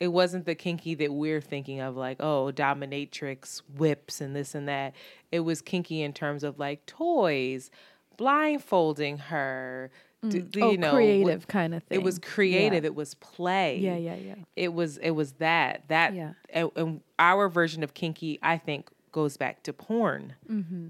it 0.00 0.08
wasn't 0.08 0.46
the 0.46 0.54
kinky 0.56 0.94
that 0.96 1.12
we're 1.12 1.40
thinking 1.40 1.80
of 1.80 1.96
like 1.96 2.16
oh 2.20 2.50
dominatrix 2.52 3.62
whips 3.76 4.20
and 4.20 4.34
this 4.34 4.54
and 4.54 4.68
that 4.68 4.94
it 5.30 5.40
was 5.40 5.62
kinky 5.62 6.02
in 6.02 6.12
terms 6.12 6.42
of 6.44 6.58
like 6.58 6.84
toys 6.86 7.70
blindfolding 8.18 9.18
her 9.18 9.90
d- 10.28 10.44
oh, 10.62 10.70
you 10.70 10.78
know 10.78 10.92
creative 10.92 11.46
kind 11.48 11.74
of 11.74 11.82
thing. 11.84 11.98
it 12.00 12.04
was 12.04 12.18
creative 12.18 12.84
it 12.84 12.94
was 12.94 13.14
play 13.14 13.78
Yeah, 13.78 13.96
yeah, 13.96 14.14
yeah. 14.14 14.34
it 14.56 14.72
was 14.72 14.96
it 14.98 15.10
was 15.10 15.32
that 15.34 15.82
that 15.88 16.14
Yeah. 16.14 16.32
and, 16.50 16.70
and 16.76 17.00
our 17.18 17.48
version 17.48 17.82
of 17.82 17.94
kinky 17.94 18.38
i 18.42 18.56
think 18.58 18.88
goes 19.10 19.36
back 19.36 19.62
to 19.64 19.72
porn 19.72 20.34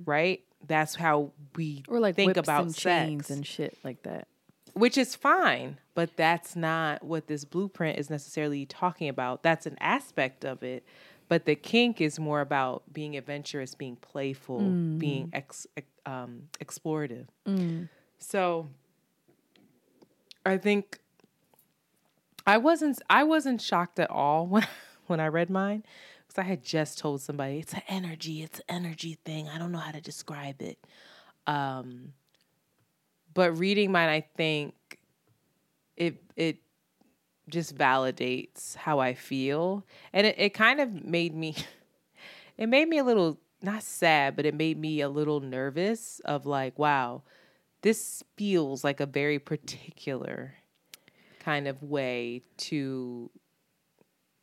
right 0.04 0.42
that's 0.66 0.94
how 0.94 1.32
we 1.56 1.78
Mm-hmm. 1.82 1.94
Or 1.94 2.00
like 2.00 2.14
think 2.14 2.36
about 2.36 2.62
and 2.62 2.72
sex 2.74 2.82
chains 2.82 3.30
and 3.30 3.46
shit 3.46 3.76
like 3.82 4.02
that. 4.04 4.28
which 4.74 4.96
is 4.98 5.14
fine 5.14 5.78
but 5.94 6.16
that's 6.16 6.54
not 6.56 7.02
what 7.02 7.26
this 7.26 7.44
blueprint 7.44 7.98
is 7.98 8.08
necessarily 8.10 8.64
talking 8.66 9.08
about 9.08 9.42
that's 9.42 9.66
an 9.66 9.76
aspect 9.80 10.44
of 10.44 10.62
it 10.62 10.84
but 11.28 11.46
the 11.46 11.54
kink 11.54 12.00
is 12.02 12.20
more 12.20 12.40
about 12.42 12.82
being 12.92 13.16
adventurous 13.16 13.74
being 13.74 13.96
playful 13.96 14.60
being 14.60 15.30
ex, 15.32 15.66
um, 16.06 16.42
explorative 16.60 17.26
so 18.18 18.68
i 20.44 20.56
think 20.56 20.98
i 22.46 22.56
wasn't 22.58 23.00
i 23.08 23.22
wasn't 23.22 23.60
shocked 23.60 23.98
at 23.98 24.10
all 24.10 24.46
when 24.52 24.66
when 25.06 25.20
i 25.20 25.26
read 25.26 25.50
mine 25.50 25.82
because 26.26 26.38
i 26.38 26.46
had 26.46 26.62
just 26.62 26.98
told 26.98 27.20
somebody 27.20 27.58
it's 27.58 27.74
an 27.74 27.82
energy 27.88 28.42
it's 28.42 28.58
an 28.60 28.64
energy 28.84 29.18
thing. 29.24 29.48
I 29.48 29.58
don't 29.58 29.72
know 29.72 29.78
how 29.78 29.92
to 29.92 30.00
describe 30.00 30.62
it. 30.62 30.78
Um 31.46 32.12
but 33.34 33.52
reading 33.58 33.92
mine 33.92 34.08
i 34.08 34.20
think 34.36 34.74
it 35.96 36.22
it 36.36 36.58
just 37.48 37.76
validates 37.76 38.76
how 38.76 38.98
i 39.00 39.14
feel. 39.14 39.84
And 40.12 40.26
it, 40.26 40.36
it 40.38 40.54
kind 40.54 40.80
of 40.80 41.04
made 41.04 41.34
me 41.34 41.56
it 42.56 42.68
made 42.68 42.88
me 42.88 42.98
a 42.98 43.04
little 43.04 43.38
not 43.60 43.82
sad 43.82 44.36
but 44.36 44.46
it 44.46 44.54
made 44.54 44.78
me 44.78 45.00
a 45.00 45.08
little 45.08 45.40
nervous 45.40 46.20
of 46.24 46.46
like 46.46 46.78
wow 46.78 47.22
this 47.82 48.22
feels 48.36 48.82
like 48.82 49.00
a 49.00 49.06
very 49.06 49.38
particular 49.38 50.54
kind 51.40 51.68
of 51.68 51.82
way 51.82 52.42
to 52.56 53.30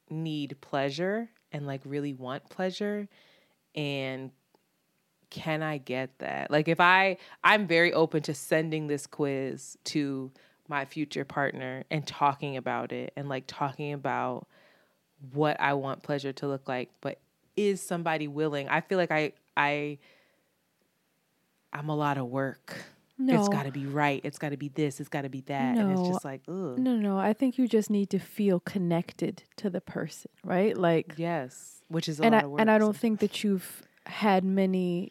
need 0.09 0.57
pleasure 0.61 1.29
and 1.51 1.65
like 1.65 1.81
really 1.85 2.13
want 2.13 2.47
pleasure 2.49 3.07
and 3.75 4.31
can 5.29 5.61
I 5.61 5.77
get 5.77 6.17
that? 6.19 6.49
Like 6.49 6.67
if 6.67 6.79
I 6.79 7.17
I'm 7.43 7.67
very 7.67 7.93
open 7.93 8.21
to 8.23 8.33
sending 8.33 8.87
this 8.87 9.05
quiz 9.07 9.77
to 9.85 10.31
my 10.67 10.85
future 10.85 11.25
partner 11.25 11.83
and 11.89 12.05
talking 12.05 12.57
about 12.57 12.91
it 12.91 13.13
and 13.15 13.29
like 13.29 13.45
talking 13.47 13.93
about 13.93 14.47
what 15.31 15.59
I 15.59 15.73
want 15.73 16.03
pleasure 16.03 16.33
to 16.33 16.47
look 16.47 16.67
like, 16.67 16.89
but 17.01 17.19
is 17.55 17.81
somebody 17.81 18.27
willing? 18.27 18.69
I 18.69 18.81
feel 18.81 18.97
like 18.97 19.11
I 19.11 19.33
I 19.55 19.97
I'm 21.71 21.89
a 21.89 21.95
lot 21.95 22.17
of 22.17 22.25
work. 22.27 22.75
It's 23.21 23.27
No. 23.27 23.47
got 23.49 23.63
to 23.65 23.71
be 23.71 23.85
right. 23.85 24.21
It's 24.23 24.37
got 24.39 24.49
to 24.49 24.57
be 24.57 24.69
this. 24.69 24.99
It's 25.01 25.09
got 25.09 25.23
to 25.23 25.29
be 25.29 25.41
that. 25.41 25.77
And 25.77 25.91
it's 25.91 26.07
just 26.07 26.23
like, 26.23 26.41
ugh. 26.47 26.79
No, 26.79 26.95
no, 26.95 27.17
I 27.17 27.33
think 27.33 27.57
you 27.57 27.67
just 27.67 27.89
need 27.89 28.09
to 28.11 28.19
feel 28.19 28.61
connected 28.61 29.43
to 29.57 29.69
the 29.69 29.81
person, 29.81 30.31
right? 30.43 30.77
Like 30.77 31.15
Yes, 31.17 31.81
which 31.89 32.07
is 32.07 32.19
a 32.21 32.23
and 32.23 32.33
lot 32.33 32.41
I 32.41 32.45
of 32.45 32.51
work. 32.51 32.61
and 32.61 32.71
I 32.71 32.77
don't 32.77 32.93
so- 32.93 32.99
think 32.99 33.19
that 33.19 33.43
you've 33.43 33.83
had 34.05 34.43
many 34.45 35.09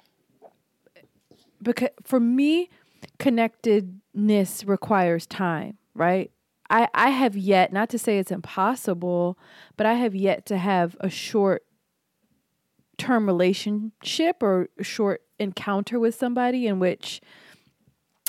because 1.62 1.90
for 2.04 2.18
me 2.20 2.70
connectedness 3.18 4.64
requires 4.64 5.26
time, 5.26 5.76
right? 5.94 6.30
I 6.70 6.88
I 6.94 7.10
have 7.10 7.36
yet 7.36 7.72
not 7.72 7.88
to 7.90 7.98
say 7.98 8.18
it's 8.18 8.30
impossible, 8.32 9.38
but 9.76 9.86
I 9.86 9.94
have 9.94 10.14
yet 10.14 10.46
to 10.46 10.58
have 10.58 10.96
a 11.00 11.10
short 11.10 11.64
term 12.96 13.26
relationship 13.26 14.42
or 14.42 14.68
a 14.78 14.82
short 14.82 15.22
encounter 15.38 16.00
with 16.00 16.14
somebody 16.14 16.66
in 16.66 16.80
which 16.80 17.20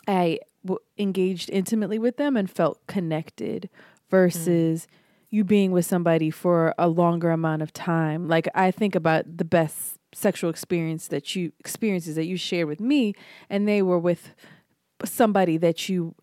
I 0.10 0.40
w- 0.66 0.80
engaged 0.98 1.50
intimately 1.52 2.00
with 2.00 2.18
them 2.18 2.36
and 2.36 2.50
felt 2.50 2.86
connected 2.88 3.70
versus 4.10 4.88
you 5.30 5.44
being 5.44 5.72
with 5.72 5.86
somebody 5.86 6.32
for 6.32 6.74
a 6.78 6.88
longer 6.88 7.30
amount 7.32 7.62
of 7.62 7.72
time. 7.72 8.28
Like 8.28 8.48
I 8.56 8.72
think 8.72 8.96
about 8.96 9.38
the 9.38 9.46
best 9.46 9.98
sexual 10.12 10.50
experience 10.50 11.08
that 11.10 11.36
you 11.36 11.52
experiences 11.60 12.16
that 12.16 12.26
you 12.26 12.36
shared 12.36 12.68
with 12.68 12.80
me 12.80 13.14
and 13.50 13.68
they 13.68 13.82
were 13.84 14.00
with 14.00 14.34
somebody 15.06 15.56
that 15.58 15.88
you 15.88 16.16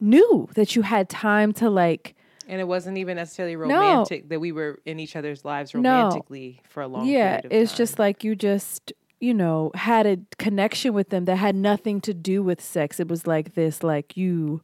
knew 0.00 0.48
that 0.54 0.74
you 0.74 0.82
had 0.82 1.08
time 1.08 1.52
to 1.52 1.70
like 1.70 2.14
And 2.48 2.60
it 2.60 2.66
wasn't 2.66 2.98
even 2.98 3.16
necessarily 3.16 3.54
romantic 3.54 4.28
that 4.30 4.40
we 4.40 4.50
were 4.50 4.80
in 4.84 4.98
each 4.98 5.14
other's 5.14 5.44
lives 5.44 5.72
No. 5.74 5.78
romantically 5.78 6.60
for 6.68 6.82
a 6.82 6.88
long 6.88 7.06
yeah 7.06 7.40
period 7.40 7.44
of 7.46 7.52
it's 7.52 7.70
time. 7.72 7.76
just 7.78 7.98
like 8.00 8.24
you 8.24 8.34
just 8.34 8.92
you 9.20 9.34
know 9.34 9.70
had 9.74 10.06
a 10.06 10.18
connection 10.38 10.92
with 10.94 11.10
them 11.10 11.24
that 11.26 11.36
had 11.36 11.54
nothing 11.54 12.00
to 12.00 12.14
do 12.14 12.42
with 12.42 12.60
sex 12.60 12.98
it 12.98 13.08
was 13.08 13.26
like 13.26 13.54
this 13.54 13.82
like 13.82 14.16
you 14.16 14.60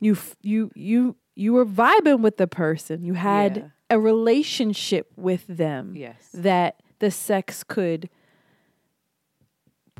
you 0.00 0.16
you 0.42 0.70
you 0.74 1.16
you 1.34 1.52
were 1.52 1.66
vibing 1.66 2.20
with 2.20 2.36
the 2.38 2.46
person 2.46 3.04
you 3.04 3.14
had 3.14 3.56
Yeah. 3.56 3.62
a 3.90 3.98
relationship 4.00 5.12
with 5.16 5.46
them 5.46 5.94
Yes. 5.96 6.28
that 6.32 6.80
the 6.98 7.10
sex 7.10 7.62
could 7.62 8.08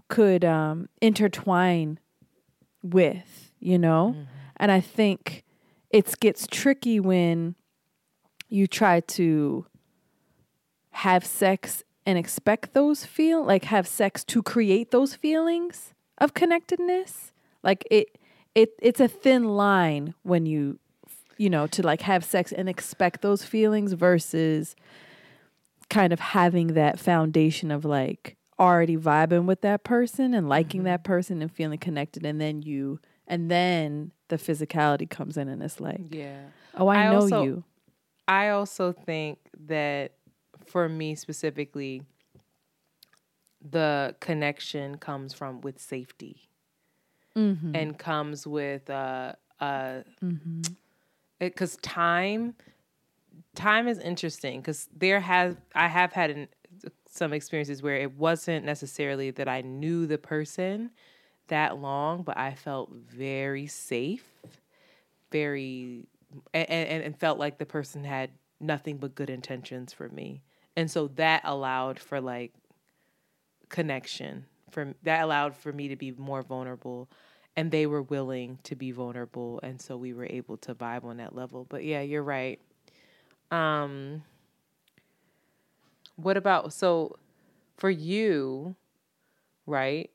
could 0.09 0.45
um 0.45 0.89
intertwine 1.03 1.99
with 2.83 3.53
you 3.61 3.79
know 3.79 4.15
Mm-hmm. 4.17 4.25
and 4.57 4.73
i 4.73 4.81
think 4.81 5.45
it 5.91 6.19
gets 6.21 6.47
tricky 6.47 6.99
when 7.01 7.55
you 8.49 8.67
try 8.67 9.01
to 9.01 9.67
have 10.91 11.25
sex 11.27 11.83
and 12.09 12.17
expect 12.17 12.73
those 12.73 13.05
feel 13.05 13.45
like 13.45 13.65
have 13.65 13.87
sex 13.87 14.25
to 14.25 14.43
create 14.43 14.93
those 14.93 15.15
feelings 15.15 15.93
of 16.17 16.33
connectedness? 16.33 17.33
Like 17.63 17.87
it 17.91 18.17
it 18.55 18.71
it's 18.81 18.99
a 18.99 19.09
thin 19.09 19.45
line 19.45 20.15
when 20.23 20.47
you 20.47 20.79
you 21.37 21.51
know 21.51 21.67
to 21.67 21.83
like 21.83 22.01
have 22.01 22.25
sex 22.25 22.51
and 22.51 22.67
expect 22.67 23.21
those 23.21 23.45
feelings 23.45 23.93
versus 23.93 24.75
kind 25.91 26.15
of 26.15 26.19
having 26.19 26.69
that 26.69 26.99
foundation 26.99 27.71
of 27.71 27.85
like 27.85 28.39
already 28.59 28.97
vibing 28.97 29.45
with 29.45 29.61
that 29.61 29.85
person 29.85 30.33
and 30.33 30.49
liking 30.49 30.81
mm-hmm. 30.81 30.87
that 30.87 31.05
person 31.05 31.43
and 31.43 31.53
feeling 31.53 31.79
connected 31.79 32.25
and 32.25 32.41
then 32.41 32.63
you 32.63 32.99
and 33.27 33.51
then 33.51 34.13
the 34.29 34.37
physicality 34.37 35.09
comes 35.09 35.37
in 35.37 35.47
and 35.47 35.63
it's 35.63 35.79
like 35.79 36.01
yeah. 36.09 36.41
oh 36.75 36.89
i, 36.89 36.97
I 36.97 37.11
know 37.11 37.21
also- 37.21 37.43
you. 37.43 37.65
I 38.29 38.51
also 38.51 38.93
think 38.93 39.39
that 39.69 40.13
for 40.69 40.89
me 40.89 41.15
specifically, 41.15 42.03
the 43.71 44.15
connection 44.21 44.99
comes 44.99 45.33
from 45.33 45.61
with 45.61 45.81
safety 45.81 46.45
Mm-hmm. 47.37 47.77
and 47.77 47.97
comes 47.99 48.47
with 48.47 48.89
uh 48.91 49.33
uh 49.61 50.01
because 51.39 51.77
time 51.83 52.55
time 53.55 53.87
is 53.87 53.99
interesting 53.99 54.61
because 54.61 54.89
there 54.97 55.21
has 55.21 55.57
I 55.75 55.89
have 55.89 56.13
had 56.13 56.31
an, 56.31 56.49
some 57.11 57.33
experiences 57.33 57.83
where 57.83 57.97
it 57.97 58.13
wasn't 58.17 58.65
necessarily 58.65 59.31
that 59.33 59.49
I 59.49 59.61
knew 59.61 60.07
the 60.07 60.19
person 60.19 60.91
that 61.49 61.79
long, 61.79 62.23
but 62.23 62.37
I 62.37 62.55
felt 62.55 62.91
very 62.93 63.67
safe, 63.67 64.25
very 65.31 66.07
and, 66.53 66.69
and, 66.69 67.03
and 67.05 67.19
felt 67.19 67.39
like 67.39 67.59
the 67.59 67.67
person 67.67 68.05
had 68.05 68.31
nothing 68.61 68.99
but 68.99 69.15
good 69.15 69.31
intentions 69.31 69.93
for 69.93 70.09
me. 70.09 70.43
And 70.79 70.89
so 70.89 71.09
that 71.17 71.41
allowed 71.43 71.99
for 71.99 72.21
like 72.21 72.53
connection. 73.69 74.45
For 74.71 74.95
that 75.03 75.25
allowed 75.25 75.57
for 75.57 75.73
me 75.73 75.89
to 75.89 75.97
be 75.97 76.13
more 76.13 76.41
vulnerable 76.41 77.09
and 77.57 77.73
they 77.73 77.85
were 77.87 78.03
willing 78.03 78.61
to 78.63 78.77
be 78.77 78.93
vulnerable 78.93 79.59
and 79.65 79.83
so 79.83 79.97
we 79.97 80.13
were 80.13 80.29
able 80.31 80.57
to 80.59 80.77
vibe 80.77 81.03
on 81.03 81.17
that 81.17 81.35
level. 81.35 81.67
But 81.69 81.83
yeah, 81.83 82.03
you're 82.03 82.23
right. 82.23 82.61
Um 83.51 84.23
what 86.15 86.37
about 86.37 86.73
so 86.73 87.17
for 87.77 87.91
you, 87.91 88.77
right? 89.67 90.13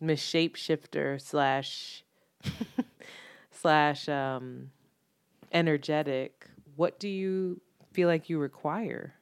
Miss 0.00 0.22
Shapeshifter 0.22 1.20
slash 1.20 2.04
slash 3.50 4.08
um 4.08 4.70
energetic, 5.52 6.46
what 6.74 6.98
do 6.98 7.06
you 7.06 7.60
feel 7.92 8.08
like 8.08 8.30
you 8.30 8.38
require? 8.38 9.12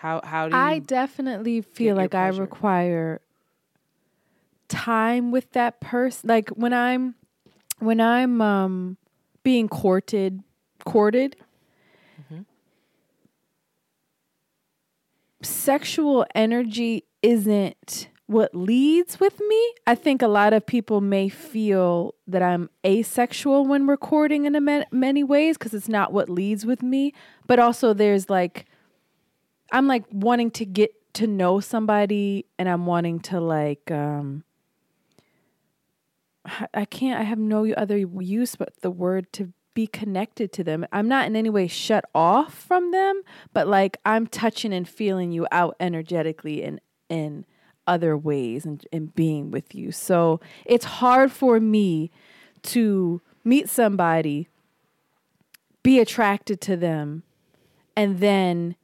How 0.00 0.22
how 0.24 0.48
do 0.48 0.56
you 0.56 0.62
I 0.62 0.78
definitely 0.78 1.60
feel 1.60 1.94
like 1.94 2.14
I 2.14 2.28
require 2.28 3.20
time 4.68 5.30
with 5.30 5.52
that 5.52 5.78
person. 5.80 6.26
Like 6.26 6.48
when 6.50 6.72
I'm 6.72 7.16
when 7.80 8.00
I'm 8.00 8.40
um 8.40 8.96
being 9.42 9.68
courted 9.68 10.42
courted, 10.86 11.36
sexual 15.42 16.24
energy 16.34 17.04
isn't 17.22 18.08
what 18.26 18.54
leads 18.54 19.20
with 19.20 19.38
me. 19.46 19.74
I 19.86 19.96
think 19.96 20.22
a 20.22 20.28
lot 20.28 20.54
of 20.54 20.64
people 20.64 21.02
may 21.02 21.28
feel 21.28 22.14
that 22.26 22.42
I'm 22.42 22.70
asexual 22.86 23.66
when 23.66 23.86
recording 23.86 24.46
in 24.46 24.54
a 24.54 24.60
ma- 24.62 24.84
many 24.92 25.24
ways 25.24 25.58
because 25.58 25.74
it's 25.74 25.88
not 25.88 26.10
what 26.12 26.30
leads 26.30 26.64
with 26.64 26.82
me. 26.82 27.12
But 27.46 27.58
also, 27.58 27.92
there's 27.92 28.30
like, 28.30 28.66
I'm 29.72 29.86
like 29.86 30.04
wanting 30.10 30.50
to 30.52 30.64
get 30.64 30.94
to 31.14 31.26
know 31.26 31.60
somebody 31.60 32.46
and 32.58 32.68
I'm 32.68 32.86
wanting 32.86 33.20
to 33.20 33.40
like, 33.40 33.90
um, 33.90 34.44
I- 36.74 36.84
can't, 36.84 37.20
I 37.20 37.24
have 37.24 37.38
no 37.38 37.70
other 37.72 37.96
use 37.96 38.56
but 38.56 38.80
the 38.82 38.90
word 38.90 39.32
to 39.34 39.52
be 39.74 39.86
connected 39.86 40.52
to 40.52 40.64
them. 40.64 40.86
I'm 40.92 41.08
not 41.08 41.26
in 41.26 41.36
any 41.36 41.50
way 41.50 41.68
shut 41.68 42.04
off 42.14 42.54
from 42.54 42.90
them, 42.90 43.22
but 43.52 43.68
like 43.68 43.98
I'm 44.04 44.26
touching 44.26 44.72
and 44.72 44.88
feeling 44.88 45.32
you 45.32 45.46
out 45.52 45.76
energetically 45.78 46.62
and 46.62 46.80
in 47.08 47.44
other 47.86 48.16
ways 48.16 48.64
and, 48.64 48.84
and 48.92 49.14
being 49.14 49.50
with 49.50 49.74
you. 49.74 49.92
So 49.92 50.40
it's 50.64 50.84
hard 50.84 51.32
for 51.32 51.60
me 51.60 52.10
to 52.62 53.20
meet 53.44 53.68
somebody, 53.68 54.48
be 55.82 55.98
attracted 55.98 56.60
to 56.62 56.76
them, 56.76 57.22
and 57.96 58.18
then 58.20 58.76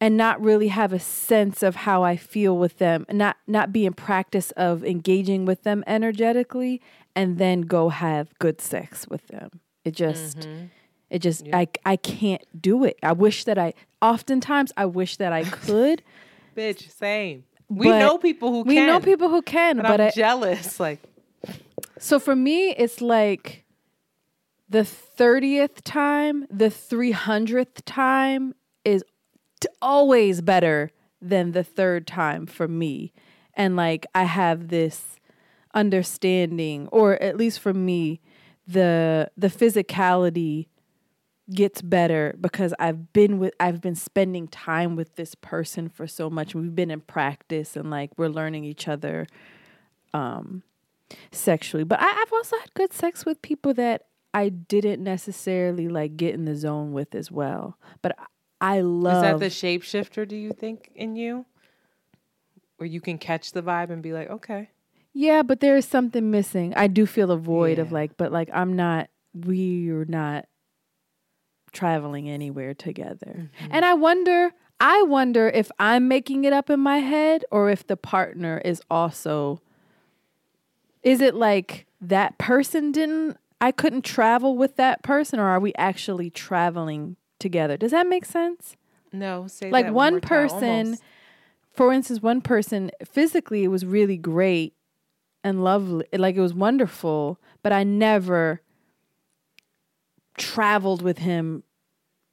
and 0.00 0.16
not 0.16 0.40
really 0.40 0.68
have 0.68 0.92
a 0.92 1.00
sense 1.00 1.62
of 1.62 1.76
how 1.76 2.02
I 2.02 2.16
feel 2.16 2.56
with 2.56 2.78
them, 2.78 3.06
not 3.10 3.36
not 3.46 3.72
be 3.72 3.86
in 3.86 3.94
practice 3.94 4.50
of 4.52 4.84
engaging 4.84 5.44
with 5.44 5.62
them 5.62 5.82
energetically, 5.86 6.82
and 7.14 7.38
then 7.38 7.62
go 7.62 7.88
have 7.88 8.36
good 8.38 8.60
sex 8.60 9.08
with 9.08 9.26
them. 9.28 9.60
It 9.84 9.92
just, 9.92 10.40
mm-hmm. 10.40 10.66
it 11.10 11.20
just, 11.20 11.46
I 11.52 11.68
I 11.84 11.96
can't 11.96 12.42
do 12.60 12.84
it. 12.84 12.98
I 13.02 13.12
wish 13.12 13.44
that 13.44 13.58
I. 13.58 13.74
Oftentimes, 14.02 14.72
I 14.76 14.84
wish 14.86 15.16
that 15.16 15.32
I 15.32 15.44
could. 15.44 16.02
Bitch, 16.56 16.90
same. 16.90 17.44
We 17.68 17.88
know 17.88 18.18
people 18.18 18.50
who 18.50 18.62
can 18.62 18.68
we 18.68 18.74
can. 18.76 18.86
know 18.86 19.00
people 19.00 19.28
who 19.28 19.42
can, 19.42 19.76
but, 19.78 19.86
but 19.86 20.00
I'm 20.00 20.06
I, 20.08 20.10
jealous. 20.10 20.78
Like, 20.78 21.00
so 21.98 22.18
for 22.18 22.36
me, 22.36 22.70
it's 22.70 23.00
like 23.00 23.64
the 24.68 24.80
30th 24.82 25.82
time, 25.82 26.46
the 26.50 26.66
300th 26.66 27.82
time 27.84 28.54
is 28.84 29.04
always 29.80 30.40
better 30.40 30.90
than 31.20 31.52
the 31.52 31.64
third 31.64 32.06
time 32.06 32.46
for 32.46 32.68
me. 32.68 33.12
And 33.54 33.76
like 33.76 34.06
I 34.14 34.24
have 34.24 34.68
this 34.68 35.18
understanding 35.74 36.88
or 36.88 37.22
at 37.22 37.36
least 37.36 37.60
for 37.60 37.74
me 37.74 38.20
the 38.66 39.30
the 39.36 39.48
physicality 39.48 40.66
gets 41.52 41.80
better 41.80 42.34
because 42.40 42.74
I've 42.78 43.12
been 43.12 43.38
with 43.38 43.54
I've 43.60 43.80
been 43.80 43.94
spending 43.94 44.48
time 44.48 44.96
with 44.96 45.16
this 45.16 45.34
person 45.34 45.88
for 45.88 46.06
so 46.06 46.28
much. 46.28 46.54
We've 46.54 46.74
been 46.74 46.90
in 46.90 47.02
practice 47.02 47.76
and 47.76 47.90
like 47.90 48.10
we're 48.16 48.28
learning 48.28 48.64
each 48.64 48.88
other 48.88 49.26
um 50.12 50.62
sexually. 51.30 51.84
But 51.84 52.00
I, 52.00 52.22
I've 52.22 52.32
also 52.32 52.56
had 52.58 52.74
good 52.74 52.92
sex 52.92 53.24
with 53.24 53.40
people 53.42 53.72
that 53.74 54.06
I 54.34 54.48
didn't 54.48 55.02
necessarily 55.02 55.88
like 55.88 56.16
get 56.16 56.34
in 56.34 56.44
the 56.44 56.56
zone 56.56 56.92
with 56.92 57.14
as 57.14 57.30
well. 57.30 57.78
But 58.02 58.18
I 58.60 58.80
love 58.80 59.16
is 59.16 59.22
that 59.22 59.38
the 59.38 59.78
shapeshifter? 59.78 60.26
Do 60.26 60.36
you 60.36 60.52
think 60.52 60.90
in 60.94 61.16
you, 61.16 61.46
where 62.76 62.86
you 62.86 63.00
can 63.00 63.18
catch 63.18 63.52
the 63.52 63.62
vibe 63.62 63.90
and 63.90 64.02
be 64.02 64.12
like, 64.12 64.30
okay, 64.30 64.70
Yeah, 65.12 65.42
but 65.42 65.60
there 65.60 65.76
is 65.76 65.86
something 65.86 66.30
missing. 66.30 66.74
I 66.74 66.88
do 66.88 67.06
feel 67.06 67.30
a 67.30 67.38
void 67.38 67.78
of 67.78 67.92
like, 67.92 68.16
but 68.16 68.32
like 68.32 68.50
I'm 68.52 68.74
not 68.74 69.08
we're 69.34 70.04
not 70.06 70.46
traveling 71.72 72.28
anywhere 72.28 72.74
together. 72.74 73.50
Mm-hmm. 73.60 73.72
And 73.72 73.84
I 73.84 73.94
wonder 73.94 74.52
I 74.78 75.02
wonder 75.02 75.48
if 75.48 75.70
I'm 75.78 76.08
making 76.08 76.44
it 76.44 76.52
up 76.52 76.68
in 76.68 76.80
my 76.80 76.98
head 76.98 77.44
or 77.50 77.70
if 77.70 77.86
the 77.86 77.96
partner 77.96 78.60
is 78.64 78.82
also 78.90 79.60
is 81.02 81.20
it 81.20 81.34
like 81.34 81.86
that 82.00 82.36
person 82.38 82.92
didn't 82.92 83.38
I 83.60 83.72
couldn't 83.72 84.04
travel 84.04 84.56
with 84.56 84.76
that 84.76 85.02
person 85.02 85.38
or 85.38 85.46
are 85.46 85.60
we 85.60 85.72
actually 85.78 86.30
traveling 86.30 87.16
together? 87.38 87.76
Does 87.76 87.92
that 87.92 88.06
make 88.06 88.24
sense? 88.24 88.76
no, 89.12 89.46
say 89.46 89.70
like 89.70 89.90
one 89.90 90.14
more 90.14 90.20
person 90.20 90.98
for 91.76 91.92
instance 91.92 92.22
one 92.22 92.40
person 92.40 92.90
physically 93.04 93.62
it 93.62 93.68
was 93.68 93.84
really 93.84 94.16
great 94.16 94.74
and 95.44 95.62
lovely 95.62 96.04
like 96.14 96.34
it 96.34 96.40
was 96.40 96.54
wonderful 96.54 97.38
but 97.62 97.72
i 97.72 97.84
never 97.84 98.60
traveled 100.38 101.02
with 101.02 101.18
him 101.18 101.62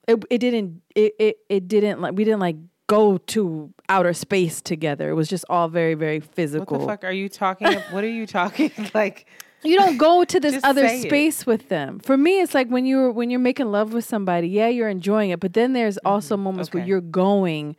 it, 0.08 0.24
it 0.30 0.40
didn't 0.40 0.82
it, 0.96 1.14
it 1.20 1.38
it 1.50 1.68
didn't 1.68 2.02
like 2.02 2.16
we 2.16 2.24
didn't 2.24 2.40
like 2.40 2.56
go 2.88 3.18
to 3.18 3.74
outer 3.90 4.14
space 4.14 4.62
together 4.62 5.10
it 5.10 5.14
was 5.14 5.28
just 5.28 5.46
all 5.50 5.68
very 5.68 5.94
very 5.94 6.20
physical. 6.20 6.78
What 6.78 6.86
the 6.86 6.92
fuck 6.92 7.04
are 7.04 7.12
you 7.12 7.30
talking? 7.30 7.72
what 7.92 8.04
are 8.04 8.10
you 8.10 8.26
talking 8.28 8.72
like? 8.94 9.26
You 9.64 9.78
don't 9.78 9.98
go 9.98 10.24
to 10.24 10.40
this 10.40 10.60
other 10.64 10.88
say 10.88 11.00
it. 11.00 11.04
space 11.04 11.46
with 11.46 11.70
them. 11.70 12.00
For 12.00 12.18
me, 12.18 12.42
it's 12.42 12.54
like 12.54 12.68
when 12.70 12.86
you're 12.86 13.12
when 13.12 13.30
you're 13.30 13.40
making 13.40 13.72
love 13.72 13.94
with 13.94 14.06
somebody. 14.06 14.48
Yeah, 14.50 14.68
you're 14.68 14.90
enjoying 14.90 15.30
it, 15.32 15.40
but 15.40 15.54
then 15.54 15.74
there's 15.74 15.98
also 16.00 16.38
moments 16.38 16.74
where 16.74 16.82
Mm-hmm. 16.82 16.90
You're 16.90 17.02
going. 17.02 17.76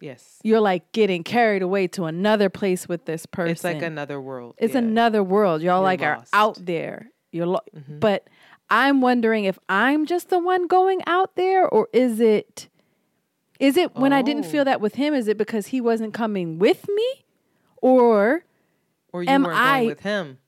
Yes, 0.00 0.38
You're 0.42 0.60
like 0.60 0.90
getting 0.92 1.22
carried 1.24 1.62
away 1.62 1.86
to 1.88 2.04
another 2.04 2.50
place 2.50 2.86
with 2.86 3.06
this 3.06 3.24
person. 3.24 3.52
it's 3.52 3.64
like 3.64 3.80
another 3.80 4.20
world. 4.20 4.54
It's 4.58 4.74
yeah. 4.74 4.80
another 4.80 5.22
world. 5.22 5.62
Y'all 5.62 5.76
You're 5.78 5.82
like 5.84 6.00
lost. 6.02 6.34
are 6.34 6.38
out 6.38 6.58
there. 6.66 7.10
You're 7.32 7.46
lo- 7.46 7.60
Mm-hmm. 7.74 8.00
but 8.00 8.28
I'm 8.68 9.00
wondering 9.00 9.44
if 9.44 9.58
I'm 9.68 10.04
just 10.04 10.28
the 10.28 10.38
one 10.38 10.66
going 10.66 11.00
out 11.06 11.36
there 11.36 11.66
or 11.66 11.88
is 11.94 12.20
it 12.20 12.68
is 13.58 13.76
it 13.78 13.94
when 13.96 14.12
I 14.12 14.20
didn't 14.20 14.44
Oh. 14.46 14.48
feel 14.48 14.64
that 14.66 14.80
with 14.80 14.96
him 14.96 15.14
is 15.14 15.26
it 15.28 15.38
because 15.38 15.68
he 15.68 15.80
wasn't 15.80 16.12
coming 16.12 16.58
with 16.58 16.86
me 16.88 17.24
or 17.80 18.44
Or 19.12 19.22
you 19.22 19.28
am 19.30 19.44
weren't 19.44 19.56
I- 19.58 19.86
with 19.86 20.00
him. 20.00 20.38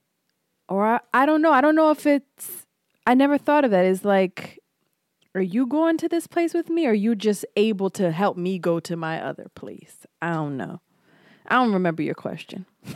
Or 0.68 0.86
I, 0.86 1.00
I 1.12 1.26
don't 1.26 1.42
know. 1.42 1.52
I 1.52 1.60
don't 1.60 1.76
know 1.76 1.90
if 1.90 2.06
it's 2.06 2.66
I 3.06 3.14
never 3.14 3.38
thought 3.38 3.64
of 3.64 3.70
that. 3.70 3.84
Is 3.84 4.04
like 4.04 4.60
are 5.34 5.42
you 5.42 5.66
going 5.66 5.98
to 5.98 6.08
this 6.08 6.26
place 6.26 6.54
with 6.54 6.70
me 6.70 6.86
or 6.86 6.90
are 6.90 6.94
you 6.94 7.14
just 7.14 7.44
able 7.56 7.90
to 7.90 8.10
help 8.10 8.38
me 8.38 8.58
go 8.58 8.80
to 8.80 8.96
my 8.96 9.22
other 9.22 9.50
place? 9.54 10.06
I 10.22 10.32
don't 10.32 10.56
know. 10.56 10.80
I 11.46 11.56
don't 11.56 11.74
remember 11.74 12.02
your 12.02 12.14
question. 12.14 12.64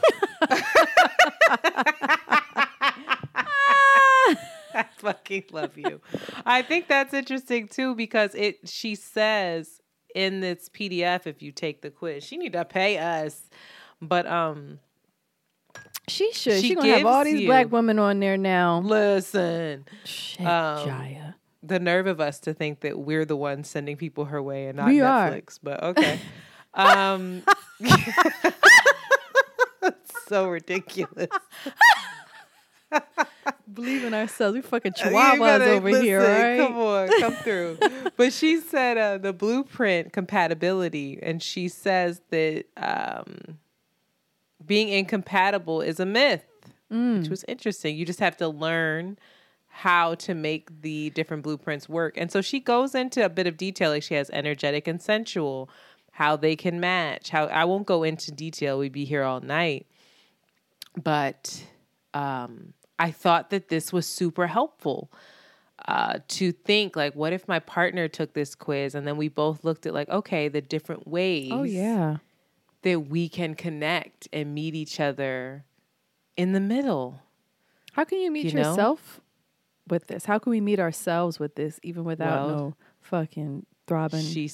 I 4.72 4.86
fucking 4.96 5.44
love 5.52 5.76
you. 5.76 6.00
I 6.46 6.62
think 6.62 6.88
that's 6.88 7.12
interesting 7.12 7.68
too 7.68 7.94
because 7.94 8.34
it 8.34 8.68
she 8.68 8.94
says 8.94 9.80
in 10.14 10.40
this 10.40 10.68
PDF 10.70 11.26
if 11.26 11.42
you 11.42 11.52
take 11.52 11.82
the 11.82 11.90
quiz, 11.90 12.24
she 12.24 12.38
need 12.38 12.54
to 12.54 12.64
pay 12.64 12.98
us. 12.98 13.50
But 14.00 14.26
um 14.26 14.78
She 16.10 16.32
should. 16.32 16.60
She, 16.60 16.68
She 16.68 16.74
gonna 16.74 16.88
have 16.96 17.06
all 17.06 17.24
these 17.24 17.40
you- 17.40 17.46
black 17.46 17.70
women 17.72 17.98
on 17.98 18.20
there 18.20 18.36
now. 18.36 18.80
listen, 18.80 19.84
Shit, 20.04 20.46
um, 20.46 20.88
Jaiya. 20.88 21.34
the 21.62 21.78
nerve 21.80 22.06
of 22.06 22.20
us 22.20 22.38
to 22.40 22.52
think 22.54 22.80
that 22.80 22.98
we're 22.98 23.24
the 23.24 23.36
ones 23.36 23.68
sending 23.68 23.96
people 23.96 24.26
her 24.26 24.42
way 24.42 24.66
and 24.66 24.76
not 24.76 24.88
We 24.88 25.00
are. 25.00 25.30
Netflix. 25.30 25.58
But 25.62 25.82
okay. 25.82 26.18
um 26.74 27.42
so 30.28 30.48
ridiculous. 30.48 31.28
Believe 33.72 34.02
in 34.04 34.14
ourselves. 34.14 34.54
We 34.56 34.62
fucking 34.62 34.92
chihuahuas 34.92 35.38
gotta 35.38 35.70
over 35.70 35.88
here, 36.02 36.20
right? 36.20 36.58
Come 36.58 36.76
on, 36.76 37.08
come 37.20 37.34
through. 37.34 37.78
but 38.16 38.32
she 38.32 38.58
said 38.60 38.98
uh, 38.98 39.18
the 39.18 39.32
blueprint 39.32 40.12
compatibility, 40.12 41.18
and 41.22 41.40
she 41.42 41.68
says 41.68 42.20
that 42.30 42.64
um, 42.76 43.58
being 44.64 44.88
incompatible 44.88 45.80
is 45.80 45.98
a 46.00 46.06
myth, 46.06 46.44
Mm. 46.92 47.20
which 47.20 47.28
was 47.28 47.44
interesting. 47.46 47.96
You 47.96 48.04
just 48.04 48.20
have 48.20 48.36
to 48.38 48.48
learn 48.48 49.16
how 49.68 50.16
to 50.16 50.34
make 50.34 50.82
the 50.82 51.10
different 51.10 51.42
blueprints 51.44 51.88
work. 51.88 52.16
And 52.18 52.30
so 52.32 52.40
she 52.40 52.58
goes 52.58 52.94
into 52.94 53.24
a 53.24 53.28
bit 53.28 53.46
of 53.46 53.56
detail, 53.56 53.90
like 53.90 54.02
she 54.02 54.14
has 54.14 54.28
energetic 54.30 54.88
and 54.88 55.00
sensual, 55.00 55.70
how 56.12 56.34
they 56.36 56.56
can 56.56 56.80
match. 56.80 57.30
How 57.30 57.46
I 57.46 57.64
won't 57.64 57.86
go 57.86 58.02
into 58.02 58.32
detail; 58.32 58.78
we'd 58.78 58.92
be 58.92 59.04
here 59.04 59.22
all 59.22 59.40
night. 59.40 59.86
But 61.02 61.64
um, 62.14 62.74
I 62.98 63.10
thought 63.10 63.50
that 63.50 63.68
this 63.68 63.92
was 63.92 64.06
super 64.06 64.48
helpful 64.48 65.10
uh, 65.86 66.18
to 66.28 66.52
think 66.52 66.96
like, 66.96 67.14
what 67.14 67.32
if 67.32 67.46
my 67.48 67.60
partner 67.60 68.08
took 68.08 68.32
this 68.34 68.54
quiz 68.54 68.94
and 68.94 69.06
then 69.06 69.16
we 69.16 69.28
both 69.28 69.64
looked 69.64 69.86
at 69.86 69.94
like, 69.94 70.08
okay, 70.08 70.48
the 70.48 70.60
different 70.60 71.06
ways 71.06 71.50
Oh 71.52 71.62
yeah. 71.62 72.16
That 72.82 73.08
we 73.08 73.28
can 73.28 73.54
connect 73.54 74.28
and 74.32 74.54
meet 74.54 74.74
each 74.74 75.00
other 75.00 75.64
in 76.36 76.52
the 76.52 76.60
middle. 76.60 77.20
How 77.92 78.04
can 78.04 78.20
you 78.20 78.30
meet 78.30 78.46
You 78.46 78.52
know? 78.54 78.70
yourself 78.70 79.20
with 79.88 80.06
this? 80.06 80.24
How 80.24 80.38
can 80.38 80.50
we 80.50 80.60
meet 80.60 80.78
ourselves 80.80 81.38
with 81.38 81.54
this, 81.56 81.78
even 81.82 82.04
without 82.04 82.46
Well, 82.46 82.56
no 82.56 82.76
fucking 83.00 83.66
throbbing? 83.86 84.22
She 84.22 84.50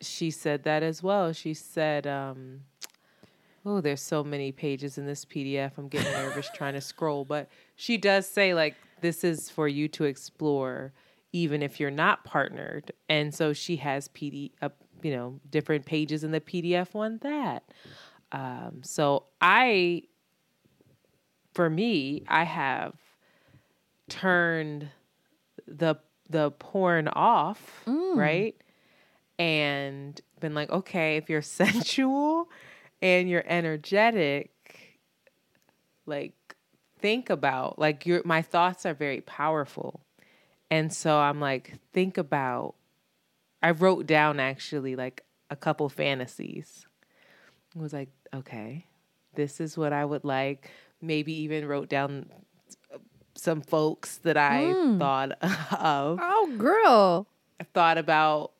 she 0.00 0.30
said 0.30 0.62
that 0.64 0.82
as 0.82 1.02
well. 1.02 1.32
She 1.32 1.54
said, 1.54 2.06
um, 2.06 2.60
"Oh, 3.66 3.80
there's 3.80 4.00
so 4.00 4.22
many 4.24 4.52
pages 4.52 4.96
in 4.96 5.06
this 5.06 5.24
PDF. 5.24 5.72
I'm 5.76 5.88
getting 5.88 6.12
nervous 6.24 6.48
trying 6.54 6.74
to 6.74 6.80
scroll." 6.80 7.24
But 7.24 7.48
she 7.76 7.96
does 7.98 8.26
say 8.26 8.54
like 8.54 8.74
this 9.00 9.22
is 9.24 9.50
for 9.50 9.68
you 9.68 9.88
to 9.88 10.04
explore 10.04 10.92
even 11.32 11.62
if 11.62 11.78
you're 11.78 11.90
not 11.90 12.24
partnered. 12.24 12.90
And 13.08 13.34
so 13.34 13.52
she 13.52 13.76
has 13.76 14.08
PD, 14.08 14.50
uh, 14.62 14.70
you 15.02 15.10
know, 15.10 15.40
different 15.50 15.86
pages 15.86 16.24
in 16.24 16.30
the 16.30 16.40
PDF 16.40 16.94
one 16.94 17.18
that. 17.22 17.64
Um, 18.32 18.80
so 18.82 19.24
I, 19.40 20.02
for 21.54 21.68
me, 21.70 22.24
I 22.28 22.44
have 22.44 22.94
turned 24.08 24.88
the 25.66 25.96
the 26.30 26.50
porn 26.52 27.08
off, 27.08 27.82
right? 28.16 28.54
And 29.38 30.20
been 30.40 30.54
like, 30.54 30.70
okay, 30.70 31.16
if 31.16 31.30
you're 31.30 31.42
sensual 31.62 32.48
and 33.00 33.28
you're 33.28 33.44
energetic, 33.46 34.50
like 36.06 36.34
think 36.98 37.30
about 37.30 37.78
like 37.78 38.06
your 38.06 38.22
my 38.24 38.42
thoughts 38.42 38.84
are 38.84 38.94
very 38.94 39.20
powerful. 39.20 40.00
And 40.70 40.92
so 40.92 41.18
I'm 41.18 41.40
like, 41.40 41.74
think 41.92 42.18
about 42.18 42.74
I 43.62 43.72
wrote 43.72 44.06
down 44.06 44.40
actually 44.40 44.96
like 44.96 45.24
a 45.50 45.56
couple 45.56 45.88
fantasies. 45.88 46.86
I 47.76 47.82
was 47.82 47.92
like, 47.92 48.08
okay, 48.34 48.86
this 49.34 49.60
is 49.60 49.76
what 49.76 49.92
I 49.92 50.04
would 50.04 50.24
like. 50.24 50.70
Maybe 51.00 51.32
even 51.42 51.66
wrote 51.66 51.88
down 51.88 52.26
some 53.34 53.60
folks 53.60 54.18
that 54.18 54.36
I 54.36 54.72
thought 54.98 55.32
of. 55.72 56.18
Oh, 56.20 56.54
girl. 56.58 57.26
I 57.60 57.64
thought 57.64 57.98
about 57.98 58.52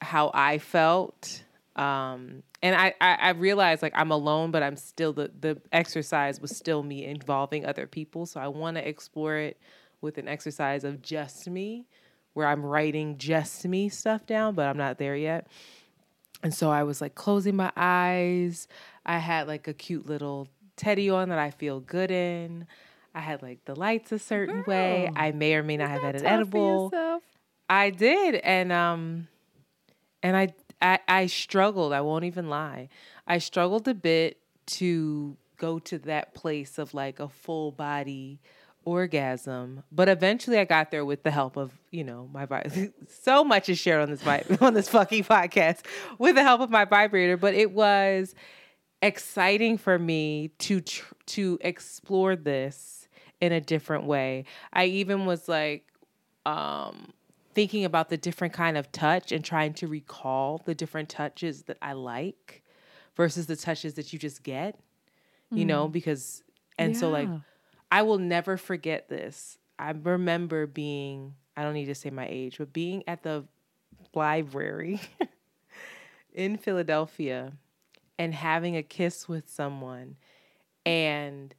how 0.00 0.30
I 0.34 0.58
felt. 0.58 1.44
Um, 1.76 2.42
and 2.62 2.76
I, 2.76 2.94
I, 3.00 3.14
I 3.14 3.30
realized 3.30 3.82
like 3.82 3.92
I'm 3.96 4.10
alone, 4.10 4.50
but 4.50 4.62
I'm 4.62 4.76
still 4.76 5.12
the, 5.12 5.30
the 5.40 5.60
exercise 5.72 6.40
was 6.40 6.56
still 6.56 6.82
me 6.82 7.04
involving 7.04 7.64
other 7.64 7.86
people. 7.86 8.26
So 8.26 8.40
I 8.40 8.48
want 8.48 8.76
to 8.76 8.86
explore 8.86 9.36
it 9.36 9.58
with 10.00 10.18
an 10.18 10.28
exercise 10.28 10.84
of 10.84 11.00
just 11.00 11.48
me, 11.48 11.86
where 12.34 12.46
I'm 12.46 12.64
writing 12.64 13.18
just 13.18 13.66
me 13.66 13.88
stuff 13.88 14.26
down, 14.26 14.54
but 14.54 14.66
I'm 14.66 14.76
not 14.76 14.98
there 14.98 15.16
yet. 15.16 15.46
And 16.42 16.52
so 16.52 16.70
I 16.70 16.82
was 16.82 17.00
like 17.00 17.14
closing 17.14 17.56
my 17.56 17.70
eyes. 17.76 18.66
I 19.06 19.18
had 19.18 19.46
like 19.46 19.68
a 19.68 19.74
cute 19.74 20.06
little 20.06 20.48
teddy 20.76 21.08
on 21.10 21.28
that 21.28 21.38
I 21.38 21.50
feel 21.50 21.80
good 21.80 22.10
in. 22.10 22.66
I 23.14 23.20
had 23.20 23.42
like 23.42 23.64
the 23.64 23.76
lights 23.76 24.10
a 24.12 24.18
certain 24.18 24.64
way. 24.66 25.10
I 25.14 25.32
may 25.32 25.54
or 25.54 25.62
may 25.62 25.76
not 25.76 25.90
have 25.90 26.02
had 26.02 26.14
an 26.16 26.26
edible. 26.26 26.90
I 27.68 27.90
did, 27.90 28.36
and 28.36 28.72
um, 28.72 29.28
and 30.22 30.36
I, 30.36 30.54
I 30.80 30.98
I 31.06 31.26
struggled. 31.26 31.92
I 31.92 32.00
won't 32.00 32.24
even 32.24 32.48
lie. 32.48 32.88
I 33.26 33.38
struggled 33.38 33.86
a 33.86 33.94
bit 33.94 34.38
to 34.66 35.36
go 35.58 35.78
to 35.78 35.98
that 35.98 36.34
place 36.34 36.78
of 36.78 36.92
like 36.94 37.20
a 37.20 37.28
full 37.28 37.70
body 37.70 38.40
orgasm, 38.84 39.82
but 39.90 40.08
eventually 40.08 40.58
I 40.58 40.64
got 40.64 40.90
there 40.90 41.04
with 41.04 41.22
the 41.22 41.30
help 41.30 41.56
of 41.56 41.72
you 41.90 42.04
know 42.04 42.28
my 42.32 42.46
vi- 42.46 42.90
so 43.08 43.44
much 43.44 43.68
is 43.68 43.78
shared 43.78 44.02
on 44.02 44.10
this 44.10 44.26
on 44.60 44.74
this 44.74 44.88
fucking 44.88 45.24
podcast 45.24 45.84
with 46.18 46.34
the 46.34 46.42
help 46.42 46.60
of 46.60 46.70
my 46.70 46.84
vibrator. 46.84 47.36
But 47.36 47.54
it 47.54 47.72
was 47.72 48.34
exciting 49.00 49.78
for 49.78 49.98
me 49.98 50.48
to 50.58 50.80
tr- 50.80 51.14
to 51.26 51.58
explore 51.60 52.36
this 52.36 53.08
in 53.40 53.52
a 53.52 53.60
different 53.60 54.04
way. 54.04 54.44
I 54.72 54.86
even 54.86 55.26
was 55.26 55.48
like 55.48 55.86
um 56.46 57.12
thinking 57.54 57.84
about 57.84 58.08
the 58.08 58.16
different 58.16 58.54
kind 58.54 58.78
of 58.78 58.90
touch 58.92 59.30
and 59.30 59.44
trying 59.44 59.74
to 59.74 59.86
recall 59.86 60.62
the 60.64 60.74
different 60.74 61.08
touches 61.10 61.64
that 61.64 61.76
I 61.82 61.92
like 61.92 62.62
versus 63.14 63.46
the 63.46 63.56
touches 63.56 63.94
that 63.94 64.12
you 64.12 64.18
just 64.18 64.42
get. 64.42 64.78
You 65.50 65.66
know, 65.66 65.86
because 65.86 66.42
and 66.78 66.96
so 66.96 67.10
like 67.10 67.28
Yeah. 67.28 67.38
I 67.92 68.02
will 68.02 68.18
never 68.18 68.56
forget 68.56 69.10
this. 69.10 69.58
I 69.78 69.90
remember 69.90 70.66
being 70.66 71.34
I 71.54 71.62
don't 71.62 71.74
need 71.74 71.86
to 71.86 71.94
say 71.94 72.08
my 72.08 72.26
age, 72.28 72.56
but 72.56 72.72
being 72.72 73.04
at 73.06 73.22
the 73.22 73.44
library 74.14 74.98
in 76.32 76.56
Philadelphia 76.56 77.52
and 78.18 78.32
having 78.32 78.78
a 78.78 78.82
kiss 78.82 79.28
with 79.28 79.50
someone 79.50 80.16
and 80.86 81.54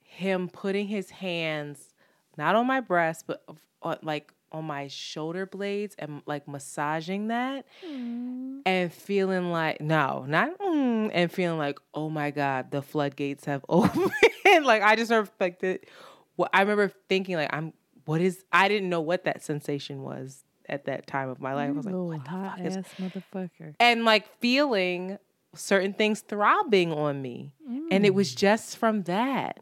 him 0.00 0.48
putting 0.48 0.86
his 0.86 1.10
hands 1.10 1.92
not 2.38 2.54
on 2.54 2.66
my 2.66 2.80
breast 2.80 3.24
but 3.26 3.44
on, 3.82 3.98
like 4.02 4.32
on 4.52 4.64
my 4.64 4.86
shoulder 4.86 5.44
blades 5.44 5.96
and 5.98 6.22
like 6.24 6.46
massaging 6.46 7.28
that 7.28 7.66
and 7.84 8.92
feeling 8.92 9.50
like 9.50 9.80
no 9.80 10.24
not 10.28 10.56
mm, 10.58 11.10
and 11.12 11.32
feeling 11.32 11.58
like 11.58 11.78
oh 11.94 12.08
my 12.08 12.30
god 12.30 12.70
the 12.70 12.80
floodgates 12.80 13.44
have 13.44 13.64
opened 13.68 14.12
like 14.62 14.82
i 14.82 14.96
just 14.96 15.10
reflected 15.10 15.86
what 16.36 16.50
i 16.52 16.60
remember 16.60 16.92
thinking 17.08 17.36
like 17.36 17.52
i'm 17.52 17.72
what 18.04 18.20
is 18.20 18.44
i 18.52 18.68
didn't 18.68 18.88
know 18.88 19.00
what 19.00 19.24
that 19.24 19.42
sensation 19.42 20.02
was 20.02 20.44
at 20.68 20.86
that 20.86 21.06
time 21.06 21.28
of 21.28 21.40
my 21.40 21.52
life. 21.54 21.68
I 21.68 21.72
was 21.72 21.84
like 21.84 21.94
what 21.94 22.24
the 22.24 22.30
hot 22.30 22.58
fuck 22.58 22.66
is 22.66 22.76
ass 22.78 22.88
motherfucker. 22.98 23.74
and 23.78 24.04
like 24.04 24.26
feeling 24.40 25.18
certain 25.54 25.92
things 25.92 26.20
throbbing 26.20 26.92
on 26.92 27.20
me. 27.20 27.52
And 27.90 28.04
it 28.06 28.14
was 28.14 28.34
just 28.34 28.76
from 28.76 29.02
that. 29.02 29.60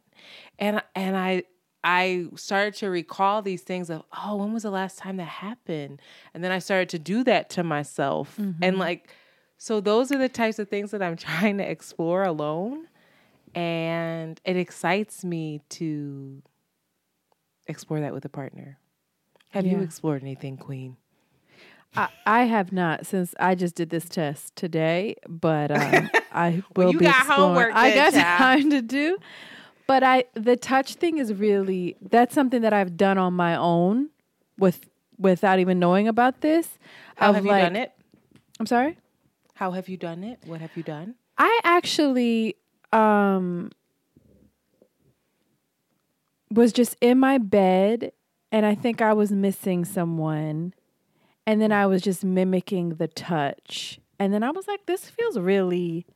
And 0.59 0.81
and 0.95 1.17
i 1.17 1.43
i 1.85 2.27
started 2.37 2.75
to 2.75 2.89
recall 2.89 3.43
these 3.43 3.63
things 3.63 3.91
of 3.91 4.05
oh 4.17 4.37
when 4.37 4.53
was 4.53 4.63
the 4.63 4.71
last 4.71 4.99
time 4.99 5.17
that 5.17 5.25
happened? 5.29 6.01
And 6.35 6.45
then 6.45 6.53
i 6.53 6.61
started 6.61 6.89
to 6.91 6.99
do 7.01 7.25
that 7.25 7.51
to 7.51 7.65
myself. 7.65 8.39
And 8.39 8.79
like 8.79 9.13
so 9.59 9.81
those 9.81 10.13
are 10.13 10.19
the 10.19 10.29
types 10.29 10.59
of 10.59 10.69
things 10.69 10.93
that 10.93 11.03
i'm 11.03 11.17
trying 11.29 11.59
to 11.59 11.69
explore 11.69 12.23
alone 12.23 12.87
and 13.55 14.41
it 14.45 14.57
excites 14.57 15.25
me 15.25 15.61
to 15.71 16.43
explore 17.67 18.01
that 18.01 18.13
with 18.13 18.25
a 18.25 18.29
partner 18.29 18.79
have 19.51 19.67
you 19.67 19.81
explored 19.81 20.23
anything 20.23 20.57
queen 20.57 20.97
I, 21.95 22.09
I 22.27 22.45
have 22.45 22.73
not 22.73 23.05
since 23.07 23.35
I 23.39 23.55
just 23.55 23.75
did 23.75 23.91
this 23.91 24.09
test 24.09 24.57
today, 24.57 25.15
but 25.29 25.71
um, 25.71 26.09
I 26.33 26.63
will 26.75 26.91
you 26.93 26.99
be 26.99 27.05
got 27.05 27.19
exploring. 27.27 27.41
homework 27.71 27.75
I 27.75 27.95
got 27.95 28.13
child. 28.15 28.39
time 28.39 28.71
to 28.71 28.81
do, 28.81 29.19
but 29.87 30.03
I 30.03 30.25
the 30.33 30.57
touch 30.57 30.95
thing 30.95 31.19
is 31.19 31.35
really 31.35 31.97
that's 32.01 32.35
something 32.35 32.63
that 32.63 32.73
I've 32.73 32.97
done 32.97 33.19
on 33.19 33.35
my 33.35 33.55
own 33.57 34.09
with 34.59 34.89
without 35.19 35.59
even 35.59 35.79
knowing 35.79 36.09
about 36.09 36.41
this. 36.41 36.79
how 37.17 37.29
of 37.29 37.35
have 37.35 37.45
you 37.45 37.51
like- 37.51 37.63
done 37.65 37.77
it 37.77 37.93
I'm 38.59 38.65
sorry. 38.67 38.97
how 39.57 39.73
have 39.73 39.87
you 39.91 39.99
done 39.99 40.25
it 40.25 40.39
what 40.47 40.63
have 40.63 40.75
you 40.79 40.83
done 40.83 41.15
I 41.37 41.61
actually 41.63 42.57
um 42.93 43.71
was 46.51 46.73
just 46.73 46.97
in 47.01 47.19
my 47.19 47.39
bed 47.39 48.13
and 48.51 48.67
I 48.67 48.75
think 48.75 49.01
I 49.01 49.13
was 49.15 49.33
missing 49.33 49.85
someone 49.85 50.75
and 51.47 51.61
then 51.61 51.73
I 51.73 51.87
was 51.87 52.03
just 52.03 52.25
mimicking 52.25 52.91
the 52.97 53.09
touch. 53.09 53.99
And 54.19 54.33
then 54.33 54.43
I 54.43 54.51
was 54.51 54.69
like 54.69 54.87
this 54.87 55.09
feels 55.09 55.39
really 55.39 56.07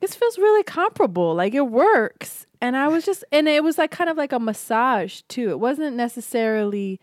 this 0.00 0.14
feels 0.14 0.38
really 0.38 0.62
comparable. 0.62 1.34
Like 1.34 1.54
it 1.54 1.68
works. 1.68 2.46
And 2.60 2.76
I 2.76 2.88
was 2.88 3.04
just 3.04 3.24
and 3.30 3.48
it 3.48 3.62
was 3.62 3.78
like 3.78 3.90
kind 3.90 4.10
of 4.10 4.16
like 4.16 4.32
a 4.32 4.40
massage 4.40 5.22
too. 5.28 5.50
It 5.50 5.60
wasn't 5.60 5.96
necessarily 5.96 7.00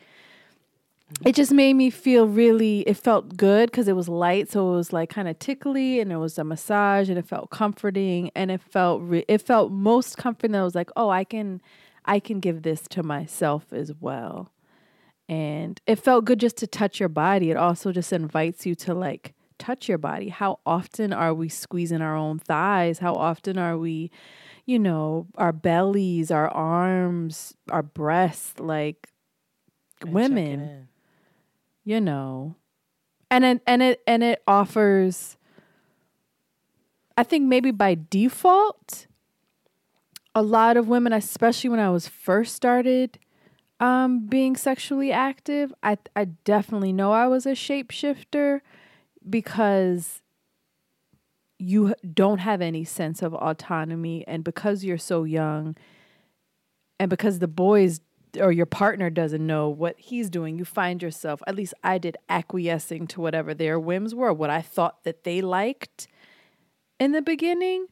it 1.26 1.36
just 1.36 1.54
made 1.54 1.74
me 1.74 1.90
feel 1.90 2.28
really 2.28 2.82
it 2.82 2.96
felt 2.96 3.38
good 3.38 3.72
because 3.72 3.88
it 3.88 3.96
was 3.96 4.10
light 4.10 4.52
so 4.52 4.74
it 4.74 4.76
was 4.76 4.92
like 4.92 5.10
kind 5.10 5.28
of 5.30 5.40
tickly 5.40 6.02
and 6.02 6.12
it 6.12 6.18
was 6.18 6.38
a 6.38 6.44
massage 6.44 7.08
and 7.08 7.18
it 7.18 7.26
felt 7.26 7.50
comforting 7.50 8.30
and 8.36 8.52
it 8.52 8.62
felt 8.62 9.02
re- 9.02 9.24
it 9.30 9.42
felt 9.42 9.72
most 9.72 10.18
comforting 10.18 10.54
i 10.54 10.64
was 10.64 10.76
like 10.76 10.90
oh 10.98 11.10
i 11.10 11.24
can 11.24 11.62
i 12.08 12.20
can 12.20 12.40
give 12.40 12.64
this 12.64 12.82
to 12.90 13.04
myself 13.04 13.72
as 13.72 13.94
well. 14.00 14.52
And 15.30 15.80
it 15.86 15.98
felt 15.98 16.24
good 16.24 16.40
just 16.40 16.56
to 16.58 16.68
touch 16.68 17.02
your 17.02 17.10
body. 17.10 17.52
It 17.52 17.58
also 17.58 17.92
just 17.92 18.14
invites 18.14 18.66
you 18.66 18.76
to 18.76 18.94
like 18.94 19.34
touch 19.60 19.90
your 19.90 19.98
body. 19.98 20.30
How 20.30 20.60
often 20.66 21.12
are 21.12 21.34
we 21.34 21.50
squeezing 21.50 22.02
our 22.02 22.16
own 22.16 22.40
thighs? 22.40 23.00
How 23.00 23.14
often 23.14 23.58
are 23.58 23.78
we 23.78 24.10
you 24.66 24.80
know 24.80 25.28
our 25.36 25.54
bellies 25.54 26.30
our 26.30 26.50
arms 26.50 27.54
our 27.70 27.84
breasts 27.84 28.60
like 28.60 29.10
And 30.02 30.14
women. 30.14 30.88
You 31.88 32.02
know. 32.02 32.56
And 33.32 33.44
it 33.44 33.62
and 33.66 33.82
it 33.82 34.02
and 34.08 34.24
it 34.24 34.42
offers 34.48 35.36
i 37.18 37.24
think 37.24 37.46
maybe 37.46 37.72
by 37.72 37.98
default 38.10 39.08
a 40.34 40.42
lot 40.42 40.78
of 40.78 40.88
women 40.88 41.12
especially 41.12 41.70
when 41.70 41.80
i 41.80 41.90
was 41.90 42.08
first 42.08 42.56
started 42.56 43.20
um 43.82 44.28
being 44.28 44.56
sexually 44.56 45.12
active 45.12 45.74
i 45.84 45.98
i 46.16 46.24
definitely 46.24 46.94
know 46.94 47.12
i 47.12 47.28
was 47.28 47.46
a 47.46 47.52
shapeshifter 47.52 48.62
because 49.30 50.22
you 51.60 51.96
don't 52.14 52.40
have 52.40 52.62
any 52.62 52.84
sense 52.84 53.22
of 53.22 53.34
autonomy. 53.34 54.24
And 54.28 54.44
because 54.44 54.84
you're 54.84 54.98
so 54.98 55.24
young 55.24 55.76
and 57.00 57.10
because 57.10 57.40
the 57.40 57.48
boys 57.48 58.02
or 58.40 58.52
your 58.52 58.66
partner 58.66 59.10
doesn't 59.10 59.46
know 59.46 59.70
what 59.70 59.96
he's 59.98 60.30
doing, 60.30 60.58
you 60.58 60.66
find 60.66 61.02
yourself, 61.02 61.42
at 61.48 61.56
least 61.56 61.74
I 61.84 61.98
did, 61.98 62.18
acquiescing 62.30 63.08
to 63.08 63.22
whatever 63.22 63.54
their 63.54 63.80
whims 63.80 64.14
were, 64.14 64.34
what 64.34 64.50
I 64.50 64.62
thought 64.62 65.04
that 65.04 65.24
they 65.24 65.42
liked 65.42 66.08
in 67.00 67.12
the 67.12 67.22
beginning. 67.22 67.88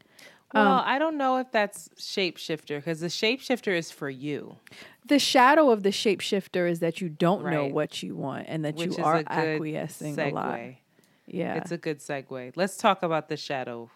Well, 0.54 0.80
um, 0.80 0.84
I 0.86 1.00
don't 1.00 1.18
know 1.18 1.38
if 1.38 1.52
that's 1.52 1.90
shapeshifter 1.98 2.78
because 2.78 3.02
the 3.02 3.08
shapeshifter 3.08 3.76
is 3.76 3.92
for 3.92 4.10
you. 4.10 4.58
The 5.06 5.20
shadow 5.20 5.70
of 5.70 5.84
the 5.84 5.90
shapeshifter 5.90 6.70
is 6.70 6.80
that 6.80 7.02
you 7.02 7.10
don't 7.10 7.46
know 7.46 7.66
what 7.66 8.02
you 8.02 8.16
want 8.16 8.46
and 8.48 8.64
that 8.64 8.76
which 8.76 8.98
you 8.98 9.04
are 9.04 9.18
a 9.18 9.24
acquiescing 9.28 10.18
a 10.20 10.30
lot. 10.30 10.60
Yeah. 11.28 11.56
It's 11.56 11.72
a 11.72 11.78
good 11.78 12.00
segue. 12.00 12.54
Let's 12.56 12.78
talk 12.78 13.04
about 13.04 13.28
the 13.30 13.38
shadow 13.38 13.90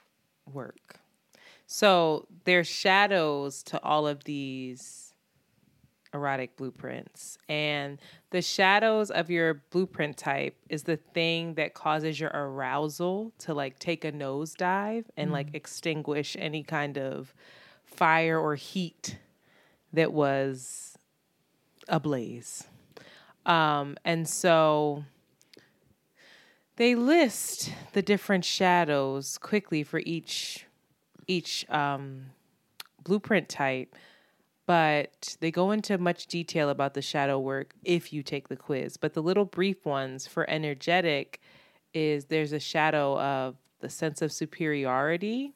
work. 0.51 0.99
So 1.65 2.27
there's 2.45 2.67
shadows 2.67 3.63
to 3.63 3.81
all 3.83 4.07
of 4.07 4.23
these 4.23 5.08
erotic 6.13 6.55
blueprints. 6.57 7.37
And 7.47 7.99
the 8.31 8.41
shadows 8.41 9.11
of 9.11 9.29
your 9.29 9.63
blueprint 9.69 10.17
type 10.17 10.55
is 10.69 10.83
the 10.83 10.97
thing 10.97 11.55
that 11.55 11.73
causes 11.73 12.19
your 12.19 12.31
arousal 12.33 13.31
to 13.39 13.53
like 13.53 13.79
take 13.79 14.05
a 14.05 14.11
nosedive 14.11 15.05
and 15.17 15.31
like 15.31 15.49
extinguish 15.53 16.35
any 16.39 16.63
kind 16.63 16.97
of 16.97 17.33
fire 17.83 18.39
or 18.39 18.55
heat 18.55 19.17
that 19.93 20.13
was 20.13 20.97
ablaze. 21.87 22.63
Um, 23.45 23.97
and 24.05 24.27
so 24.27 25.03
they 26.75 26.95
list 26.95 27.73
the 27.93 28.01
different 28.01 28.45
shadows 28.45 29.37
quickly 29.37 29.83
for 29.83 30.01
each 30.05 30.65
each 31.27 31.69
um, 31.69 32.25
blueprint 33.03 33.47
type, 33.47 33.95
but 34.69 35.35
they 35.39 35.49
go 35.49 35.71
into 35.71 35.97
much 35.97 36.27
detail 36.27 36.69
about 36.69 36.93
the 36.93 37.01
shadow 37.01 37.39
work 37.39 37.73
if 37.83 38.13
you 38.13 38.21
take 38.21 38.49
the 38.49 38.55
quiz. 38.55 38.97
But 38.97 39.15
the 39.15 39.23
little 39.23 39.45
brief 39.45 39.83
ones 39.83 40.27
for 40.27 40.47
energetic 40.47 41.41
is 41.91 42.25
there's 42.25 42.53
a 42.53 42.59
shadow 42.59 43.19
of 43.19 43.55
the 43.79 43.89
sense 43.89 44.21
of 44.21 44.31
superiority 44.31 45.55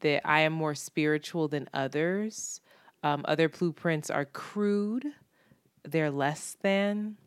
that 0.00 0.26
I 0.28 0.40
am 0.40 0.52
more 0.52 0.74
spiritual 0.74 1.46
than 1.46 1.68
others. 1.72 2.60
Um, 3.04 3.24
other 3.28 3.48
blueprints 3.48 4.10
are 4.10 4.24
crude, 4.24 5.06
they're 5.84 6.10
less 6.10 6.56
than. 6.60 7.18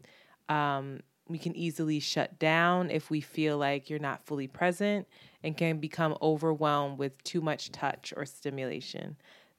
Um, 0.50 1.00
we 1.30 1.38
can 1.38 1.56
easily 1.56 2.02
shut 2.02 2.38
down 2.38 2.92
if 2.92 3.10
we 3.10 3.22
feel 3.22 3.58
like 3.58 3.90
you're 3.90 3.98
not 3.98 4.26
fully 4.26 4.48
present 4.48 5.08
and 5.42 5.56
can 5.56 5.78
become 5.80 6.18
overwhelmed 6.22 7.00
with 7.00 7.24
too 7.24 7.40
much 7.40 7.72
touch 7.72 8.14
or 8.18 8.26
stimulation. 8.26 9.16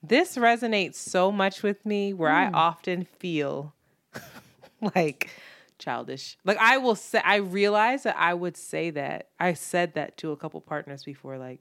This 0.09 0.36
resonates 0.36 0.97
so 0.97 1.32
much 1.32 1.62
with 1.62 1.85
me 1.86 2.12
where 2.12 2.31
I 2.31 2.48
hmm. 2.48 2.55
often 2.55 3.05
feel 3.18 3.74
like 4.94 5.31
childish. 5.78 6.36
Like 6.44 6.59
I 6.59 6.78
will 6.78 6.94
say 6.94 7.20
I 7.24 7.36
realize 7.36 8.02
that 8.02 8.16
I 8.18 8.35
would 8.35 8.56
say 8.56 8.90
that. 8.90 9.28
I 9.40 9.55
said 9.55 9.94
that 9.94 10.16
to 10.18 10.32
a 10.32 10.36
couple 10.36 10.60
partners 10.60 11.05
before 11.05 11.39
like 11.39 11.60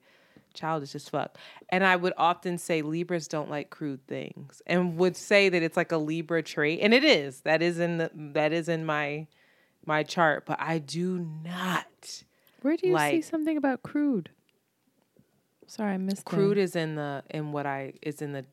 childish 0.54 0.94
as 0.96 1.08
fuck. 1.08 1.38
And 1.70 1.86
I 1.86 1.96
would 1.96 2.14
often 2.18 2.58
say 2.58 2.82
Libras 2.82 3.28
don't 3.28 3.50
like 3.50 3.70
crude 3.70 4.06
things 4.08 4.62
and 4.68 4.98
would 4.98 5.16
say 5.16 5.50
that 5.50 5.64
it's 5.64 5.78
like 5.78 5.92
a 5.92 5.98
Libra 5.98 6.44
trait. 6.44 6.80
And 6.82 6.94
it 6.94 7.04
is. 7.04 7.42
That 7.42 7.62
is 7.62 7.80
in 7.80 7.98
the 7.98 8.12
that 8.14 8.52
is 8.52 8.68
in 8.68 8.86
my 8.86 9.28
my 9.86 10.04
chart, 10.04 10.46
but 10.46 10.60
I 10.60 10.80
do 10.80 11.28
not. 11.44 12.24
Where 12.62 12.78
do 12.78 12.88
you 12.88 12.98
see 12.98 13.22
something 13.22 13.58
about 13.58 13.84
crude? 13.84 14.30
Sorry, 15.68 15.94
I 15.94 15.98
missed 15.98 16.26
Crude 16.26 16.58
that. 16.58 16.62
is 16.62 16.76
in 16.76 16.96
the 16.96 17.24
in 17.30 17.52
what 17.52 17.66
I 17.66 17.94
is 18.02 18.22
in 18.22 18.34
the 18.34 18.46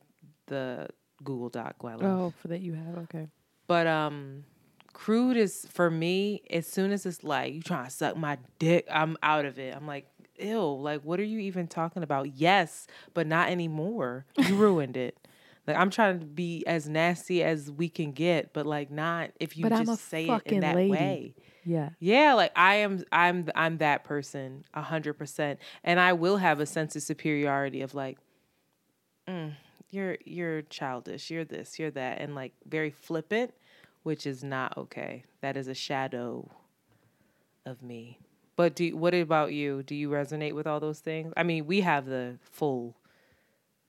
the 0.46 0.88
Google 1.22 1.48
Doc. 1.48 1.76
Guala. 1.78 2.02
Oh, 2.02 2.32
for 2.40 2.48
that 2.48 2.60
you 2.60 2.74
have 2.74 2.98
okay. 3.04 3.28
But 3.66 3.86
um 3.86 4.44
crude 4.92 5.36
is 5.36 5.66
for 5.70 5.90
me, 5.90 6.42
as 6.50 6.66
soon 6.66 6.90
as 6.92 7.06
it's 7.06 7.22
like 7.24 7.54
you 7.54 7.62
trying 7.62 7.84
to 7.84 7.90
suck 7.90 8.16
my 8.16 8.38
dick, 8.58 8.86
I'm 8.90 9.16
out 9.22 9.44
of 9.44 9.58
it. 9.58 9.74
I'm 9.76 9.86
like, 9.86 10.06
ew, 10.38 10.60
like 10.62 11.02
what 11.02 11.20
are 11.20 11.24
you 11.24 11.38
even 11.40 11.66
talking 11.68 12.02
about? 12.02 12.34
Yes, 12.36 12.86
but 13.14 13.26
not 13.26 13.50
anymore. 13.50 14.26
You 14.38 14.56
ruined 14.56 14.96
it. 14.96 15.16
Like 15.66 15.76
I'm 15.76 15.90
trying 15.90 16.18
to 16.18 16.26
be 16.26 16.64
as 16.66 16.88
nasty 16.88 17.44
as 17.44 17.70
we 17.70 17.88
can 17.90 18.10
get, 18.12 18.52
but 18.54 18.66
like 18.66 18.90
not 18.90 19.30
if 19.38 19.56
you 19.56 19.68
But 19.68 19.76
just 19.84 20.08
say 20.08 20.26
it 20.26 20.42
in 20.46 20.60
that 20.60 20.74
lady. 20.74 20.90
way. 20.90 21.34
Yeah. 21.70 21.90
Yeah, 22.00 22.34
like 22.34 22.50
I 22.56 22.74
am 22.76 23.04
I'm 23.12 23.48
I'm 23.54 23.78
that 23.78 24.02
person 24.02 24.64
a 24.74 24.82
hundred 24.82 25.14
percent. 25.14 25.60
And 25.84 26.00
I 26.00 26.14
will 26.14 26.38
have 26.38 26.58
a 26.58 26.66
sense 26.66 26.96
of 26.96 27.02
superiority 27.02 27.82
of 27.82 27.94
like, 27.94 28.18
mm, 29.28 29.52
you're 29.90 30.18
you're 30.24 30.62
childish, 30.62 31.30
you're 31.30 31.44
this, 31.44 31.78
you're 31.78 31.92
that, 31.92 32.20
and 32.20 32.34
like 32.34 32.54
very 32.66 32.90
flippant, 32.90 33.54
which 34.02 34.26
is 34.26 34.42
not 34.42 34.76
okay. 34.76 35.22
That 35.42 35.56
is 35.56 35.68
a 35.68 35.74
shadow 35.74 36.50
of 37.64 37.84
me. 37.84 38.18
But 38.56 38.74
do 38.74 38.96
what 38.96 39.14
about 39.14 39.52
you? 39.52 39.84
Do 39.84 39.94
you 39.94 40.10
resonate 40.10 40.54
with 40.54 40.66
all 40.66 40.80
those 40.80 40.98
things? 40.98 41.32
I 41.36 41.44
mean, 41.44 41.66
we 41.66 41.82
have 41.82 42.04
the 42.04 42.38
full 42.42 42.96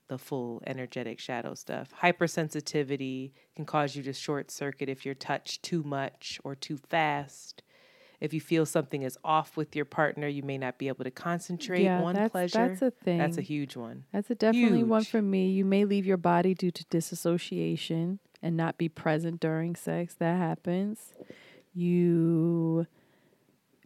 the 0.06 0.18
full 0.18 0.62
energetic 0.68 1.18
shadow 1.18 1.54
stuff. 1.54 1.92
Hypersensitivity 2.00 3.32
can 3.56 3.64
cause 3.64 3.96
you 3.96 4.04
to 4.04 4.12
short 4.12 4.52
circuit 4.52 4.88
if 4.88 5.04
you're 5.04 5.16
touched 5.16 5.64
too 5.64 5.82
much 5.82 6.38
or 6.44 6.54
too 6.54 6.76
fast. 6.76 7.64
If 8.22 8.32
you 8.32 8.40
feel 8.40 8.64
something 8.64 9.02
is 9.02 9.18
off 9.24 9.56
with 9.56 9.74
your 9.74 9.84
partner, 9.84 10.28
you 10.28 10.44
may 10.44 10.56
not 10.56 10.78
be 10.78 10.86
able 10.86 11.02
to 11.02 11.10
concentrate 11.10 11.82
Yeah, 11.82 12.04
on 12.04 12.14
that's- 12.14 12.30
pleasure. 12.30 12.68
that's 12.68 12.80
a 12.80 12.92
thing. 12.92 13.18
That's 13.18 13.36
a 13.36 13.42
huge 13.42 13.74
one. 13.76 14.04
That's 14.12 14.30
a 14.30 14.36
definitely 14.36 14.84
one 14.84 15.02
for 15.02 15.20
me. 15.20 15.50
You 15.50 15.64
may 15.64 15.84
leave 15.84 16.06
your 16.06 16.16
body 16.18 16.54
due 16.54 16.70
to 16.70 16.84
disassociation 16.84 18.20
and 18.40 18.56
not 18.56 18.78
be 18.78 18.88
present 18.88 19.40
during 19.40 19.74
sex. 19.74 20.14
That 20.14 20.36
happens. 20.36 21.14
You 21.74 22.86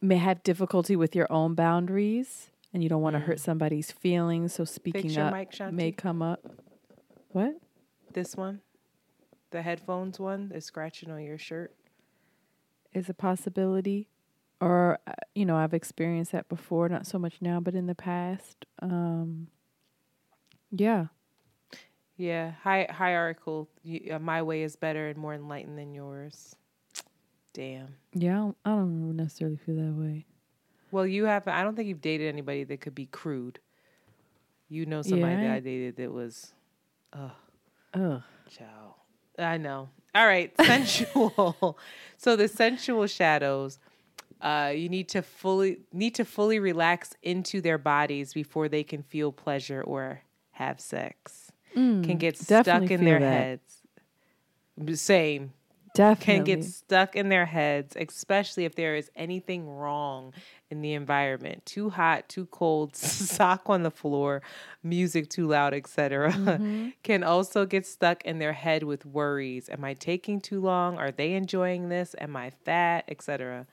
may 0.03 0.17
have 0.17 0.43
difficulty 0.43 0.97
with 0.97 1.17
your 1.17 1.33
own 1.33 1.55
boundaries 1.55 2.51
and 2.75 2.83
you 2.83 2.91
don't 2.91 3.01
want 3.01 3.15
to 3.15 3.21
hurt 3.21 3.39
mm. 3.39 3.41
somebody's 3.41 3.91
feelings. 3.91 4.53
So 4.53 4.67
speaking 4.67 5.17
up 5.17 5.33
mic, 5.33 5.73
may 5.73 5.93
come 5.93 6.21
up. 6.21 6.45
What? 7.31 7.55
This 8.13 8.37
one, 8.37 8.61
the 9.51 9.63
headphones 9.63 10.21
one, 10.21 10.53
is 10.55 10.67
scratching 10.67 11.11
on 11.11 11.23
your 11.23 11.39
shirt. 11.39 11.75
is 12.93 13.09
a 13.09 13.15
possibility 13.15 14.09
or 14.61 14.99
uh, 15.07 15.13
you 15.35 15.45
know 15.45 15.57
i've 15.57 15.75
experienced 15.75 16.33
that 16.33 16.49
before 16.49 16.89
not 16.89 17.07
so 17.07 17.19
much 17.19 17.35
now 17.41 17.61
but 17.61 17.75
in 17.75 17.87
the 17.87 17.95
past 17.95 18.65
um 18.81 19.49
yeah 20.71 21.07
Yeah, 22.19 22.53
hi- 22.63 22.89
hierarchical. 22.91 23.69
You, 23.83 24.15
uh, 24.15 24.19
my 24.19 24.41
way 24.43 24.63
is 24.63 24.75
better 24.77 25.09
and 25.09 25.19
more 25.19 25.35
enlightened 25.35 25.77
than 25.79 25.93
yours. 25.95 26.57
Damn. 27.53 27.89
yeah 28.15 28.33
I 28.33 28.37
don't, 28.37 28.57
I 28.65 28.71
don't 28.71 29.17
necessarily 29.17 29.57
feel 29.59 29.77
that 29.77 29.93
way 29.93 30.25
Well, 30.91 31.07
you 31.07 31.25
haven't. 31.25 31.53
I 31.53 31.63
don't 31.63 31.77
think 31.77 31.89
you've 31.89 32.01
dated 32.01 32.29
anybody 32.29 32.65
that 32.65 32.81
could 32.81 32.95
be 32.95 33.07
crude. 33.07 33.59
You 34.69 34.87
know 34.87 35.03
somebody 35.03 35.35
Yeah, 35.35 35.41
that 35.43 35.51
I- 35.53 35.57
I 35.57 35.61
dated 35.61 35.97
that 35.97 36.11
was, 36.13 36.53
ugh, 37.13 37.31
Ugh. 37.95 38.23
child. 38.51 38.95
I 39.39 39.59
know. 39.59 39.91
All 40.15 40.27
right, 40.27 40.51
sensual. 40.65 41.79
so 42.17 42.35
the 42.37 42.49
sensual 42.49 43.07
shadows, 43.07 43.79
uh, 44.41 44.73
you 44.75 44.89
need 44.89 45.09
to 45.11 45.23
fully 45.23 45.79
need 45.93 46.15
to 46.17 46.25
fully 46.25 46.59
relax 46.59 47.15
into 47.23 47.61
their 47.61 47.79
bodies 47.79 48.33
before 48.35 48.69
they 48.69 48.85
can 48.85 49.03
feel 49.03 49.33
pleasure 49.33 49.83
or 49.83 50.23
have 50.53 50.81
sex. 50.81 51.51
can 52.03 52.19
get 52.19 52.39
stuck 52.39 52.91
in 52.91 53.05
their 53.05 53.21
that. 53.21 53.33
heads. 53.33 53.83
Same. 55.01 55.53
definitely 55.95 56.35
can 56.35 56.45
get 56.45 56.65
stuck 56.65 57.17
in 57.17 57.29
their 57.31 57.47
heads, 57.47 57.97
especially 57.97 58.67
if 58.67 58.75
there 58.75 58.97
is 58.97 59.11
anything 59.17 59.69
wrong 59.69 60.35
in 60.71 60.83
the 60.83 60.93
environment. 60.93 61.65
Too 61.65 61.91
hot, 61.91 62.29
too 62.29 62.47
cold, 62.47 62.95
sock 62.97 63.63
on 63.67 63.83
the 63.83 63.91
floor, 63.91 64.43
music 64.83 65.31
too 65.31 65.47
loud, 65.47 65.73
etc. 65.73 66.33
Mm-hmm. 66.33 66.89
Can 67.03 67.25
also 67.25 67.65
get 67.65 67.87
stuck 67.87 68.25
in 68.25 68.39
their 68.39 68.53
head 68.53 68.83
with 68.83 69.07
worries. 69.07 69.71
Am 69.71 69.85
I 69.85 69.95
taking 69.95 70.41
too 70.41 70.61
long? 70.61 70.99
Are 70.99 71.11
they 71.11 71.33
enjoying 71.33 71.89
this? 71.89 72.15
Am 72.19 72.37
I 72.37 72.51
fat, 72.51 73.05
etc. 73.09 73.67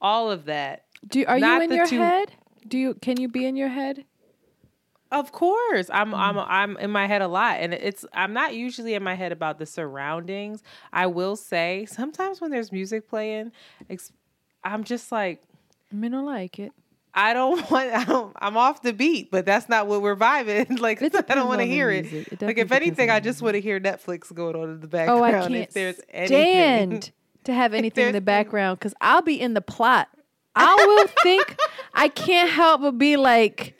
All 0.00 0.30
of 0.30 0.46
that. 0.46 0.84
do 1.06 1.24
are 1.26 1.38
not 1.38 1.58
you 1.62 1.70
in 1.70 1.72
your 1.76 1.86
two- 1.86 1.98
head 1.98 2.32
do 2.66 2.78
you 2.78 2.94
can 2.94 3.20
you 3.20 3.28
be 3.28 3.46
in 3.46 3.56
your 3.56 3.68
head 3.68 4.04
Of 5.12 5.32
course, 5.32 5.90
I'm 5.92 6.14
I'm 6.14 6.36
Mm. 6.36 6.46
I'm 6.48 6.76
in 6.76 6.90
my 6.92 7.06
head 7.08 7.20
a 7.20 7.26
lot, 7.26 7.56
and 7.60 7.74
it's 7.74 8.04
I'm 8.14 8.32
not 8.32 8.54
usually 8.54 8.94
in 8.94 9.02
my 9.02 9.14
head 9.14 9.32
about 9.32 9.58
the 9.58 9.66
surroundings. 9.66 10.62
I 10.92 11.06
will 11.08 11.34
say 11.34 11.86
sometimes 11.90 12.40
when 12.40 12.50
there's 12.52 12.70
music 12.70 13.08
playing, 13.08 13.50
ex- 13.88 14.12
I'm 14.62 14.84
just 14.84 15.10
like 15.10 15.42
i 15.92 16.06
i 16.06 16.08
like 16.20 16.60
it 16.60 16.72
I 17.12 17.32
don't 17.32 17.68
want 17.72 17.90
I 17.92 18.04
don't, 18.04 18.36
I'm 18.40 18.56
off 18.56 18.82
the 18.82 18.92
beat, 18.92 19.32
but 19.32 19.44
that's 19.44 19.68
not 19.68 19.88
what 19.88 20.00
we're 20.00 20.14
vibing. 20.14 20.78
Like 20.86 21.02
It 21.02 21.06
I 21.12 21.18
depends 21.18 21.34
don't 21.40 21.48
want 21.48 21.58
to 21.58 21.64
on 21.64 21.68
the 21.70 21.74
hear 21.74 21.90
it. 21.90 22.02
music. 22.12 22.28
It 22.28 22.30
Like 22.30 22.38
definitely 22.38 22.62
if 22.62 22.68
depends 22.68 22.86
anything, 22.86 23.10
on 23.10 23.16
I 23.16 23.18
the 23.20 23.24
just 23.24 23.42
want 23.42 23.54
to 23.54 23.60
hear 23.60 23.80
Netflix 23.80 24.32
going 24.32 24.54
on 24.54 24.70
in 24.74 24.80
the 24.80 24.86
background. 24.86 25.20
oh 25.20 25.24
i 25.24 25.32
can't 25.32 25.54
if 25.56 25.72
there's 25.72 26.00
anything. 26.10 27.00
stand 27.00 27.10
to 27.44 27.54
have 27.54 27.74
anything 27.74 28.08
in 28.08 28.12
the 28.12 28.20
background 28.20 28.78
because 28.78 28.94
i'll 29.00 29.22
be 29.22 29.40
in 29.40 29.54
the 29.54 29.60
plot 29.60 30.08
i 30.54 30.74
will 30.74 31.06
think 31.22 31.56
i 31.94 32.08
can't 32.08 32.50
help 32.50 32.80
but 32.80 32.98
be 32.98 33.16
like 33.16 33.74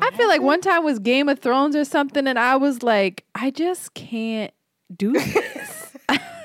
I 0.00 0.10
feel 0.12 0.26
like 0.26 0.40
one 0.40 0.62
time 0.62 0.84
was 0.84 0.98
Game 0.98 1.28
of 1.28 1.40
Thrones 1.40 1.76
or 1.76 1.84
something, 1.84 2.26
and 2.26 2.38
I 2.38 2.56
was 2.56 2.82
like, 2.82 3.26
I 3.34 3.50
just 3.50 3.92
can't 3.92 4.50
do 4.96 5.12
this. 5.12 5.96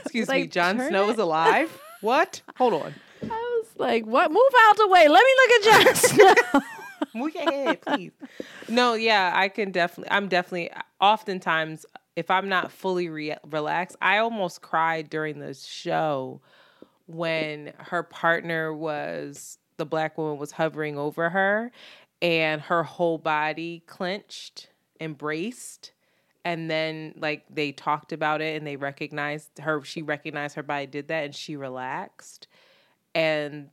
Excuse 0.02 0.28
me, 0.28 0.48
Jon 0.48 0.82
Snow 0.82 1.08
it- 1.08 1.14
is 1.14 1.18
alive. 1.18 1.80
what? 2.02 2.42
Hold 2.58 2.74
on. 2.74 2.94
I 3.24 3.28
was 3.62 3.68
like, 3.78 4.06
what? 4.06 4.32
Move 4.32 4.42
out 4.68 4.76
the 4.76 4.88
way. 4.90 5.08
Let 5.08 5.24
me 5.24 5.34
look 5.38 5.52
at 5.52 5.86
Jon 5.86 5.96
Snow. 5.96 6.62
Move 7.16 7.36
your 7.36 7.44
head, 7.50 7.82
please. 7.84 8.12
No, 8.68 8.96
yeah, 8.96 9.32
I 9.34 9.48
can 9.48 9.72
definitely. 9.72 10.12
I'm 10.12 10.28
definitely. 10.28 10.70
Oftentimes, 11.00 11.86
if 12.18 12.32
I'm 12.32 12.50
not 12.50 12.72
fully 12.72 13.10
re- 13.10 13.38
relaxed, 13.48 13.96
I 14.02 14.18
almost 14.18 14.64
cried 14.64 15.08
during 15.08 15.38
the 15.40 15.54
show 15.54 16.42
when 17.06 17.74
her 17.78 18.02
partner 18.02 18.74
was 18.74 19.60
the 19.78 19.86
black 19.86 20.18
woman 20.18 20.40
was 20.40 20.52
hovering 20.52 20.98
over 20.98 21.30
her, 21.30 21.72
and 22.20 22.60
her 22.64 22.82
whole 22.82 23.20
body 23.20 23.84
clenched, 23.86 24.70
embraced 25.00 25.92
and 26.44 26.72
then 26.72 27.14
like 27.18 27.44
they 27.50 27.74
talked 27.74 28.14
about 28.14 28.42
it 28.42 28.56
and 28.56 28.66
they 28.66 28.78
recognized 28.78 29.60
her 29.60 29.84
she 29.84 30.02
recognized 30.02 30.56
her 30.56 30.64
body 30.64 30.86
did 30.86 31.10
that 31.10 31.26
and 31.26 31.36
she 31.36 31.56
relaxed. 31.58 32.48
And 33.14 33.70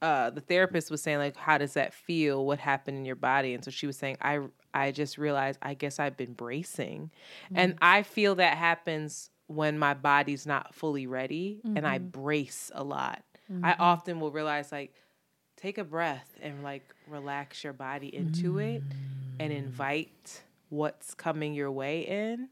uh, 0.00 0.30
the 0.30 0.40
therapist 0.40 0.90
was 0.90 1.02
saying 1.02 1.18
like 1.18 1.36
how 1.36 1.58
does 1.58 1.74
that 1.74 1.92
feel? 1.92 2.46
What 2.46 2.60
happened 2.60 2.96
in 2.96 3.04
your 3.04 3.16
body? 3.16 3.54
And 3.54 3.64
so 3.64 3.70
she 3.70 3.86
was 3.88 3.96
saying 3.98 4.16
i 4.22 4.38
i 4.74 4.90
just 4.90 5.18
realized 5.18 5.58
i 5.62 5.74
guess 5.74 5.98
i've 5.98 6.16
been 6.16 6.32
bracing 6.32 7.10
mm-hmm. 7.46 7.58
and 7.58 7.78
i 7.82 8.02
feel 8.02 8.34
that 8.36 8.56
happens 8.56 9.30
when 9.46 9.78
my 9.78 9.94
body's 9.94 10.46
not 10.46 10.74
fully 10.74 11.06
ready 11.06 11.60
mm-hmm. 11.64 11.76
and 11.76 11.86
i 11.86 11.98
mm-hmm. 11.98 12.08
brace 12.08 12.70
a 12.74 12.82
lot 12.82 13.22
mm-hmm. 13.50 13.64
i 13.64 13.74
often 13.78 14.20
will 14.20 14.30
realize 14.30 14.72
like 14.72 14.94
take 15.62 15.78
a 15.78 15.84
breath 15.84 16.36
and 16.42 16.62
like 16.64 16.94
relax 17.08 17.62
your 17.62 17.72
body 17.72 18.14
into 18.14 18.58
it 18.58 18.82
and 19.38 19.52
mm. 19.52 19.56
invite 19.56 20.42
what's 20.70 21.14
coming 21.14 21.54
your 21.54 21.70
way 21.70 22.00
in 22.00 22.48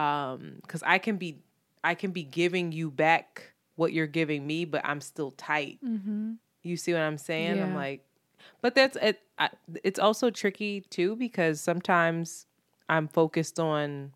um 0.00 0.60
cuz 0.68 0.82
I 0.84 0.98
can 0.98 1.16
be 1.16 1.42
I 1.82 1.94
can 1.94 2.12
be 2.12 2.22
giving 2.22 2.70
you 2.72 2.90
back 2.90 3.52
what 3.74 3.92
you're 3.92 4.06
giving 4.06 4.46
me 4.46 4.64
but 4.64 4.82
I'm 4.84 5.00
still 5.00 5.32
tight. 5.32 5.78
Mm-hmm. 5.84 6.34
You 6.62 6.76
see 6.76 6.92
what 6.92 7.02
I'm 7.02 7.18
saying? 7.18 7.56
Yeah. 7.56 7.64
I'm 7.64 7.74
like 7.74 8.04
but 8.62 8.74
that's 8.74 8.96
it 8.96 9.20
I, 9.38 9.50
it's 9.84 9.98
also 9.98 10.30
tricky 10.30 10.82
too 10.90 11.16
because 11.16 11.60
sometimes 11.60 12.46
I'm 12.88 13.08
focused 13.08 13.58
on 13.58 14.12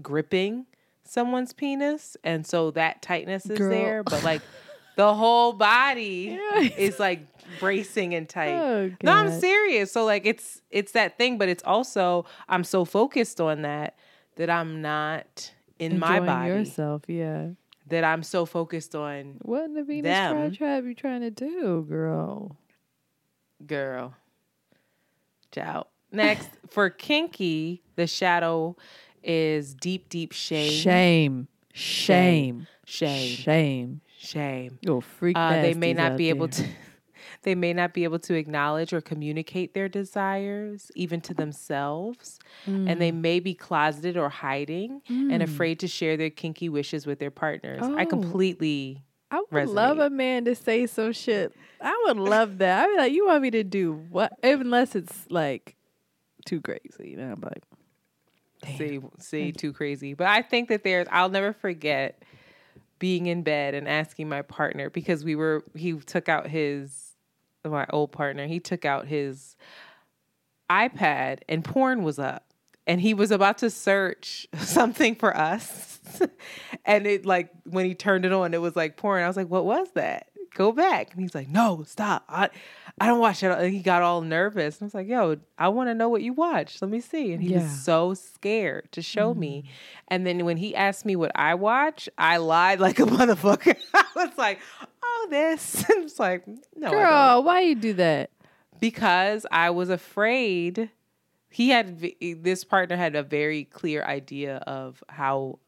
gripping 0.00 0.66
someone's 1.04 1.52
penis 1.52 2.16
and 2.22 2.46
so 2.46 2.70
that 2.72 3.02
tightness 3.02 3.46
is 3.46 3.58
Girl. 3.58 3.70
there 3.70 4.02
but 4.02 4.22
like 4.22 4.42
the 4.96 5.14
whole 5.14 5.52
body 5.52 6.38
is 6.76 6.98
like 6.98 7.26
bracing 7.58 8.14
and 8.14 8.28
tight. 8.28 8.52
Oh, 8.52 8.92
no, 9.02 9.12
I'm 9.12 9.40
serious. 9.40 9.90
So 9.90 10.04
like 10.04 10.26
it's 10.26 10.60
it's 10.70 10.92
that 10.92 11.16
thing, 11.16 11.38
but 11.38 11.48
it's 11.48 11.62
also 11.64 12.26
I'm 12.48 12.64
so 12.64 12.84
focused 12.84 13.40
on 13.40 13.62
that 13.62 13.96
that 14.36 14.50
I'm 14.50 14.82
not 14.82 15.52
in 15.78 15.92
Enjoying 15.92 16.00
my 16.00 16.20
body. 16.20 16.48
yourself, 16.50 17.02
yeah. 17.08 17.48
That 17.88 18.04
I'm 18.04 18.22
so 18.22 18.46
focused 18.46 18.94
on 18.94 19.38
what 19.42 19.64
in 19.64 19.74
the 19.74 19.82
Venus 19.82 20.04
them. 20.04 20.52
tribe 20.52 20.84
you 20.84 20.94
trying 20.94 21.22
to 21.22 21.30
do, 21.30 21.84
girl? 21.88 22.56
Girl. 23.66 24.14
Ciao. 25.52 25.86
Next 26.12 26.48
for 26.68 26.90
kinky, 26.90 27.82
the 27.96 28.06
shadow 28.06 28.76
is 29.22 29.74
deep, 29.74 30.08
deep 30.08 30.32
shame. 30.32 30.72
Shame. 30.72 31.48
Shame. 31.72 32.66
Shame. 32.84 33.36
Shame. 33.36 34.00
Shame. 34.18 34.78
Oh, 34.86 35.00
freak. 35.00 35.36
Uh, 35.36 35.62
they 35.62 35.74
may 35.74 35.92
not 35.92 36.16
be 36.16 36.28
able 36.28 36.48
to. 36.48 36.64
They 37.42 37.54
may 37.54 37.72
not 37.72 37.94
be 37.94 38.04
able 38.04 38.18
to 38.20 38.34
acknowledge 38.34 38.92
or 38.92 39.00
communicate 39.00 39.72
their 39.72 39.88
desires, 39.88 40.90
even 40.94 41.20
to 41.22 41.34
themselves. 41.34 42.38
Mm. 42.66 42.90
And 42.90 43.00
they 43.00 43.12
mm. 43.12 43.20
may 43.20 43.40
be 43.40 43.54
closeted 43.54 44.16
or 44.16 44.28
hiding 44.28 45.00
mm. 45.08 45.32
and 45.32 45.42
afraid 45.42 45.80
to 45.80 45.88
share 45.88 46.16
their 46.16 46.30
kinky 46.30 46.68
wishes 46.68 47.06
with 47.06 47.18
their 47.18 47.30
partners. 47.30 47.80
Oh. 47.82 47.96
I 47.96 48.04
completely. 48.04 49.04
I 49.30 49.38
would 49.38 49.50
resonate. 49.50 49.74
love 49.74 49.98
a 49.98 50.10
man 50.10 50.44
to 50.46 50.54
say 50.54 50.86
some 50.86 51.12
shit. 51.12 51.54
I 51.80 52.04
would 52.06 52.16
love 52.16 52.58
that. 52.58 52.84
I'd 52.84 52.90
be 52.90 52.96
like, 52.96 53.12
you 53.12 53.26
want 53.26 53.42
me 53.42 53.50
to 53.52 53.64
do 53.64 53.92
what? 54.10 54.32
Unless 54.42 54.96
it's 54.96 55.26
like 55.30 55.76
too 56.44 56.60
crazy. 56.60 57.10
You 57.10 57.16
know, 57.16 57.32
I'm 57.32 57.40
like, 57.40 57.62
Damn. 58.62 58.76
see, 58.76 59.00
see, 59.18 59.52
too 59.52 59.72
crazy. 59.72 60.14
But 60.14 60.26
I 60.26 60.42
think 60.42 60.68
that 60.68 60.84
there's, 60.84 61.06
I'll 61.10 61.28
never 61.28 61.52
forget 61.52 62.22
being 62.98 63.26
in 63.26 63.42
bed 63.42 63.74
and 63.74 63.88
asking 63.88 64.28
my 64.28 64.42
partner 64.42 64.90
because 64.90 65.24
we 65.24 65.34
were, 65.34 65.64
he 65.74 65.94
took 65.94 66.28
out 66.28 66.46
his 66.46 67.10
my 67.64 67.86
old 67.90 68.12
partner, 68.12 68.46
he 68.46 68.60
took 68.60 68.84
out 68.84 69.06
his 69.06 69.56
iPad 70.70 71.40
and 71.48 71.64
porn 71.64 72.02
was 72.02 72.18
up. 72.18 72.49
And 72.90 73.00
he 73.00 73.14
was 73.14 73.30
about 73.30 73.58
to 73.58 73.70
search 73.70 74.48
something 74.58 75.14
for 75.14 75.36
us. 75.36 76.00
and 76.84 77.06
it 77.06 77.24
like 77.24 77.50
when 77.62 77.84
he 77.84 77.94
turned 77.94 78.24
it 78.24 78.32
on, 78.32 78.52
it 78.52 78.60
was 78.60 78.74
like 78.74 78.96
porn. 78.96 79.22
I 79.22 79.28
was 79.28 79.36
like, 79.36 79.48
what 79.48 79.64
was 79.64 79.92
that? 79.94 80.26
Go 80.54 80.72
back. 80.72 81.12
And 81.12 81.22
he's 81.22 81.32
like, 81.32 81.48
no, 81.48 81.84
stop. 81.86 82.24
I 82.28 82.50
I 83.00 83.06
don't 83.06 83.20
watch 83.20 83.44
it. 83.44 83.52
And 83.52 83.72
he 83.72 83.78
got 83.78 84.02
all 84.02 84.22
nervous. 84.22 84.80
And 84.80 84.82
I 84.82 84.86
was 84.86 84.94
like, 84.94 85.06
yo, 85.06 85.36
I 85.56 85.68
want 85.68 85.88
to 85.88 85.94
know 85.94 86.08
what 86.08 86.22
you 86.22 86.32
watch. 86.32 86.82
Let 86.82 86.90
me 86.90 87.00
see. 87.00 87.32
And 87.32 87.40
he 87.40 87.50
yeah. 87.50 87.62
was 87.62 87.84
so 87.84 88.14
scared 88.14 88.90
to 88.90 89.02
show 89.02 89.30
mm-hmm. 89.30 89.40
me. 89.40 89.64
And 90.08 90.26
then 90.26 90.44
when 90.44 90.56
he 90.56 90.74
asked 90.74 91.06
me 91.06 91.14
what 91.14 91.30
I 91.36 91.54
watch, 91.54 92.08
I 92.18 92.38
lied 92.38 92.80
like 92.80 92.98
a 92.98 93.02
motherfucker. 93.06 93.76
I 93.94 94.04
was 94.16 94.36
like, 94.36 94.58
oh, 95.00 95.28
this. 95.30 95.88
And 95.88 96.02
it's 96.02 96.18
like, 96.18 96.44
no. 96.74 96.90
Girl, 96.90 97.44
why 97.44 97.60
you 97.60 97.76
do 97.76 97.92
that? 97.94 98.30
Because 98.80 99.46
I 99.52 99.70
was 99.70 99.90
afraid. 99.90 100.90
He 101.50 101.70
had, 101.70 102.04
this 102.20 102.64
partner 102.64 102.96
had 102.96 103.16
a 103.16 103.22
very 103.22 103.64
clear 103.64 104.04
idea 104.04 104.56
of 104.58 105.02
how 105.08 105.58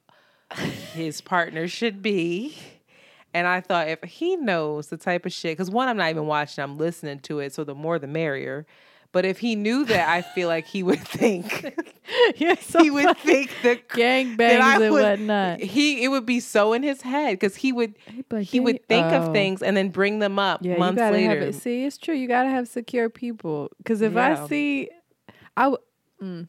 his 0.95 1.21
partner 1.21 1.69
should 1.69 2.03
be. 2.03 2.57
And 3.35 3.47
I 3.47 3.61
thought 3.61 3.89
if 3.89 4.03
he 4.05 4.37
knows 4.37 4.89
the 4.89 4.97
type 4.97 5.27
of 5.27 5.33
shit, 5.33 5.57
because 5.57 5.71
one, 5.71 5.89
I'm 5.89 5.97
not 5.97 6.11
even 6.11 6.27
watching, 6.27 6.63
I'm 6.63 6.79
listening 6.79 7.21
to 7.21 7.41
it. 7.41 7.53
So 7.53 7.65
the 7.65 7.75
more 7.75 7.99
the 7.99 8.07
merrier. 8.07 8.67
But 9.13 9.27
if 9.27 9.39
he 9.39 9.57
knew 9.57 9.85
that, 9.85 10.09
I 10.09 10.23
feel 10.23 10.49
like 10.49 10.67
he 10.67 10.83
would 10.83 11.01
think 11.01 11.75
so 12.61 12.83
he 12.83 12.91
would 12.91 13.19
think 13.19 13.51
the 13.63 13.79
gang 13.95 14.37
bangs 14.37 14.83
and 14.83 14.93
whatnot. 14.93 15.61
He 15.61 16.03
it 16.03 16.09
would 16.09 16.25
be 16.25 16.41
so 16.41 16.73
in 16.73 16.83
his 16.83 17.03
head 17.03 17.39
because 17.39 17.55
he 17.55 17.73
would 17.73 17.95
but 18.31 18.43
he 18.43 18.59
would 18.59 18.87
think 18.89 19.07
oh. 19.07 19.23
of 19.23 19.33
things 19.35 19.63
and 19.63 19.77
then 19.77 19.91
bring 19.91 20.19
them 20.19 20.39
up 20.39 20.61
yeah, 20.65 20.79
months 20.79 20.99
later. 20.99 21.41
Have 21.41 21.49
it. 21.49 21.55
See, 21.55 21.85
it's 21.85 21.99
true. 21.99 22.15
You 22.15 22.27
gotta 22.27 22.49
have 22.49 22.69
secure 22.69 23.11
people 23.11 23.69
because 23.77 24.01
if 24.01 24.15
yeah. 24.15 24.43
I 24.43 24.49
see, 24.49 24.89
I 25.57 25.69
would. 25.69 25.81
Mm, 26.23 26.49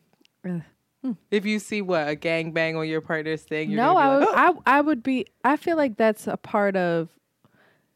if 1.31 1.45
you 1.45 1.59
see 1.59 1.81
what 1.81 2.07
a 2.07 2.15
gang 2.15 2.51
bang 2.51 2.75
on 2.75 2.87
your 2.87 3.01
partner's 3.01 3.41
thing, 3.41 3.75
no, 3.75 3.97
I 3.97 4.15
would, 4.15 4.19
like, 4.19 4.29
oh. 4.31 4.61
I, 4.65 4.77
I 4.77 4.81
would 4.81 5.03
be. 5.03 5.27
I 5.43 5.57
feel 5.57 5.77
like 5.77 5.97
that's 5.97 6.27
a 6.27 6.37
part 6.37 6.75
of 6.75 7.09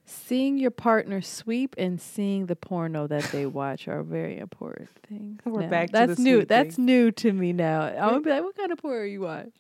seeing 0.06 0.58
your 0.58 0.72
partner 0.72 1.22
sweep 1.22 1.76
and 1.78 2.02
seeing 2.02 2.48
the 2.48 2.56
porno 2.56 3.08
that 3.08 3.24
they 3.26 3.46
watch 3.46 3.88
are 3.88 4.04
very 4.04 4.40
important 4.40 4.90
things. 5.08 5.40
We're 5.46 5.62
now. 5.62 5.70
back. 5.70 5.92
That's 5.92 6.20
new. 6.20 6.46
That's 6.46 6.78
new 6.78 7.12
to 7.12 7.32
me 7.32 7.54
now. 7.54 7.82
I'm 7.82 7.96
gonna 7.96 8.22
be 8.22 8.30
like, 8.30 8.44
what 8.44 8.58
kind 8.58 8.72
of 8.72 8.80
porn 8.80 8.98
are 8.98 9.06
you 9.06 9.22
watch? 9.22 9.52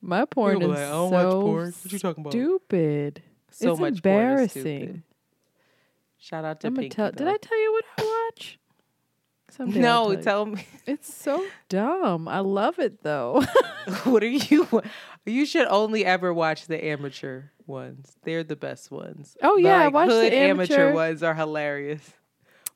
My 0.00 0.24
porn 0.24 0.60
is 0.60 0.68
like, 0.68 0.78
so 0.78 1.42
porn. 1.42 1.74
What 1.82 1.92
you 1.92 1.98
talking 1.98 2.22
about? 2.22 2.32
Stupid. 2.32 3.22
So 3.50 3.72
it's 3.72 3.80
much 3.80 3.94
embarrassing. 3.96 5.02
Shout 6.18 6.44
out 6.44 6.60
to 6.60 6.68
I'm 6.68 6.74
Pinky. 6.74 6.90
Tell, 6.90 7.10
did 7.10 7.26
I 7.26 7.36
tell 7.36 7.60
you 7.60 7.72
what 7.72 7.84
I 7.98 8.02
watch? 8.28 8.58
Someday 9.52 9.80
no, 9.80 10.14
tell, 10.14 10.22
tell 10.22 10.46
me. 10.46 10.66
It's 10.86 11.12
so 11.12 11.44
dumb. 11.68 12.26
I 12.26 12.40
love 12.40 12.78
it 12.78 13.02
though. 13.02 13.44
what 14.04 14.22
are 14.22 14.26
you? 14.26 14.82
You 15.26 15.44
should 15.44 15.66
only 15.66 16.06
ever 16.06 16.32
watch 16.32 16.66
the 16.66 16.82
amateur 16.82 17.42
ones. 17.66 18.16
They're 18.24 18.44
the 18.44 18.56
best 18.56 18.90
ones. 18.90 19.36
Oh 19.42 19.58
yeah, 19.58 19.76
like, 19.76 19.84
I 19.84 19.88
watched 19.88 20.10
the 20.10 20.34
amateur. 20.34 20.74
amateur 20.74 20.94
ones 20.94 21.22
are 21.22 21.34
hilarious. 21.34 22.12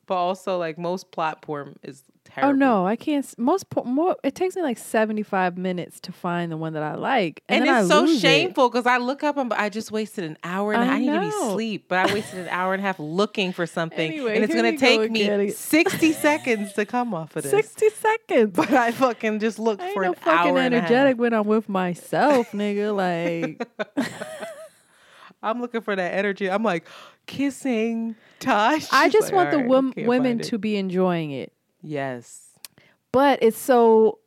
But 0.05 0.15
also, 0.15 0.57
like 0.59 0.77
most 0.77 1.11
plot 1.11 1.41
porn 1.41 1.77
is 1.81 2.03
Oh, 2.37 2.41
terrible. 2.41 2.55
Oh 2.55 2.57
no, 2.57 2.87
I 2.87 2.95
can't. 2.95 3.39
Most 3.39 3.65
more. 3.83 4.15
It 4.23 4.35
takes 4.35 4.55
me 4.55 4.61
like 4.61 4.77
seventy 4.77 5.23
five 5.23 5.57
minutes 5.57 5.99
to 6.01 6.11
find 6.11 6.51
the 6.51 6.57
one 6.57 6.73
that 6.73 6.83
I 6.83 6.95
like, 6.95 7.41
and, 7.49 7.67
and 7.67 7.79
it's 7.79 7.87
so 7.87 8.05
shameful 8.07 8.69
because 8.69 8.85
I 8.85 8.97
look 8.97 9.23
up 9.23 9.37
and 9.37 9.51
I 9.53 9.69
just 9.69 9.91
wasted 9.91 10.23
an 10.23 10.37
hour 10.43 10.73
and 10.73 10.83
I, 10.83 10.95
I 10.95 10.99
need 10.99 11.11
to 11.11 11.19
be 11.19 11.27
asleep, 11.27 11.85
but 11.87 11.97
I 12.09 12.13
wasted 12.13 12.39
an 12.41 12.49
hour 12.49 12.73
and 12.73 12.81
a 12.81 12.85
half 12.85 12.99
looking 12.99 13.53
for 13.53 13.65
something, 13.65 14.11
anyway, 14.11 14.35
and 14.35 14.43
it's 14.43 14.53
gonna 14.53 14.77
take 14.77 14.99
go 14.99 15.07
me 15.07 15.49
sixty 15.49 16.13
seconds 16.13 16.73
to 16.73 16.85
come 16.85 17.13
off 17.13 17.35
of 17.35 17.43
this. 17.43 17.51
Sixty 17.51 17.89
seconds, 17.89 18.51
but 18.53 18.71
I 18.71 18.91
fucking 18.91 19.39
just 19.39 19.57
look 19.57 19.81
for 19.81 20.03
an 20.03 20.09
no 20.09 20.13
fucking 20.13 20.57
energetic 20.57 21.17
when 21.17 21.33
I'm 21.33 21.47
with 21.47 21.67
myself, 21.67 22.51
nigga. 22.51 22.95
Like. 22.95 23.67
I'm 25.43 25.61
looking 25.61 25.81
for 25.81 25.95
that 25.95 26.13
energy. 26.13 26.49
I'm 26.49 26.63
like 26.63 26.87
kissing 27.25 28.15
Tosh. 28.39 28.87
I 28.91 29.09
just 29.09 29.31
like, 29.31 29.33
want 29.33 29.51
the 29.51 29.57
right, 29.59 30.07
women 30.07 30.39
to 30.39 30.57
be 30.57 30.77
enjoying 30.77 31.31
it. 31.31 31.53
Yes. 31.87 32.51
But 33.11 33.39
it's 33.41 33.57
so. 33.57 34.19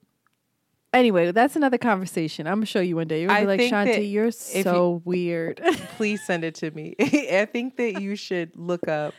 Anyway, 0.93 1.31
that's 1.31 1.55
another 1.55 1.79
conversation. 1.79 2.47
I'm 2.47 2.55
gonna 2.55 2.67
show 2.67 2.81
you 2.81 2.97
one 2.97 3.07
day. 3.07 3.21
You're 3.21 3.29
gonna 3.29 3.41
I 3.41 3.57
be 3.57 3.71
like, 3.71 3.73
Shanti, 3.73 4.11
you're 4.11 4.33
so 4.33 4.95
you, 4.95 5.03
weird. 5.05 5.61
please 5.97 6.25
send 6.27 6.43
it 6.43 6.57
to 6.57 6.71
me. 6.73 6.97
I 7.01 7.47
think 7.51 7.77
that 7.77 8.01
you 8.01 8.17
should 8.17 8.57
look 8.57 8.89
up 8.89 9.15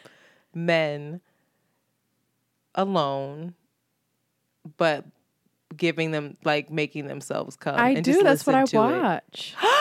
men 0.53 1.22
alone, 2.76 3.53
but 4.76 5.05
giving 5.77 6.11
them 6.11 6.35
like 6.43 6.69
making 6.69 7.07
themselves 7.07 7.55
come. 7.55 7.76
I 7.80 7.93
do. 8.01 8.22
That's 8.23 8.45
what 8.45 8.55
I 8.55 8.65
watch. 8.73 9.55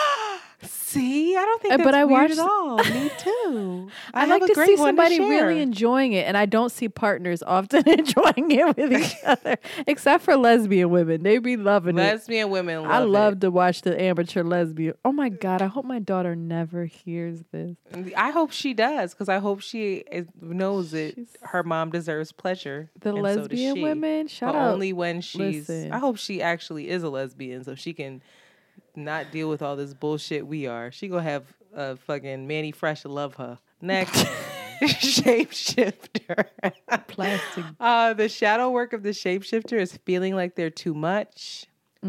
See, 0.63 1.37
I 1.37 1.41
don't 1.41 1.63
think 1.63 1.75
uh, 1.75 1.77
that's 1.79 1.87
but 1.87 1.95
I 1.95 2.05
weird 2.05 2.31
watched, 2.31 2.39
at 2.39 2.39
all. 2.41 2.77
Me 2.79 3.11
too. 3.19 3.89
I, 4.15 4.19
I 4.19 4.21
have 4.21 4.29
like 4.29 4.43
a 4.43 4.47
to 4.49 4.55
great 4.55 4.67
see 4.67 4.75
one 4.75 4.97
to 4.97 5.03
somebody 5.03 5.21
really 5.21 5.61
enjoying 5.61 6.13
it, 6.13 6.27
and 6.27 6.37
I 6.37 6.47
don't 6.47 6.71
see 6.71 6.89
partners 6.89 7.43
often 7.43 7.83
enjoying 7.89 8.51
it 8.51 8.77
with 8.77 8.93
each 8.93 9.15
other, 9.25 9.57
except 9.87 10.25
for 10.25 10.37
lesbian 10.37 10.91
women. 10.91 11.23
They 11.23 11.39
be 11.39 11.57
loving 11.57 11.97
it. 11.97 12.03
Lesbian 12.03 12.51
women 12.51 12.83
love 12.83 12.91
I 12.91 12.99
love 12.99 13.33
it. 13.35 13.41
to 13.43 13.51
watch 13.51 13.83
the 13.83 14.01
amateur 14.01 14.43
lesbian. 14.43 14.95
Oh 15.05 15.13
my 15.13 15.29
god! 15.29 15.63
I 15.63 15.67
hope 15.67 15.85
my 15.85 15.99
daughter 15.99 16.37
never 16.37 16.85
hears 16.85 17.41
this. 17.53 17.77
I 18.17 18.31
hope 18.31 18.51
she 18.51 18.75
does 18.75 19.15
because 19.15 19.29
I 19.29 19.39
hope 19.39 19.61
she 19.61 20.05
knows 20.41 20.91
that 20.91 21.15
her 21.43 21.63
mom 21.63 21.91
deserves 21.91 22.33
pleasure. 22.33 22.91
The 23.01 23.11
and 23.11 23.19
so 23.19 23.23
lesbian 23.23 23.81
women, 23.81 24.27
shout 24.29 24.55
but 24.55 24.59
out. 24.59 24.73
only 24.75 24.93
when 24.93 25.21
she's. 25.21 25.69
Listen. 25.69 25.93
I 25.93 25.99
hope 25.99 26.19
she 26.19 26.43
actually 26.43 26.89
is 26.91 27.03
a 27.03 27.09
lesbian 27.09 27.65
so 27.65 27.75
she 27.75 27.93
can 27.93 28.23
not 28.97 29.31
deal 29.31 29.49
with 29.49 29.63
all 29.63 29.77
this 29.77 29.95
bullshit 29.95 30.47
we 30.47 30.67
are. 30.67 30.91
She 30.91 31.09
gonna 31.09 31.23
have 31.23 31.45
uh, 31.75 31.97
fucking 31.97 32.47
Mannie 32.47 32.73
Fresh 32.73 33.05
love 33.05 33.35
her 33.37 33.59
next. 33.81 34.27
Shapeshifter. 34.83 36.47
Plastic. 37.07 37.65
Uh, 37.79 38.15
the 38.15 38.31
shadow 38.31 38.71
work 38.71 38.95
of 38.95 39.03
the 39.03 39.11
shapeshifter 39.11 39.79
is 39.79 39.99
feeling 40.07 40.35
like 40.35 40.55
they're 40.57 40.71
too 40.71 40.95
much, 40.95 41.67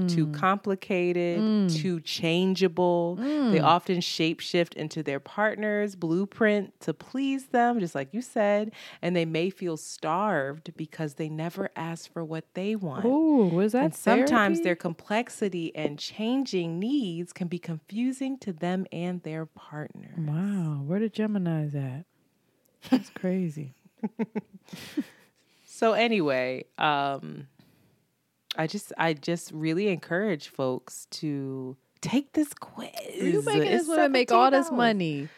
too 0.08 0.26
Mm. 0.26 0.34
complicated, 0.34 1.70
too 1.70 2.00
changeable. 2.00 3.16
They 3.18 3.60
Mm. 3.60 3.64
often 3.64 3.98
shapeshift 3.98 4.74
into 4.76 5.04
their 5.04 5.20
partner's 5.20 5.96
blueprint 5.96 6.80
to 6.82 6.94
please 6.94 7.48
them, 7.48 7.80
just 7.80 7.94
like 7.94 8.14
you 8.14 8.22
said. 8.22 8.72
And 9.02 9.16
they 9.16 9.26
may 9.26 9.50
feel 9.50 9.76
starved 9.78 10.76
because 10.78 11.16
they 11.16 11.28
never 11.28 11.70
ask 11.76 12.10
for 12.12 12.24
what 12.24 12.46
they 12.54 12.76
want. 12.76 13.06
Ooh, 13.06 13.50
was 13.52 13.74
that 13.74 13.84
And 13.84 13.94
sometimes 13.96 14.60
therapy? 14.60 14.64
their 14.64 14.76
complexity 14.78 15.76
and 15.76 16.00
changing 16.00 16.80
needs 16.80 17.34
can 17.34 17.48
be 17.50 17.60
confusing 17.60 18.38
to 18.40 18.54
them 18.54 18.86
and 18.94 19.22
their 19.24 19.46
partner. 19.46 20.16
Wow, 20.18 20.84
where 20.86 21.00
the 21.02 21.10
Gemini's 21.10 21.76
at? 21.76 22.06
That's 22.90 23.10
crazy. 23.10 23.76
So 25.66 25.94
anyway, 25.94 26.66
um 26.78 27.48
I 28.56 28.68
just 28.68 28.92
I 28.98 29.14
just 29.14 29.52
really 29.52 29.88
encourage 29.88 30.50
folks 30.50 31.08
to 31.12 31.78
take 32.02 32.34
this 32.34 32.54
quiz. 32.54 32.90
You 33.16 33.44
making 33.44 33.64
It's 33.64 33.84
this 33.84 33.88
woman 33.88 34.12
make 34.12 34.32
all 34.32 34.52
this 34.52 34.72
money? 34.72 35.30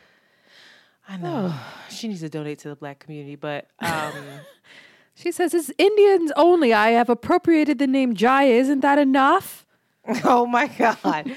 I 1.08 1.18
know. 1.24 1.54
She 1.90 2.08
needs 2.08 2.22
to 2.22 2.30
donate 2.30 2.60
to 2.60 2.70
the 2.70 2.76
black 2.76 3.00
community, 3.00 3.36
but 3.36 3.68
um 3.80 4.14
She 5.16 5.32
says 5.32 5.54
it's 5.54 5.72
Indians 5.78 6.32
only. 6.36 6.74
I 6.74 6.90
have 6.90 7.10
appropriated 7.10 7.78
the 7.78 7.88
name 7.88 8.16
Jaiya. 8.16 8.50
Isn't 8.50 8.80
that 8.80 8.98
enough? 8.98 9.66
oh 10.24 10.46
my 10.46 10.68
god. 10.68 11.32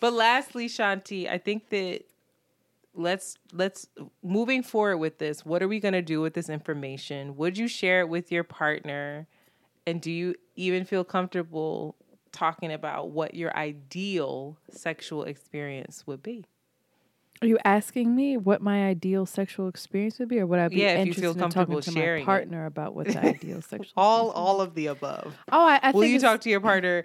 but 0.00 0.12
lastly, 0.12 0.68
Shanti, 0.68 1.28
I 1.28 1.38
think 1.38 1.68
that 1.70 2.02
let's 2.94 3.36
let's 3.52 3.86
moving 4.22 4.62
forward 4.62 4.98
with 4.98 5.18
this. 5.18 5.44
What 5.44 5.62
are 5.62 5.68
we 5.68 5.80
going 5.80 5.94
to 5.94 6.02
do 6.02 6.20
with 6.20 6.34
this 6.34 6.48
information? 6.48 7.36
Would 7.36 7.56
you 7.56 7.68
share 7.68 8.00
it 8.00 8.08
with 8.08 8.32
your 8.32 8.44
partner? 8.44 9.28
And 9.86 10.00
do 10.00 10.10
you 10.10 10.34
even 10.56 10.84
feel 10.84 11.04
comfortable 11.04 11.96
talking 12.32 12.72
about 12.72 13.10
what 13.10 13.34
your 13.34 13.56
ideal 13.56 14.58
sexual 14.70 15.24
experience 15.24 16.06
would 16.06 16.22
be? 16.22 16.46
Are 17.42 17.46
you 17.46 17.58
asking 17.64 18.14
me 18.14 18.36
what 18.36 18.62
my 18.62 18.86
ideal 18.86 19.26
sexual 19.26 19.68
experience 19.68 20.18
would 20.18 20.28
be, 20.28 20.38
or 20.38 20.46
would 20.46 20.58
I 20.58 20.68
be 20.68 20.76
Yeah, 20.76 20.94
if 20.94 20.98
you 20.98 21.10
interested 21.10 21.22
feel 21.22 21.44
in 21.44 21.50
talking 21.50 21.80
to 21.80 21.92
my 21.92 22.22
partner 22.24 22.64
about 22.64 22.94
what 22.94 23.06
the 23.08 23.18
ideal 23.18 23.60
sexual? 23.62 23.92
All 23.96 24.30
all 24.30 24.60
of 24.60 24.74
the 24.74 24.86
above. 24.86 25.36
Oh, 25.52 25.66
I, 25.66 25.80
I 25.82 25.90
will 25.90 26.00
think 26.00 26.14
you 26.14 26.20
talk 26.20 26.40
to 26.42 26.50
your 26.50 26.60
partner 26.60 27.04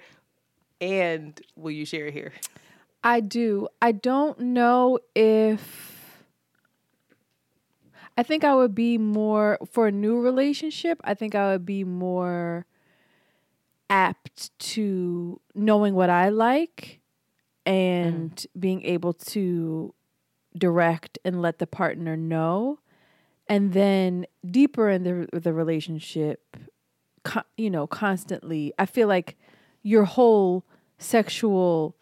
and 0.80 1.40
will 1.56 1.72
you 1.72 1.86
share 1.86 2.08
it 2.08 2.14
here? 2.14 2.32
I 3.04 3.20
do. 3.20 3.68
I 3.82 3.92
don't 3.92 4.40
know 4.40 5.00
if. 5.16 6.24
I 8.18 8.24
think 8.24 8.44
I 8.44 8.54
would 8.54 8.76
be 8.76 8.98
more 8.98 9.58
for 9.72 9.88
a 9.88 9.92
new 9.92 10.20
relationship. 10.20 11.00
I 11.04 11.14
think 11.14 11.36
I 11.36 11.52
would 11.52 11.66
be 11.66 11.84
more 11.84 12.66
apt 13.90 14.58
to 14.60 15.40
knowing 15.56 15.96
what 15.96 16.10
I 16.10 16.30
like 16.30 17.00
and 17.66 18.32
mm. 18.32 18.46
being 18.60 18.84
able 18.84 19.14
to 19.14 19.94
direct 20.58 21.20
and 21.24 21.42
let 21.42 21.60
the 21.60 21.68
partner 21.68 22.16
know. 22.16 22.80
And 23.48 23.74
then 23.74 24.26
deeper 24.50 24.90
in 24.90 25.04
the 25.04 25.28
the 25.40 25.54
relationship, 25.54 26.56
co- 27.24 27.44
you 27.58 27.70
know, 27.70 27.88
constantly, 27.88 28.74
I 28.78 28.86
feel 28.86 29.08
like 29.08 29.38
your 29.82 30.06
whole 30.06 30.66
sexual 31.00 31.96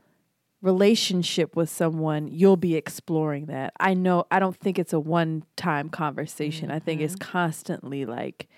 relationship 0.61 1.55
with 1.55 1.69
someone, 1.69 2.27
you'll 2.27 2.57
be 2.57 2.75
exploring 2.75 3.45
that. 3.45 3.73
I 3.79 3.93
know, 3.93 4.25
I 4.31 4.39
don't 4.39 4.57
think 4.57 4.79
it's 4.79 4.93
a 4.93 4.99
one 4.99 5.43
time 5.55 5.89
conversation. 5.89 6.71
I 6.71 6.79
think 6.79 6.99
it's 6.99 7.13
mm-hmm. 7.13 7.31
constantly 7.31 8.05
like 8.05 8.49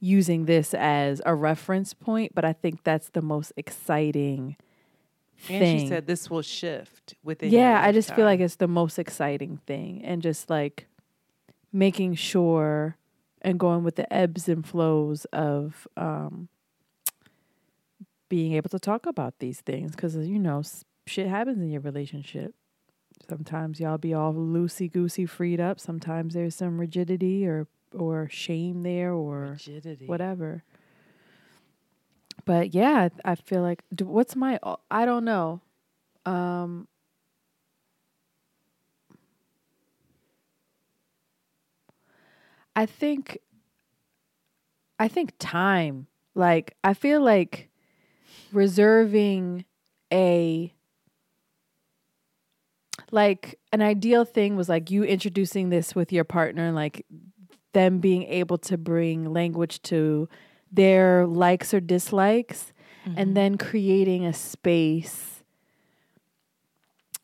using 0.00 0.46
this 0.46 0.74
as 0.74 1.20
a 1.26 1.34
reference 1.34 1.94
point, 1.94 2.34
but 2.34 2.44
I 2.44 2.52
think 2.52 2.82
that's 2.84 3.10
the 3.10 3.22
most 3.22 3.52
exciting 3.56 4.56
thing. 5.38 5.62
And 5.62 5.80
she 5.80 5.86
said 5.86 6.06
this 6.06 6.28
will 6.28 6.42
shift 6.42 7.14
within 7.22 7.50
yeah, 7.50 7.80
I 7.82 7.92
just 7.92 8.14
feel 8.14 8.24
like 8.24 8.40
it's 8.40 8.56
the 8.56 8.68
most 8.68 8.98
exciting 8.98 9.60
thing. 9.66 10.02
And 10.04 10.22
just 10.22 10.50
like 10.50 10.86
making 11.72 12.14
sure 12.14 12.96
and 13.42 13.58
going 13.58 13.84
with 13.84 13.96
the 13.96 14.12
ebbs 14.12 14.48
and 14.48 14.66
flows 14.66 15.24
of 15.26 15.86
um, 15.96 16.48
being 18.28 18.52
able 18.54 18.68
to 18.70 18.78
talk 18.78 19.06
about 19.06 19.38
these 19.38 19.60
things 19.60 19.92
because 19.92 20.14
you 20.16 20.38
know 20.38 20.62
shit 21.06 21.26
happens 21.26 21.60
in 21.60 21.70
your 21.70 21.80
relationship. 21.80 22.54
Sometimes 23.28 23.80
y'all 23.80 23.98
be 23.98 24.14
all 24.14 24.32
loosey 24.32 24.90
goosey, 24.90 25.26
freed 25.26 25.60
up. 25.60 25.78
Sometimes 25.78 26.34
there's 26.34 26.54
some 26.54 26.80
rigidity 26.80 27.46
or 27.46 27.66
or 27.96 28.28
shame 28.30 28.82
there 28.82 29.12
or 29.12 29.52
Rigidity. 29.52 30.06
whatever. 30.06 30.62
But 32.44 32.74
yeah, 32.74 33.08
I 33.24 33.34
feel 33.34 33.62
like 33.62 33.82
what's 34.00 34.34
my 34.36 34.58
I 34.90 35.04
don't 35.04 35.24
know. 35.24 35.60
Um 36.26 36.88
I 42.76 42.86
think 42.86 43.38
I 44.98 45.08
think 45.08 45.32
time. 45.38 46.06
Like 46.34 46.76
I 46.84 46.94
feel 46.94 47.20
like 47.22 47.70
reserving 48.52 49.64
a 50.12 50.74
like 53.10 53.58
an 53.72 53.82
ideal 53.82 54.24
thing 54.24 54.56
was 54.56 54.68
like 54.68 54.90
you 54.90 55.02
introducing 55.04 55.70
this 55.70 55.94
with 55.94 56.12
your 56.12 56.24
partner 56.24 56.66
and 56.66 56.76
like 56.76 57.04
them 57.72 57.98
being 57.98 58.24
able 58.24 58.58
to 58.58 58.76
bring 58.76 59.32
language 59.32 59.80
to 59.82 60.28
their 60.72 61.26
likes 61.26 61.72
or 61.74 61.80
dislikes 61.80 62.72
and 63.16 63.34
then 63.36 63.56
creating 63.56 64.26
a 64.26 64.32
space 64.32 65.42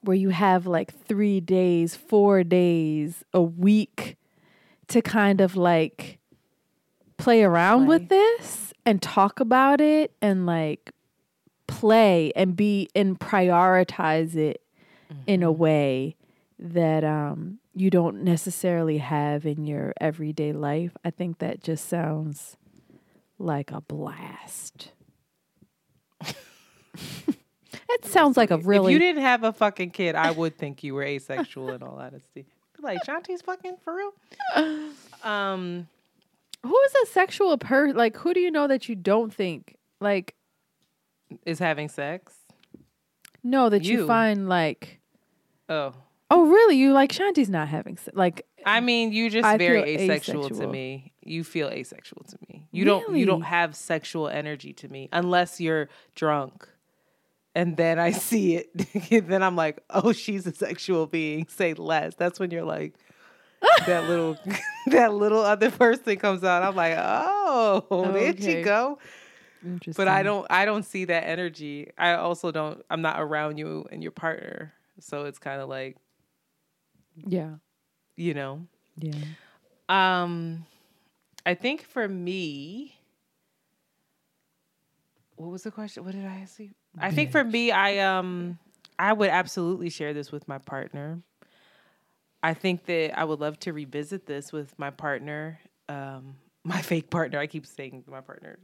where 0.00 0.16
you 0.16 0.30
have 0.30 0.66
like 0.66 0.92
3 1.06 1.40
days, 1.40 1.94
4 1.94 2.44
days, 2.44 3.24
a 3.34 3.42
week 3.42 4.16
to 4.88 5.02
kind 5.02 5.40
of 5.40 5.56
like 5.56 6.18
play 7.18 7.42
around 7.42 7.86
with 7.88 8.08
this 8.08 8.72
and 8.84 9.02
talk 9.02 9.40
about 9.40 9.80
it 9.80 10.12
and 10.22 10.46
like 10.46 10.92
play 11.66 12.32
and 12.36 12.54
be 12.56 12.88
and 12.94 13.18
prioritize 13.18 14.34
it 14.36 14.62
in 15.26 15.42
a 15.42 15.50
way 15.52 16.14
that 16.58 17.04
um 17.04 17.58
you 17.76 17.90
don't 17.90 18.22
necessarily 18.24 18.98
have 18.98 19.44
in 19.44 19.66
your 19.66 19.92
everyday 20.00 20.52
life. 20.52 20.96
I 21.04 21.10
think 21.10 21.38
that 21.38 21.62
just 21.62 21.86
sounds 21.88 22.56
like 23.38 23.70
a 23.70 23.82
blast. 23.82 24.92
it 26.24 28.04
sounds 28.04 28.38
like 28.38 28.50
a 28.50 28.56
really 28.56 28.92
If 28.92 28.94
you 28.94 28.98
didn't 28.98 29.22
have 29.22 29.44
a 29.44 29.52
fucking 29.52 29.90
kid, 29.90 30.14
I 30.14 30.30
would 30.30 30.56
think 30.56 30.82
you 30.82 30.94
were 30.94 31.02
asexual 31.02 31.70
in 31.70 31.82
all 31.82 31.98
honesty. 31.98 32.46
Like 32.80 33.04
Shanti's 33.04 33.42
fucking 33.42 33.76
for 33.84 33.94
real. 33.94 34.12
Um, 35.22 35.88
who 36.62 36.78
is 36.82 36.94
a 37.02 37.06
sexual 37.12 37.56
per 37.58 37.92
like 37.92 38.16
who 38.18 38.32
do 38.32 38.38
you 38.38 38.50
know 38.50 38.68
that 38.68 38.88
you 38.88 38.94
don't 38.94 39.34
think 39.34 39.76
like 40.00 40.34
is 41.44 41.58
having 41.58 41.88
sex. 41.88 42.34
no 43.42 43.68
that 43.68 43.82
you, 43.82 44.00
You. 44.00 44.06
find 44.06 44.48
like 44.48 45.00
Oh, 45.68 45.94
oh 46.30 46.46
really 46.46 46.76
you 46.76 46.92
like 46.92 47.12
Shanti's 47.12 47.48
not 47.50 47.68
having 47.68 47.96
se- 47.96 48.12
like 48.14 48.46
I 48.64 48.80
mean, 48.80 49.12
you 49.12 49.30
just 49.30 49.44
I 49.46 49.58
very 49.58 49.82
feel 49.96 50.10
asexual, 50.10 50.48
to 50.48 50.54
asexual. 50.54 50.72
me. 50.72 51.12
You 51.22 51.44
feel 51.44 51.68
asexual 51.68 52.24
to 52.28 52.36
me. 52.48 52.66
You 52.72 52.84
don't. 52.84 53.14
You 53.16 53.24
don't 53.24 53.40
Really? 53.40 53.48
have 53.50 53.76
sexual 53.76 54.28
energy 54.28 54.72
to 54.74 54.88
me 54.88 55.08
unless 55.12 55.60
you're 55.60 55.88
drunk, 56.16 56.68
and 57.54 57.76
then 57.76 58.00
I 58.00 58.10
see 58.10 58.56
it. 58.56 58.70
then 59.28 59.42
I'm 59.44 59.54
like, 59.54 59.78
oh, 59.90 60.10
she's 60.12 60.46
a 60.48 60.52
sexual 60.52 61.06
being. 61.06 61.46
Say 61.48 61.74
less. 61.74 62.14
That's 62.16 62.40
when 62.40 62.50
you're 62.50 62.64
like. 62.64 62.94
that 63.86 64.08
little 64.08 64.36
that 64.88 65.14
little 65.14 65.40
other 65.40 65.70
person 65.70 66.16
comes 66.16 66.42
out. 66.44 66.62
I'm 66.62 66.76
like, 66.76 66.94
oh, 66.98 67.84
there 68.12 68.28
Okay. 68.30 68.58
you 68.58 68.64
go. 68.64 68.98
interesting. 69.64 69.94
But 69.96 70.08
I 70.08 70.22
don't 70.22 70.46
I 70.50 70.64
don't 70.64 70.84
see 70.84 71.04
that 71.06 71.24
energy. 71.26 71.90
I 71.96 72.14
also 72.14 72.50
don't 72.50 72.84
I'm 72.90 73.00
not 73.00 73.20
around 73.20 73.58
you 73.58 73.86
and 73.90 74.02
your 74.02 74.12
partner. 74.12 74.74
So 75.00 75.24
it's 75.24 75.38
kind 75.38 75.60
of 75.60 75.68
like, 75.68 75.96
yeah 77.24 77.54
you 78.16 78.34
know. 78.34 78.66
Yeah. 78.98 79.12
Um, 79.88 80.66
I 81.44 81.54
think 81.54 81.82
for 81.82 82.08
me, 82.08 82.96
what 85.36 85.50
was 85.50 85.62
the 85.62 85.70
question? 85.70 86.04
What 86.04 86.14
did 86.14 86.24
I 86.24 86.40
ask 86.40 86.58
you? 86.58 86.70
I 86.98 87.10
think 87.10 87.30
for 87.30 87.44
me, 87.44 87.70
I 87.70 87.98
um, 87.98 88.58
I 88.98 89.12
would 89.12 89.28
absolutely 89.28 89.90
share 89.90 90.14
this 90.14 90.32
with 90.32 90.48
my 90.48 90.58
partner. 90.58 91.20
I 92.42 92.54
think 92.54 92.86
that 92.86 93.18
I 93.18 93.24
would 93.24 93.40
love 93.40 93.58
to 93.60 93.72
revisit 93.72 94.26
this 94.26 94.52
with 94.52 94.78
my 94.78 94.90
partner, 94.90 95.60
um, 95.88 96.36
my 96.64 96.80
fake 96.80 97.10
partner. 97.10 97.38
I 97.38 97.46
keep 97.46 97.66
saying 97.66 98.04
my 98.08 98.22
partner. 98.22 98.58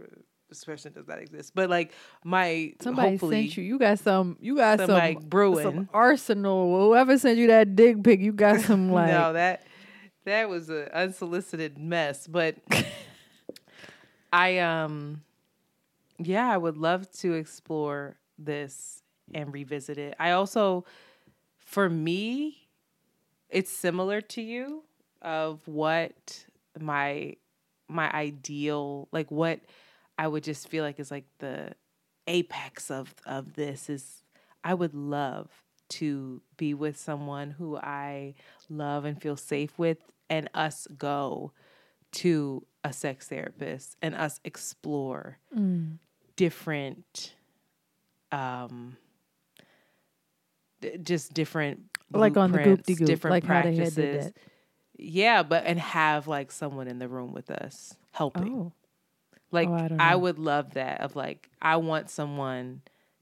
Person 0.64 0.92
does 0.92 1.06
not 1.06 1.18
exist, 1.18 1.52
but 1.54 1.70
like 1.70 1.92
my 2.24 2.74
Somebody 2.80 3.18
sent 3.18 3.56
you. 3.56 3.64
You 3.64 3.78
got 3.78 3.98
some. 3.98 4.36
You 4.40 4.56
got 4.56 4.80
some, 4.80 4.90
like 4.90 5.20
brewing. 5.20 5.64
some 5.64 5.88
arsenal. 5.92 6.88
Whoever 6.88 7.18
sent 7.18 7.38
you 7.38 7.48
that 7.48 7.76
dick 7.76 8.02
pic, 8.02 8.20
you 8.20 8.32
got 8.32 8.60
some 8.62 8.92
like. 8.92 9.08
no, 9.08 9.32
that 9.32 9.66
that 10.24 10.48
was 10.48 10.68
an 10.68 10.88
unsolicited 10.92 11.78
mess. 11.78 12.26
But 12.26 12.56
I 14.32 14.58
um 14.58 15.22
yeah, 16.18 16.50
I 16.50 16.56
would 16.56 16.76
love 16.76 17.10
to 17.18 17.34
explore 17.34 18.16
this 18.38 19.02
and 19.34 19.52
revisit 19.52 19.98
it. 19.98 20.14
I 20.18 20.32
also 20.32 20.84
for 21.58 21.88
me, 21.88 22.68
it's 23.48 23.70
similar 23.70 24.20
to 24.20 24.42
you 24.42 24.82
of 25.20 25.66
what 25.66 26.44
my 26.78 27.36
my 27.88 28.10
ideal 28.10 29.08
like 29.12 29.30
what 29.30 29.60
I 30.22 30.28
would 30.28 30.44
just 30.44 30.68
feel 30.68 30.84
like 30.84 31.00
is 31.00 31.10
like 31.10 31.24
the 31.40 31.72
apex 32.28 32.92
of 32.92 33.12
of 33.26 33.54
this 33.54 33.90
is 33.90 34.22
I 34.62 34.72
would 34.72 34.94
love 34.94 35.48
to 35.98 36.40
be 36.56 36.74
with 36.74 36.96
someone 36.96 37.50
who 37.50 37.76
I 37.76 38.34
love 38.70 39.04
and 39.04 39.20
feel 39.20 39.36
safe 39.36 39.76
with 39.80 39.98
and 40.30 40.48
us 40.54 40.86
go 40.96 41.50
to 42.12 42.64
a 42.84 42.92
sex 42.92 43.26
therapist 43.26 43.96
and 44.00 44.14
us 44.14 44.38
explore 44.44 45.38
Mm. 45.56 45.98
different 46.36 47.34
um 48.30 48.96
d- 50.80 50.98
just 51.02 51.34
different 51.34 51.80
Like 52.14 52.36
on 52.36 52.52
the 52.52 52.58
goop-de-goop, 52.58 53.06
different 53.08 53.32
like 53.32 53.44
how 53.44 53.62
they 53.62 53.74
had 53.74 53.94
did 53.94 53.94
practices 53.96 54.32
yeah 54.96 55.42
but 55.42 55.64
and 55.66 55.80
have 55.80 56.28
like 56.28 56.52
someone 56.52 56.86
in 56.86 56.98
the 57.00 57.08
room 57.08 57.32
with 57.32 57.50
us 57.50 57.96
helping 58.12 58.54
Oh. 58.54 58.72
Like 59.52 59.68
Oh, 59.68 59.74
I 59.98 60.12
I, 60.12 60.14
would 60.16 60.38
love 60.38 60.74
that 60.74 61.00
of 61.02 61.14
like 61.14 61.48
I 61.60 61.76
want 61.76 62.10
someone 62.10 62.80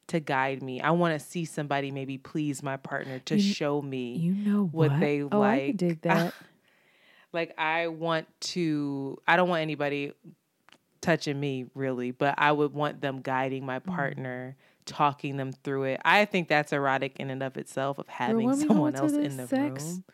to 0.08 0.18
guide 0.20 0.62
me. 0.62 0.80
I 0.80 0.90
want 0.92 1.18
to 1.20 1.24
see 1.24 1.44
somebody 1.44 1.90
maybe 1.90 2.18
please 2.18 2.62
my 2.62 2.76
partner 2.76 3.18
to 3.20 3.36
You- 3.36 3.52
show 3.52 3.82
me 3.82 4.14
You 4.16 4.32
know 4.34 4.64
what, 4.72 4.90
what? 4.92 5.00
they 5.00 5.22
oh, 5.22 5.38
like. 5.38 5.60
I 5.62 5.70
dig 5.72 6.00
that. 6.02 6.32
like 7.32 7.54
I 7.58 7.88
want 7.88 8.26
to 8.40 9.18
I 9.28 9.36
don't 9.36 9.48
want 9.48 9.62
anybody 9.62 10.12
touching 11.00 11.38
me 11.38 11.66
really, 11.74 12.10
but 12.10 12.34
I 12.38 12.52
would 12.52 12.72
want 12.74 13.00
them 13.00 13.20
guiding 13.20 13.64
my 13.64 13.78
Mm. 13.80 13.84
partner, 13.86 14.56
talking 14.84 15.36
them 15.36 15.52
through 15.52 15.84
it. 15.84 16.00
I 16.04 16.24
think 16.26 16.48
that's 16.48 16.72
erotic 16.72 17.18
in 17.20 17.30
and 17.30 17.42
of 17.42 17.56
itself 17.56 17.98
of 17.98 18.08
having 18.08 18.52
someone 18.54 18.94
else 18.96 19.12
in 19.12 19.36
the 19.36 19.46
sex 19.46 19.84
room. 19.84 20.04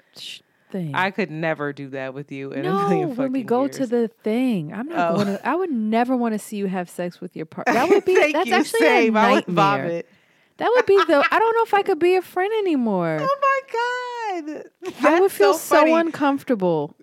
Thing. 0.71 0.95
I 0.95 1.11
could 1.11 1.31
never 1.31 1.73
do 1.73 1.89
that 1.91 2.15
with 2.15 2.31
you 2.33 2.53
in 2.53 2.61
a 2.61 2.63
no, 2.71 2.89
million 2.89 3.17
when 3.17 3.33
we 3.33 3.41
fucking 3.41 3.47
go 3.47 3.69
to 3.69 3.87
the 3.87 4.09
thing, 4.09 4.73
I'm 4.73 4.89
not 4.89 5.13
Oh. 5.13 5.15
going 5.17 5.27
to. 5.29 5.47
I 5.49 5.55
would 5.55 5.71
never 5.73 6.17
want 6.17 6.35
to 6.35 6.39
see 6.39 6.57
you 6.57 6.67
have 6.67 6.89
sex 6.91 7.21
with 7.21 7.35
your 7.37 7.47
partner. 7.47 7.75
That 7.75 7.89
would 7.89 8.05
be. 8.07 8.33
That's 8.33 8.49
you, 8.49 8.55
actually 8.55 8.81
same. 8.81 9.17
a 9.17 9.21
I 9.21 9.33
would 9.33 9.49
nightmare. 9.49 9.55
vomit. 9.83 10.09
That 10.59 10.71
would 10.75 10.87
be 10.87 10.97
the. 10.97 11.25
I 11.31 11.39
don't 11.39 11.57
know 11.57 11.63
if 11.65 11.75
I 11.75 11.83
could 11.83 11.99
be 11.99 12.17
a 12.17 12.23
friend 12.23 12.53
anymore. 12.61 13.19
Oh 13.29 13.39
my 13.41 14.53
god. 14.53 14.65
I 15.03 15.21
would 15.21 15.33
feel 15.33 15.55
so 15.55 15.85
so, 15.87 15.95
uncomfortable. 15.97 16.95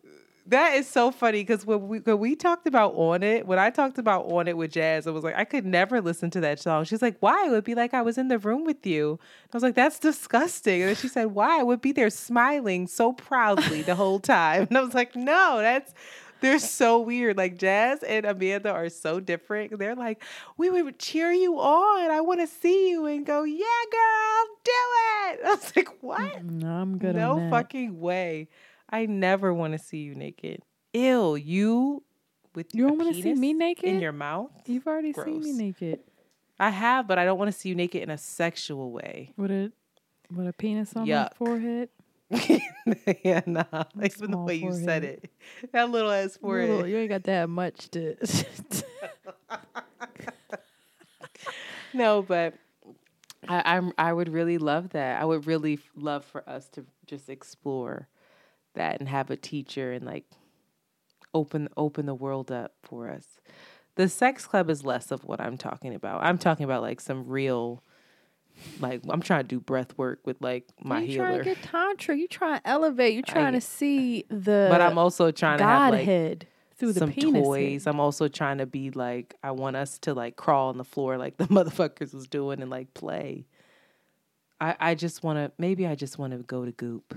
That 0.47 0.75
is 0.75 0.89
so 0.89 1.09
funny 1.11 1.41
because 1.41 1.65
when 1.65 1.87
we 1.87 1.99
when 1.99 2.19
we 2.19 2.35
talked 2.35 2.67
about 2.67 2.93
on 2.95 3.23
it, 3.23 3.47
when 3.47 3.59
I 3.59 3.69
talked 3.69 3.97
about 3.97 4.25
on 4.25 4.47
it 4.49 4.57
with 4.57 4.71
Jazz, 4.71 5.07
I 5.07 5.11
was 5.11 5.23
like, 5.23 5.37
I 5.37 5.45
could 5.45 5.65
never 5.65 6.01
listen 6.01 6.29
to 6.31 6.41
that 6.41 6.59
song. 6.59 6.83
She's 6.83 7.01
like, 7.01 7.15
Why? 7.21 7.47
It 7.47 7.51
would 7.51 7.63
be 7.63 7.75
like 7.75 7.93
I 7.93 8.01
was 8.01 8.17
in 8.17 8.27
the 8.27 8.37
room 8.37 8.65
with 8.65 8.85
you. 8.85 9.19
I 9.45 9.55
was 9.55 9.63
like, 9.63 9.75
That's 9.75 9.99
disgusting. 9.99 10.81
And 10.81 10.89
then 10.89 10.95
she 10.95 11.07
said, 11.07 11.27
Why? 11.27 11.61
I 11.61 11.63
would 11.63 11.81
be 11.81 11.93
there 11.93 12.09
smiling 12.09 12.87
so 12.87 13.13
proudly 13.13 13.83
the 13.83 13.95
whole 13.95 14.19
time. 14.19 14.67
And 14.69 14.77
I 14.77 14.81
was 14.81 14.93
like, 14.93 15.15
No, 15.15 15.59
that's 15.59 15.93
they're 16.43 16.59
so 16.59 16.99
weird. 16.99 17.37
Like 17.37 17.57
Jazz 17.57 18.03
and 18.03 18.25
Amanda 18.25 18.69
are 18.69 18.89
so 18.89 19.21
different. 19.21 19.79
They're 19.79 19.95
like, 19.95 20.21
we 20.57 20.69
would 20.69 20.99
cheer 20.99 21.31
you 21.31 21.57
on. 21.57 22.11
I 22.11 22.19
want 22.19 22.41
to 22.41 22.47
see 22.47 22.89
you 22.89 23.05
and 23.05 23.25
go, 23.25 23.43
yeah, 23.43 23.65
girl, 23.91 24.57
do 24.65 24.71
it. 24.71 25.39
I 25.45 25.49
was 25.51 25.75
like, 25.75 26.03
what? 26.03 26.43
No, 26.43 26.67
I'm 26.67 26.97
good 26.97 27.15
no 27.15 27.49
fucking 27.49 27.97
way. 27.97 28.49
I 28.93 29.07
never 29.07 29.53
want 29.53 29.73
to 29.73 29.79
see 29.79 29.97
you 29.97 30.13
naked. 30.15 30.61
Ew, 30.93 31.35
you 31.35 32.03
with 32.53 32.67
You 32.75 32.87
don't 32.87 32.97
want 32.99 33.15
to 33.15 33.21
see 33.21 33.33
me 33.33 33.51
naked 33.53 33.85
in 33.85 33.99
your 33.99 34.11
mouth? 34.11 34.51
You've 34.67 34.85
already 34.87 35.11
seen 35.13 35.41
me 35.43 35.51
naked. 35.51 35.99
I 36.59 36.69
have, 36.69 37.07
but 37.07 37.17
I 37.17 37.25
don't 37.25 37.39
want 37.39 37.51
to 37.51 37.57
see 37.57 37.69
you 37.69 37.75
naked 37.75 38.03
in 38.03 38.11
a 38.11 38.17
sexual 38.17 38.91
way. 38.91 39.33
With 39.35 39.49
a 39.51 39.71
with 40.33 40.47
a 40.47 40.53
penis 40.53 40.95
on 40.95 41.07
Yuck. 41.07 41.31
my 41.31 41.45
forehead. 41.45 41.89
yeah, 43.23 43.41
nah. 43.47 43.63
Even 44.01 44.31
the 44.31 44.37
way 44.37 44.55
you 44.55 44.71
said 44.73 45.03
it, 45.03 45.29
that 45.71 45.89
little 45.89 46.11
ass 46.11 46.37
You 46.41 46.47
little- 46.49 46.67
forehead. 46.77 46.91
You 46.91 46.97
ain't 46.97 47.09
got 47.09 47.23
that 47.23 47.49
much 47.49 47.89
to. 47.91 48.15
No, 51.95 52.23
but 52.23 52.55
I, 53.47 53.61
I'm 53.75 53.93
I 53.99 54.11
would 54.13 54.29
really 54.29 54.57
love 54.57 54.89
that. 54.89 55.21
I 55.21 55.25
would 55.25 55.45
really 55.45 55.73
f- 55.75 55.81
love 55.95 56.25
for 56.25 56.47
us 56.49 56.67
to 56.69 56.85
just 57.05 57.29
explore 57.29 58.07
that 58.75 58.99
and 58.99 59.09
have 59.09 59.29
a 59.29 59.35
teacher 59.37 59.91
and 59.91 60.05
like 60.05 60.25
open 61.33 61.67
open 61.77 62.05
the 62.05 62.15
world 62.15 62.51
up 62.51 62.73
for 62.83 63.09
us. 63.09 63.39
The 63.95 64.09
sex 64.09 64.45
club 64.45 64.69
is 64.69 64.83
less 64.83 65.11
of 65.11 65.23
what 65.25 65.39
I'm 65.39 65.57
talking 65.57 65.93
about. 65.93 66.23
I'm 66.23 66.37
talking 66.37 66.63
about 66.63 66.81
like 66.81 66.99
some 66.99 67.27
real 67.27 67.83
like 68.79 69.01
I'm 69.09 69.21
trying 69.21 69.41
to 69.43 69.47
do 69.47 69.59
breath 69.59 69.97
work 69.97 70.19
with 70.25 70.37
like 70.41 70.65
my 70.83 71.01
healer. 71.01 71.09
you 71.11 71.17
trying 71.17 71.37
to 71.39 71.43
get 71.43 71.63
tantra. 71.63 72.17
You 72.17 72.27
trying 72.27 72.59
to 72.59 72.67
elevate. 72.67 73.13
You 73.15 73.21
trying 73.21 73.47
I- 73.55 73.59
to 73.59 73.61
see 73.79 74.25
the. 74.29 74.67
but 74.69 74.81
I'm 74.81 74.97
also 74.97 75.31
trying 75.31 75.59
to 75.59 75.63
have 75.63 75.93
like 75.93 76.47
through 76.77 76.93
some 76.93 77.13
toys. 77.13 77.87
I'm 77.87 77.99
also 77.99 78.27
trying 78.27 78.57
to 78.57 78.65
be 78.65 78.91
like 78.91 79.35
I 79.43 79.51
want 79.51 79.75
us 79.75 79.97
to 79.99 80.13
like 80.13 80.35
crawl 80.35 80.69
on 80.69 80.77
the 80.77 80.83
floor 80.83 81.17
like 81.17 81.37
the 81.37 81.45
motherfuckers 81.45 82.13
was 82.13 82.27
doing 82.27 82.61
and 82.61 82.69
like 82.71 82.93
play. 82.93 83.45
I 84.59 84.75
I 84.79 84.95
just 84.95 85.23
want 85.23 85.37
to 85.37 85.51
maybe 85.57 85.85
I 85.87 85.95
just 85.95 86.17
want 86.17 86.33
to 86.33 86.39
go 86.39 86.65
to 86.65 86.71
Goop. 86.71 87.15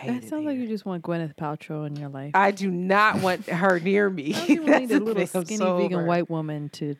I 0.00 0.06
That 0.06 0.24
it 0.24 0.28
sounds 0.28 0.46
like 0.46 0.58
you 0.58 0.66
just 0.68 0.84
want 0.86 1.02
Gwyneth 1.02 1.34
Paltrow 1.36 1.86
in 1.86 1.96
your 1.96 2.08
life. 2.08 2.32
I 2.34 2.50
do 2.50 2.70
not 2.70 3.20
want 3.22 3.46
her 3.46 3.80
near 3.80 4.08
me. 4.08 4.34
You 4.46 4.64
That's 4.66 4.80
need 4.80 4.92
a 4.92 5.00
little 5.00 5.26
skinny 5.26 5.56
vegan 5.58 6.06
white 6.06 6.30
woman 6.30 6.68
to 6.70 6.96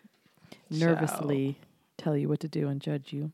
nervously 0.71 1.57
tell 1.97 2.17
you 2.17 2.29
what 2.29 2.41
to 2.41 2.49
do 2.49 2.69
and 2.69 2.81
judge 2.81 3.13
you. 3.13 3.33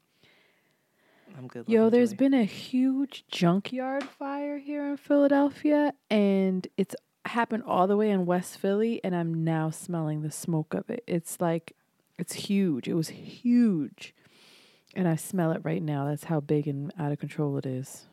I'm 1.37 1.49
good. 1.49 1.69
Yo, 1.69 1.91
there's 1.91 2.11
Joy. 2.13 2.17
been 2.17 2.35
a 2.35 2.45
huge 2.45 3.25
junkyard 3.29 4.05
fire 4.05 4.59
here 4.59 4.87
in 4.87 4.97
Philadelphia, 4.97 5.93
and 6.09 6.67
it's 6.77 6.95
happened 7.27 7.65
all 7.67 7.87
the 7.87 7.97
way 7.97 8.11
in 8.11 8.27
West 8.27 8.59
Philly, 8.59 9.01
and 9.03 9.17
I'm 9.17 9.43
now 9.45 9.71
smelling 9.71 10.23
the 10.23 10.31
smoke 10.31 10.75
of 10.75 10.89
it. 10.91 11.03
It's 11.07 11.41
like, 11.41 11.75
it's 12.19 12.35
huge. 12.35 12.87
It 12.87 12.95
was 12.95 13.09
huge. 13.09 14.15
And 14.95 15.09
I 15.09 15.17
smell 15.17 15.51
it 15.51 15.61
right 15.65 15.83
now. 15.83 16.07
That's 16.07 16.25
how 16.25 16.39
big 16.39 16.69
and 16.69 16.93
out 16.97 17.11
of 17.11 17.19
control 17.19 17.57
it 17.59 17.67
is. 17.67 18.07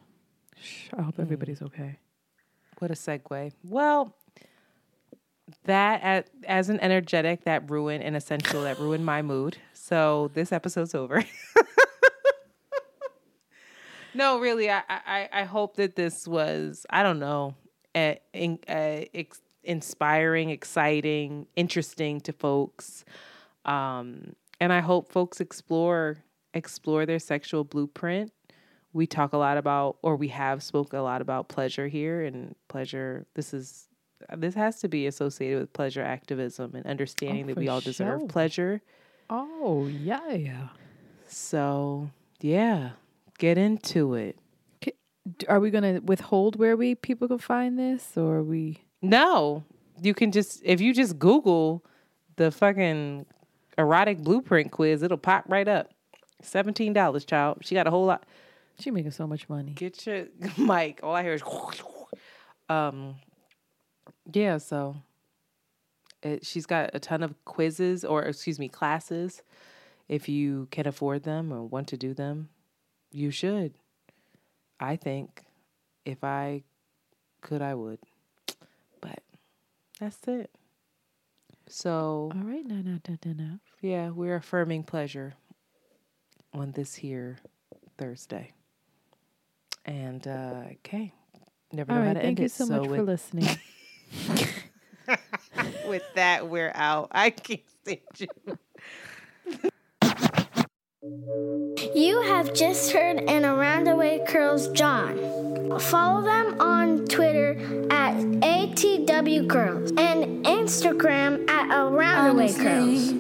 I 0.98 1.02
hope 1.02 1.20
everybody's 1.20 1.62
okay. 1.62 1.98
What 2.80 2.92
a 2.92 2.96
segue. 2.96 3.52
Well, 3.64 4.16
that 5.66 6.02
at, 6.02 6.30
as 6.46 6.70
an 6.70 6.80
energetic 6.80 7.44
that 7.44 7.70
ruined 7.70 8.04
an 8.04 8.16
essential 8.16 8.64
that 8.64 8.80
ruined 8.80 9.06
my 9.06 9.22
mood. 9.22 9.58
So 9.74 10.32
this 10.34 10.52
episode's 10.52 10.96
over. 10.96 11.24
no, 14.14 14.40
really, 14.40 14.70
I, 14.70 14.82
I 14.90 15.30
I 15.32 15.44
hope 15.44 15.76
that 15.78 15.96
this 15.96 16.28
was 16.28 16.86
I 16.90 17.04
don't 17.04 17.20
know, 17.20 17.56
uh, 17.96 18.16
in, 18.34 18.60
uh, 18.68 19.06
ex- 19.14 19.42
inspiring, 19.64 20.50
exciting, 20.50 21.48
interesting 21.56 22.22
to 22.22 22.34
folks, 22.34 23.06
um, 23.66 24.36
and 24.60 24.72
I 24.72 24.80
hope 24.80 25.12
folks 25.12 25.40
explore 25.40 26.18
explore 26.54 27.06
their 27.06 27.20
sexual 27.20 27.64
blueprint 27.64 28.32
we 28.94 29.08
talk 29.08 29.34
a 29.34 29.38
lot 29.38 29.58
about 29.58 29.98
or 30.02 30.16
we 30.16 30.28
have 30.30 30.62
spoke 30.62 30.94
a 30.94 31.00
lot 31.00 31.22
about 31.22 31.48
pleasure 31.48 31.88
here 31.88 32.24
and 32.24 32.56
pleasure 32.68 33.26
this 33.36 33.54
is 33.54 33.88
this 34.38 34.54
has 34.54 34.80
to 34.80 34.88
be 34.88 35.08
associated 35.08 35.60
with 35.60 35.74
pleasure 35.74 36.04
activism 36.04 36.76
and 36.76 36.86
understanding 36.86 37.46
oh, 37.46 37.48
that 37.48 37.58
we 37.58 37.68
all 37.68 37.82
deserve 37.82 38.28
pleasure. 38.28 38.82
Oh, 39.30 39.88
yeah, 39.88 40.34
yeah. 40.34 40.68
so 41.28 42.12
yeah 42.40 42.92
get 43.42 43.58
into 43.58 44.14
it. 44.14 44.38
Are 45.50 45.60
we 45.60 45.72
going 45.72 45.96
to 45.96 46.00
withhold 46.00 46.58
where 46.58 46.78
we 46.78 46.96
people 46.96 47.28
can 47.28 47.40
find 47.40 47.78
this, 47.78 48.16
or 48.16 48.38
are 48.38 48.44
we? 48.44 48.84
no. 49.02 49.64
You 50.04 50.16
can 50.16 50.32
just 50.32 50.62
if 50.64 50.82
you 50.82 50.96
just 50.96 51.20
google 51.20 51.86
the 52.38 52.50
fucking 52.50 53.28
erotic 53.78 54.20
blueprint 54.20 54.72
quiz 54.72 55.04
it'll 55.04 55.18
pop 55.18 55.46
right 55.48 55.68
up. 55.68 55.92
$17 56.42 57.28
child. 57.28 57.60
She 57.62 57.76
got 57.76 57.86
a 57.86 57.92
whole 57.92 58.06
lot 58.06 58.24
She 58.80 58.92
making 58.92 59.12
so 59.12 59.28
much 59.28 59.48
money. 59.50 59.74
Get 59.74 60.06
your 60.06 60.26
mic. 60.58 61.00
All 61.04 61.16
I 61.16 61.24
hear 61.24 61.34
is 61.34 61.44
um 62.70 63.16
yeah, 64.32 64.58
so 64.58 64.96
it, 66.24 66.46
she's 66.46 66.66
got 66.66 66.92
a 66.94 67.00
ton 67.00 67.24
of 67.24 67.34
quizzes 67.46 68.06
or 68.06 68.24
excuse 68.24 68.60
me 68.60 68.68
classes. 68.68 69.42
If 70.08 70.28
you 70.28 70.68
can 70.72 70.88
afford 70.88 71.24
them 71.24 71.54
or 71.54 71.64
want 71.64 71.88
to 71.90 71.98
do 71.98 72.14
them, 72.14 72.50
you 73.12 73.32
should. 73.32 73.74
I 74.80 74.96
think 74.96 75.44
if 76.06 76.24
I 76.24 76.64
could, 77.42 77.62
I 77.62 77.76
would. 77.76 78.00
But 79.00 79.20
that's 80.00 80.28
it. 80.28 80.50
So, 81.68 82.32
all 82.36 82.42
right, 82.44 82.66
no, 82.66 82.76
no, 82.76 83.00
no, 83.08 83.18
no, 83.26 83.34
no. 83.34 83.60
Yeah, 83.82 84.10
we're 84.10 84.36
affirming 84.36 84.84
pleasure 84.84 85.36
on 86.54 86.72
this 86.72 86.96
here 86.96 87.38
Thursday. 87.98 88.52
And 89.86 90.28
uh, 90.28 90.64
okay, 90.74 91.14
never 91.72 91.92
know 91.92 92.00
all 92.00 92.06
right, 92.06 92.08
how 92.08 92.14
to 92.14 92.20
thank 92.20 92.28
end 92.28 92.40
you 92.40 92.46
it. 92.46 92.52
so, 92.52 92.66
so 92.66 92.82
much 92.82 92.90
with, 92.90 93.00
for 93.00 93.06
listening. 93.06 93.58
with 95.88 96.04
that, 96.16 96.48
we're 96.48 96.72
out. 96.76 97.10
I 97.12 97.32
can't 97.32 97.62
stand 97.82 98.00
you. 98.18 98.28
You 101.96 102.22
have 102.22 102.54
just 102.54 102.92
heard 102.92 103.18
an 103.28 103.44
Around 103.44 103.86
the 103.86 103.96
Way 103.96 104.24
Curls 104.28 104.68
jawn. 104.70 105.80
Follow 105.80 106.22
them 106.24 106.62
on 106.62 107.06
Twitter 107.06 107.54
at 107.90 108.16
ATW 108.16 109.50
Curls 109.50 109.92
and 109.98 110.46
Instagram 110.46 111.50
at 111.50 111.70
Around 111.76 112.28
the 112.28 112.34
Way 112.36 112.54
Curls. 112.54 113.14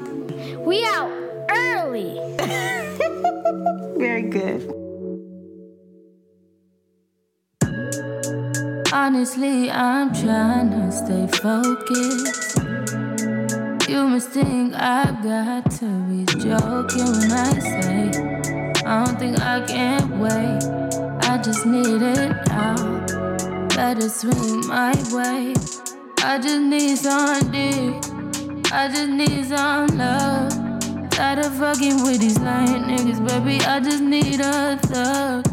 We 0.60 0.86
out 0.86 1.12
early. 1.50 2.20
Very 3.98 4.24
good. 4.24 4.81
Honestly, 9.04 9.72
I'm 9.72 10.14
trying 10.14 10.70
to 10.70 10.92
stay 10.92 11.26
focused. 11.42 12.60
You 13.90 14.08
must 14.08 14.30
think 14.30 14.76
I've 14.76 15.24
got 15.24 15.72
to 15.80 15.90
be 16.08 16.24
joking 16.40 17.10
when 17.18 17.32
I 17.32 17.60
say 17.72 18.12
I 18.86 19.04
don't 19.04 19.18
think 19.18 19.40
I 19.40 19.66
can 19.66 20.20
wait. 20.20 20.62
I 21.28 21.42
just 21.42 21.66
need 21.66 22.04
it 22.04 22.30
now. 22.50 22.76
Let 23.76 23.98
it 23.98 24.12
swing 24.12 24.68
my 24.68 24.94
way. 25.12 25.56
I 26.20 26.38
just 26.38 26.62
need 26.62 26.96
some 26.98 27.52
dick. 27.52 27.96
I 28.72 28.88
just 28.88 29.10
need 29.10 29.46
some 29.46 29.98
love. 29.98 31.10
Tired 31.10 31.40
of 31.40 31.56
fucking 31.56 32.04
with 32.04 32.20
these 32.20 32.38
lying 32.38 32.84
niggas, 32.84 33.20
baby. 33.28 33.66
I 33.66 33.80
just 33.80 34.04
need 34.04 34.42
a 34.42 34.78
thug. 34.78 35.51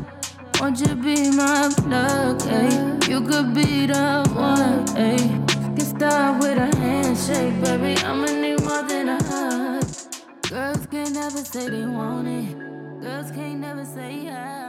Won't 0.60 0.80
you 0.80 0.94
be 0.96 1.30
my 1.30 1.70
plug, 1.76 2.40
ayy? 2.42 3.08
You 3.08 3.20
could 3.20 3.54
be 3.54 3.86
the 3.86 4.28
one, 4.34 4.84
ayy. 4.96 5.76
Get 5.76 5.86
start 5.86 6.42
with 6.42 6.58
a 6.58 6.76
handshake, 6.76 7.62
baby. 7.62 7.96
I'ma 8.02 8.26
need 8.26 8.60
more 8.64 8.82
than 8.82 9.08
a 9.08 9.22
hug. 9.22 9.84
Girls 10.48 10.84
can't 10.90 11.14
never 11.14 11.44
say 11.44 11.68
they 11.68 11.86
want 11.86 12.26
it. 12.26 12.58
Girls 13.00 13.30
can't 13.30 13.60
never 13.60 13.84
say 13.84 14.24
yeah. 14.24 14.67